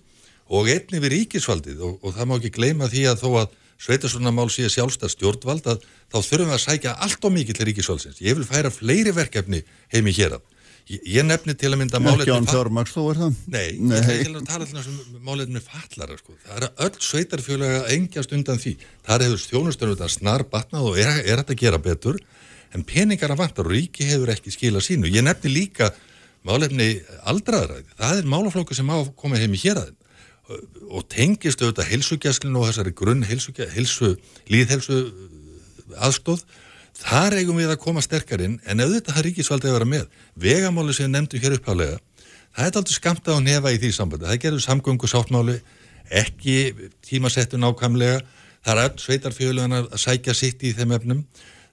og 0.49 0.69
einni 0.71 1.01
við 1.03 1.13
ríkisvaldið 1.15 1.81
og, 1.83 1.97
og 2.03 2.15
það 2.17 2.29
má 2.29 2.35
ekki 2.39 2.53
gleyma 2.57 2.89
því 2.91 3.05
að 3.11 3.23
þó 3.23 3.29
að 3.43 3.55
sveitarstjórnarmál 3.87 4.49
sé 4.49 4.67
sjálfstað 4.73 5.13
stjórnvald 5.13 5.67
að 5.69 5.81
þá 6.09 6.17
þurfum 6.17 6.47
við 6.49 6.55
að 6.57 6.63
sækja 6.65 6.93
allt 7.05 7.25
og 7.27 7.33
mikið 7.35 7.57
til 7.59 7.67
ríkisvaldsins. 7.69 8.21
Ég 8.25 8.37
vil 8.39 8.47
færa 8.47 8.71
fleiri 8.73 9.13
verkefni 9.13 9.63
heim 9.93 10.07
í 10.09 10.15
hér 10.17 10.39
Ég, 10.87 11.01
ég 11.03 11.25
nefni 11.27 11.51
til 11.59 11.67
að 11.73 11.81
mynda 11.81 11.99
ekki 11.99 12.05
málefni 12.07 12.31
án 12.31 12.45
fa- 12.47 12.53
fjármaks 12.55 12.93
þó 12.95 13.01
er 13.11 13.17
það? 13.19 13.39
Nei, 13.51 13.65
ég 13.75 13.95
ætla 13.97 14.13
ekki 14.13 14.29
að 14.39 14.45
tala 14.47 14.67
alltaf 14.67 14.85
um 14.87 15.17
málefni 15.27 15.61
fallara 15.65 16.15
sko. 16.15 16.35
Það 16.45 16.53
er 16.61 16.65
að 16.67 16.83
öll 16.85 17.01
sveitarfjölega 17.03 17.81
engjast 17.97 18.35
undan 18.37 18.61
því. 18.61 18.73
Það 19.03 19.25
hefur 19.25 19.41
þjónustunum 19.43 19.97
þetta 19.97 20.09
snar 20.13 20.45
batnað 20.53 20.87
og 20.87 20.99
er, 21.03 21.11
er 21.27 21.41
þetta 21.41 21.55
að 21.57 21.63
gera 21.65 21.81
betur 21.89 22.21
en 22.71 22.85
peningar 22.87 23.33
að 23.35 23.41
vantar 23.43 23.67
og 23.67 23.75
ríki 23.75 24.07
hefur 24.07 24.31
ekki 24.31 24.53
skila 24.55 24.79
sínu. 24.87 25.11
Ég 25.11 25.27
nefni 25.27 25.51
líka 25.51 25.91
málefni 26.47 26.87
aldraðræði. 27.27 27.91
Það 27.99 28.21
er 28.23 28.31
málaflokku 28.37 28.77
sem 28.79 28.87
á 28.87 28.95
að 28.95 29.11
koma 29.19 29.43
heim 29.43 29.59
í 29.59 29.63
héræðin 29.65 29.96
og 30.47 31.07
tengist 31.11 31.61
auðvitað 31.61 31.89
heilsugjastlinu 31.91 32.61
og 32.61 32.69
þessari 32.69 32.93
grunn 32.95 33.25
heilsu, 33.27 34.13
líðhelsu 34.47 34.99
aðstóð 35.97 36.45
þar 36.97 37.37
eigum 37.41 37.59
við 37.59 37.73
að 37.73 37.81
koma 37.83 38.01
sterkar 38.01 38.41
inn 38.45 38.59
en 38.65 38.81
auðvitað 38.81 39.17
það 39.17 39.27
ríkisvaldið 39.27 39.71
að 39.71 39.77
vera 39.77 39.89
með. 39.91 40.05
Vegamáli 40.39 40.95
sem 40.95 41.07
við 41.07 41.13
nefndum 41.17 41.43
hér 41.43 41.57
upphálega 41.57 41.99
það 42.57 42.65
er 42.65 42.79
aldrei 42.79 42.95
skamta 42.95 43.35
á 43.37 43.39
nefa 43.43 43.73
í 43.73 43.77
því 43.81 43.91
sambandi. 43.93 44.25
Það 44.25 44.41
gerður 44.45 44.63
samgöngu 44.65 45.09
sáttmáli 45.11 45.57
ekki 46.09 46.57
tímasettu 47.05 47.59
nákvæmlega. 47.61 48.23
Það 48.65 48.73
er 48.73 48.89
öll 48.89 49.03
sveitarfjölugan 49.03 49.77
að 49.77 49.91
sækja 50.01 50.33
sitt 50.35 50.63
í 50.65 50.73
þeim 50.75 50.95
efnum. 50.97 51.21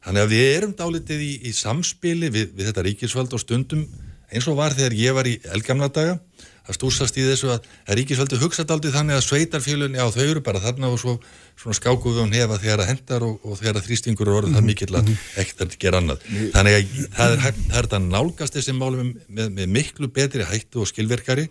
Þannig 0.05 0.27
að 0.27 0.35
við 0.35 0.51
erum 0.59 0.75
dálitið 0.77 1.23
í, 1.25 1.33
í 1.49 1.53
samspili 1.57 2.29
við, 2.29 2.51
við 2.53 2.69
þetta 2.69 2.85
ríkisvald 2.85 3.33
og 3.33 3.41
stundum 3.41 3.87
eins 4.29 4.49
og 4.51 4.59
var 4.59 4.77
þegar 4.77 4.97
ég 4.99 5.17
var 5.17 5.29
í 5.31 5.39
elgamla 5.55 5.89
daga 5.89 6.19
að 6.65 6.77
stúsast 6.79 7.19
í 7.21 7.25
þessu 7.27 7.51
að, 7.53 7.67
að 7.85 7.99
ríkisvaldi 7.99 8.39
hugsa 8.41 8.65
daldið 8.65 8.95
þannig 8.97 9.19
að 9.19 9.25
sveitarfjölun, 9.27 9.97
já 9.99 10.05
þau 10.15 10.23
eru 10.25 10.43
bara 10.47 10.63
þarna 10.65 10.89
og 10.95 11.01
svo 11.03 11.15
svona 11.61 11.77
skákuðu 11.77 12.23
hún 12.25 12.33
hefa 12.33 12.57
þegar 12.63 12.81
það 12.83 12.91
hendar 12.93 13.27
og, 13.29 13.35
og 13.45 13.59
þegar 13.61 13.81
að 13.83 13.89
þrýstingur 13.91 14.31
eru 14.31 14.39
orðið 14.41 14.57
það 14.57 14.67
mikill 14.71 14.97
að 15.01 15.11
ekkert 15.43 15.65
að 15.67 15.77
gera 15.85 16.01
annað. 16.01 16.25
Þannig 16.55 16.79
að 16.79 16.95
það 17.19 17.35
er, 17.35 17.43
það 17.45 17.59
er 17.61 17.89
þetta 17.89 18.01
nálgast 18.07 18.57
þessi 18.57 18.77
málum 18.81 19.11
með, 19.29 19.51
með 19.61 19.75
miklu 19.77 20.09
betri 20.17 20.47
hættu 20.49 20.81
og 20.85 20.89
skilverkari 20.89 21.49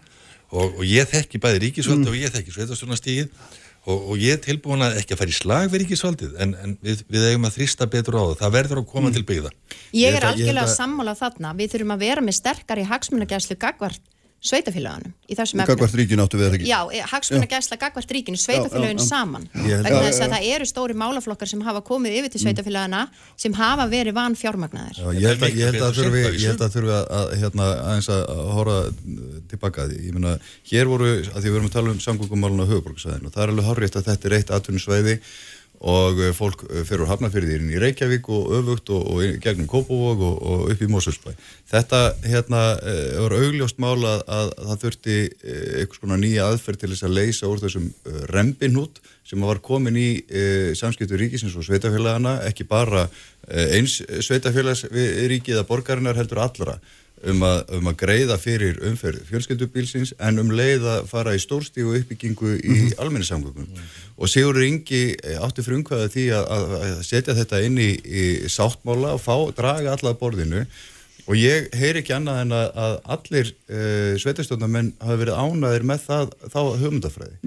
og, 0.53 0.80
og 0.80 0.81
ég 0.90 1.10
þekki 1.14 1.41
bæði 1.45 1.61
ríkisvaldi 1.68 2.10
og 2.10 2.18
ég 2.18 2.34
þekki 2.34 2.56
sveitarstjórnastígið 2.57 3.30
og, 3.84 3.98
og 4.14 4.18
ég 4.22 4.38
er 4.38 4.41
tilbúin 4.44 4.81
að 4.85 4.98
ekki 5.02 5.14
að 5.15 5.22
fara 5.22 5.34
í 5.34 5.38
slag 5.38 5.69
við 5.73 5.81
ríkisvaldið 5.84 6.35
en, 6.41 6.53
en 6.64 6.76
við, 6.85 7.02
við 7.11 7.26
eigum 7.31 7.48
að 7.49 7.57
þrýsta 7.57 7.88
betur 7.91 8.15
á 8.18 8.23
það. 8.31 8.35
Það 8.41 8.53
verður 8.57 8.81
að 8.81 8.90
koma 8.94 9.11
til 9.14 9.23
byggða. 9.27 9.52
Ég 9.98 10.15
er 10.15 10.23
að- 10.23 10.38
algjörlega 10.38 10.68
að- 10.69 10.76
sammála 10.77 11.15
þarna. 11.19 11.52
Við 11.60 11.73
þurfum 11.73 11.95
að 11.98 12.06
vera 12.06 12.23
með 12.23 12.38
sterkari 12.40 12.85
hagsmunagæslu 12.88 13.57
gagvart 13.60 13.99
sveitafélagunum 14.44 15.14
í 15.32 15.36
þessum 15.40 15.61
efnum. 15.64 15.70
Gagvart 15.78 15.94
ríkinu 15.95 16.24
áttu 16.26 16.38
við 16.40 16.48
það 16.49 16.56
ekki? 16.57 16.68
Já, 16.68 16.80
hagsmunagæsla 17.14 17.78
gagvart 17.80 18.11
ríkinu, 18.11 18.40
sveitafélagin 18.41 18.99
Já, 18.99 19.02
já, 19.02 19.06
já. 19.06 19.10
saman. 19.10 19.45
Ég 19.56 19.72
held 19.78 19.86
Vegna 19.88 19.99
að- 20.02 20.07
þess 20.10 20.24
að 20.26 20.34
það 20.34 20.48
eru 20.56 20.65
stóri 20.68 20.98
málaflokkar 20.99 21.48
sem 21.53 21.61
hafa 21.64 21.82
komið 21.88 22.18
yfir 22.20 22.34
til 22.34 22.41
sveitafélagana 22.44 23.02
sem 23.38 23.53
hafa 23.53 23.88
verið 23.94 24.14
van 24.20 24.36
fjármagnaðir. 24.36 24.99
Já, 24.99 25.07
ég 25.15 25.28
held 25.32 25.48
að, 25.48 25.56
ég 25.56 25.72
held 25.72 25.86
að 25.88 25.95
þurfi, 26.02 26.24
ég 26.44 26.48
held 26.52 26.65
að 26.68 26.76
þurfi 26.76 26.94
að, 26.99 27.07
að 27.22 27.34
hérna, 27.44 27.70
aðeins 27.88 28.10
að 28.10 28.44
horfa 28.60 28.78
tilbaka. 29.53 29.88
Ég 29.95 30.14
meina, 30.18 30.36
hér 30.72 30.91
voru, 30.91 31.10
að 31.24 31.40
því 31.40 31.48
við 31.49 31.56
erum 31.61 31.72
að 31.72 31.76
tala 31.80 31.95
um 31.95 32.03
samgöngumálun 32.03 32.64
á 32.68 32.72
höfuborgsvæðinu 32.74 33.32
og 33.32 33.34
það 33.38 33.44
er 33.48 33.53
alveg 33.56 33.70
horrið 33.72 33.98
að 34.02 34.07
þetta 34.11 34.28
er 34.32 34.38
eitt 34.41 34.53
atvinnusvæði 34.60 35.18
og 35.84 36.20
eh, 36.24 36.32
fólk 36.36 36.64
eh, 36.70 36.84
fer 36.88 37.02
úr 37.04 37.10
hafnafyrði 37.12 37.58
inn 37.60 37.72
í 37.74 37.80
Reykjavík 37.82 38.30
og 38.32 38.54
öfugt 38.60 38.92
og, 38.96 39.04
og 39.12 39.40
gegnum 39.44 39.68
Kópavog 39.70 40.22
og, 40.24 40.38
og 40.40 40.72
upp 40.72 40.84
í 40.84 40.90
Mosfellsbæ. 40.92 41.34
Þetta 41.74 42.02
hérna 42.24 42.62
eh, 42.80 43.18
var 43.20 43.36
augljóst 43.40 43.82
mál 43.84 43.98
að, 44.00 44.24
að 44.38 44.54
það 44.62 44.86
þurfti 44.86 45.18
eh, 45.20 45.66
einhvers 45.82 46.04
konar 46.04 46.24
nýja 46.24 46.48
aðferð 46.48 46.84
til 46.84 46.92
þess 46.94 47.08
að 47.10 47.18
leysa 47.20 47.52
úr 47.52 47.64
þessum 47.66 47.90
eh, 47.92 48.24
rembinhút 48.32 49.04
sem 49.28 49.44
var 49.44 49.62
komin 49.64 49.96
í 49.98 50.10
samskiptu 50.76 51.16
ríkisins 51.18 51.54
og 51.56 51.64
sveitafélagana, 51.64 52.42
ekki 52.44 52.66
bara 52.68 53.06
eins 53.48 53.96
sveitafélags 54.28 54.84
ríkið 54.92 55.62
að 55.62 55.70
borgarinnar 55.70 56.20
heldur 56.20 56.42
allra 56.44 56.76
um 57.32 57.44
að, 57.48 57.60
um 57.78 57.90
að 57.91 57.98
greiða 58.04 58.38
fyrir 58.41 58.80
umferð 58.90 59.24
fjölskyldubílsins 59.30 60.14
en 60.24 60.41
um 60.41 60.52
leið 60.56 60.88
að 60.95 61.10
fara 61.12 61.36
í 61.36 61.41
stórstígu 61.41 61.95
uppbyggingu 62.00 62.56
í 62.60 62.78
mm 62.78 62.90
almenningssamgöngum. 63.04 63.70
Og 64.18 64.30
Sigur 64.30 64.60
Ingi 64.64 65.16
eh, 65.16 65.40
átti 65.41 65.64
frumkvæða 65.66 66.10
því 66.14 66.26
að, 66.38 66.50
að, 66.54 66.98
setja 67.08 67.36
þetta 67.38 67.62
inn 67.66 67.80
í, 67.82 67.91
í 68.04 68.26
sáttmála 68.52 69.16
og 69.18 69.22
fá, 69.24 69.36
draga 69.56 69.95
alla 69.95 70.14
borðinu 70.20 70.66
og 71.24 71.38
ég 71.40 71.70
heyr 71.80 72.00
ekki 72.00 72.14
annað 72.16 72.40
en 72.41 72.56
að, 72.58 72.66
að 72.84 72.95
allir 73.16 73.52
uh, 73.54 74.14
sveitastjórnarmenn 74.20 74.91
hafa 75.00 75.18
verið 75.22 75.40
ánaðir 75.40 75.86
með 75.88 76.04
það, 76.08 76.34
þá 76.52 76.60
hugmyndafræði. 76.82 77.38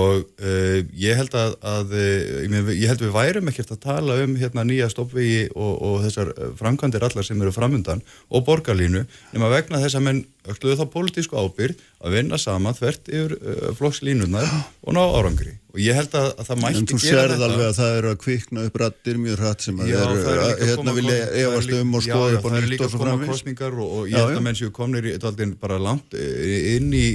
Og 0.00 0.24
uh, 0.42 0.80
ég 0.98 1.20
held 1.20 1.36
að, 1.38 1.54
að 1.62 1.94
uh, 1.94 2.74
ég, 2.74 2.88
held 2.90 3.04
við 3.06 3.14
værum 3.14 3.52
ekkert 3.52 3.70
að 3.76 3.82
tala 3.86 4.18
um 4.24 4.34
hérna 4.40 4.66
nýja 4.66 4.90
stoppvegi 4.90 5.46
og, 5.54 5.72
og 5.78 5.96
þessar 6.06 6.34
eh, 6.34 6.52
framkvæmdir 6.58 7.06
allar 7.06 7.26
sem 7.26 7.40
eru 7.40 7.54
framundan 7.54 8.02
og 8.30 8.44
borgarlínu 8.48 9.06
nema 9.32 9.52
vegna 9.52 9.82
þess 9.82 9.98
að 9.98 10.06
menn 10.08 10.22
ökluðu 10.50 10.80
þá 10.80 10.86
pólitísku 10.90 11.38
ábyrgð 11.38 11.82
að 12.02 12.16
vinna 12.16 12.38
saman 12.40 12.74
þvert 12.74 13.10
yfir 13.12 13.36
uh, 13.38 13.72
flokkslínunar 13.78 14.48
og 14.82 14.96
ná 14.96 15.02
árangri 15.06 15.59
og 15.70 15.78
ég 15.78 15.94
held 15.94 16.14
að, 16.18 16.28
að 16.34 16.48
það 16.48 16.60
mætti 16.64 16.80
En 16.80 16.86
þú 16.90 16.98
gera 16.98 17.20
sérð 17.20 17.42
alveg 17.46 17.66
að 17.68 17.76
það 17.76 17.96
eru 17.98 18.10
að 18.10 18.16
kvikna 18.24 18.64
upp 18.66 18.78
rattir 18.82 19.20
mjög 19.22 19.42
hratt 19.44 19.66
sem 19.66 19.82
að 19.82 19.90
Já, 19.90 19.98
eru 20.00 20.24
það 20.24 20.38
eru 20.40 20.70
hérna 20.70 20.94
það 20.96 21.00
eru 21.02 21.42
efast 21.42 21.74
um 21.76 21.94
og 21.94 22.04
skoða 22.06 22.38
upp 22.38 22.48
á 22.48 22.50
nýtt 22.56 22.84
og 22.86 22.90
svo 22.94 23.18
kosningar 23.24 23.76
og, 23.76 23.92
og 24.00 24.10
ég 24.10 24.18
held 24.18 24.40
að 24.40 24.46
menn 24.48 24.58
séu 24.58 24.72
komnir 24.74 25.08
bara 25.60 25.78
langt 25.78 26.18
eh, 26.18 26.74
inn 26.74 26.90
í 26.90 27.06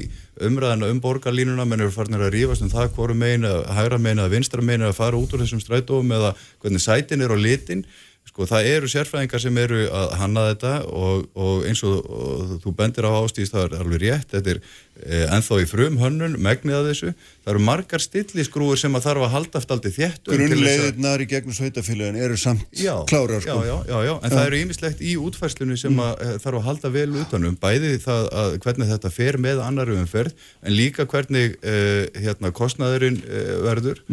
umræðina 0.46 0.90
um 0.92 1.00
borgarlínuna. 1.04 1.68
Menn 1.68 1.84
eru 1.84 1.94
farnir 1.96 2.24
að 2.26 2.34
rífast 2.36 2.64
um 2.66 2.72
það 2.72 2.90
hvoru 2.96 3.16
hægra 3.16 4.00
megin 4.00 4.24
að 4.24 4.34
vinstra 4.36 4.64
megin 4.64 4.88
að 4.88 4.98
fara 4.98 5.20
út 5.20 5.36
úr 5.36 5.44
þessum 5.44 5.64
strætóum 5.64 6.12
eða 6.16 6.34
hvernig 6.64 6.84
sætin 6.84 7.24
er 7.24 7.36
á 7.36 7.38
litin 7.40 7.86
sko 8.26 8.48
það 8.50 8.68
eru 8.74 8.90
sérfræðingar 8.90 9.42
sem 9.42 9.58
eru 9.62 9.86
að 9.94 10.14
hanna 10.20 10.48
þetta 10.50 10.72
og, 10.90 11.28
og 11.38 11.68
eins 11.70 11.84
og, 11.88 12.02
og 12.04 12.56
þú 12.64 12.74
bendir 12.76 13.08
á 13.08 13.12
ástíðist 13.22 13.54
það 13.54 13.68
er 13.68 13.76
alveg 13.84 14.02
rétt 14.02 14.34
þetta 14.34 14.52
er 14.52 14.60
eh, 15.06 15.34
ennþá 15.36 15.60
í 15.62 15.68
frum 15.70 16.00
hönnun 16.02 16.38
megnið 16.44 16.78
að 16.80 16.90
þessu. 16.90 17.14
Það 17.46 17.52
eru 17.54 17.64
margar 17.70 18.04
stillisgrúur 18.04 18.82
sem 18.82 18.98
að 18.98 19.06
þarf 19.08 19.26
að 19.28 19.34
halda 19.36 19.62
eftir 19.62 19.76
aldrei 19.78 19.96
þétt 19.96 20.32
Grunnleiðirnar 20.32 21.24
í 21.24 21.28
gegnum 21.32 21.58
sveitafélagin 21.58 22.22
eru 22.28 22.40
samt 22.42 22.80
Já, 22.82 22.94
klárar 23.10 23.44
sko. 23.46 23.60
já, 23.62 23.70
já, 23.70 23.94
já, 23.94 23.98
já, 24.10 24.14
en 24.18 24.36
það 24.36 24.46
eru 24.46 24.62
ýmislegt 24.64 25.04
í 25.06 25.18
útfærslunni 25.22 25.78
sem 25.80 26.02
að 26.02 26.14
mm. 26.16 26.40
þarf 26.44 26.62
að 26.62 26.68
halda 26.70 26.94
vel 26.96 27.10
utanum, 27.22 27.60
bæði 27.62 27.94
það 28.04 28.32
að 28.42 28.58
hvernig 28.66 28.96
þetta 28.96 29.14
fer 29.14 29.40
með 29.46 29.62
annari 29.64 30.00
umferð, 30.02 30.48
en 30.66 30.76
líka 30.76 31.06
hvernig 31.08 31.60
uh, 31.62 32.02
hérna 32.18 32.52
kostnaðurinn 32.56 33.22
uh, 33.24 33.54
verður 33.70 34.04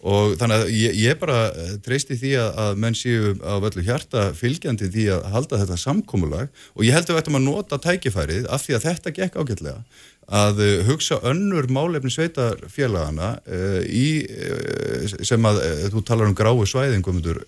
og 0.00 0.36
þannig 0.40 0.62
að 0.62 0.70
ég, 0.72 0.94
ég 0.96 1.18
bara 1.20 1.40
eh, 1.50 1.74
treysti 1.84 2.16
því 2.20 2.30
að, 2.40 2.50
að 2.64 2.78
menn 2.84 2.96
séu 2.96 3.34
á 3.44 3.54
öllu 3.58 3.84
hjarta 3.84 4.30
fylgjandi 4.36 4.88
því 4.92 5.04
að 5.16 5.26
halda 5.34 5.60
þetta 5.60 5.80
samkómulag 5.82 6.62
og 6.72 6.86
ég 6.86 6.96
held 6.96 7.10
að 7.10 7.16
við 7.16 7.22
ættum 7.22 7.40
að 7.40 7.46
nota 7.48 7.80
tækifærið 7.84 8.48
af 8.48 8.64
því 8.64 8.78
að 8.78 8.86
þetta 8.88 9.14
gekk 9.18 9.36
ágætlega 9.36 9.82
að 10.30 10.62
uh, 10.62 10.72
hugsa 10.86 11.18
önnur 11.26 11.66
málefni 11.74 12.12
sveitarfélagana 12.14 13.32
uh, 13.50 13.80
í, 13.82 14.22
uh, 14.30 15.06
sem 15.26 15.48
að 15.50 15.62
uh, 15.66 15.86
þú 15.90 16.04
talar 16.06 16.30
um 16.30 16.36
gráu 16.38 16.62
svæðingum 16.70 17.18
að, 17.20 17.40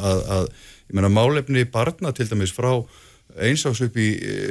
að, 0.00 0.22
að 0.38 0.46
meina 0.92 1.12
málefni 1.12 1.66
barna 1.68 2.12
til 2.16 2.28
dæmis 2.30 2.54
frá 2.56 2.72
einsás 3.40 3.80
upp 3.84 3.96
í, 3.96 4.08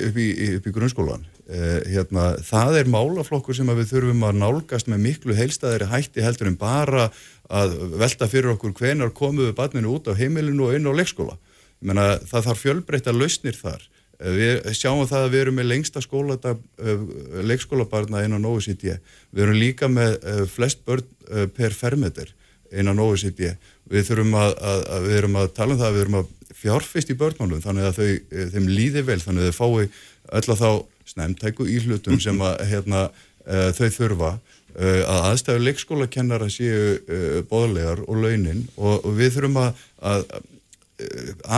upp 0.07 0.17
í, 0.17 0.27
upp 0.57 0.67
í 0.67 0.73
grunnskólan 0.73 1.23
uh, 1.23 1.79
hérna, 1.85 2.31
það 2.45 2.79
er 2.81 2.91
málaflokkur 2.91 3.57
sem 3.57 3.69
við 3.69 3.91
þurfum 3.91 4.25
að 4.25 4.39
nálgast 4.41 4.89
með 4.91 5.03
miklu 5.05 5.37
heilstæðari 5.37 5.89
hætti 5.91 6.25
heldur 6.25 6.49
en 6.49 6.57
bara 6.59 7.09
að 7.51 7.77
velta 8.01 8.29
fyrir 8.31 8.55
okkur 8.55 8.73
hvenar 8.79 9.13
komum 9.15 9.45
við 9.45 9.55
barninu 9.57 9.95
út 9.97 10.09
á 10.09 10.17
heimilinu 10.17 10.69
og 10.69 10.77
inn 10.77 10.87
á 10.87 10.93
leikskóla. 10.95 11.37
Ég 11.81 11.89
meina 11.89 12.05
það 12.29 12.47
þarf 12.47 12.61
fjölbreytta 12.65 13.15
lausnir 13.15 13.57
þar. 13.57 13.87
Eh, 14.21 14.35
Við 14.37 14.77
sjáum 14.77 15.07
það 15.09 15.25
að 15.25 15.33
við 15.33 15.43
erum 15.45 15.57
með 15.59 15.69
lengsta 15.71 16.03
skólata, 16.03 16.55
leikskólabarna 17.49 18.23
innan 18.25 18.45
OECD. 18.45 18.99
Við 19.33 19.43
erum 19.47 19.59
líka 19.59 19.89
með 19.91 20.17
eh, 20.21 20.43
flest 20.49 20.85
börn 20.87 21.07
eh, 21.31 21.47
per 21.51 21.75
fermeter 21.75 22.31
innan 22.71 23.01
OECD. 23.03 23.55
Við 23.91 24.07
þurfum 24.07 24.37
að, 24.39 24.53
að, 24.71 24.85
að 24.95 25.07
við 25.07 25.17
erum 25.17 25.41
að 25.41 25.51
tala 25.57 25.75
um 25.75 25.81
það 25.81 25.89
að 25.89 25.97
við 25.97 26.05
erum 26.05 26.21
að 26.21 26.31
fjárfist 26.61 27.11
í 27.11 27.17
börnmálum 27.17 27.63
þannig 27.63 27.89
að 27.89 27.99
þau, 27.99 28.07
eh, 28.11 28.47
þeim 28.53 28.69
líði 28.69 29.03
vel 29.07 29.19
þannig 29.21 29.47
að 29.47 29.51
þau 29.51 29.61
fái 29.61 29.89
öll 30.31 30.47
að 30.53 30.61
þá 30.61 30.71
snemtæku 31.11 31.67
í 31.67 31.79
hlutum 31.83 32.19
sem 32.21 32.39
að 32.45 32.63
hérna, 32.69 33.07
uh, 33.47 33.69
þau 33.75 33.87
þurfa 33.97 34.31
uh, 34.37 35.01
að 35.01 35.25
aðstæðu 35.31 35.65
leikskólakennara 35.65 36.47
séu 36.53 36.95
uh, 37.01 37.41
bóðlegar 37.49 38.03
og 38.05 38.21
launin 38.21 38.63
og, 38.77 39.01
og 39.01 39.17
við 39.17 39.35
þurfum 39.35 39.59
að, 39.65 39.83
að 40.13 40.25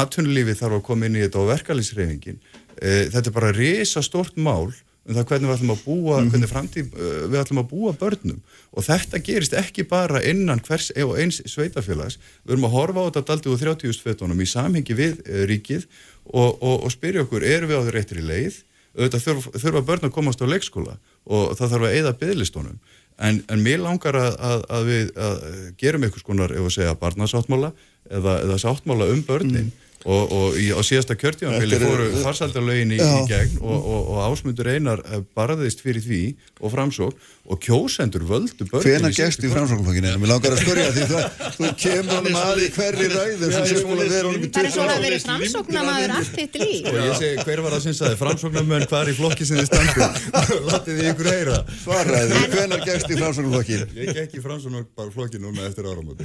atvinnulífi 0.01 0.55
þarf 0.55 0.79
að 0.79 0.85
koma 0.87 1.09
inn 1.09 1.19
í 1.19 1.23
þetta 1.25 1.41
og 1.41 1.49
verkalýsreifingin. 1.49 2.37
Þetta 2.79 3.27
er 3.27 3.33
bara 3.35 3.49
risa 3.51 3.99
stort 4.03 4.37
mál 4.39 4.71
um 5.03 5.17
það 5.17 5.27
hvernig 5.29 5.49
við 5.49 5.55
ætlum 5.57 5.73
að 5.73 5.83
búa, 5.83 6.17
hvernig 6.31 6.51
framtíð 6.51 6.93
uh, 6.95 7.15
við 7.27 7.39
ætlum 7.41 7.61
að 7.63 7.69
búa 7.73 7.93
börnum. 7.99 8.41
Og 8.71 8.87
þetta 8.87 9.21
gerist 9.27 9.55
ekki 9.59 9.87
bara 9.89 10.23
innan 10.23 10.63
hvers 10.63 10.91
og 11.03 11.15
eins 11.19 11.41
sveitafélags, 11.51 12.19
við 12.43 12.55
erum 12.55 12.67
að 12.69 12.75
horfa 12.77 13.03
á 13.03 13.07
þetta 13.09 13.25
daldið 13.31 13.55
úr 13.55 13.63
30 13.65 14.03
fetunum 14.03 14.43
í 14.43 14.49
samhengi 14.49 14.97
við 14.97 15.19
uh, 15.25 15.43
ríkið 15.49 15.87
og, 16.31 16.61
og, 16.61 16.77
og 16.85 16.93
spyrja 16.93 17.25
okkur, 17.27 17.43
erum 17.43 17.73
við 17.73 17.81
á 17.81 17.83
því 17.83 17.95
réttri 17.97 18.23
leið? 18.23 18.63
Auðvitað 18.93 19.23
þurfa, 19.25 19.51
þurfa 19.57 19.85
börn 19.87 20.07
að 20.07 20.13
komast 20.13 20.41
á 20.43 20.45
leikskóla 20.45 20.99
og 21.25 21.55
það 21.57 21.71
þarf 21.71 21.85
að 21.87 21.95
eyða 21.97 22.17
bygglistónum 22.19 22.75
en, 23.17 23.39
en 23.49 23.63
mér 23.63 23.81
langar 23.81 24.17
að, 24.17 24.35
að, 24.37 24.65
að 24.69 24.89
við 24.89 25.09
að 25.17 25.39
gerum 25.81 26.05
einhvers 26.05 26.25
konar, 26.25 26.53
ef 26.53 26.67
að 26.67 26.75
segja 26.75 26.99
barnasáttmála 27.01 27.71
eða, 28.09 28.35
eða 28.45 28.59
sáttmála 28.61 29.09
um 29.13 29.23
börnin 29.25 29.71
og, 30.03 30.33
og 30.35 30.57
í, 30.59 30.69
á 30.75 30.81
síðasta 30.83 31.15
kjörtímanfili 31.19 31.79
fóru 31.81 32.07
farsaldalögin 32.23 32.95
í, 32.95 32.99
í 32.99 33.21
gegn 33.29 33.59
og, 33.61 33.77
og, 33.77 34.09
og 34.13 34.21
ásmundur 34.27 34.69
einar 34.73 35.03
eh, 35.07 35.23
barðist 35.35 35.83
fyrir 35.83 36.03
því 36.03 36.23
og 36.59 36.73
framsók 36.75 37.29
og 37.43 37.59
kjósendur 37.59 38.23
völdu 38.23 38.63
í 38.63 38.69
síðustu 38.71 39.09
gest 39.17 39.43
í 39.43 39.49
framsóknarflokkinu? 39.51 40.11
Mér 40.21 40.29
langar 40.31 40.53
að 40.55 40.61
spyrja 40.63 40.91
því 40.95 41.03
þú, 41.09 41.17
þú 41.57 41.71
kemur 41.81 42.13
honum 42.15 42.37
að 42.39 42.61
í 42.63 42.69
hverri 42.71 43.07
ræðu 43.11 43.49
sem 43.51 43.65
sé 43.67 43.75
að 43.83 43.83
vera 44.13 44.27
honum 44.29 44.45
Það 44.47 44.59
er 44.59 44.67
eins 44.67 44.73
20 44.73 44.79
og 44.79 44.87
það 44.87 44.93
ár. 44.93 45.03
verið 45.03 45.21
framsóknamaður 45.27 46.13
allt 46.15 46.33
þitt 46.37 46.55
líf. 46.61 46.87
og 46.87 46.95
ég 47.03 47.13
segi 47.19 47.35
hver 47.43 47.59
var 47.65 47.71
það 47.75 47.81
sem 47.83 47.95
sagði 47.99 48.17
framsóknarmönn 48.21 48.85
hvar 48.93 49.07
í 49.11 49.15
flokki 49.17 49.43
sem 49.49 49.59
þið 49.59 49.67
standu 49.73 49.99
látið 50.69 50.93
þið 51.01 51.09
ykkur 51.11 51.27
heyra. 51.33 51.57
Svaraði 51.83 52.31
því, 52.31 52.43
hvenær 52.55 52.81
gest 52.87 53.07
í 53.11 53.19
framsóknarflokkinu? 53.19 53.85
ég 53.99 54.07
gekk 54.19 54.31
í 54.39 54.43
framsóknarflokki 54.47 55.37
núna 55.43 55.67
eftir 55.67 55.83
áramóti 55.91 56.23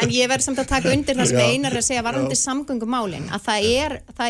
En 0.00 0.08
ég 0.16 0.24
verð 0.32 0.44
samt 0.48 0.62
að 0.64 0.70
taka 0.72 0.94
undir 0.94 1.18
það 1.20 1.28
sem 1.28 1.44
einar 1.44 1.76
er 1.76 1.82
að 1.82 1.88
segja 1.90 2.06
varandi 2.06 2.36
samgöngumálin 2.40 3.28
að 3.28 3.44
það 3.50 3.60
er, 3.68 4.00
það, 4.16 4.28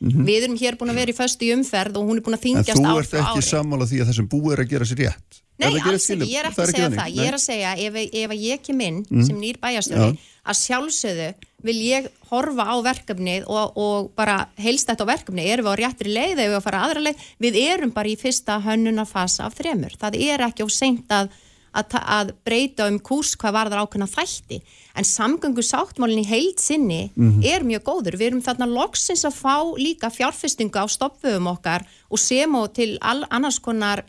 að 0.00 0.14
gera 0.14 0.26
við 0.30 0.46
erum 0.46 0.56
hér 0.60 0.78
búin 0.80 0.90
að 0.94 1.00
vera 1.02 1.12
í 1.12 1.18
föstu 1.20 1.44
í 1.46 1.52
umferð 1.54 2.00
og 2.00 2.08
hún 2.08 2.16
er 2.20 2.24
búin 2.24 2.36
að 2.36 2.40
En 2.40 2.44
þingjast 2.46 2.80
þú 2.80 2.88
ár 2.88 3.00
ert 3.02 3.10
frá 3.12 3.20
ekki 3.20 3.42
ári. 3.42 3.48
sammála 3.50 3.88
því 3.90 4.00
að 4.00 4.10
þessum 4.10 4.28
búið 4.32 4.52
er 4.56 4.62
að 4.64 4.70
gera 4.74 4.88
sér 4.90 5.00
rétt? 5.04 5.40
Nei, 5.60 5.66
ekki 5.76 5.90
alls 5.92 6.06
ekki, 6.08 6.26
ég 6.30 6.40
er 6.40 6.46
ekki 6.48 6.62
að 6.64 6.70
segja 6.72 6.90
það, 6.94 7.08
ég 7.20 7.26
er 7.28 7.36
að 7.36 7.42
segja 7.44 7.70
ef, 7.84 7.96
ef 8.24 8.30
ég 8.40 8.62
kem 8.64 8.80
inn 8.80 9.00
sem 9.26 9.36
nýr 9.36 9.58
bæjastjóri 9.60 10.14
að 10.40 10.56
sjálfsögðu 10.56 11.26
vil 11.68 11.76
ég 11.84 12.06
horfa 12.30 12.64
á 12.64 12.76
verkefnið 12.86 13.44
og, 13.44 13.76
og 13.76 14.08
bara 14.16 14.38
heilst 14.56 14.88
þetta 14.88 15.04
á 15.04 15.10
verkefni, 15.12 15.44
erum 15.52 15.68
við 15.68 15.74
á 15.76 15.80
réttri 15.82 16.14
leið? 16.14 16.38
Eða 16.38 16.48
við 16.48 16.56
að 16.56 16.64
fara 16.64 16.80
aðra 16.86 17.02
leið, 17.04 17.26
við 17.44 17.58
erum 17.60 17.92
bara 17.92 18.08
í 18.08 18.16
fyrsta 18.16 18.56
hönnunarfasa 18.64 19.44
af 19.50 19.58
þremur, 19.58 19.98
það 20.00 20.16
er 20.16 20.46
ekki 20.48 20.64
of 20.64 20.72
seint 20.72 21.12
að, 21.12 21.28
að, 21.72 21.96
að 22.00 22.32
breyta 22.44 22.86
um 22.90 22.98
kúrs 22.98 23.36
hvað 23.38 23.56
varðar 23.56 23.84
ákveðna 23.84 24.08
þætti 24.10 24.60
en 24.94 25.06
samgöngu 25.06 25.64
sáttmálinn 25.64 26.24
í 26.24 26.28
heild 26.28 26.58
sinni 26.62 27.10
er 27.46 27.64
mjög 27.66 27.84
góður, 27.86 28.18
við 28.18 28.26
erum 28.30 28.42
þarna 28.42 28.70
loksins 28.70 29.24
að 29.24 29.38
fá 29.38 29.56
líka 29.78 30.10
fjárfestingu 30.10 30.82
á 30.82 30.86
stoppvöfum 30.90 31.50
okkar 31.52 31.86
og 32.10 32.18
sem 32.18 32.54
og 32.54 32.72
til 32.74 32.98
all, 33.00 33.24
annars 33.30 33.60
konar 33.62 34.04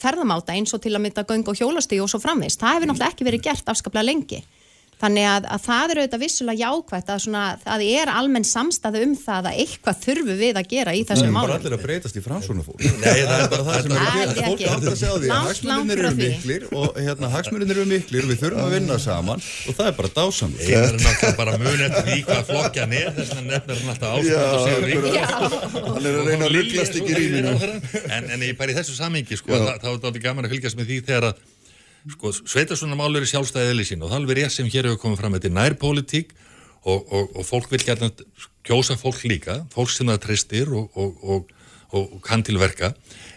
ferðamáta 0.00 0.52
eins 0.52 0.74
og 0.76 0.82
til 0.84 0.94
að 0.94 1.06
mynda 1.06 1.24
göng 1.24 1.46
og 1.48 1.56
hjólastíu 1.56 2.04
og 2.04 2.10
svo 2.12 2.20
framvist. 2.20 2.60
Það 2.60 2.74
hefur 2.74 2.90
náttúrulega 2.90 3.14
ekki 3.14 3.26
verið 3.28 3.46
gert 3.48 3.70
afskaplega 3.72 4.04
lengi. 4.04 4.42
Þannig 4.96 5.26
að, 5.28 5.44
að 5.52 5.60
það 5.66 5.90
er 5.92 5.98
auðvitað 6.00 6.22
vissulega 6.22 6.56
jákvætt 6.70 7.10
að 7.12 7.18
svona, 7.26 7.40
það 7.60 7.82
er 7.84 8.08
almenn 8.16 8.46
samstæðu 8.48 9.00
um 9.04 9.10
það 9.20 9.48
að 9.50 9.58
eitthvað 9.60 9.96
þurfu 10.06 10.34
við 10.40 10.56
að 10.56 10.70
gera 10.70 10.94
í 10.96 11.02
það 11.02 11.10
þessum 11.10 11.26
er 11.26 11.32
bara 11.36 11.36
málum. 11.36 11.56
allir 11.58 11.74
að 11.76 11.82
breytast 11.84 12.16
í 12.16 12.22
framsóknarfólk 12.24 12.80
Nei, 12.80 13.20
það 13.20 13.36
er 13.36 13.50
bara 13.52 13.64
það 13.66 13.76
sem 13.76 13.92
er 13.92 13.98
að 14.00 14.06
Það 14.06 14.16
gera 14.16 14.32
fólk 14.46 14.62
átt 14.72 14.86
að 14.88 14.96
segja 14.96 15.18
því 15.20 15.28
að 15.36 15.60
langt 15.68 15.92
eru 15.96 16.12
miklir 16.16 16.62
og 16.80 16.88
hérna 16.96 17.26
hagsmunir 17.34 17.68
eru 17.76 17.84
miklir 17.90 18.22
og 18.24 18.28
við 18.32 18.38
þurfum 18.40 18.64
að 18.64 18.72
vinna 18.76 18.96
saman 19.04 19.40
og 19.44 19.72
það 19.76 19.86
er 19.90 19.94
bara 20.00 20.10
dásamlega 20.16 20.64
Einar 20.66 20.88
er 20.88 20.96
náttúrulega 21.04 21.36
bara 21.42 21.52
mun 21.60 21.80
eftir 21.90 22.04
því 22.08 22.18
hvað 22.30 22.40
flokkja 22.48 22.80
hann 22.86 22.96
er, 22.96 23.10
þess 23.20 23.30
vegna 23.36 23.52
nefnir 23.52 23.76
hann 23.76 23.92
alltaf 23.92 24.08
ásmund 24.16 24.40
og 24.46 24.64
segur 24.64 24.88
rík. 24.88 24.96
akkurat. 25.26 25.52
Hann 25.76 26.04
er 26.06 26.14
að 26.16 26.26
reyna 26.30 26.44
að 26.48 26.54
rugglast 26.56 26.96
ekki 26.96 27.12
í 27.12 27.20
rýminu. 27.20 27.52
En, 28.16 28.24
en 28.32 28.40
sko, 32.12 32.32
það, 32.32 32.42
þá 32.46 32.56
er 32.56 32.66
þetta 32.66 32.76
gaman 32.76 32.96
að 32.96 32.96
fylgjast 32.96 32.96
með 32.96 32.96
því 32.96 32.96
þegar 32.96 32.96
að, 32.96 32.96
sko, 32.96 32.96
sveitarsvona 32.96 32.98
mál 33.00 33.16
eru 33.16 33.30
sjálfstæðið 33.30 33.72
eðli 33.72 33.86
sín 33.88 34.02
og 34.02 34.10
það 34.10 34.16
er 34.16 34.22
alveg 34.22 34.38
rétt 34.40 34.56
sem 34.56 34.70
hér 34.72 34.88
hefur 34.90 35.02
komið 35.02 35.20
fram, 35.22 35.36
þetta 35.36 35.50
er 35.50 35.56
nærpólitík 35.56 36.34
og, 36.86 37.00
og, 37.10 37.36
og 37.36 37.46
fólk 37.46 37.70
vil 37.72 37.82
gætna 37.82 38.10
kjósa 38.66 38.96
fólk 39.00 39.22
líka, 39.26 39.60
fólk 39.74 39.92
sem 39.92 40.10
það 40.10 40.22
treystir 40.26 40.72
og, 40.74 40.90
og, 40.94 41.22
og, 41.22 41.54
og, 41.90 42.02
og 42.02 42.20
kann 42.26 42.44
til 42.46 42.58
verka, 42.60 42.92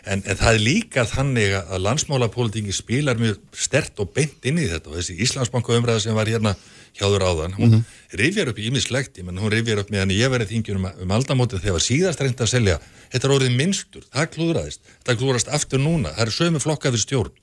en, 0.06 0.22
en 0.22 0.38
það 0.38 0.54
er 0.54 0.66
líka 0.66 1.06
þannig 1.10 1.56
að 1.62 1.84
landsmálapólitíki 1.86 2.74
spilar 2.76 3.20
mjög 3.22 3.40
stert 3.54 4.00
og 4.02 4.12
beint 4.16 4.46
inn 4.50 4.62
í 4.62 4.68
þetta. 4.70 4.90
Og 4.90 5.00
þessi 5.00 5.18
Íslandsbanka 5.26 5.78
umræða 5.78 6.06
sem 6.06 6.18
var 6.18 6.30
hérna 6.30 6.56
hjáður 6.98 7.26
áðan, 7.30 7.58
hún 7.58 7.80
mm 7.80 7.88
rifjar 8.18 8.50
upp 8.50 8.58
ímislegt, 8.58 9.20
ég 9.20 9.26
menn 9.28 9.38
hún 9.38 9.52
rifjar 9.54 9.84
upp 9.84 9.92
meðan 9.94 10.10
ég 10.16 10.32
verið 10.34 10.50
þingjum 10.50 10.80
um, 10.80 10.88
um 11.04 11.12
aldamótið 11.14 11.62
þegar 11.62 11.84
síðast 11.86 12.24
reynd 12.24 12.42
að 12.42 12.50
selja, 12.50 12.78
þetta 13.14 13.28
er 13.28 13.34
orðið 13.36 13.58
minnstur, 13.60 14.08
það 14.10 14.32
klúðraðist, 14.34 14.82
þetta 14.96 15.16
klúðrast 15.20 15.52
aftur 15.54 15.84
núna, 15.84 16.14
það 16.16 16.24
eru 16.26 16.34
sömu 16.34 16.62
flokka 16.64 16.90
við 16.96 17.04
stjórn, 17.04 17.36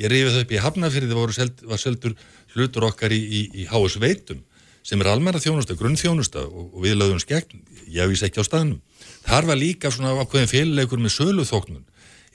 ég 0.00 0.12
rifið 0.12 0.34
þau 0.34 0.42
upp 0.44 0.52
í 0.52 0.60
Hafnafyrði, 0.62 1.24
seld, 1.34 1.64
var 1.66 1.80
seldur 1.80 2.14
hlutur 2.54 2.86
okkar 2.88 3.14
í, 3.14 3.20
í, 3.20 3.40
í 3.62 3.66
HS 3.70 3.98
Veitum, 4.02 4.42
sem 4.86 5.00
er 5.02 5.10
almenna 5.10 5.42
þjónusta, 5.42 5.74
grunnþjónusta 5.78 6.44
og, 6.46 6.70
og 6.76 6.84
við 6.84 6.98
lögum 7.00 7.20
skegn, 7.22 7.64
ég 7.90 8.10
vís 8.10 8.22
ekki 8.26 8.42
á 8.42 8.46
staðnum. 8.46 8.80
Þar 9.26 9.48
var 9.50 9.58
líka 9.58 9.90
svona 9.90 10.14
ákveðin 10.22 10.52
féluleikur 10.52 11.02
með 11.02 11.16
söluþóknun. 11.16 11.84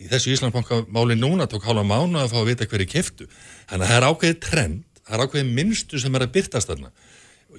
Í 0.02 0.10
þessu 0.10 0.34
Íslandsbankamáli 0.34 1.16
núna 1.20 1.48
tók 1.48 1.68
hálfa 1.68 1.86
mánu 1.86 2.20
að 2.20 2.34
fá 2.34 2.40
að 2.42 2.50
vita 2.50 2.68
hverju 2.68 2.90
keftu. 2.90 3.28
Þannig 3.70 3.86
að 3.86 3.92
það 3.92 3.98
er 3.98 4.08
ákveðið 4.10 4.40
trend, 4.48 4.84
það 5.06 5.16
er 5.16 5.24
ákveðið 5.26 5.54
minnstu 5.60 6.02
sem 6.02 6.18
er 6.18 6.26
að 6.26 6.34
byrtast 6.36 6.72
þarna. 6.72 6.92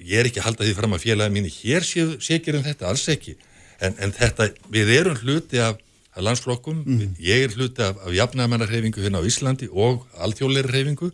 Ég 0.03 0.19
er 0.19 0.29
ekki 0.29 0.41
að 0.41 0.47
halda 0.49 0.67
því 0.67 0.75
fram 0.77 0.95
að 0.97 1.03
félagi 1.05 1.35
mínu 1.37 1.53
hér 1.53 1.87
sékir 1.87 2.59
um 2.59 2.65
þetta, 2.65 2.89
alls 2.91 3.05
ekki. 3.13 3.37
En, 3.79 3.95
en 3.97 4.13
þetta, 4.13 4.49
við 4.73 4.91
erum 4.97 5.17
hluti 5.23 5.61
af, 5.63 5.79
af 6.15 6.21
landsflokkum, 6.27 6.83
ég 7.19 7.43
er 7.47 7.53
hluti 7.55 7.81
af, 7.81 7.95
af 8.05 8.11
jafnæðamennarhefingu 8.13 9.01
hérna 9.01 9.21
á 9.21 9.25
Íslandi 9.25 9.69
og 9.71 10.03
alþjóðleiri 10.21 10.73
hefingu, 10.75 11.11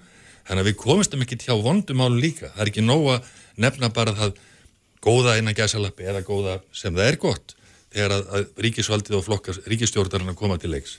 þannig 0.47 0.63
að 0.65 0.69
við 0.71 0.77
komistum 0.81 1.21
ekki 1.23 1.38
hjá 1.45 1.55
vondumálu 1.63 2.19
líka. 2.19 2.49
Það 2.55 2.61
er 2.65 2.71
ekki 2.73 2.84
nóg 2.84 3.05
að 3.15 3.30
nefna 3.63 3.89
bara 3.95 4.11
það 4.17 4.34
góða 5.05 5.38
innan 5.39 5.55
gæsalappi 5.55 6.03
eða 6.09 6.23
góða 6.27 6.57
sem 6.76 6.93
það 6.95 7.07
er 7.13 7.17
gott 7.21 7.55
þegar 7.93 8.11
að, 8.17 8.26
að 8.35 8.65
ríkisvaldið 8.65 9.15
og 9.19 9.23
flokkar 9.26 9.61
ríkistjórnarinn 9.71 10.34
að 10.34 10.39
koma 10.41 10.57
til 10.61 10.73
leiks. 10.76 10.97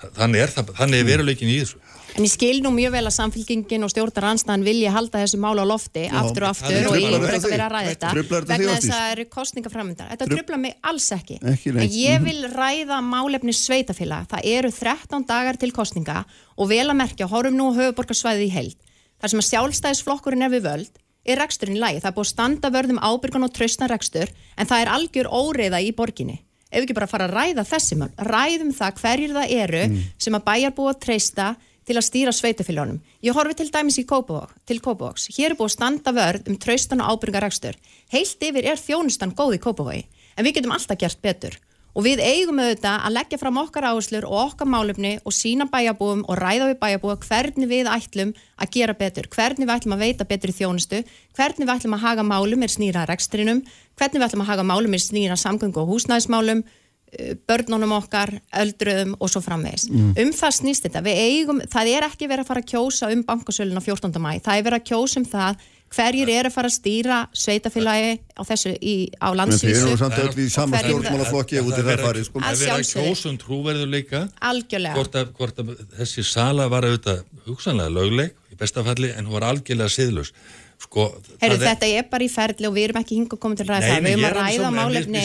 Þa- 0.00 0.10
Þannig 0.16 0.40
er, 0.46 0.50
það, 0.56 0.72
þannig 0.80 1.02
er 1.04 1.08
veruleikin 1.12 1.52
í 1.52 1.58
þessu. 1.60 1.78
En 2.14 2.22
ég 2.22 2.30
skil 2.30 2.60
nú 2.62 2.70
mjög 2.70 2.92
vel 2.94 3.02
að 3.08 3.14
samfélkingin 3.16 3.82
og 3.82 3.90
stjórnaranstæðan 3.90 4.62
vilji 4.62 4.90
halda 4.94 5.22
þessu 5.24 5.38
mála 5.42 5.64
á 5.64 5.66
lofti 5.66 6.04
aftur 6.06 6.46
og 6.46 6.54
það 6.54 6.68
aftur 6.68 6.88
og 6.92 6.98
ég 7.00 7.14
frekar 7.24 7.42
þig? 7.42 7.48
verið 7.50 7.64
að 7.64 7.72
ræða 7.74 7.88
þetta 7.88 8.10
vegna 8.50 8.76
þess 8.76 8.86
að 8.86 8.94
það 8.94 9.14
eru 9.14 9.24
kostningaframöndar. 9.34 10.12
Þetta 10.12 10.28
trubla 10.30 10.58
mig 10.62 10.76
alls 10.86 11.08
ekki. 11.16 11.40
Ekki. 11.42 11.72
En 11.74 11.96
ég 11.98 12.22
vil 12.22 12.46
ræða 12.54 13.00
málefni 13.02 13.56
sveitafélag. 13.58 14.28
Það 14.30 14.46
eru 14.52 14.70
13 14.78 15.26
dagar 15.26 15.58
til 15.58 15.72
kostninga 15.74 16.22
og 16.54 16.70
vel 16.70 16.86
að 16.86 17.00
merkja, 17.02 17.30
horfum 17.34 17.58
nú 17.58 17.72
á 17.74 17.78
höfuborgarsvæðið 17.80 18.46
í 18.46 18.54
held. 18.60 18.78
Þar 19.18 19.34
sem 19.34 19.42
að 19.42 19.48
sjálfstæðisflokkurinn 19.50 20.46
er 20.46 20.54
við 20.54 20.68
völd 20.68 21.02
er 21.24 21.40
reksturinn 21.40 21.78
í 21.78 21.82
lagi. 21.82 22.00
Það 22.04 22.10
er 22.10 22.16
búið 22.18 22.30
standa 22.30 22.70
vörðum 22.70 23.00
ábyrgan 23.00 23.46
og 23.46 23.54
traustan 23.56 23.90
rekstur 23.90 24.30
en 24.30 24.68
það 24.68 24.82
er 24.84 24.90
algjör 24.94 25.30
óreiða 25.32 25.80
í 25.82 25.92
borginni. 25.96 26.38
Ef 26.68 26.82
við 26.82 26.88
ekki 26.88 26.96
bara 26.98 27.10
fara 27.10 27.28
að 27.28 27.36
ræða 27.38 27.64
þessi 27.68 27.96
mál, 28.00 28.10
ræðum 28.18 28.72
það 28.74 28.96
hverjir 28.98 29.34
það 29.36 29.52
eru 29.62 29.82
sem 30.18 30.36
að 30.36 30.46
bæjar 30.48 30.74
búið 30.74 30.90
að 30.90 31.02
treysta 31.04 31.46
til 31.84 31.98
að 31.98 32.06
stýra 32.08 32.32
sveitafélagunum. 32.34 33.02
Ég 33.24 33.36
horfi 33.36 33.58
til 33.58 33.70
dæmis 33.72 34.00
í 34.00 34.06
Kópavog, 34.08 34.54
til 34.66 34.80
Kópavogs. 34.80 35.28
Hér 35.36 35.52
er 35.52 35.58
búið 35.58 35.70
að 35.70 35.76
standa 35.76 36.14
vörð 36.16 36.48
um 36.50 36.58
traustan 36.60 37.04
og 37.04 37.14
ábyrgan 37.14 37.44
rekstur. 37.44 37.78
Heilt 38.12 38.48
yfir 38.48 38.72
er 38.72 38.80
þjónustan 38.80 39.36
góð 39.36 39.58
í 39.58 39.62
Kópavogi, 39.62 40.02
en 40.36 40.46
við 40.46 40.58
getum 40.58 40.74
alltaf 40.76 41.00
gert 41.00 41.22
betur. 41.22 41.56
Og 41.94 42.02
við 42.02 42.18
eigum 42.26 42.58
auðvitað 42.58 43.04
að 43.06 43.14
leggja 43.14 43.38
fram 43.38 43.58
okkar 43.60 43.84
áherslur 43.86 44.24
og 44.26 44.38
okkar 44.48 44.66
málefni 44.66 45.12
og 45.22 45.34
sína 45.36 45.68
bæjabúum 45.70 46.24
og 46.26 46.40
ræða 46.40 46.72
við 46.72 46.80
bæjabúa 46.80 47.14
hvernig 47.22 47.70
við 47.70 47.90
ætlum 47.92 48.32
að 48.58 48.72
gera 48.74 48.96
betur, 48.98 49.28
hvernig 49.30 49.68
við 49.68 49.74
ætlum 49.76 49.94
að 49.94 50.02
veita 50.02 50.26
betur 50.26 50.50
í 50.50 50.56
þjónustu, 50.58 51.04
hvernig 51.38 51.68
við 51.68 51.74
ætlum 51.76 51.94
að 51.94 52.02
haga 52.08 52.24
málum 52.26 52.66
er 52.66 52.74
snýra 52.74 53.04
rekstrinum, 53.06 53.62
hvernig 53.94 54.18
við 54.18 54.26
ætlum 54.26 54.42
að 54.42 54.50
haga 54.50 54.66
málum 54.66 54.98
er 54.98 55.04
snýra 55.06 55.38
samgöngu 55.38 55.84
og 55.84 55.92
húsnæðismálum, 55.94 56.64
börnunum 57.48 57.92
okkar, 57.98 58.32
öldruðum 58.62 59.14
og 59.20 59.30
svo 59.32 59.40
framvegis. 59.44 59.88
Um 59.90 60.32
það 60.34 60.56
snýst 60.60 60.86
þetta. 60.88 61.02
Við 61.06 61.22
eigum, 61.28 61.60
það 61.70 61.92
er 61.96 62.08
ekki 62.08 62.28
verið 62.30 62.44
að 62.44 62.50
fara 62.52 62.64
að 62.64 62.70
kjósa 62.74 63.12
um 63.14 63.22
bankasölun 63.28 63.78
á 63.78 63.82
14. 63.84 64.18
mæ. 64.20 64.32
Það 64.44 64.58
er 64.60 64.66
verið 64.68 64.80
að 64.82 64.88
kjósa 64.90 65.20
um 65.22 65.28
það 65.34 65.64
hverjir 65.94 66.30
eru 66.34 66.48
að 66.50 66.54
fara 66.56 66.68
að 66.70 66.74
stýra 66.74 67.16
sveitafélagi 67.38 68.14
á 68.34 68.42
þessu 68.48 68.70
í, 68.82 68.94
á 69.22 69.28
landsvísu. 69.30 69.84
erum 69.86 69.98
samt 70.00 70.16
öll 70.18 70.40
í 70.42 70.48
sama 70.50 70.76
hverjum- 70.80 71.04
stjórnmálaflokki 71.04 71.60
út 71.62 71.76
í 71.78 71.84
það 71.86 72.00
farið, 72.02 72.24
sko. 72.26 72.38
Að 72.38 72.42
Það 72.42 72.50
er 72.50 72.58
verið 72.58 72.72
að 72.74 72.82
sjálfsögðu. 72.82 73.04
kjósa 73.14 73.28
um 73.30 73.38
trúverðuleika 73.44 74.22
Algjörlega. 74.50 74.94
hvort 74.98 75.14
að, 75.20 75.30
hvort 75.38 75.56
að 75.62 75.70
þessi 76.00 76.24
sala 76.26 76.66
var 76.68 76.82
auðvitað 76.88 77.22
hugsanlega 77.46 77.94
lögleg 77.94 78.32
í 78.50 78.56
bestafalli 78.58 79.12
en 79.14 79.26
hún 79.26 79.36
var 79.38 79.46
algjörlega 79.52 79.92
siðlus 79.94 80.32
sko, 80.84 81.06
er- 81.40 81.56
þetta 81.64 81.88
er 81.98 82.06
bara 82.12 82.24
í 82.24 82.30
ferli 82.30 82.68
og 82.68 82.74
við 82.76 82.88
erum 82.88 83.00
ekki 83.02 83.18
hingað 83.18 83.40
komið 83.42 83.56
til 83.60 83.66
að 83.66 83.74
ræða. 83.74 83.80
Nei, 83.80 83.90
það. 83.90 84.04
Við 84.04 84.12
erum 84.14 84.24
að 84.24 84.30
er 84.30 84.40
ræða 84.44 84.70
málefni 84.78 85.24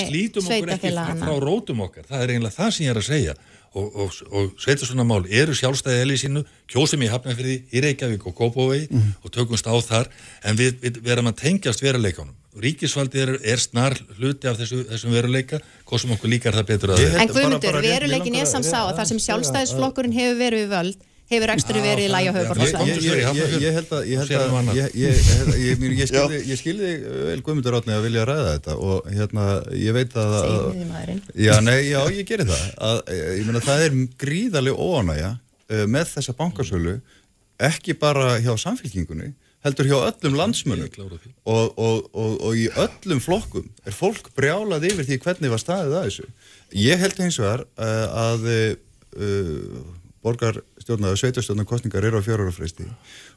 sveitafélagana. 0.50 1.24
frá 1.26 1.40
rótum 1.46 1.82
okkar, 1.86 2.04
það 2.10 2.24
er 2.24 2.34
eiginlega 2.34 2.56
það 2.60 2.72
sem 2.76 2.86
ég 2.86 2.92
er 2.96 3.02
að 3.02 3.10
segja. 3.10 3.36
Og, 3.78 3.86
og, 4.02 4.14
og 4.34 4.46
sveitarsvona 4.58 5.04
mál 5.06 5.22
eru 5.30 5.54
sjálfstæði 5.54 6.02
elið 6.02 6.18
sínu, 6.24 6.42
kjósum 6.74 7.04
í 7.06 7.10
Hafnarfyrði, 7.12 7.58
í 7.70 7.82
Reykjavík 7.86 8.24
og 8.26 8.34
Kópavegi 8.40 8.88
Mhm. 8.90 9.12
og 9.24 9.30
tökumst 9.36 9.68
á 9.70 9.78
þar. 9.86 10.08
En 10.44 10.58
við, 10.58 10.80
við, 10.82 10.98
við 11.06 11.12
erum 11.14 11.28
að 11.30 11.36
tengjast 11.38 11.84
veruleikanum. 11.86 12.34
Ríkisvaldið 12.58 13.22
er, 13.22 13.32
er 13.54 13.58
snar 13.62 13.94
hluti 14.18 14.50
af 14.50 14.58
þessu, 14.58 14.82
þessum 14.90 15.14
veruleika, 15.14 15.60
sem 16.02 16.10
okkur 16.16 16.30
líkar 16.34 16.58
það 16.58 16.66
betur 16.66 16.90
að 16.90 16.98
það 16.98 17.06
held- 17.06 17.22
En 17.22 17.28
bara- 17.28 17.38
Guðmundur, 17.38 17.82
veruleikin 17.86 18.36
er 18.36 18.46
að- 18.48 18.52
samt 18.56 18.66
sá 18.66 18.80
að 18.90 18.98
það 18.98 19.06
sem 19.06 19.20
sjálfstæðisflokkurinn 19.28 20.14
hefur 20.18 20.38
verið 20.42 20.66
við 20.66 20.70
völd 20.74 20.98
hefur 21.30 21.52
ekstra 21.54 21.82
verið 21.84 22.08
í 22.08 22.12
lægi 22.12 22.30
á 22.30 22.34
Ég, 22.34 22.38
höfuborgarsvæðinu. 22.40 22.94
ég, 22.96 23.20
ég, 23.20 23.40
ég, 23.40 23.56
ég 23.64 23.76
held 23.78 23.92
að 23.94 24.08
ég, 24.10 24.22
um 24.24 24.40
að, 24.40 24.56
annað. 24.60 24.80
ég, 24.80 24.96
ég, 24.98 25.20
ég, 25.60 25.84
ég, 25.86 26.48
ég 26.50 26.60
skilði, 26.62 26.94
vel 27.30 27.42
Guðmundur 27.46 27.78
Átni 27.80 27.94
að 27.96 28.08
vilja 28.08 28.26
ræða 28.30 28.56
þetta 28.56 28.78
og 28.90 29.12
hérna, 29.14 29.46
ég 29.78 29.98
veit 30.00 30.16
að, 30.18 30.34
að 30.40 30.48
Segir 30.48 30.80
við 30.80 30.88
maðurinn. 30.94 31.22
já, 31.46 31.54
nei, 31.66 31.78
já, 31.90 32.00
ég 32.18 32.32
gerir 32.32 32.50
það 32.50 32.66
að, 32.90 33.04
ég 33.38 33.46
meina, 33.50 33.62
það 33.68 33.86
er 33.86 34.00
gríðarlega 34.26 34.90
óanæja 34.90 35.30
uh, 35.36 35.86
með 35.98 36.16
þessa 36.16 36.36
bankasölu 36.40 36.98
ekki 37.70 37.96
bara 38.00 38.40
hjá 38.42 38.54
samfélkingunni 38.66 39.34
heldur 39.66 39.90
hjá 39.90 39.98
öllum 40.08 40.38
landsmönnum 40.40 40.88
og, 41.44 41.74
og, 41.76 42.06
og, 42.16 42.36
og 42.48 42.54
í 42.56 42.70
öllum 42.80 43.20
flokkum 43.24 43.66
er 43.84 43.96
fólk 43.96 44.30
brjálað 44.38 44.88
yfir 44.88 45.08
því 45.10 45.18
hvernig 45.26 45.52
var 45.52 45.60
staðið 45.62 45.98
að 46.00 46.06
þessu 46.08 46.28
ég 46.80 47.02
held 47.04 47.20
hins 47.20 47.40
vegar 47.42 47.66
uh, 47.76 48.06
að 48.32 48.48
uh, 48.56 49.82
borgarstjórnar 50.90 51.18
sveitastjórnar 51.18 51.66
kostningar 51.66 52.04
eru 52.04 52.20
á 52.20 52.24
fjárárafresti 52.26 52.86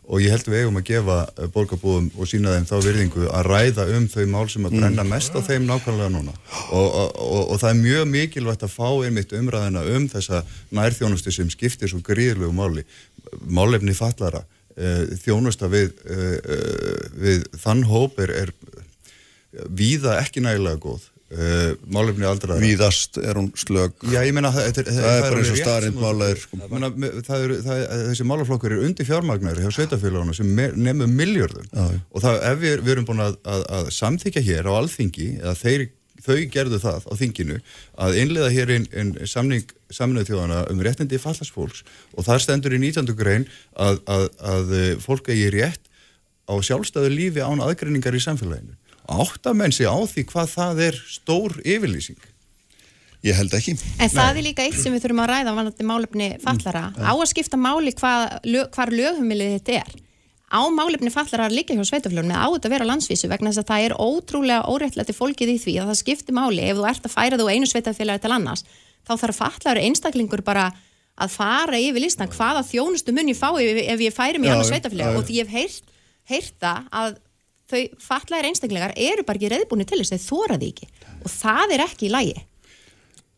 og 0.09 0.21
ég 0.21 0.33
held 0.33 0.47
við 0.49 0.63
eigum 0.63 0.79
að 0.81 0.87
gefa 0.89 1.17
uh, 1.29 1.49
borgarbúum 1.53 2.09
og 2.17 2.29
sína 2.29 2.55
þeim 2.57 2.67
þá 2.67 2.77
virðingu 2.87 3.27
að 3.29 3.49
ræða 3.49 3.87
um 3.97 4.09
þau 4.09 4.25
mál 4.33 4.49
sem 4.49 4.67
að 4.67 4.77
brenna 4.79 5.05
mest 5.05 5.37
á 5.37 5.41
þeim 5.45 5.67
nákvæmlega 5.69 6.11
núna. 6.13 6.33
Og, 6.73 6.89
og, 6.89 7.13
og, 7.21 7.45
og 7.53 7.61
það 7.61 7.71
er 7.71 7.83
mjög 7.83 8.09
mikilvægt 8.13 8.65
að 8.67 8.75
fá 8.75 8.89
einmitt 9.05 9.37
umræðina 9.37 9.85
um 9.97 10.09
þessa 10.09 10.43
nærþjónustu 10.73 11.35
sem 11.35 11.53
skiptir 11.53 11.93
svo 11.93 12.01
gríðlegu 12.05 12.53
máli 12.57 12.87
málefni 13.47 13.95
fallara 13.97 14.43
uh, 14.43 15.05
þjónusta 15.23 15.71
við, 15.73 15.93
uh, 16.09 16.37
við 17.21 17.47
þann 17.63 17.87
hóp 17.91 18.19
er, 18.25 18.35
er 18.47 18.55
víða 19.69 20.19
ekki 20.23 20.43
nægilega 20.45 20.81
góð 20.81 21.12
uh, 21.33 21.73
málefni 21.93 22.27
aldra 22.29 22.59
Víðast 22.61 23.17
er 23.23 23.39
hún 23.41 23.49
slög. 23.59 23.95
Já, 24.13 24.21
meina, 24.37 24.51
það, 24.55 24.69
það, 24.79 24.91
Það 24.99 25.17
er 25.17 25.25
bara 25.27 25.41
eins 25.41 25.51
og 25.51 25.57
rétt 25.57 25.65
starrend 25.65 25.89
sem 25.89 25.97
þú- 25.99 26.05
mála 26.07 26.29
er, 26.33 26.43
sko. 26.43 26.61
Þessi 27.33 28.27
málaflokkur 28.29 28.75
er 28.77 28.85
undir 28.87 29.09
fjármagnar 29.09 29.61
hjá 29.63 29.71
sveitafélaguna 29.75 30.35
sem 30.37 30.53
nemur 30.57 31.11
miljörðum 31.11 31.67
og 32.13 32.23
það, 32.25 32.39
ef 32.53 32.63
við, 32.63 32.77
við 32.87 32.95
erum 32.97 33.09
búin 33.09 33.25
að, 33.25 33.37
að, 33.45 33.65
að 33.79 33.91
samþykja 33.99 34.43
hér 34.49 34.69
á 34.69 34.73
alþingi 34.81 35.29
eða 35.41 35.55
þeir, 35.63 35.85
þau 36.23 36.37
gerðu 36.55 36.79
það 36.83 37.07
á 37.09 37.13
þinginu 37.19 37.57
að 38.07 38.19
innlega 38.23 38.51
hér 38.55 38.75
einn 38.77 38.87
ein 38.95 39.15
samning 39.27 39.73
saminuð 39.93 40.29
þjóðana 40.31 40.61
um 40.73 40.83
réttindi 40.85 41.19
fallarsfólks 41.21 41.83
og 42.15 42.27
það 42.29 42.45
stendur 42.45 42.77
í 42.77 42.83
19. 42.85 43.11
grein 43.19 43.49
að, 43.75 43.99
að, 44.07 44.29
að 44.53 44.77
eh, 44.79 44.93
fólk 45.03 45.33
eigi 45.35 45.49
rétt 45.57 45.89
á 46.47 46.55
sjálfstæðu 46.63 47.11
lífi 47.13 47.43
án 47.43 47.63
aðgreiningar 47.65 48.15
í 48.19 48.23
samfélaginu. 48.23 48.75
Áttamenn 49.13 49.75
sig 49.75 49.89
á 49.89 49.97
því 49.97 50.27
hvað 50.33 50.53
það 50.57 50.85
er 50.89 51.01
stór 51.09 51.59
yfirlýsing. 51.63 52.21
Ég 53.23 53.37
held 53.39 53.53
ekki. 53.55 53.77
En 54.03 54.11
það 54.11 54.39
er 54.41 54.47
líka 54.49 54.65
eitt 54.67 54.81
sem 54.83 54.95
við 54.95 55.05
þurfum 55.05 55.23
að 55.23 55.29
ræða 55.31 55.53
vanandi 55.55 55.85
málefni 55.87 56.31
fallara. 56.43 56.89
Á 56.99 57.13
að 57.15 57.29
skipta 57.31 57.61
máli 57.61 57.93
hvað, 57.95 58.39
lög, 58.51 58.81
lögumilið 58.99 59.53
þetta 59.59 59.77
er. 59.83 59.93
Á 60.53 60.61
málefni 60.69 61.13
fallara 61.15 61.47
að 61.49 61.55
liggja 61.57 61.79
hjá 61.79 61.87
sveitafljónu 61.89 62.35
á 62.35 62.45
þetta 62.51 62.69
að 62.69 62.75
vera 62.75 62.85
á 62.85 62.91
landsvísu 62.91 63.31
vegna 63.31 63.53
þess 63.53 63.63
að 63.63 63.71
það 63.71 63.85
er 63.87 63.95
ótrúlega 63.97 64.67
óréttlætti 64.69 65.15
fólkið 65.17 65.53
í 65.55 65.61
því 65.63 65.77
að 65.81 65.93
það 65.93 66.01
skiptir 66.03 66.37
máli 66.37 66.67
ef 66.67 66.77
þú 66.77 66.89
ert 66.91 67.07
að 67.09 67.15
færa 67.15 67.39
þú 67.41 67.47
einu 67.49 67.69
sveitafélagi 67.71 68.25
til 68.27 68.35
annars 68.37 68.67
þá 69.07 69.13
þarf 69.23 69.39
fallara 69.39 69.85
einstaklingur 69.87 70.43
bara 70.45 70.67
að 71.17 71.33
fara 71.39 71.81
yfir 71.81 72.05
listan 72.05 72.31
hvaða 72.33 72.67
þjónustu 72.69 73.15
mun 73.17 73.33
ég 73.33 73.39
fá 73.39 73.49
ef, 73.55 74.01
ég 74.05 74.13
færi 74.13 74.43
mig 74.43 74.53
annars 74.53 74.69
sveitafélagi 74.69 75.17
og 75.17 75.25
því 75.29 75.39
ég 75.41 75.49
hef 75.49 75.57
heyrt, 75.57 75.97
heyrt 76.29 76.55
það 76.61 76.93
að 77.01 77.17
þau 77.73 78.07
fallara 78.07 78.49
einstaklingar 78.51 78.95
eru 78.97 79.27
bara 79.27 79.41
ekki 79.41 79.53
reyðbúni 79.53 79.89
til 79.89 80.01
þess 80.03 80.15
að 80.15 80.25
þau 80.25 80.31
þóra 80.31 80.59
því 80.63 80.73
ekki. 80.73 80.89
Og 81.23 81.35
það 81.35 81.77
er 81.77 81.85
ekki 81.89 82.09
í 82.09 82.13
lagi. 82.13 82.41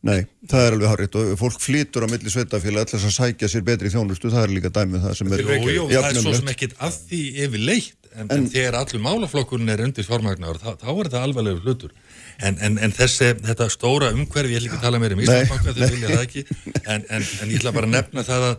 Nei, 0.04 0.26
það 0.50 0.66
er 0.66 0.74
alveg 0.76 0.90
hárið 0.90 1.14
og 1.16 1.36
fólk 1.40 1.60
flýtur 1.64 2.04
á 2.04 2.08
milli 2.12 2.28
sveitafélag 2.28 2.84
allars 2.84 3.06
að 3.08 3.14
sækja 3.14 3.48
sér 3.48 3.62
betri 3.64 3.88
þjónustu, 3.88 4.28
það 4.34 4.42
er 4.44 4.50
líka 4.52 4.70
dæmið 4.74 5.06
það 5.06 5.14
sem 5.16 5.30
er 5.32 5.42
Jú, 5.44 5.54
jú, 5.72 5.86
það 5.94 6.08
er 6.10 6.18
svo 6.18 6.34
sem 6.36 6.50
ekkit 6.52 6.74
að 6.76 6.98
því 7.08 7.20
yfir 7.46 7.64
leitt 7.70 8.10
en, 8.12 8.28
en 8.34 8.44
þegar 8.52 8.76
allur 8.82 9.02
málaflokkurinn 9.06 9.72
er 9.72 9.82
undir 9.86 10.04
fjármagnar 10.04 10.60
þá, 10.60 10.68
þá 10.82 10.90
er 10.90 11.08
þetta 11.08 11.22
alvarlegur 11.24 11.64
hlutur. 11.64 11.94
En, 12.36 12.58
en, 12.60 12.76
en 12.84 12.94
þessi, 12.94 13.32
þetta 13.48 13.70
stóra 13.72 14.12
umhverfi 14.12 14.52
ég 14.52 14.60
ætla 14.60 14.70
ekki 14.74 14.80
að 14.82 14.84
tala 14.84 15.00
meira 15.00 15.16
um 15.16 15.24
Íslandsbanka 15.24 15.72
þau 15.72 15.88
vilja 15.96 16.12
það 16.12 16.24
ekki. 16.26 16.44
En, 16.84 17.06
en, 17.08 17.24
en 17.24 17.54
ég 17.54 17.62
ætla 17.62 17.74
bara 17.78 17.88
að 17.88 17.96
nefna 17.96 18.26
það 18.28 18.48
að 18.50 18.56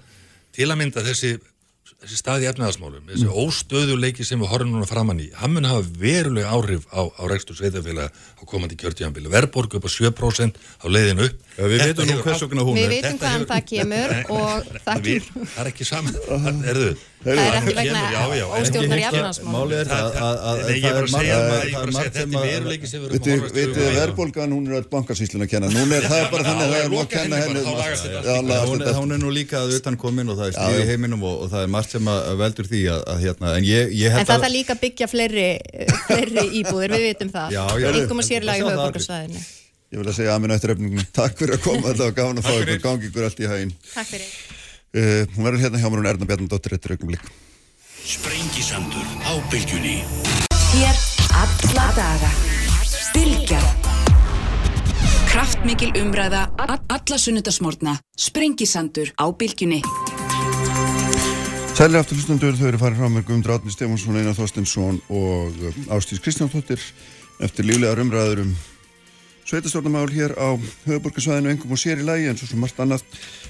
til 0.55 0.69
að 0.71 0.79
mynda 0.81 1.03
þessi 1.05 1.35
þessi 2.03 2.17
staði 2.19 2.49
efnaðasmálum, 2.49 3.05
þessi 3.09 3.29
óstöðuleiki 3.45 4.25
sem 4.27 4.41
við 4.41 4.51
horfum 4.51 4.73
núna 4.75 4.87
framann 4.89 5.21
í, 5.23 5.29
hann 5.39 5.55
mun 5.55 5.67
hafa 5.69 5.85
veruleg 6.01 6.45
áhrif 6.49 6.87
á, 6.91 7.07
á 7.07 7.23
rekstur 7.31 7.57
sveitafélag 7.57 8.11
á 8.11 8.43
komandi 8.49 8.77
kjörtíðanbili, 8.79 9.31
verðborg 9.31 9.77
upp 9.79 9.87
á 9.87 9.91
7% 9.95 10.59
á 10.59 10.85
leiðinu 10.91 11.29
upp 11.29 11.44
Já, 11.55 11.63
við 11.71 11.79
veitum 11.85 12.09
nú 12.09 12.15
hvers 12.25 12.41
vegna 12.43 12.63
hún 12.67 12.75
Við 12.75 12.83
er. 12.85 12.89
vitum 12.91 13.15
Þetta 13.15 13.25
hvaðan 13.25 13.45
það 13.47 13.61
kemur 13.71 14.09
og 14.35 14.65
það 14.85 14.97
Við, 15.05 15.27
kemur 15.29 15.47
það 15.55 15.59
er 15.63 15.69
ekki 15.71 15.85
saman 15.87 16.15
Erðu, 16.71 16.89
Það 17.25 17.39
er 17.41 17.55
ekki 17.57 17.73
vegna 17.75 18.01
já, 18.05 18.23
já, 18.37 18.43
en- 18.45 18.65
óstjórnar 18.65 18.99
Ekki- 18.99 19.05
jafnarsmál. 19.05 19.53
Málið 19.55 19.77
er 19.79 19.87
það 19.89 20.03
að, 20.05 20.11
að, 20.15 20.35
það 20.45 20.69
er 20.75 20.81
bara 20.85 20.99
er 20.99 21.05
að 21.05 21.13
segja 21.15 21.35
margt- 21.35 21.45
það, 21.45 21.55
það 21.55 21.63
ég 21.65 21.65
er 21.65 21.65
er 21.65 21.71
bara 21.73 21.85
að 21.85 21.95
segja 21.95 21.95
margt 21.95 22.05
þetta 22.05 22.19
sem 22.19 22.35
er 22.35 22.37
að 22.37 22.51
veruleiki 22.51 22.87
sem 22.91 22.99
við 23.01 23.05
erum 23.05 23.15
að 23.15 23.23
Vitið, 23.55 23.79
við. 23.79 23.95
verðbólgan, 23.95 24.51
hún 24.55 24.65
er 24.67 24.73
að 24.75 25.49
kenna. 25.55 25.67
Hún 25.75 25.95
er, 25.95 26.03
það 26.05 26.19
er 26.19 26.29
bara 26.35 26.43
þannig 26.45 26.65
að 26.65 26.69
það 26.69 26.75
er 26.75 26.85
að 26.85 26.93
loka 26.95 27.09
kenna 27.15 27.35
henni 27.41 27.59
hún, 28.99 29.11
er 29.15 29.19
nú 29.25 29.29
líka 29.33 29.57
að 29.63 29.73
utan 29.79 29.97
komin 29.97 30.29
og 30.29 30.37
það 30.37 30.47
er 30.51 30.55
stíð 30.59 30.79
í 30.83 30.87
heiminum 30.91 31.23
og, 31.25 31.35
og 31.45 31.51
það 31.55 31.61
er 31.65 31.73
margt 31.79 31.89
sem 31.97 32.05
að 32.13 32.21
veldur 32.43 32.69
því 32.69 32.81
að, 32.93 33.01
að 33.15 33.25
hérna, 33.25 33.55
en 33.57 33.63
ég, 33.71 33.93
ég 33.95 34.11
En 34.11 34.17
held 34.19 34.27
það 34.27 34.35
að 34.35 34.45
þarf 34.45 34.53
líka 34.59 34.75
að 34.75 34.81
byggja 34.85 35.07
fleiri, 35.09 35.47
fleiri 36.05 36.45
íbúðir, 36.61 36.93
við 36.99 37.05
vitum 37.09 37.33
það. 37.33 37.47
Engum 37.95 38.21
að 38.21 38.29
sérlega 38.29 38.59
í 38.59 38.65
höfuborgarsvæðinu. 38.69 39.45
Ég 39.95 40.01
vil 40.01 40.11
að 40.11 40.17
segja 40.17 40.33
aðminn 40.35 40.51
eftir 40.51 40.73
efningunni. 40.73 41.03
Takk 41.15 41.37
fyrir 41.39 41.55
að 41.55 41.61
koma, 41.63 41.87
þetta 41.87 42.03
var 42.09 42.15
gaman 42.17 42.39
að 42.41 42.47
fá 42.49 42.55
ykkur, 42.59 42.79
gangi 42.83 43.07
ykkur 43.07 43.27
allt 43.29 43.37
í 43.39 43.45
hæginn. 43.47 43.69
Takk 43.93 44.09
fyrir. 44.09 44.33
Uh, 44.91 45.21
hún 45.37 45.47
verður 45.47 45.63
hérna 45.63 45.79
hjá 45.79 45.85
mér 45.87 46.01
hún 46.01 46.09
Erna 46.09 46.27
Bjarnadóttir 46.27 46.75
eftir 46.75 46.95
augnumlik. 46.97 47.29
Sprengisandur 48.05 49.07
á 49.23 49.33
bylgjunni 49.49 49.95
Hér 50.75 50.99
alla 51.39 51.85
daga. 51.95 52.33
Bylgja. 53.15 53.61
Kraftmikil 55.31 55.95
umræða, 56.03 56.43
alla 56.59 57.17
sunnudasmórna. 57.23 57.95
Sprengisandur 58.19 59.15
á 59.15 59.31
bylgjunni. 59.31 59.79
Sæli 61.75 62.03
aftur 62.03 62.19
hlustundur, 62.19 62.59
þau 62.59 62.67
eru 62.73 62.83
farið 62.83 62.99
frá 62.99 63.11
mér 63.15 63.23
Guðmundur 63.23 63.55
Átni 63.55 63.71
Stefánsson, 63.71 64.19
Einar 64.19 64.35
Þorstinsson 64.35 64.99
og 65.07 65.55
uh, 65.55 65.83
Ástís 65.95 66.19
Kristjánsdóttir 66.23 66.83
eftir 67.43 67.67
líflegar 67.67 68.03
umræður 68.03 68.43
um 69.45 69.51
sveitastjórnamál 69.51 70.09
hér 70.09 70.33
á 70.41 70.57
höfuborgarsvæðinu 70.87 71.51
engum 71.53 71.75
og 71.75 71.77
sér 71.77 71.99
í 72.01 72.05
lagi 72.05 72.25
en 72.25 72.37
svo 72.37 72.47
sem 72.49 72.57
margt 72.57 72.79
annað. 72.81 73.03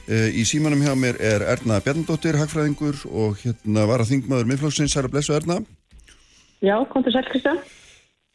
Uh, 0.10 0.28
í 0.36 0.44
símanum 0.44 0.82
hjá 0.84 0.92
mér 0.92 1.16
er 1.24 1.46
Erna 1.48 1.80
Bjarnadóttir, 1.80 2.36
hagfræðingur 2.36 3.06
og 3.08 3.40
hérna 3.40 3.86
var 3.88 4.04
að 4.04 4.12
þingmaður 4.12 4.50
miðflokksins, 4.50 4.92
Særa 4.92 5.08
Blessu 5.08 5.32
Erna. 5.34 5.62
Já, 6.60 6.76
komdu 6.92 7.14
sæl 7.16 7.24
Kristján. 7.30 7.62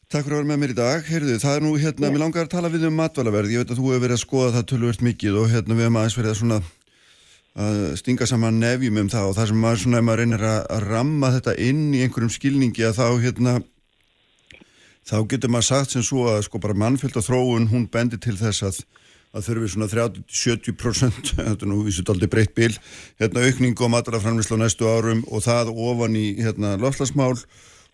Takk 0.09 0.25
fyrir 0.25 0.39
að 0.39 0.41
vera 0.41 0.49
með 0.49 0.63
mér 0.63 0.73
í 0.73 0.79
dag. 0.79 1.05
Heyrðu, 1.05 1.37
það 1.43 1.59
er 1.59 1.67
nú 1.67 1.73
hérna, 1.77 2.11
mér 2.11 2.25
langar 2.25 2.49
að 2.49 2.55
tala 2.55 2.71
við 2.73 2.87
um 2.89 2.97
matvælaverð. 2.97 3.53
Ég 3.53 3.63
veit 3.63 3.75
að 3.75 3.83
þú 3.83 3.91
hefur 3.91 4.05
verið 4.07 4.17
að 4.17 4.25
skoða 4.25 4.55
það 4.57 4.69
tölvöld 4.73 5.05
mikið 5.11 5.37
og 5.43 5.51
hérna 5.53 5.77
við 5.77 5.85
hefum 5.85 5.99
aðeins 6.01 6.17
verið 6.17 6.33
að 6.33 6.41
svona 6.41 6.63
að 7.61 7.83
stinga 8.01 8.31
saman 8.31 8.61
nefjum 8.63 9.03
um 9.03 9.11
það 9.11 9.29
og 9.29 9.37
það 9.37 9.51
sem 9.51 9.61
maður 9.61 9.83
svona, 9.85 10.03
maður 10.07 10.23
reynir 10.23 10.45
að 10.49 10.85
ramma 10.87 11.33
þetta 11.37 11.55
inn 11.61 11.85
í 11.93 12.03
einhverjum 12.07 12.33
skilningi 12.33 12.87
að 12.89 13.01
þá 13.03 13.07
hérna 13.27 13.55
þá 15.11 15.17
getur 15.31 15.51
maður 15.51 15.69
sagt 15.73 15.95
sem 15.95 16.07
svo 16.07 16.29
að 16.31 16.45
sko 16.47 16.61
bara 16.63 16.79
mannfjöld 16.79 17.19
og 17.19 17.27
þróun 17.27 17.71
hún 17.73 17.89
bendir 17.91 18.23
til 18.23 18.37
þess 18.39 18.67
að 18.69 18.83
að 19.31 19.47
þurfi 19.47 19.69
svona 19.71 19.87
30-70% 19.91 21.33
þetta 21.39 21.69
nú 21.71 21.83
vísut 21.87 22.09
aldrei 22.11 22.31
breytt 22.31 22.55
bil 22.57 22.73
hérna 23.21 23.45
aukning 23.47 23.79
og 23.79 23.93
mataraframlislu 23.95 24.59
á 24.59 24.63
næstu 24.65 24.89
árum 24.91 25.23
og 25.31 25.45
það 25.47 25.71
ofan 25.75 26.17
í 26.19 26.33
hérna 26.41 26.75
lofslagsmál 26.83 27.37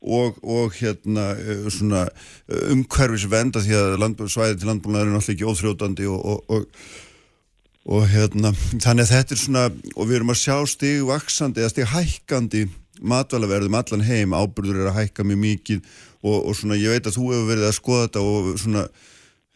og, 0.00 0.38
og 0.42 0.76
hérna 0.78 1.32
eh, 1.36 1.66
svona 1.72 2.06
umhverfis 2.72 3.26
venda 3.32 3.60
því 3.64 3.76
að 3.76 4.30
svæði 4.32 4.60
til 4.60 4.70
landbúrnaður 4.70 5.10
er 5.10 5.16
náttúrulega 5.16 5.36
ekki 5.36 5.50
óþrjótandi 5.50 6.08
og, 6.12 6.42
og, 6.48 6.66
og, 7.84 8.02
hérna 8.12 8.52
þannig 8.56 9.04
að 9.06 9.12
þetta 9.12 9.36
er 9.36 9.42
svona 9.42 9.68
og 9.94 10.08
við 10.08 10.18
erum 10.20 10.32
að 10.32 10.42
sjá 10.42 10.56
stig 10.72 11.04
vaksandi 11.08 11.64
eða 11.64 11.72
stig 11.74 11.92
hækkandi 11.92 12.66
matvælaverðum 13.04 13.76
allan 13.76 14.04
heim. 14.06 14.32
Ábyrður 14.32 14.84
er 14.84 14.90
að 14.90 14.98
hækka 15.00 15.26
mjög 15.26 15.40
mikið 15.42 15.96
og, 16.22 16.38
og 16.46 16.56
svona 16.56 16.78
ég 16.80 16.94
veit 16.94 17.06
að 17.08 17.18
þú 17.18 17.30
hefur 17.32 17.50
verið 17.50 17.68
að 17.68 17.76
skoða 17.78 18.06
þetta 18.06 18.24
og 18.26 18.52
svona 18.62 18.84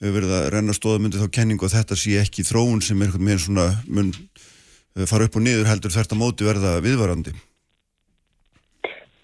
hefur 0.01 0.17
verið 0.17 0.35
að 0.39 0.49
renna 0.55 0.77
stóðmyndi 0.77 1.21
þá 1.21 1.29
kenningu 1.37 1.69
að 1.69 1.77
þetta 1.77 2.01
sé 2.01 2.17
ekki 2.21 2.47
þróun 2.49 2.83
sem 2.85 3.05
er 3.05 3.15
með 3.21 3.45
svona 3.45 3.69
mun 3.89 4.11
eh, 4.17 5.07
fara 5.07 5.29
upp 5.29 5.37
og 5.37 5.45
niður 5.45 5.69
heldur 5.69 5.95
þvert 5.95 6.15
að 6.17 6.23
móti 6.23 6.49
verða 6.49 6.77
viðvarandi. 6.85 7.35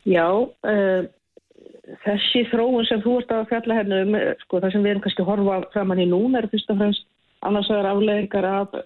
Já, 0.07 0.29
uh, 0.29 1.07
þessi 2.05 2.45
þróun 2.53 2.87
sem 2.87 3.01
þú 3.03 3.17
ert 3.23 3.33
að 3.35 3.49
fjalla 3.51 3.81
hérna 3.81 4.03
um, 4.05 4.15
eh, 4.19 4.33
sko 4.45 4.61
það 4.63 4.77
sem 4.77 4.85
við 4.85 4.93
erum 4.93 5.05
kannski 5.07 5.25
að 5.25 5.31
horfa 5.33 5.59
framann 5.73 6.03
í 6.05 6.09
núna 6.11 6.43
er 6.43 6.51
fyrst 6.53 6.71
og 6.71 6.81
fremst 6.83 7.07
annars 7.47 7.71
vegar 7.73 7.91
afleðingar 7.91 8.49
af 8.51 8.77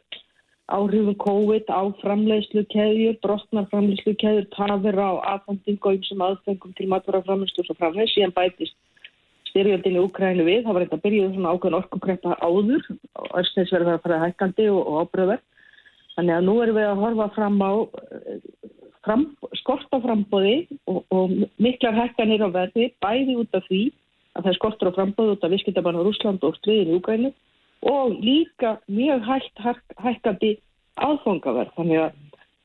áhrifum 0.74 1.16
COVID 1.20 1.70
á 1.70 1.82
framleiðslu 2.00 2.64
keðjur, 2.72 3.18
brotnar 3.24 3.66
framleiðslu 3.72 4.14
keðjur, 4.20 4.46
tafir 4.54 4.98
á 4.98 5.10
aðfendingu 5.34 5.90
og 5.90 5.98
einsum 5.98 6.24
aðfengum 6.26 6.76
til 6.78 6.88
matvara 6.90 7.22
framleiðslu 7.26 7.64
og 7.64 7.68
svo 7.68 7.76
framleiðs, 7.78 8.14
síðan 8.14 8.34
bætist 8.36 8.76
styrjöldin 9.50 9.98
í 9.98 10.02
Úkrænu 10.04 10.46
við, 10.46 10.60
það 10.64 10.76
var 10.76 10.84
eitthvað 10.84 11.04
byrjuð 11.06 11.32
svona 11.34 11.54
ákveðin 11.54 11.78
orkukreppa 11.80 12.36
áður 12.38 12.84
og 13.18 13.32
örsneisverð 13.40 13.94
að 13.94 14.02
fara 14.04 14.20
hækkandi 14.24 14.68
og, 14.70 14.80
og 14.80 15.00
ábröðverð. 15.04 15.46
Þannig 16.14 16.36
að 16.36 16.46
nú 16.46 16.54
erum 16.62 16.78
við 16.78 16.88
að 16.90 17.00
horfa 17.00 17.26
fram 17.34 17.58
á 17.62 17.72
fram, 19.06 19.24
skort 19.60 19.90
á 19.94 19.98
frambóði 20.04 20.56
og, 20.90 21.02
og 21.10 21.34
miklar 21.62 21.96
hækkanir 21.96 22.44
á 22.46 22.48
verði 22.52 22.90
bæði 23.02 23.38
út 23.40 23.56
af 23.56 23.66
því 23.68 23.84
að 24.36 24.44
það 24.44 24.50
er 24.52 24.58
skortur 24.58 24.90
á 24.92 24.96
frambóði 24.98 25.36
út 25.36 25.46
af 25.46 25.54
viðskiptabann 25.54 25.98
á 25.98 26.06
Rúsland 26.06 26.44
og 26.46 26.58
stríðin 26.60 26.92
í 26.92 26.98
Úkrænu 26.98 27.32
og 27.82 28.18
líka 28.20 28.76
mjög 28.88 29.24
hægt 29.24 29.62
hækkandi 30.00 30.56
aðfangaverð. 31.00 31.72
Þannig 31.76 32.02
að 32.04 32.18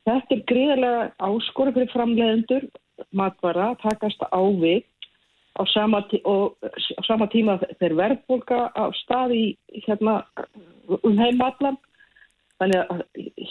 þetta 0.10 0.36
er 0.36 0.44
greiðarlega 0.52 1.06
áskora 1.30 1.76
fyrir 1.76 1.94
framleiðendur. 1.94 2.68
Matvara 3.12 3.74
að 3.74 3.82
takast 3.84 4.22
á 4.24 4.42
við 4.60 4.84
á 5.56 5.64
sama, 5.72 6.04
og, 6.24 6.56
á 6.64 7.02
sama 7.08 7.28
tíma 7.32 7.58
þeir 7.80 7.96
verðbólka 7.96 8.72
á 8.76 8.92
staði 9.04 9.58
hérna, 9.86 10.22
um 11.04 11.20
heimallan 11.20 11.78
þannig 12.60 12.82
að 12.82 13.02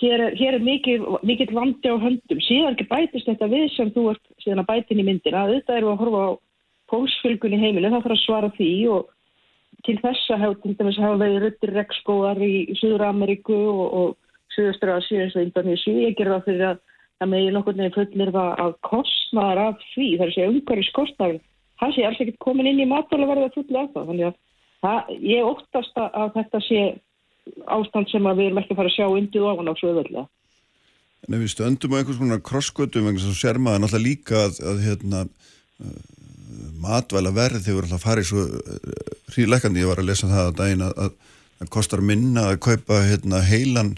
hér 0.01 0.23
er, 0.27 0.37
hér 0.37 0.57
er 0.59 0.65
mikið, 0.65 1.05
mikið 1.29 1.53
vandi 1.57 1.93
á 1.93 1.97
höndum. 2.01 2.41
Síðan 2.45 2.77
ekki 2.77 2.89
bætist 2.89 3.29
þetta 3.29 3.49
við 3.53 3.67
sem 3.75 3.93
þú 3.93 4.07
ert 4.15 4.33
síðan 4.45 4.65
að 4.65 4.71
bætin 4.73 5.03
í 5.03 5.07
myndina. 5.09 5.45
Þetta 5.51 5.77
eru 5.77 5.93
að 5.93 6.01
horfa 6.05 6.23
á 6.25 6.31
fólksfylgun 6.93 7.57
í 7.57 7.61
heiminu 7.61 7.91
það 7.91 8.05
þarf 8.07 8.17
að 8.17 8.23
svara 8.25 8.53
því 8.57 8.71
og 8.95 9.14
til 9.85 9.97
þessa 10.03 10.39
hefur 10.41 10.61
til 10.63 10.75
dæmis 10.79 11.01
hafa 11.01 11.21
veið 11.21 11.39
ruttir 11.45 11.73
rekskóar 11.77 12.41
í, 12.43 12.53
í 12.73 12.75
Suður 12.81 13.07
Ameríku 13.11 13.57
og, 13.57 13.87
og 14.01 14.55
Suðustur 14.55 14.95
Asi 14.95 15.19
eins 15.21 15.37
og 15.37 15.45
Indonési 15.45 15.95
ég 16.05 16.17
ger 16.19 16.31
það 16.33 16.47
fyrir 16.49 16.67
að 16.73 16.83
það 17.21 17.33
megi 17.33 17.51
nokkur 17.55 17.79
nefnir 17.79 17.97
fullir 17.97 18.33
það 18.35 18.63
að 18.65 18.77
kostnaðar 18.89 19.63
af 19.69 19.83
því 19.95 20.09
að 20.19 20.33
segja 20.35 20.53
umhverjus 20.53 20.93
kostnaðar 20.99 21.41
það 21.83 21.97
sé 21.97 22.07
alls 22.09 22.23
ekkert 22.23 22.41
komin 22.45 22.71
inn 22.71 22.83
í 22.85 22.91
matvælaverða 22.91 23.51
fullu 23.57 23.81
af 23.81 23.91
það 23.95 24.09
þannig 24.11 24.29
að 24.29 24.39
það, 24.85 25.13
ég 25.33 25.51
óttast 25.51 26.01
að 26.05 26.31
þetta 26.39 26.63
sé 26.69 26.85
ástand 27.77 28.11
sem 28.11 28.31
við 28.31 28.47
erum 28.47 28.63
ekki 28.63 28.75
að 28.75 28.81
fara 28.81 28.93
að 28.93 28.97
sjá 28.97 29.07
undið 29.11 29.49
ofan 29.51 29.71
á 29.71 29.75
svo 29.79 29.93
öðvöldlega 29.93 30.27
En 31.25 31.37
ef 31.39 31.41
við 31.41 31.55
stöndum 31.55 31.95
á 31.97 31.99
einhvers 31.99 32.21
konar 32.21 32.41
krossgötum 32.45 33.07
eins 33.09 33.25
og 33.25 33.37
sér 33.39 33.57
maður 33.57 33.87
náttúrulega 33.87 34.05
líka 34.05 34.41
að, 34.45 34.59
að 34.69 34.83
hérna, 34.85 35.21
matvæla 36.85 37.33
verð 37.35 37.67
hefur 37.67 37.89
alltaf 37.89 38.05
farið 38.05 38.31
svo 38.31 38.47
uh, 38.47 39.03
hríleikandi, 39.35 39.83
ég 39.83 39.91
var 39.91 40.03
að 40.03 40.11
lesa 40.13 40.31
það 40.31 40.51
að 40.51 40.57
daginn 40.61 40.87
að 40.87 41.13
það 41.59 41.71
kostar 41.75 42.03
minna 42.05 42.49
að 42.53 42.63
kaupa 42.69 43.01
hérna, 43.09 43.43
heilan 43.45 43.95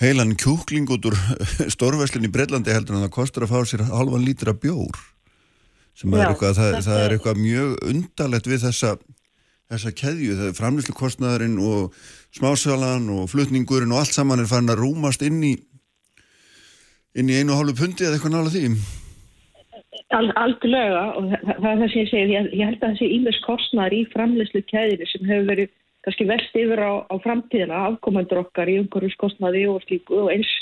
heilan 0.00 0.36
kjúkling 0.36 0.88
út 0.92 1.08
úr 1.08 1.16
stórveslinn 1.74 2.28
í 2.28 2.32
Breitlandi 2.32 2.74
heldur 2.74 2.98
en 2.98 3.06
það 3.06 3.14
kostar 3.16 3.46
að 3.46 3.54
fá 3.54 3.70
sér 3.70 3.86
halvan 3.88 4.26
lítra 4.26 4.52
bjór 4.52 4.98
sem 5.96 6.12
Já, 6.12 6.20
er 6.20 6.32
eitthvað, 6.32 6.58
það, 6.58 6.80
það 6.84 7.02
er 7.02 7.14
eitthvað 7.14 7.38
mjög 7.40 7.76
undarlegt 7.92 8.50
við 8.50 8.66
þessa 8.66 8.96
þessa 9.66 9.92
keðju, 9.98 10.36
það 10.38 10.50
er 10.50 10.58
framlýslu 10.60 11.62
og 11.66 11.96
smásalan 12.36 13.08
og 13.10 13.30
flutningurinn 13.32 13.94
og 13.94 14.04
allt 14.04 14.14
saman 14.14 14.42
er 14.42 14.50
farin 14.50 14.70
að 14.70 14.82
rúmast 14.84 15.24
inn 15.26 15.40
í 15.42 15.56
inn 17.16 17.32
í 17.32 17.40
einu 17.40 17.56
hálfu 17.56 17.74
pundi 17.80 18.04
eða 18.04 18.18
eitthvað 18.18 18.36
nála 18.36 18.52
því 18.52 18.68
Algjörlega 20.14 21.02
og 21.18 21.32
það, 21.32 21.48
það 21.48 21.70
er 21.70 21.80
það 21.80 21.88
sem 21.90 22.00
ég 22.00 22.10
segi 22.12 22.34
ég, 22.36 22.52
held 22.62 22.84
að 22.84 22.92
þessi 22.92 23.08
ímest 23.16 23.42
kostnar 23.42 23.94
í 23.94 24.04
framlýslu 24.12 24.62
keðinu 24.70 25.08
sem 25.10 25.26
hefur 25.26 25.48
verið 25.50 25.72
kannski 26.06 26.26
vest 26.28 26.54
yfir 26.54 26.78
á, 26.78 26.92
á 27.10 27.14
framtíðina 27.24 27.80
afkomandur 27.88 28.44
okkar 28.44 28.70
í 28.70 28.78
umhverjuskostnaði 28.84 29.64
og 29.72 29.82
slíku 29.82 30.20
og 30.22 30.30
eins 30.36 30.52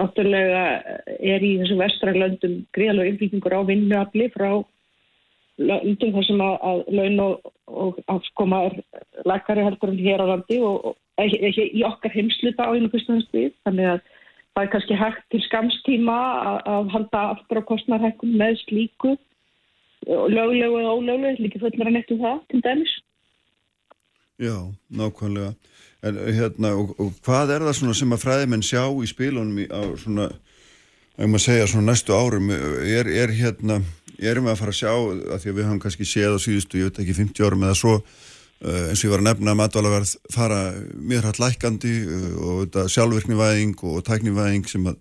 náttúrulega 0.00 0.62
er 1.18 1.44
í 1.44 1.58
þessum 1.60 1.82
vestralöndum 1.82 2.56
greiðalög 2.76 3.12
innbyggingur 3.12 3.58
á 3.60 3.68
vinnuafli 3.68 4.30
frá 4.32 4.50
löndum 5.58 6.14
þar 6.14 6.26
sem 6.28 6.40
að, 6.40 6.56
að 6.70 6.82
laun 6.94 7.22
og, 7.26 7.52
og 7.68 8.00
afkoma 8.14 8.62
er 8.70 8.78
lækari 9.28 9.66
heldur 9.66 9.92
en 9.92 10.00
hér 10.00 10.22
á 10.24 10.26
landi 10.32 10.60
og, 10.64 10.94
ekki 11.18 11.66
í 11.74 11.82
okkar 11.84 12.14
heimsluta 12.14 12.70
á 12.70 12.72
einu 12.72 12.88
fyrstuðanstið 12.92 13.50
þannig 13.66 13.92
að 13.96 14.04
það 14.58 14.66
er 14.66 14.70
kannski 14.72 14.96
hægt 14.98 15.26
til 15.30 15.40
skamstíma 15.46 16.18
að, 16.66 16.88
halda 16.94 17.20
aftur 17.36 17.60
á 17.62 17.68
kostnarhækkum 17.70 18.32
með 18.40 18.58
slíku 18.64 19.14
löglegu 20.08 20.80
og 20.80 20.98
ólöglegu, 20.98 21.44
líka 21.44 21.60
fullar 21.62 21.90
að 21.90 21.94
nettu 21.94 22.16
það 22.18 22.40
til 22.50 22.62
dæmis. 22.66 22.94
Já, 24.38 24.56
nákvæmlega. 24.90 25.52
En 26.06 26.18
hérna, 26.34 26.72
og, 26.78 26.94
og 26.98 27.14
hvað 27.26 27.54
er 27.54 27.66
það 27.66 27.94
sem 27.98 28.14
að 28.14 28.22
fræðimenn 28.22 28.66
sjá 28.66 28.82
í 28.86 29.06
spílunum 29.10 29.62
á 29.70 29.82
svona, 29.98 30.28
segja 31.42 31.66
svona 31.70 31.92
næstu 31.92 32.14
árum, 32.14 32.50
er, 32.50 33.06
er 33.06 33.34
hérna 33.34 33.80
erum 34.18 34.48
við 34.48 34.54
að 34.54 34.60
fara 34.62 34.74
að 34.74 34.80
sjá 34.80 34.92
að 34.94 35.42
því 35.42 35.50
að 35.50 35.56
við 35.58 35.66
höfum 35.68 35.82
kannski 35.82 36.06
séð 36.06 36.34
á 36.34 36.38
síðustu, 36.42 36.80
ég 36.80 36.90
veit 36.90 37.02
ekki, 37.04 37.18
50 37.18 37.46
árum 37.46 37.66
eða 37.66 37.78
svo 37.78 37.94
eins 38.58 39.02
og 39.02 39.06
ég 39.06 39.12
var 39.12 39.22
að 39.22 39.28
nefna 39.28 39.54
að 39.54 39.60
matvælaverð 39.60 40.14
fara 40.34 40.58
mjög 40.98 41.24
hrætt 41.24 41.40
lækandi 41.42 41.94
uh, 42.02 42.32
og 42.42 42.56
þetta 42.64 42.86
sjálfvirknivæðing 42.94 43.84
og 43.86 44.02
tæknivæðing 44.08 44.66
sem 44.70 44.90
að 44.90 44.98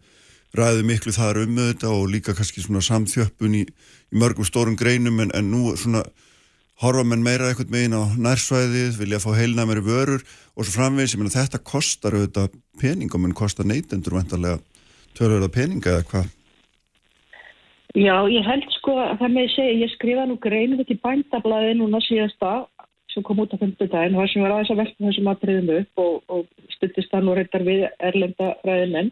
ræði 0.58 0.86
miklu 0.88 1.14
þar 1.16 1.42
um 1.44 1.58
þetta 1.58 1.90
og 1.92 2.08
líka 2.12 2.36
kannski 2.38 2.64
svona 2.64 2.86
samþjöppun 2.86 3.58
í, 3.58 3.66
í 3.66 4.22
mörgum 4.22 4.48
stórum 4.48 4.78
greinum 4.78 5.20
en, 5.26 5.34
en 5.34 5.52
nú 5.52 5.74
svona 5.78 6.06
horfa 6.84 7.04
menn 7.10 7.26
meira 7.26 7.50
eitthvað 7.50 7.74
megin 7.74 7.98
á 7.98 8.06
nærsvæðið, 8.22 9.00
vilja 9.02 9.22
fá 9.24 9.32
heilnæmeri 9.34 9.82
vörur 9.82 10.22
og 10.22 10.62
svo 10.62 10.78
framvegis, 10.78 11.16
ég 11.16 11.22
meina 11.22 11.34
þetta 11.34 11.64
kostar 11.66 12.14
auðvitað 12.14 12.58
peningum 12.82 13.26
en 13.26 13.38
kostar 13.38 13.66
neytendur 13.66 14.20
vantarlega 14.20 14.62
tölur 15.18 15.50
peninga 15.50 15.98
eða 15.98 16.10
hvað? 16.12 16.34
Já, 17.98 18.14
ég 18.30 18.46
held 18.46 18.66
sko 18.76 18.94
að 19.02 19.16
það 19.24 19.32
með 19.34 19.48
segja, 19.56 19.78
ég 19.82 19.94
skrifa 19.96 20.26
nú 20.30 20.36
greinu 20.44 20.78
þetta 20.78 20.94
í 20.94 21.02
bændablaði 21.02 21.78
núna 21.80 22.02
síðasta 22.06 22.52
sem 23.14 23.24
kom 23.26 23.40
út 23.44 23.54
á 23.56 23.58
50 23.58 23.92
daginn 23.92 24.18
og 24.18 24.24
það 24.24 24.32
sem 24.32 24.46
var 24.46 24.56
aðeins 24.56 24.74
að 24.74 24.82
velta 24.82 25.06
þessum 25.08 25.32
atriðum 25.32 25.72
upp 25.78 26.04
og, 26.04 26.14
og 26.28 26.74
stundist 26.76 27.14
það 27.14 27.26
nú 27.26 27.38
reyndar 27.38 27.66
við 27.68 27.86
erlenda 28.10 28.50
ræðimenn. 28.68 29.12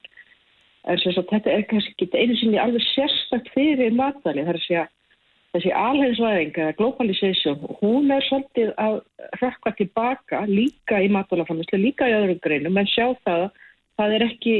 En 0.85 1.01
þess 1.01 1.21
að 1.21 1.31
þetta 1.31 1.53
er 1.53 1.65
kannski 1.69 1.95
ekki 1.95 2.21
einu 2.21 2.37
sinni 2.39 2.61
alveg 2.61 2.85
sérstakt 2.91 3.49
fyrir 3.55 3.95
matvæli, 3.97 4.45
það 4.45 4.53
er 4.53 4.61
að 4.83 4.93
þessi 5.55 5.71
alheimsvæðing 5.79 6.57
eða 6.59 6.75
globalization, 6.75 7.61
hún 7.79 8.11
er 8.11 8.25
svolítið 8.27 8.73
að 8.81 8.97
rakka 9.39 9.71
tilbaka 9.77 10.41
líka 10.49 10.99
í 10.99 11.07
matvælaframislu, 11.15 11.79
líka 11.79 12.09
í 12.11 12.15
öðrum 12.17 12.41
greinum, 12.43 12.75
en 12.75 12.89
sjá 12.91 13.05
það 13.23 13.45
að 13.45 13.61
það 13.95 14.15
er 14.17 14.25
ekki 14.25 14.55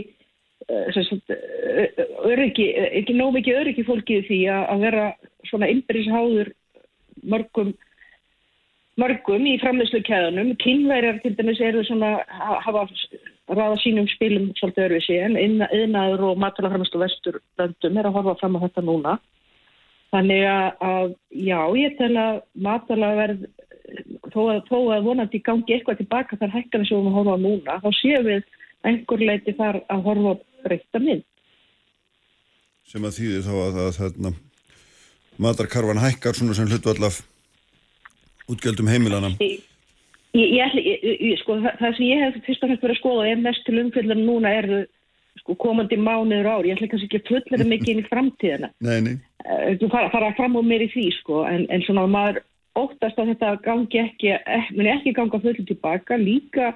Eh, 0.66 0.98
eh, 0.98 1.90
öryggi, 2.26 2.72
ekki 2.74 3.14
nóg 3.14 3.36
mikið 3.36 3.58
öryggi 3.60 3.84
fólkið 3.86 4.24
því 4.26 4.38
að 4.50 4.80
vera 4.82 5.04
svona 5.46 5.68
innbyrðisháður 5.70 6.50
mörgum 7.22 7.76
mörgum 9.02 9.48
í 9.48 9.58
framleyslu 9.60 10.02
kæðunum 10.08 10.54
kynverjar 10.64 11.20
til 11.24 11.34
dæmis 11.36 11.62
eru 11.64 11.84
svona 11.88 12.18
hafa 12.64 12.86
ræða 13.52 13.78
sínum 13.84 14.08
spilum 14.10 14.52
svolítið 14.58 14.86
örfisi 14.88 15.18
en 15.22 15.36
yðnaður 15.38 16.30
og 16.32 16.40
matalaframleyslu 16.44 17.02
vesturlöndum 17.04 18.00
er 18.00 18.10
að 18.10 18.16
horfa 18.20 18.38
fram 18.40 18.56
á 18.56 18.64
þetta 18.66 18.86
núna 18.88 19.18
þannig 20.16 20.48
að 20.48 21.14
já 21.36 21.60
ég 21.76 22.00
tel 22.00 22.14
að 22.16 22.42
matalaverð 22.68 23.46
þó 24.32 24.42
að, 24.54 24.64
þó 24.70 24.78
að 24.96 25.06
vonandi 25.10 25.44
gangi 25.44 25.76
eitthvað 25.76 26.02
tilbaka 26.02 26.40
þar 26.40 26.56
hækkan 26.56 26.88
sem 26.88 27.06
við 27.06 27.20
horfa 27.20 27.38
núna 27.42 27.78
þá 27.84 27.90
séum 28.00 28.28
við 28.32 28.50
einhver 28.86 29.28
leiti 29.28 29.56
þar 29.58 29.82
að 29.92 30.04
horfa 30.08 30.36
breytta 30.66 31.02
mynd. 31.04 31.28
Sem 32.86 33.06
að 33.06 33.18
þýðir 33.20 33.46
þá 33.46 33.54
að, 33.60 33.80
að 33.84 33.94
þarna, 34.00 34.36
matarkarfan 35.42 36.04
hækkar 36.06 36.38
svona 36.38 36.58
sem 36.58 36.70
hlutu 36.70 36.94
allaf 36.94 37.24
útgjöldum 38.52 38.90
heimilana. 38.92 39.32
Ég, 39.40 39.62
ég, 40.36 40.74
ég, 40.76 41.38
sko, 41.40 41.62
það, 41.64 41.96
sem 41.96 42.06
ég 42.10 42.24
hef 42.26 42.42
fyrst 42.48 42.66
og 42.66 42.72
næst 42.74 42.84
verið 42.84 42.98
að 42.98 43.00
skoða 43.00 43.28
er 43.30 43.44
mest 43.44 43.64
til 43.68 43.78
umfylgðan 43.80 44.26
núna 44.28 44.52
er 44.52 44.68
sko, 45.40 45.56
komandi 45.62 46.00
mánuður 46.00 46.52
ári. 46.52 46.72
Ég 46.72 46.80
ætla 46.80 46.90
kannski 46.92 47.08
ekki 47.08 47.22
að 47.22 47.30
fulla 47.30 47.62
það 47.62 47.72
mikið 47.72 47.94
inn 47.94 48.04
í 48.04 48.10
framtíðina. 48.10 48.72
Nei, 48.88 48.98
nei. 49.06 49.16
Eh, 49.46 49.76
þú 49.80 49.92
fara, 49.94 50.12
fara 50.14 50.34
fram 50.36 50.58
og 50.60 50.68
mér 50.68 50.88
í 50.88 50.92
því 50.92 51.08
sko 51.22 51.46
en, 51.48 51.68
en 51.70 51.84
svona 51.86 52.08
maður 52.10 52.42
óttast 52.76 53.20
að 53.22 53.32
þetta 53.34 53.52
gangi 53.64 54.02
ekki, 54.02 54.32
ekki, 54.36 54.88
ekki 54.92 55.14
ganga 55.16 55.40
fullt 55.44 55.62
tilbaka 55.70 56.18
líka 56.20 56.74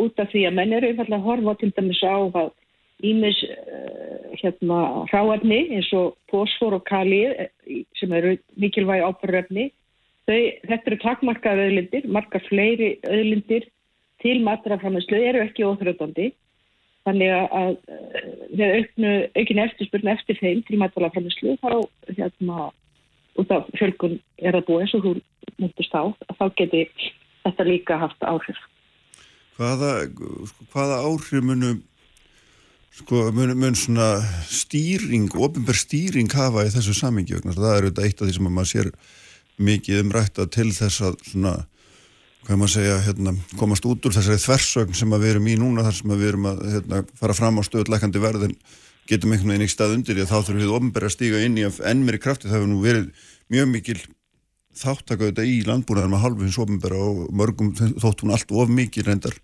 út 0.00 0.20
af 0.22 0.30
því 0.32 0.46
að 0.48 0.56
menn 0.58 0.74
eru 0.76 0.90
einfallega 0.90 1.20
að 1.20 1.26
horfa 1.28 1.54
til 1.60 1.70
dæmis 1.76 2.02
á 2.06 2.16
að 2.16 2.52
ímis 3.04 3.40
uh, 3.50 4.30
hérna 4.40 4.78
hráarni 5.10 5.60
eins 5.76 5.90
og 5.98 6.14
fósfor 6.30 6.78
og 6.78 6.86
kali 6.88 7.24
eh, 7.26 7.50
sem 7.98 8.12
eru 8.14 8.36
mikilvægi 8.60 9.04
ábyrröfni 10.24 10.60
þetta 10.68 10.90
eru 10.90 10.98
takmarkaða 11.02 11.66
öðlindir 11.68 12.06
margar 12.08 12.42
fleiri 12.48 12.98
öðlindir 13.04 13.66
til 14.22 14.40
maturaframislu 14.42 15.16
eru 15.20 15.42
ekki 15.44 15.64
óþrjóðandi 15.64 16.32
þannig 17.04 17.30
að 17.52 17.76
við 18.56 18.64
uh, 18.64 18.76
auknu, 18.78 19.12
aukin 19.36 19.62
eftirspurnu 19.66 20.10
eftir 20.10 20.38
þeim 20.40 20.62
til 20.64 20.78
maturaframislu 20.80 21.56
þá 21.60 21.84
hérna 22.16 22.70
út 23.36 23.50
af 23.50 23.66
fjölkun 23.76 24.20
er 24.38 24.54
að 24.54 24.66
búa 24.68 24.84
eins 24.84 24.94
og 24.94 25.04
þú 25.04 25.14
múttist 25.60 25.92
á 25.92 26.08
þá 26.38 26.44
geti 26.56 26.86
þetta 27.44 27.64
líka 27.66 27.98
haft 27.98 28.22
áhrif. 28.24 28.56
Hvaða, 29.58 30.08
hvaða 30.72 31.02
áhrif 31.04 31.44
munum 31.44 31.82
sko, 32.94 33.28
mun, 33.34 33.52
mun 33.58 33.76
svona 33.76 34.22
stýring, 34.48 35.28
ofinbær 35.34 35.76
stýring 35.76 36.30
hafa 36.32 36.64
í 36.64 36.72
þessu 36.72 36.94
samingi 36.96 37.36
það 37.42 37.68
er 37.68 37.88
auðvitað 37.90 38.08
eitt 38.08 38.22
af 38.22 38.30
því 38.30 38.36
sem 38.38 38.48
maður 38.48 38.70
sér 38.70 38.90
mikið 39.62 40.02
umrætta 40.02 40.46
til 40.50 40.70
þess 40.74 41.04
að 41.04 41.18
svona, 41.28 41.52
hvað 42.46 42.60
maður 42.60 42.74
segja, 42.74 42.96
hérna, 43.06 43.34
komast 43.60 43.86
út 43.88 44.06
úr 44.06 44.16
þessari 44.16 44.42
þversögn 44.42 44.98
sem 44.98 45.14
við 45.14 45.30
erum 45.34 45.50
í 45.50 45.58
núna 45.60 45.86
þar 45.86 45.98
sem 46.00 46.14
við 46.14 46.26
erum 46.32 46.50
að 46.50 46.64
hérna, 46.72 47.04
fara 47.20 47.36
fram 47.38 47.60
á 47.60 47.62
stöðlækandi 47.68 48.22
verðin 48.24 48.58
getum 49.08 49.34
einhvern 49.34 49.52
veginn 49.52 49.66
ekki 49.66 49.76
stað 49.76 49.96
undir 49.98 50.16
því 50.16 50.24
að 50.24 50.30
þá 50.32 50.36
þurfum 50.36 50.60
við 50.62 50.74
ofnbæri 50.78 51.08
að 51.08 51.14
stíga 51.14 51.40
inn 51.44 51.58
í 51.60 51.64
enn 51.68 52.04
meiri 52.06 52.20
krafti. 52.20 52.48
Það 52.48 52.56
hefur 52.56 52.70
nú 52.70 52.78
verið 52.80 53.26
mjög 53.52 53.66
mikil 53.72 53.98
þáttaka 54.74 55.28
þetta 55.28 55.44
í 55.46 55.58
landbúnaðar 55.68 56.12
með 56.12 56.24
halvu 56.24 56.46
hins 56.46 56.60
ofnbæra 56.62 57.00
og 57.04 57.26
mörgum 57.36 57.74
þótt 57.76 58.24
hún 58.24 58.32
allt 58.34 58.54
of 58.54 58.72
mikil 58.72 59.04
reyndar 59.06 59.36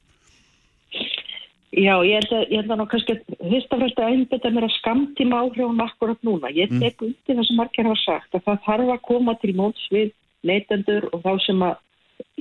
Já, 1.71 1.93
ég 2.03 2.19
held 2.19 2.33
að, 2.35 2.41
ég 2.51 2.59
held 2.59 2.73
að 2.75 2.81
ná 2.81 2.87
kannski 2.91 3.15
fyrst 3.23 3.75
og 3.75 3.79
fremst 3.79 4.01
að 4.03 4.09
einbeta 4.11 4.51
mér 4.51 4.67
að 4.67 4.73
skamtíma 4.81 5.43
áhrifum 5.45 5.83
akkurat 5.85 6.25
núna. 6.27 6.51
Ég 6.51 6.73
tek 6.73 6.97
mm. 6.99 7.05
undir 7.07 7.37
það 7.39 7.47
sem 7.47 7.61
margir 7.61 7.87
hafa 7.87 8.01
sagt 8.03 8.35
að 8.35 8.47
það 8.49 8.65
þarf 8.65 8.91
að 8.95 9.05
koma 9.07 9.35
til 9.39 9.53
móts 9.55 9.85
við 9.95 10.11
neytendur 10.51 11.07
og 11.15 11.23
þá 11.23 11.31
sem 11.45 11.63
að 11.63 11.79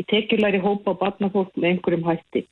í 0.02 0.06
tekjulæri 0.10 0.62
hópa 0.64 0.96
og 0.96 1.02
barnafólk 1.04 1.54
með 1.56 1.70
einhverjum 1.76 2.08
hætti. 2.10 2.46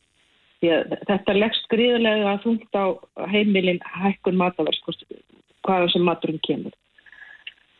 Því 0.61 0.73
að 0.75 0.95
þetta 1.09 1.37
leggst 1.37 1.67
gríðarlega 1.73 2.29
að 2.33 2.43
þungt 2.45 2.77
á 2.77 2.85
heimilin 3.33 3.81
hækkun 3.97 4.37
matavers, 4.37 4.81
hvaða 5.65 5.91
sem 5.93 6.05
maturinn 6.05 6.41
kemur. 6.45 6.77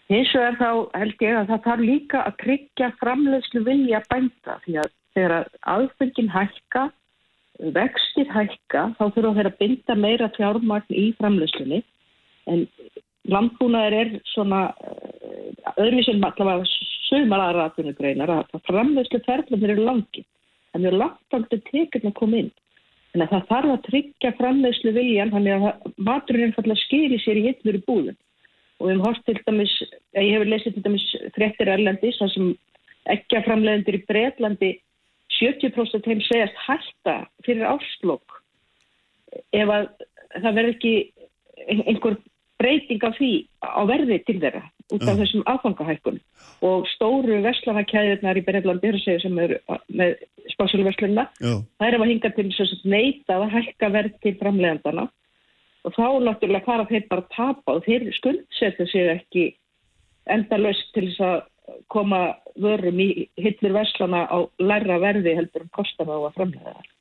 Hins 0.10 0.34
vegar 0.34 0.57
þá 0.57 0.69
held 0.98 1.26
ég 1.26 1.38
að 1.38 1.49
það 1.52 1.65
þarf 1.68 1.86
líka 1.86 2.19
að 2.24 2.38
tryggja 2.44 2.94
framleiðslu 3.02 3.64
vilja 3.65 4.02
bænda 4.10 4.61
því 4.65 4.78
að 4.82 4.94
þegar 5.18 5.49
aðfengin 5.74 6.32
hækka 6.32 6.90
vextir 7.60 8.30
hækka 8.32 8.84
þá 8.98 9.04
þurfa 9.16 9.34
þeir 9.38 9.50
að 9.50 9.60
binda 9.62 9.96
meira 9.98 10.30
fjármagn 10.36 10.94
í 10.94 11.08
framleyslunni 11.18 11.82
en 12.48 12.66
landbúnaður 13.28 13.96
er 13.98 14.14
svona 14.32 14.62
eh, 14.86 15.74
öðruvísinn 15.76 16.24
allavega 16.24 16.68
sögumar 17.08 17.44
aðra 17.48 17.68
aðfunugreinar 17.68 18.34
að 18.38 18.62
framleyslu 18.68 19.22
ferðlanir 19.26 19.76
eru 19.76 19.88
langi 19.88 20.24
en 20.74 20.84
það 20.84 20.90
er 20.92 21.00
langt 21.02 21.38
aldrei 21.38 21.62
tekinn 21.72 22.10
að 22.10 22.18
koma 22.20 22.42
inn. 22.44 22.54
En 23.16 23.24
það 23.26 23.46
þarf 23.50 23.74
að 23.74 23.84
tryggja 23.88 24.32
framleyslu 24.38 24.94
viljan 24.94 25.34
þannig 25.34 25.68
að 25.68 25.94
maturinn 26.06 26.50
einfallega 26.50 26.84
skýri 26.84 27.20
sér 27.24 27.40
í 27.40 27.46
hittur 27.48 27.80
í 27.80 27.84
búðun 27.88 28.18
og 28.78 28.92
við 28.92 29.00
hort 29.02 29.24
til 29.26 29.38
dæmis, 29.48 29.74
ég 30.14 30.36
hefur 30.36 30.52
lesið 30.52 30.76
til 30.76 30.84
dæmis 30.86 31.06
frettir 31.34 31.72
erlendis 31.74 32.20
þar 32.20 32.34
sem 32.36 32.52
ekki 33.10 33.40
að 33.40 33.48
framleiðendur 33.48 33.98
í 33.98 34.04
Breitlandi 34.06 34.72
70% 35.38 36.08
þeim 36.08 36.24
segjast 36.26 36.64
hætta 36.66 37.18
fyrir 37.46 37.68
áslokk 37.70 38.42
ef 39.54 39.70
að 39.70 39.88
það 40.38 40.58
verður 40.60 40.74
ekki 40.76 40.96
einhver 41.68 42.18
breyting 42.58 43.04
af 43.06 43.18
því 43.20 43.32
á 43.62 43.82
verði 43.90 44.18
til 44.26 44.40
þeirra 44.42 44.64
út 44.96 45.04
af 45.04 45.20
þessum 45.20 45.44
aðfangahækkun 45.52 46.20
og 46.66 46.88
stóru 46.94 47.42
veslanakæðirnar 47.44 48.40
í 48.40 48.44
Berðlandi 48.48 48.94
sem 49.04 49.40
eru 49.44 49.60
með 49.92 50.16
spásuluverslunna 50.54 51.28
það 51.42 51.88
er 51.90 51.98
að 51.98 52.10
hinga 52.14 52.32
til 52.38 52.48
neita 52.88 53.38
að 53.38 53.52
hækka 53.58 53.92
verð 53.94 54.20
til 54.24 54.36
framlegandana 54.40 55.08
og 55.88 55.96
þá 55.96 56.08
náttúrulega 56.24 56.66
fara 56.66 56.88
þeir 56.88 57.06
bara 57.12 57.26
að 57.26 57.36
tapa 57.36 57.76
og 57.78 57.86
þeir 57.86 58.08
skuldsetja 58.16 58.88
sig 58.92 59.12
ekki 59.12 59.46
endalöst 60.32 60.90
til 60.96 61.08
þess 61.10 61.24
að 61.28 61.38
koma 61.91 62.22
vörum 62.60 62.99
í 63.03 63.27
hillur 63.39 63.76
verslana 63.76 64.26
á 64.27 64.38
læra 64.60 64.99
verði 65.03 65.35
heldur 65.38 65.65
um 65.65 65.72
kostan 65.76 66.10
á 66.11 66.18
að 66.18 66.35
framlega 66.38 66.73
það. 66.73 66.91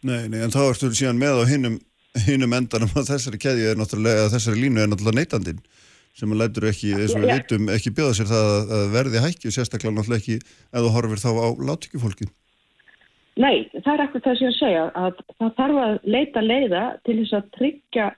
Nei, 0.00 0.22
nei, 0.32 0.40
en 0.40 0.54
þá 0.54 0.62
ertu 0.64 0.90
síðan 0.96 1.20
með 1.20 1.42
á 1.42 1.50
hinnum, 1.50 1.78
hinnum 2.26 2.56
endanum 2.56 2.92
að 2.96 3.12
þessari 3.12 3.40
keði 3.42 3.68
er 3.70 3.80
náttúrulega, 3.80 4.30
þessari 4.32 4.62
línu 4.64 4.82
er 4.82 4.90
náttúrulega 4.90 5.20
neytandin 5.20 5.62
sem 6.16 6.32
að 6.34 6.40
lætur 6.40 6.66
ekki, 6.70 6.92
eins 6.96 7.14
og 7.14 7.24
við 7.24 7.34
vitum, 7.36 7.68
ekki 7.72 7.92
bjóða 7.96 8.16
sér 8.18 8.30
það 8.30 8.48
að 8.76 8.86
verði 8.94 9.24
hækki 9.24 9.50
og 9.50 9.54
sérstaklega 9.56 9.94
náttúrulega 9.94 10.22
ekki 10.22 10.38
ef 10.40 10.80
þú 10.80 10.94
horfir 10.96 11.22
þá 11.22 11.30
á 11.30 11.48
látíkjufólki. 11.70 12.30
Nei, 13.40 13.68
það 13.76 13.92
er 13.92 14.02
ekkert 14.04 14.26
það 14.26 14.38
sem 14.40 14.48
ég 14.48 14.56
segja 14.58 14.86
að 14.98 15.20
það 15.38 15.52
þarf 15.60 15.82
að 15.84 15.94
leita 16.16 16.42
leiða 16.44 16.82
til 17.06 17.16
þess 17.20 17.36
að 17.38 17.52
tryggja 17.56 18.08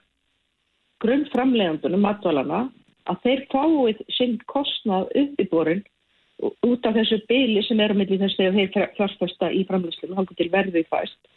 grunnframlegandunum 1.02 2.06
matvalana 2.06 2.62
að 3.10 3.22
þeir 3.24 3.42
fáið 3.52 4.02
sinn 4.16 4.36
kostnað 4.50 5.10
upp 5.22 5.40
í 5.42 5.48
borin 5.50 5.82
út 6.42 6.86
af 6.86 6.96
þessu 6.96 7.20
byli 7.30 7.62
sem 7.66 7.80
er 7.82 7.94
á 7.94 7.96
milli 7.98 8.18
þess 8.18 8.40
að 8.40 8.58
þeir 8.58 8.88
fjárstasta 8.96 9.50
í 9.54 9.62
framlýslu 9.68 10.10
og 10.18 10.30
til 10.38 10.48
verði 10.52 10.84
fæst 10.90 11.30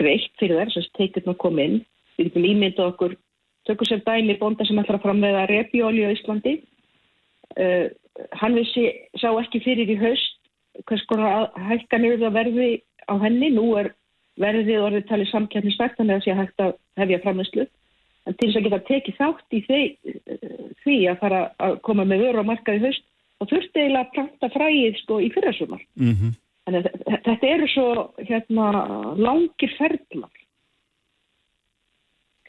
greitt 0.00 0.32
fyrir 0.40 0.64
þess 0.64 0.80
að 0.80 0.90
teikirna 0.98 1.36
kom 1.40 1.60
inn. 1.60 1.78
Við 2.16 2.30
getum 2.30 2.48
ímyndað 2.48 2.90
okkur 2.92 3.16
tökur 3.68 3.88
sem 3.88 4.02
dæmi 4.06 4.38
bónda 4.40 4.64
sem 4.66 4.78
ætlar 4.80 5.00
að 5.00 5.06
framlega 5.06 5.46
repjóli 5.50 6.06
á 6.06 6.14
Íslandi. 6.14 6.56
Uh, 7.56 7.88
hann 8.40 8.56
vissi, 8.56 8.88
sá 9.20 9.30
ekki 9.40 9.62
fyrir 9.64 9.92
í 9.92 9.98
haust 10.00 10.34
hvers 10.88 11.04
konar 11.08 11.48
hækka 11.70 12.00
niður 12.00 12.26
það 12.26 12.36
verði 12.40 12.70
á 13.08 13.14
henni. 13.22 13.52
Nú 13.52 13.72
er 13.80 13.92
verðið 14.40 14.84
orðið 14.84 15.08
talið 15.10 15.32
samkjæfnisvægt 15.32 16.00
þannig 16.00 16.16
að 16.16 16.20
það 16.20 16.26
sé 16.26 16.38
hægt 16.40 16.64
að 16.64 16.72
hefja 17.00 17.22
framlýslu 17.24 17.66
en 18.26 18.34
til 18.34 18.48
þess 18.48 18.58
að 18.58 18.66
geta 18.66 18.80
tekið 18.88 19.18
þátt 19.20 19.56
í 19.56 19.60
því, 19.66 19.82
því 20.82 20.96
að 21.10 21.20
fara 21.20 21.42
að 21.62 21.76
koma 21.86 22.06
með 22.08 22.24
vöru 22.26 22.42
á 22.42 22.50
markaði 22.50 22.82
höst 22.86 23.06
og 23.40 23.50
þurfti 23.50 23.82
eiginlega 23.82 24.04
að 24.06 24.12
planta 24.16 24.50
fræðið 24.54 24.98
sko 25.02 25.20
í 25.22 25.30
fyrirsumar. 25.34 25.86
Mm 26.00 26.14
-hmm. 26.16 26.34
Þetta 26.66 27.46
eru 27.46 27.68
svo 27.70 27.88
hérna 28.18 28.66
langir 29.14 29.72
ferðlar. 29.78 30.42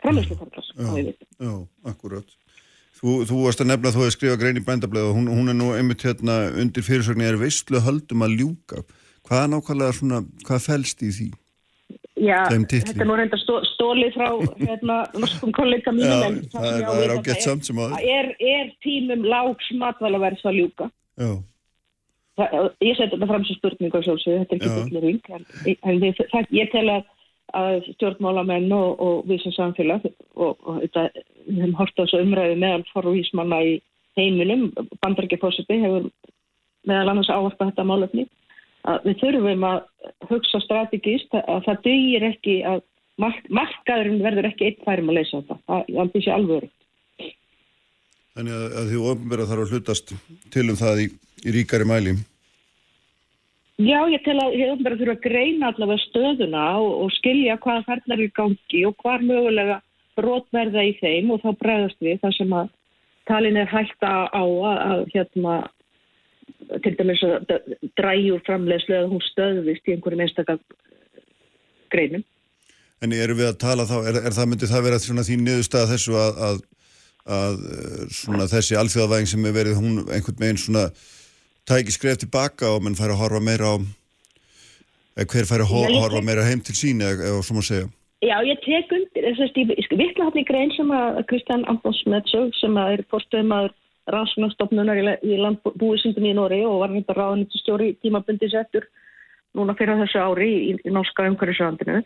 Framhersluferðlar. 0.01 0.67
Já, 0.73 1.13
já, 1.45 1.53
akkurat. 1.91 2.37
Þú, 2.97 3.25
þú 3.29 3.43
varst 3.43 3.61
að 3.61 3.69
nefna 3.69 3.91
að 3.91 3.95
þú 3.95 4.03
hefði 4.03 4.15
skrifað 4.15 4.39
grein 4.41 4.57
í 4.57 4.65
bændablaðu 4.65 5.09
og 5.11 5.17
hún, 5.19 5.27
hún 5.29 5.51
er 5.51 5.57
nú 5.57 5.67
einmitt 5.77 6.05
hérna 6.05 6.37
undir 6.57 6.85
fyrirsögni 6.85 7.27
er 7.27 7.37
veistlu 7.37 7.81
höldum 7.85 8.25
að 8.25 8.37
ljúka. 8.39 8.81
Hvað 9.27 9.43
er 9.43 9.51
nákvæmlega 9.53 9.97
svona, 9.97 10.21
hvað 10.47 10.65
fælst 10.65 11.03
í 11.05 11.11
því? 11.13 11.27
Já, 12.17 12.47
þetta 12.49 12.93
er 12.95 13.05
nú 13.05 13.15
reynda 13.17 13.37
stó, 13.37 13.59
stólið 13.75 14.15
frá 14.15 14.29
hérna, 14.57 14.95
norskum 15.13 15.51
kollega 15.53 15.91
mínum 15.93 16.23
en 16.25 16.39
það, 16.49 16.63
það, 16.63 16.85
það 16.87 17.01
er 17.03 17.13
ágætt 17.13 17.43
samt 17.45 17.67
sem 17.67 17.81
að 17.83 17.93
er, 18.01 18.29
er 18.41 18.71
tímum 18.85 19.27
lágs 19.27 19.67
matvælaverðs 19.77 20.47
að 20.49 20.57
ljúka. 20.57 20.87
Það, 22.37 22.55
ég 22.85 22.97
seti 22.97 23.13
þetta 23.13 23.29
fram 23.29 23.45
sem 23.45 23.59
spurningu 23.59 24.01
sjálfsög, 24.05 24.39
þetta 24.41 24.55
er 24.55 24.57
ekki 24.57 24.73
fullering 24.79 25.29
en, 25.37 25.45
en 25.75 26.01
við, 26.01 26.23
það, 26.33 26.49
ég 26.57 26.71
tel 26.73 26.85
að, 26.95 27.11
að 27.61 27.77
stjórnmálamenn 27.91 28.73
og, 28.77 28.89
og 29.03 29.29
við 29.29 29.43
sem 29.45 29.55
samfélag 29.57 30.09
og, 30.09 30.57
og 30.57 30.81
þetta, 30.85 31.05
við 31.45 31.61
hefum 31.63 31.77
hort 31.81 31.95
á 31.97 32.01
þessu 32.01 32.23
umræði 32.25 32.57
meðal 32.63 32.87
forvísmanna 32.95 33.61
í 33.65 33.77
heiminum, 34.17 34.71
bandarækjafósipi 35.05 35.77
hefur 35.85 36.09
meðal 36.89 37.13
annars 37.13 37.29
ávarpa 37.29 37.69
þetta 37.69 37.85
málöfni 37.85 38.25
að 38.87 39.09
við 39.09 39.19
þurfum 39.23 39.65
að 39.67 39.79
hugsa 40.29 40.61
strategist 40.63 41.35
að 41.39 41.65
það 41.67 41.83
dögir 41.87 42.27
ekki 42.31 42.55
að 42.67 42.81
mark, 43.21 43.43
markaðurinn 43.49 44.23
verður 44.23 44.49
ekki 44.51 44.69
einn 44.69 44.81
færum 44.85 45.11
að 45.11 45.19
leysa 45.19 45.41
þetta. 45.41 45.59
Það 45.67 45.91
er 46.03 46.11
þessi 46.15 46.33
alvöru. 46.33 46.71
Þannig 48.37 48.57
að, 48.57 48.65
að 48.79 48.89
því 48.91 49.03
ofnverða 49.11 49.49
þarf 49.51 49.63
að 49.65 49.75
hlutast 49.75 50.15
til 50.53 50.65
um 50.67 50.79
það 50.79 51.03
í, 51.03 51.07
í 51.43 51.53
ríkari 51.55 51.87
mæli. 51.89 52.17
Já, 53.77 53.99
ég 54.09 54.23
tel 54.25 54.37
að 54.41 54.55
því 54.55 54.67
ofnverða 54.71 54.99
þurfa 55.01 55.15
að 55.17 55.25
greina 55.25 55.71
allavega 55.71 56.05
stöðuna 56.07 56.63
og, 56.81 56.91
og 57.03 57.13
skilja 57.17 57.59
hvaða 57.61 57.85
ferðlar 57.85 58.17
er 58.17 58.25
í 58.25 58.33
gangi 58.39 58.83
og 58.89 58.95
hvar 59.03 59.25
mögulega 59.25 59.81
rótverða 60.17 60.85
í 60.87 60.95
þeim 60.97 61.33
og 61.33 61.43
þá 61.43 61.49
bregðast 61.61 61.99
við 62.01 62.21
þar 62.23 62.35
sem 62.37 62.55
að 62.57 62.71
talin 63.29 63.59
er 63.59 63.69
hægt 63.69 64.01
á 64.01 64.25
að, 64.33 64.55
að 64.65 65.03
hérna 65.13 65.57
til 66.83 66.95
dæmis 66.99 67.23
að 67.25 67.51
dræjur 67.99 68.41
framlegslu 68.47 68.95
eða 68.97 69.11
hún 69.11 69.23
stöðvist 69.31 69.87
í 69.87 69.95
einhverjum 69.95 70.23
einstakar 70.25 70.59
greinum. 71.93 72.25
En 73.01 73.13
eru 73.13 73.37
við 73.37 73.51
að 73.51 73.59
tala 73.61 73.85
þá, 73.89 73.97
er, 74.09 74.19
er 74.25 74.35
það 74.35 74.49
myndið 74.51 74.73
það 74.73 74.87
vera 74.87 74.99
svona 75.03 75.27
þín 75.27 75.45
niðurstað 75.45 75.91
þessu 75.91 76.17
að, 76.17 76.41
að, 76.47 76.63
að 77.37 77.59
svona 78.19 78.49
þessi 78.51 78.79
alþjóðavæðing 78.81 79.31
sem 79.31 79.45
er 79.45 79.55
verið 79.59 79.79
hún 79.81 80.01
einhvern 80.07 80.41
veginn 80.41 80.61
svona 80.63 80.87
tæki 81.67 81.93
skref 81.93 82.23
tilbaka 82.23 82.71
og 82.73 82.83
mann 82.83 82.97
fær 82.97 83.13
að 83.13 83.21
horfa 83.21 83.43
meira 83.43 83.75
á 83.75 83.75
hver 85.25 85.47
fær 85.49 85.63
að 85.65 85.71
horfa 85.73 86.21
meira 86.25 86.45
heim 86.45 86.61
til 86.61 86.75
sín 86.77 87.01
eða, 87.01 87.29
eða 87.29 87.45
svona 87.45 87.63
að 87.63 87.69
segja? 87.71 87.87
Já, 88.25 88.37
ég 88.41 88.57
tek 88.65 88.93
undir 88.97 89.25
þess 89.27 89.43
að 89.45 89.99
virkla 89.99 90.25
hann 90.25 90.39
í 90.41 90.45
grein 90.45 90.71
sem 90.73 90.89
að 90.93 91.19
Kristján 91.29 91.65
Ambons 91.69 91.99
Medsög 92.09 92.55
sem 92.57 92.77
að 92.81 92.95
er 92.95 93.03
fórstöðum 93.11 93.53
aður 93.53 93.75
rannsóknarstofnunar 94.13 95.01
í, 95.01 95.35
landbúisindum 95.41 96.27
í 96.27 96.35
Nóri 96.37 96.61
og 96.67 96.81
var 96.83 96.93
hérna 96.95 97.17
ráðanýttistjóri 97.17 97.93
tímabundi 98.01 98.49
settur 98.51 98.87
núna 99.57 99.75
fyrir 99.77 99.99
þessu 100.03 100.21
ári 100.21 100.49
í, 100.53 100.71
í 100.85 100.93
norska 100.93 101.27
umhverfisrandinu 101.29 102.01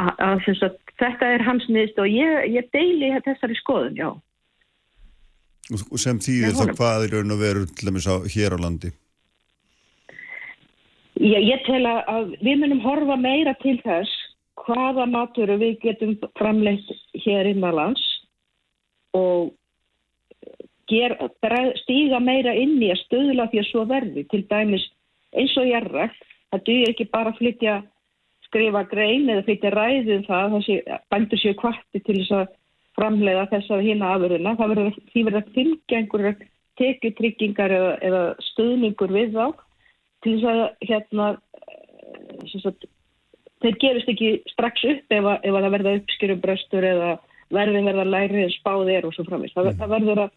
að 0.00 0.42
þetta 1.00 1.28
er 1.34 1.44
hans 1.44 1.66
miðst 1.72 1.98
og 2.00 2.08
ég, 2.10 2.50
ég 2.52 2.68
deili 2.74 3.12
þessari 3.24 3.56
skoðun, 3.58 3.96
já. 3.98 4.10
Og 5.70 5.98
sem 6.02 6.18
þýðir 6.18 6.56
þá 6.58 6.74
hvað 6.74 7.04
er 7.06 7.14
raun 7.14 7.34
og 7.34 7.40
veru 7.40 7.66
til 7.68 7.88
dæmis 7.88 8.08
á 8.10 8.18
hér 8.26 8.56
á 8.56 8.58
landi? 8.58 8.90
Ég, 11.20 11.40
ég 11.46 11.62
tel 11.66 11.84
að 11.86 12.34
við 12.40 12.62
munum 12.62 12.82
horfa 12.82 13.16
meira 13.20 13.54
til 13.62 13.76
þess 13.84 14.10
hvaða 14.64 15.06
maturu 15.10 15.56
við 15.60 15.78
getum 15.84 16.16
framleitt 16.38 16.90
hér 17.24 17.48
innanlands 17.52 18.02
og 19.16 19.52
ger, 20.90 21.16
stíga 21.84 22.20
meira 22.22 22.54
inn 22.56 22.76
í 22.82 22.90
að 22.92 23.02
stöðla 23.04 23.48
því 23.50 23.62
að 23.62 23.70
svo 23.70 23.86
verði. 23.88 24.26
Til 24.30 24.42
dæmis 24.50 24.86
eins 25.36 25.56
og 25.60 25.68
jarrækt 25.70 26.28
það 26.50 26.64
dugir 26.66 26.92
ekki 26.92 27.08
bara 27.12 27.32
að 27.32 27.40
flytja 27.40 27.80
skrifa 28.48 28.82
grein 28.90 29.28
eða 29.30 29.46
flytja 29.46 29.70
ræði 29.74 30.16
um 30.16 30.24
það 30.26 30.56
þessi 30.56 30.78
bændur 31.12 31.40
séu 31.40 31.58
kvarti 31.58 32.02
til 32.02 32.16
þess 32.18 32.36
að 32.40 32.46
framleiða 32.98 33.48
þessar 33.52 33.84
hina 33.86 34.14
afurðina. 34.16 34.56
Það 34.58 34.72
verður 34.74 34.96
því 35.12 35.26
verður 35.26 35.42
að 35.42 35.52
fylgja 35.56 36.00
einhverjar 36.00 36.40
tekjutryggingar 36.80 37.74
eða, 37.76 37.92
eða 38.08 38.22
stöðningur 38.50 39.14
við 39.14 39.36
þá 39.36 39.44
til 40.24 40.34
þess 40.34 40.48
að 40.50 40.62
hérna 40.90 41.28
eh, 41.30 42.56
sagt, 42.64 42.86
þeir 43.62 43.80
gerist 43.84 44.10
ekki 44.10 44.30
strax 44.50 44.84
upp 44.88 45.14
ef, 45.14 45.24
að, 45.24 45.36
ef 45.46 45.54
að 45.54 45.66
það 45.66 45.74
verða 45.76 45.96
uppskjörum 46.00 46.44
bröstur 46.44 46.86
eða 46.90 47.10
verðin 47.54 47.88
verða 47.88 48.06
læri 48.08 48.44
en 48.44 48.54
spáð 48.54 48.92
er 48.94 49.06
og 49.06 49.14
svo 49.14 49.26
framist. 49.26 49.56
Það, 49.56 49.72
það 49.80 49.94
verður 49.94 50.22
að 50.26 50.36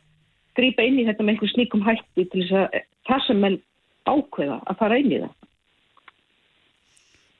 grípa 0.57 0.85
inn 0.85 0.99
í 1.01 1.07
þetta 1.07 1.23
með 1.23 1.35
einhver 1.35 1.53
sníkum 1.53 1.85
hætti 1.85 2.27
til 2.31 2.43
þess 2.43 2.59
að 2.59 2.83
það 3.09 3.25
sem 3.27 3.41
menn 3.43 3.57
ákveða 4.09 4.59
að 4.67 4.79
fara 4.79 4.99
inn 4.99 5.11
í 5.11 5.21
það. 5.23 5.33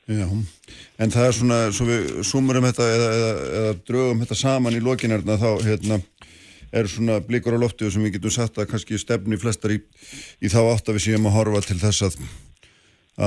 Já, 0.03 0.27
en 0.99 1.13
það 1.13 1.25
er 1.25 1.35
svona, 1.37 1.57
svo 1.71 1.85
við 1.87 2.07
sumurum 2.27 2.65
þetta 2.67 2.87
eða, 2.91 3.11
eða, 3.17 3.29
eða 3.59 3.75
draugum 3.87 4.23
þetta 4.25 4.35
saman 4.35 4.75
í 4.75 4.81
lokinarna 4.83 5.37
þá 5.39 5.47
hérna, 5.63 5.99
er 6.75 6.89
svona 6.91 7.21
blikur 7.23 7.55
á 7.55 7.63
loftu 7.63 7.87
sem 7.91 8.03
við 8.03 8.17
getum 8.17 8.33
satt 8.35 8.59
að 8.59 8.67
kannski 8.73 8.99
stefni 8.99 9.39
flestar 9.39 9.71
í, 9.71 9.79
í 10.43 10.51
þá 10.51 10.59
átt 10.65 10.91
að 10.91 10.97
við 10.97 11.05
séum 11.05 11.29
að 11.29 11.37
horfa 11.37 11.63
til 11.69 11.79
þess 11.79 12.07
að, 12.09 12.19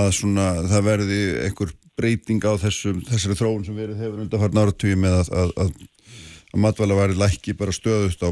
að 0.02 0.10
svona, 0.18 0.46
það 0.68 0.86
verði 0.90 1.20
einhver 1.46 1.72
breyting 1.96 2.44
á 2.44 2.52
þessum, 2.60 3.00
þessari 3.08 3.38
þróun 3.40 3.64
sem 3.64 3.78
verið 3.80 4.02
hefur 4.02 4.24
undarfarn 4.26 4.62
áratugum 4.66 5.04
með 5.06 5.18
að, 5.22 5.32
að, 5.32 5.56
að 5.64 6.60
matvæla 6.66 7.00
væri 7.00 7.16
lækki 7.22 7.56
bara 7.56 7.72
stöðust 7.72 8.20
á 8.20 8.28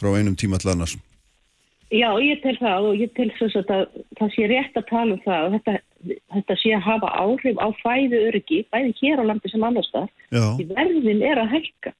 frá 0.00 0.12
einum 0.16 0.36
tíma 0.38 0.58
til 0.60 0.72
annars. 0.72 0.96
Já, 1.90 2.06
ég 2.22 2.38
tel 2.44 2.54
það 2.60 2.84
og 2.86 3.00
ég 3.02 3.10
tel 3.18 3.28
þess 3.34 3.56
að 3.58 3.70
það, 4.18 4.28
sé 4.36 4.46
rétt 4.46 4.76
að 4.78 4.84
tala 4.92 5.16
um 5.16 5.22
það 5.24 5.46
og 5.46 5.54
þetta, 5.56 6.12
þetta 6.36 6.56
sé 6.60 6.74
að 6.76 6.84
hafa 6.86 7.08
áhrif 7.18 7.58
á 7.58 7.68
fæðu 7.80 8.20
öryggi, 8.28 8.60
bæði 8.70 8.92
hér 9.00 9.22
á 9.22 9.24
landi 9.26 9.50
sem 9.50 9.64
annars 9.66 9.90
þar. 9.90 10.12
Því 10.30 10.66
verðin 10.70 11.24
er 11.26 11.40
að 11.42 11.56
hækka 11.56 11.92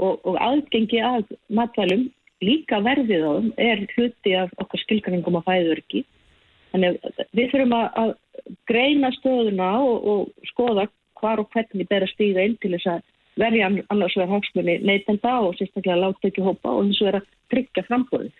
og, 0.00 0.24
og 0.24 0.38
aðgengi 0.40 1.02
að 1.04 1.34
matvælum, 1.52 2.06
líka 2.44 2.80
verðið 2.84 3.26
á 3.28 3.32
þeim, 3.36 3.50
er 3.60 3.84
hluti 3.92 4.32
af 4.40 4.56
okkar 4.64 4.82
skilgræningum 4.86 5.36
á 5.36 5.42
fæðu 5.44 5.74
öryggi. 5.76 6.02
Þannig 6.72 6.96
að 6.96 7.20
við 7.36 7.52
þurfum 7.52 7.76
að, 7.76 7.86
að 8.00 8.14
greina 8.72 9.12
stöðuna 9.18 9.70
og, 9.84 10.08
og 10.12 10.48
skoða 10.48 10.88
hvar 11.20 11.44
og 11.44 11.52
hvernig 11.52 11.88
ber 11.92 12.08
að 12.08 12.12
stíga 12.14 12.44
inn 12.44 12.56
til 12.64 12.72
þess 12.72 12.88
að 12.94 13.04
verja 13.40 13.68
annars 13.92 14.16
vegar 14.16 14.32
hagsmunni 14.34 14.78
neytenda 14.86 15.34
og 15.44 15.56
sérstaklega 15.58 15.98
láta 16.00 16.30
ekki 16.30 16.44
hópa 16.44 16.72
og 16.72 16.88
þess 16.88 17.02
að 17.02 17.10
vera 17.10 17.22
tryggja 17.52 17.84
frambóðið. 17.88 18.34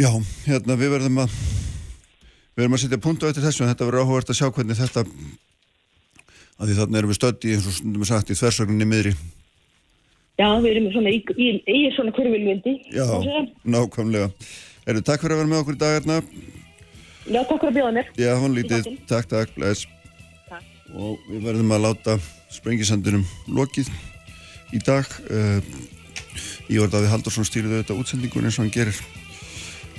Já, 0.00 0.10
hérna 0.48 0.78
við 0.80 0.94
verðum 0.96 1.22
að 1.22 1.36
við 1.36 2.62
verðum 2.62 2.78
að 2.78 2.82
setja 2.84 3.02
punkt 3.04 3.22
á 3.22 3.28
eftir 3.28 3.44
þessu 3.46 3.64
en 3.64 3.70
þetta 3.72 3.88
verður 3.88 4.06
áhugavert 4.06 4.32
að 4.32 4.40
sjá 4.40 4.48
hvernig 4.48 4.80
þetta 4.80 5.04
að 6.62 6.66
því 6.70 6.78
þarna 6.80 7.00
erum 7.00 7.12
við 7.12 7.20
stödd 7.20 7.46
í 7.46 7.54
eins 7.56 7.68
og 7.68 7.76
stundum 7.76 8.04
er 8.04 8.10
sagt 8.10 8.32
í 8.32 8.38
þversögninni 8.38 8.88
miðri 8.88 9.14
Já, 10.40 10.48
við 10.64 10.70
erum 10.72 10.88
svona 10.94 11.12
í, 11.12 11.18
í, 11.36 11.48
í 11.68 11.80
svona 11.92 12.12
kurvilvindi. 12.16 12.72
Já, 12.96 13.04
nákvæmlega 13.68 14.30
Erðu 14.88 15.02
takk 15.06 15.22
fyrir 15.22 15.36
að 15.36 15.42
vera 15.42 15.50
með 15.52 15.60
okkur 15.62 15.76
í 15.76 15.80
dag 15.82 15.96
hérna 15.98 16.16
Já, 17.22 17.42
takk 17.46 17.60
fyrir 17.60 17.68
að 17.70 17.76
bjóða 17.76 17.92
mér. 17.98 18.08
Já, 18.18 18.30
hún 18.40 18.56
lítið, 18.56 18.88
takk, 19.06 19.28
takk, 19.30 19.52
bless. 19.54 19.86
Og 20.92 21.20
við 21.28 21.44
verðum 21.46 21.74
að 21.74 21.84
láta 21.86 22.16
sprengisandunum 22.52 23.24
lokið. 23.48 23.90
Í 24.72 24.80
dag 24.84 25.08
uh, 25.30 25.60
Ívar 26.72 26.92
Davíð 26.92 27.12
Haldursson 27.12 27.48
stýrði 27.48 27.78
auðvitað 27.78 28.02
útsendingun 28.02 28.48
eins 28.48 28.58
og 28.58 28.66
hann 28.66 28.74
gerir 28.74 28.98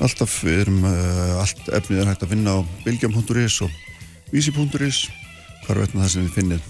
alltaf, 0.04 0.40
við 0.46 0.64
erum 0.66 0.82
uh, 0.90 1.42
allt 1.42 1.70
efnið 1.80 2.04
er 2.04 2.12
hægt 2.12 2.26
að 2.26 2.34
finna 2.34 2.58
á 2.58 2.60
bilgjum.is 2.86 3.62
og 3.66 3.80
vísi.is 4.34 5.06
hvar 5.64 5.80
veitna 5.80 6.04
það 6.04 6.14
sem 6.16 6.28
við 6.28 6.38
finnir 6.40 6.68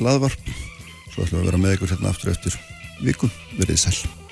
hlaðvarp. 0.00 0.52
Svo 1.12 1.22
ætlum 1.22 1.40
við 1.40 1.44
að 1.44 1.48
vera 1.52 1.64
með 1.64 1.78
ykkur 1.78 1.94
hérna 1.94 2.12
aftur 2.14 2.34
eftir 2.34 2.60
viku, 3.04 3.30
verið 3.60 3.82
sæl 3.84 4.23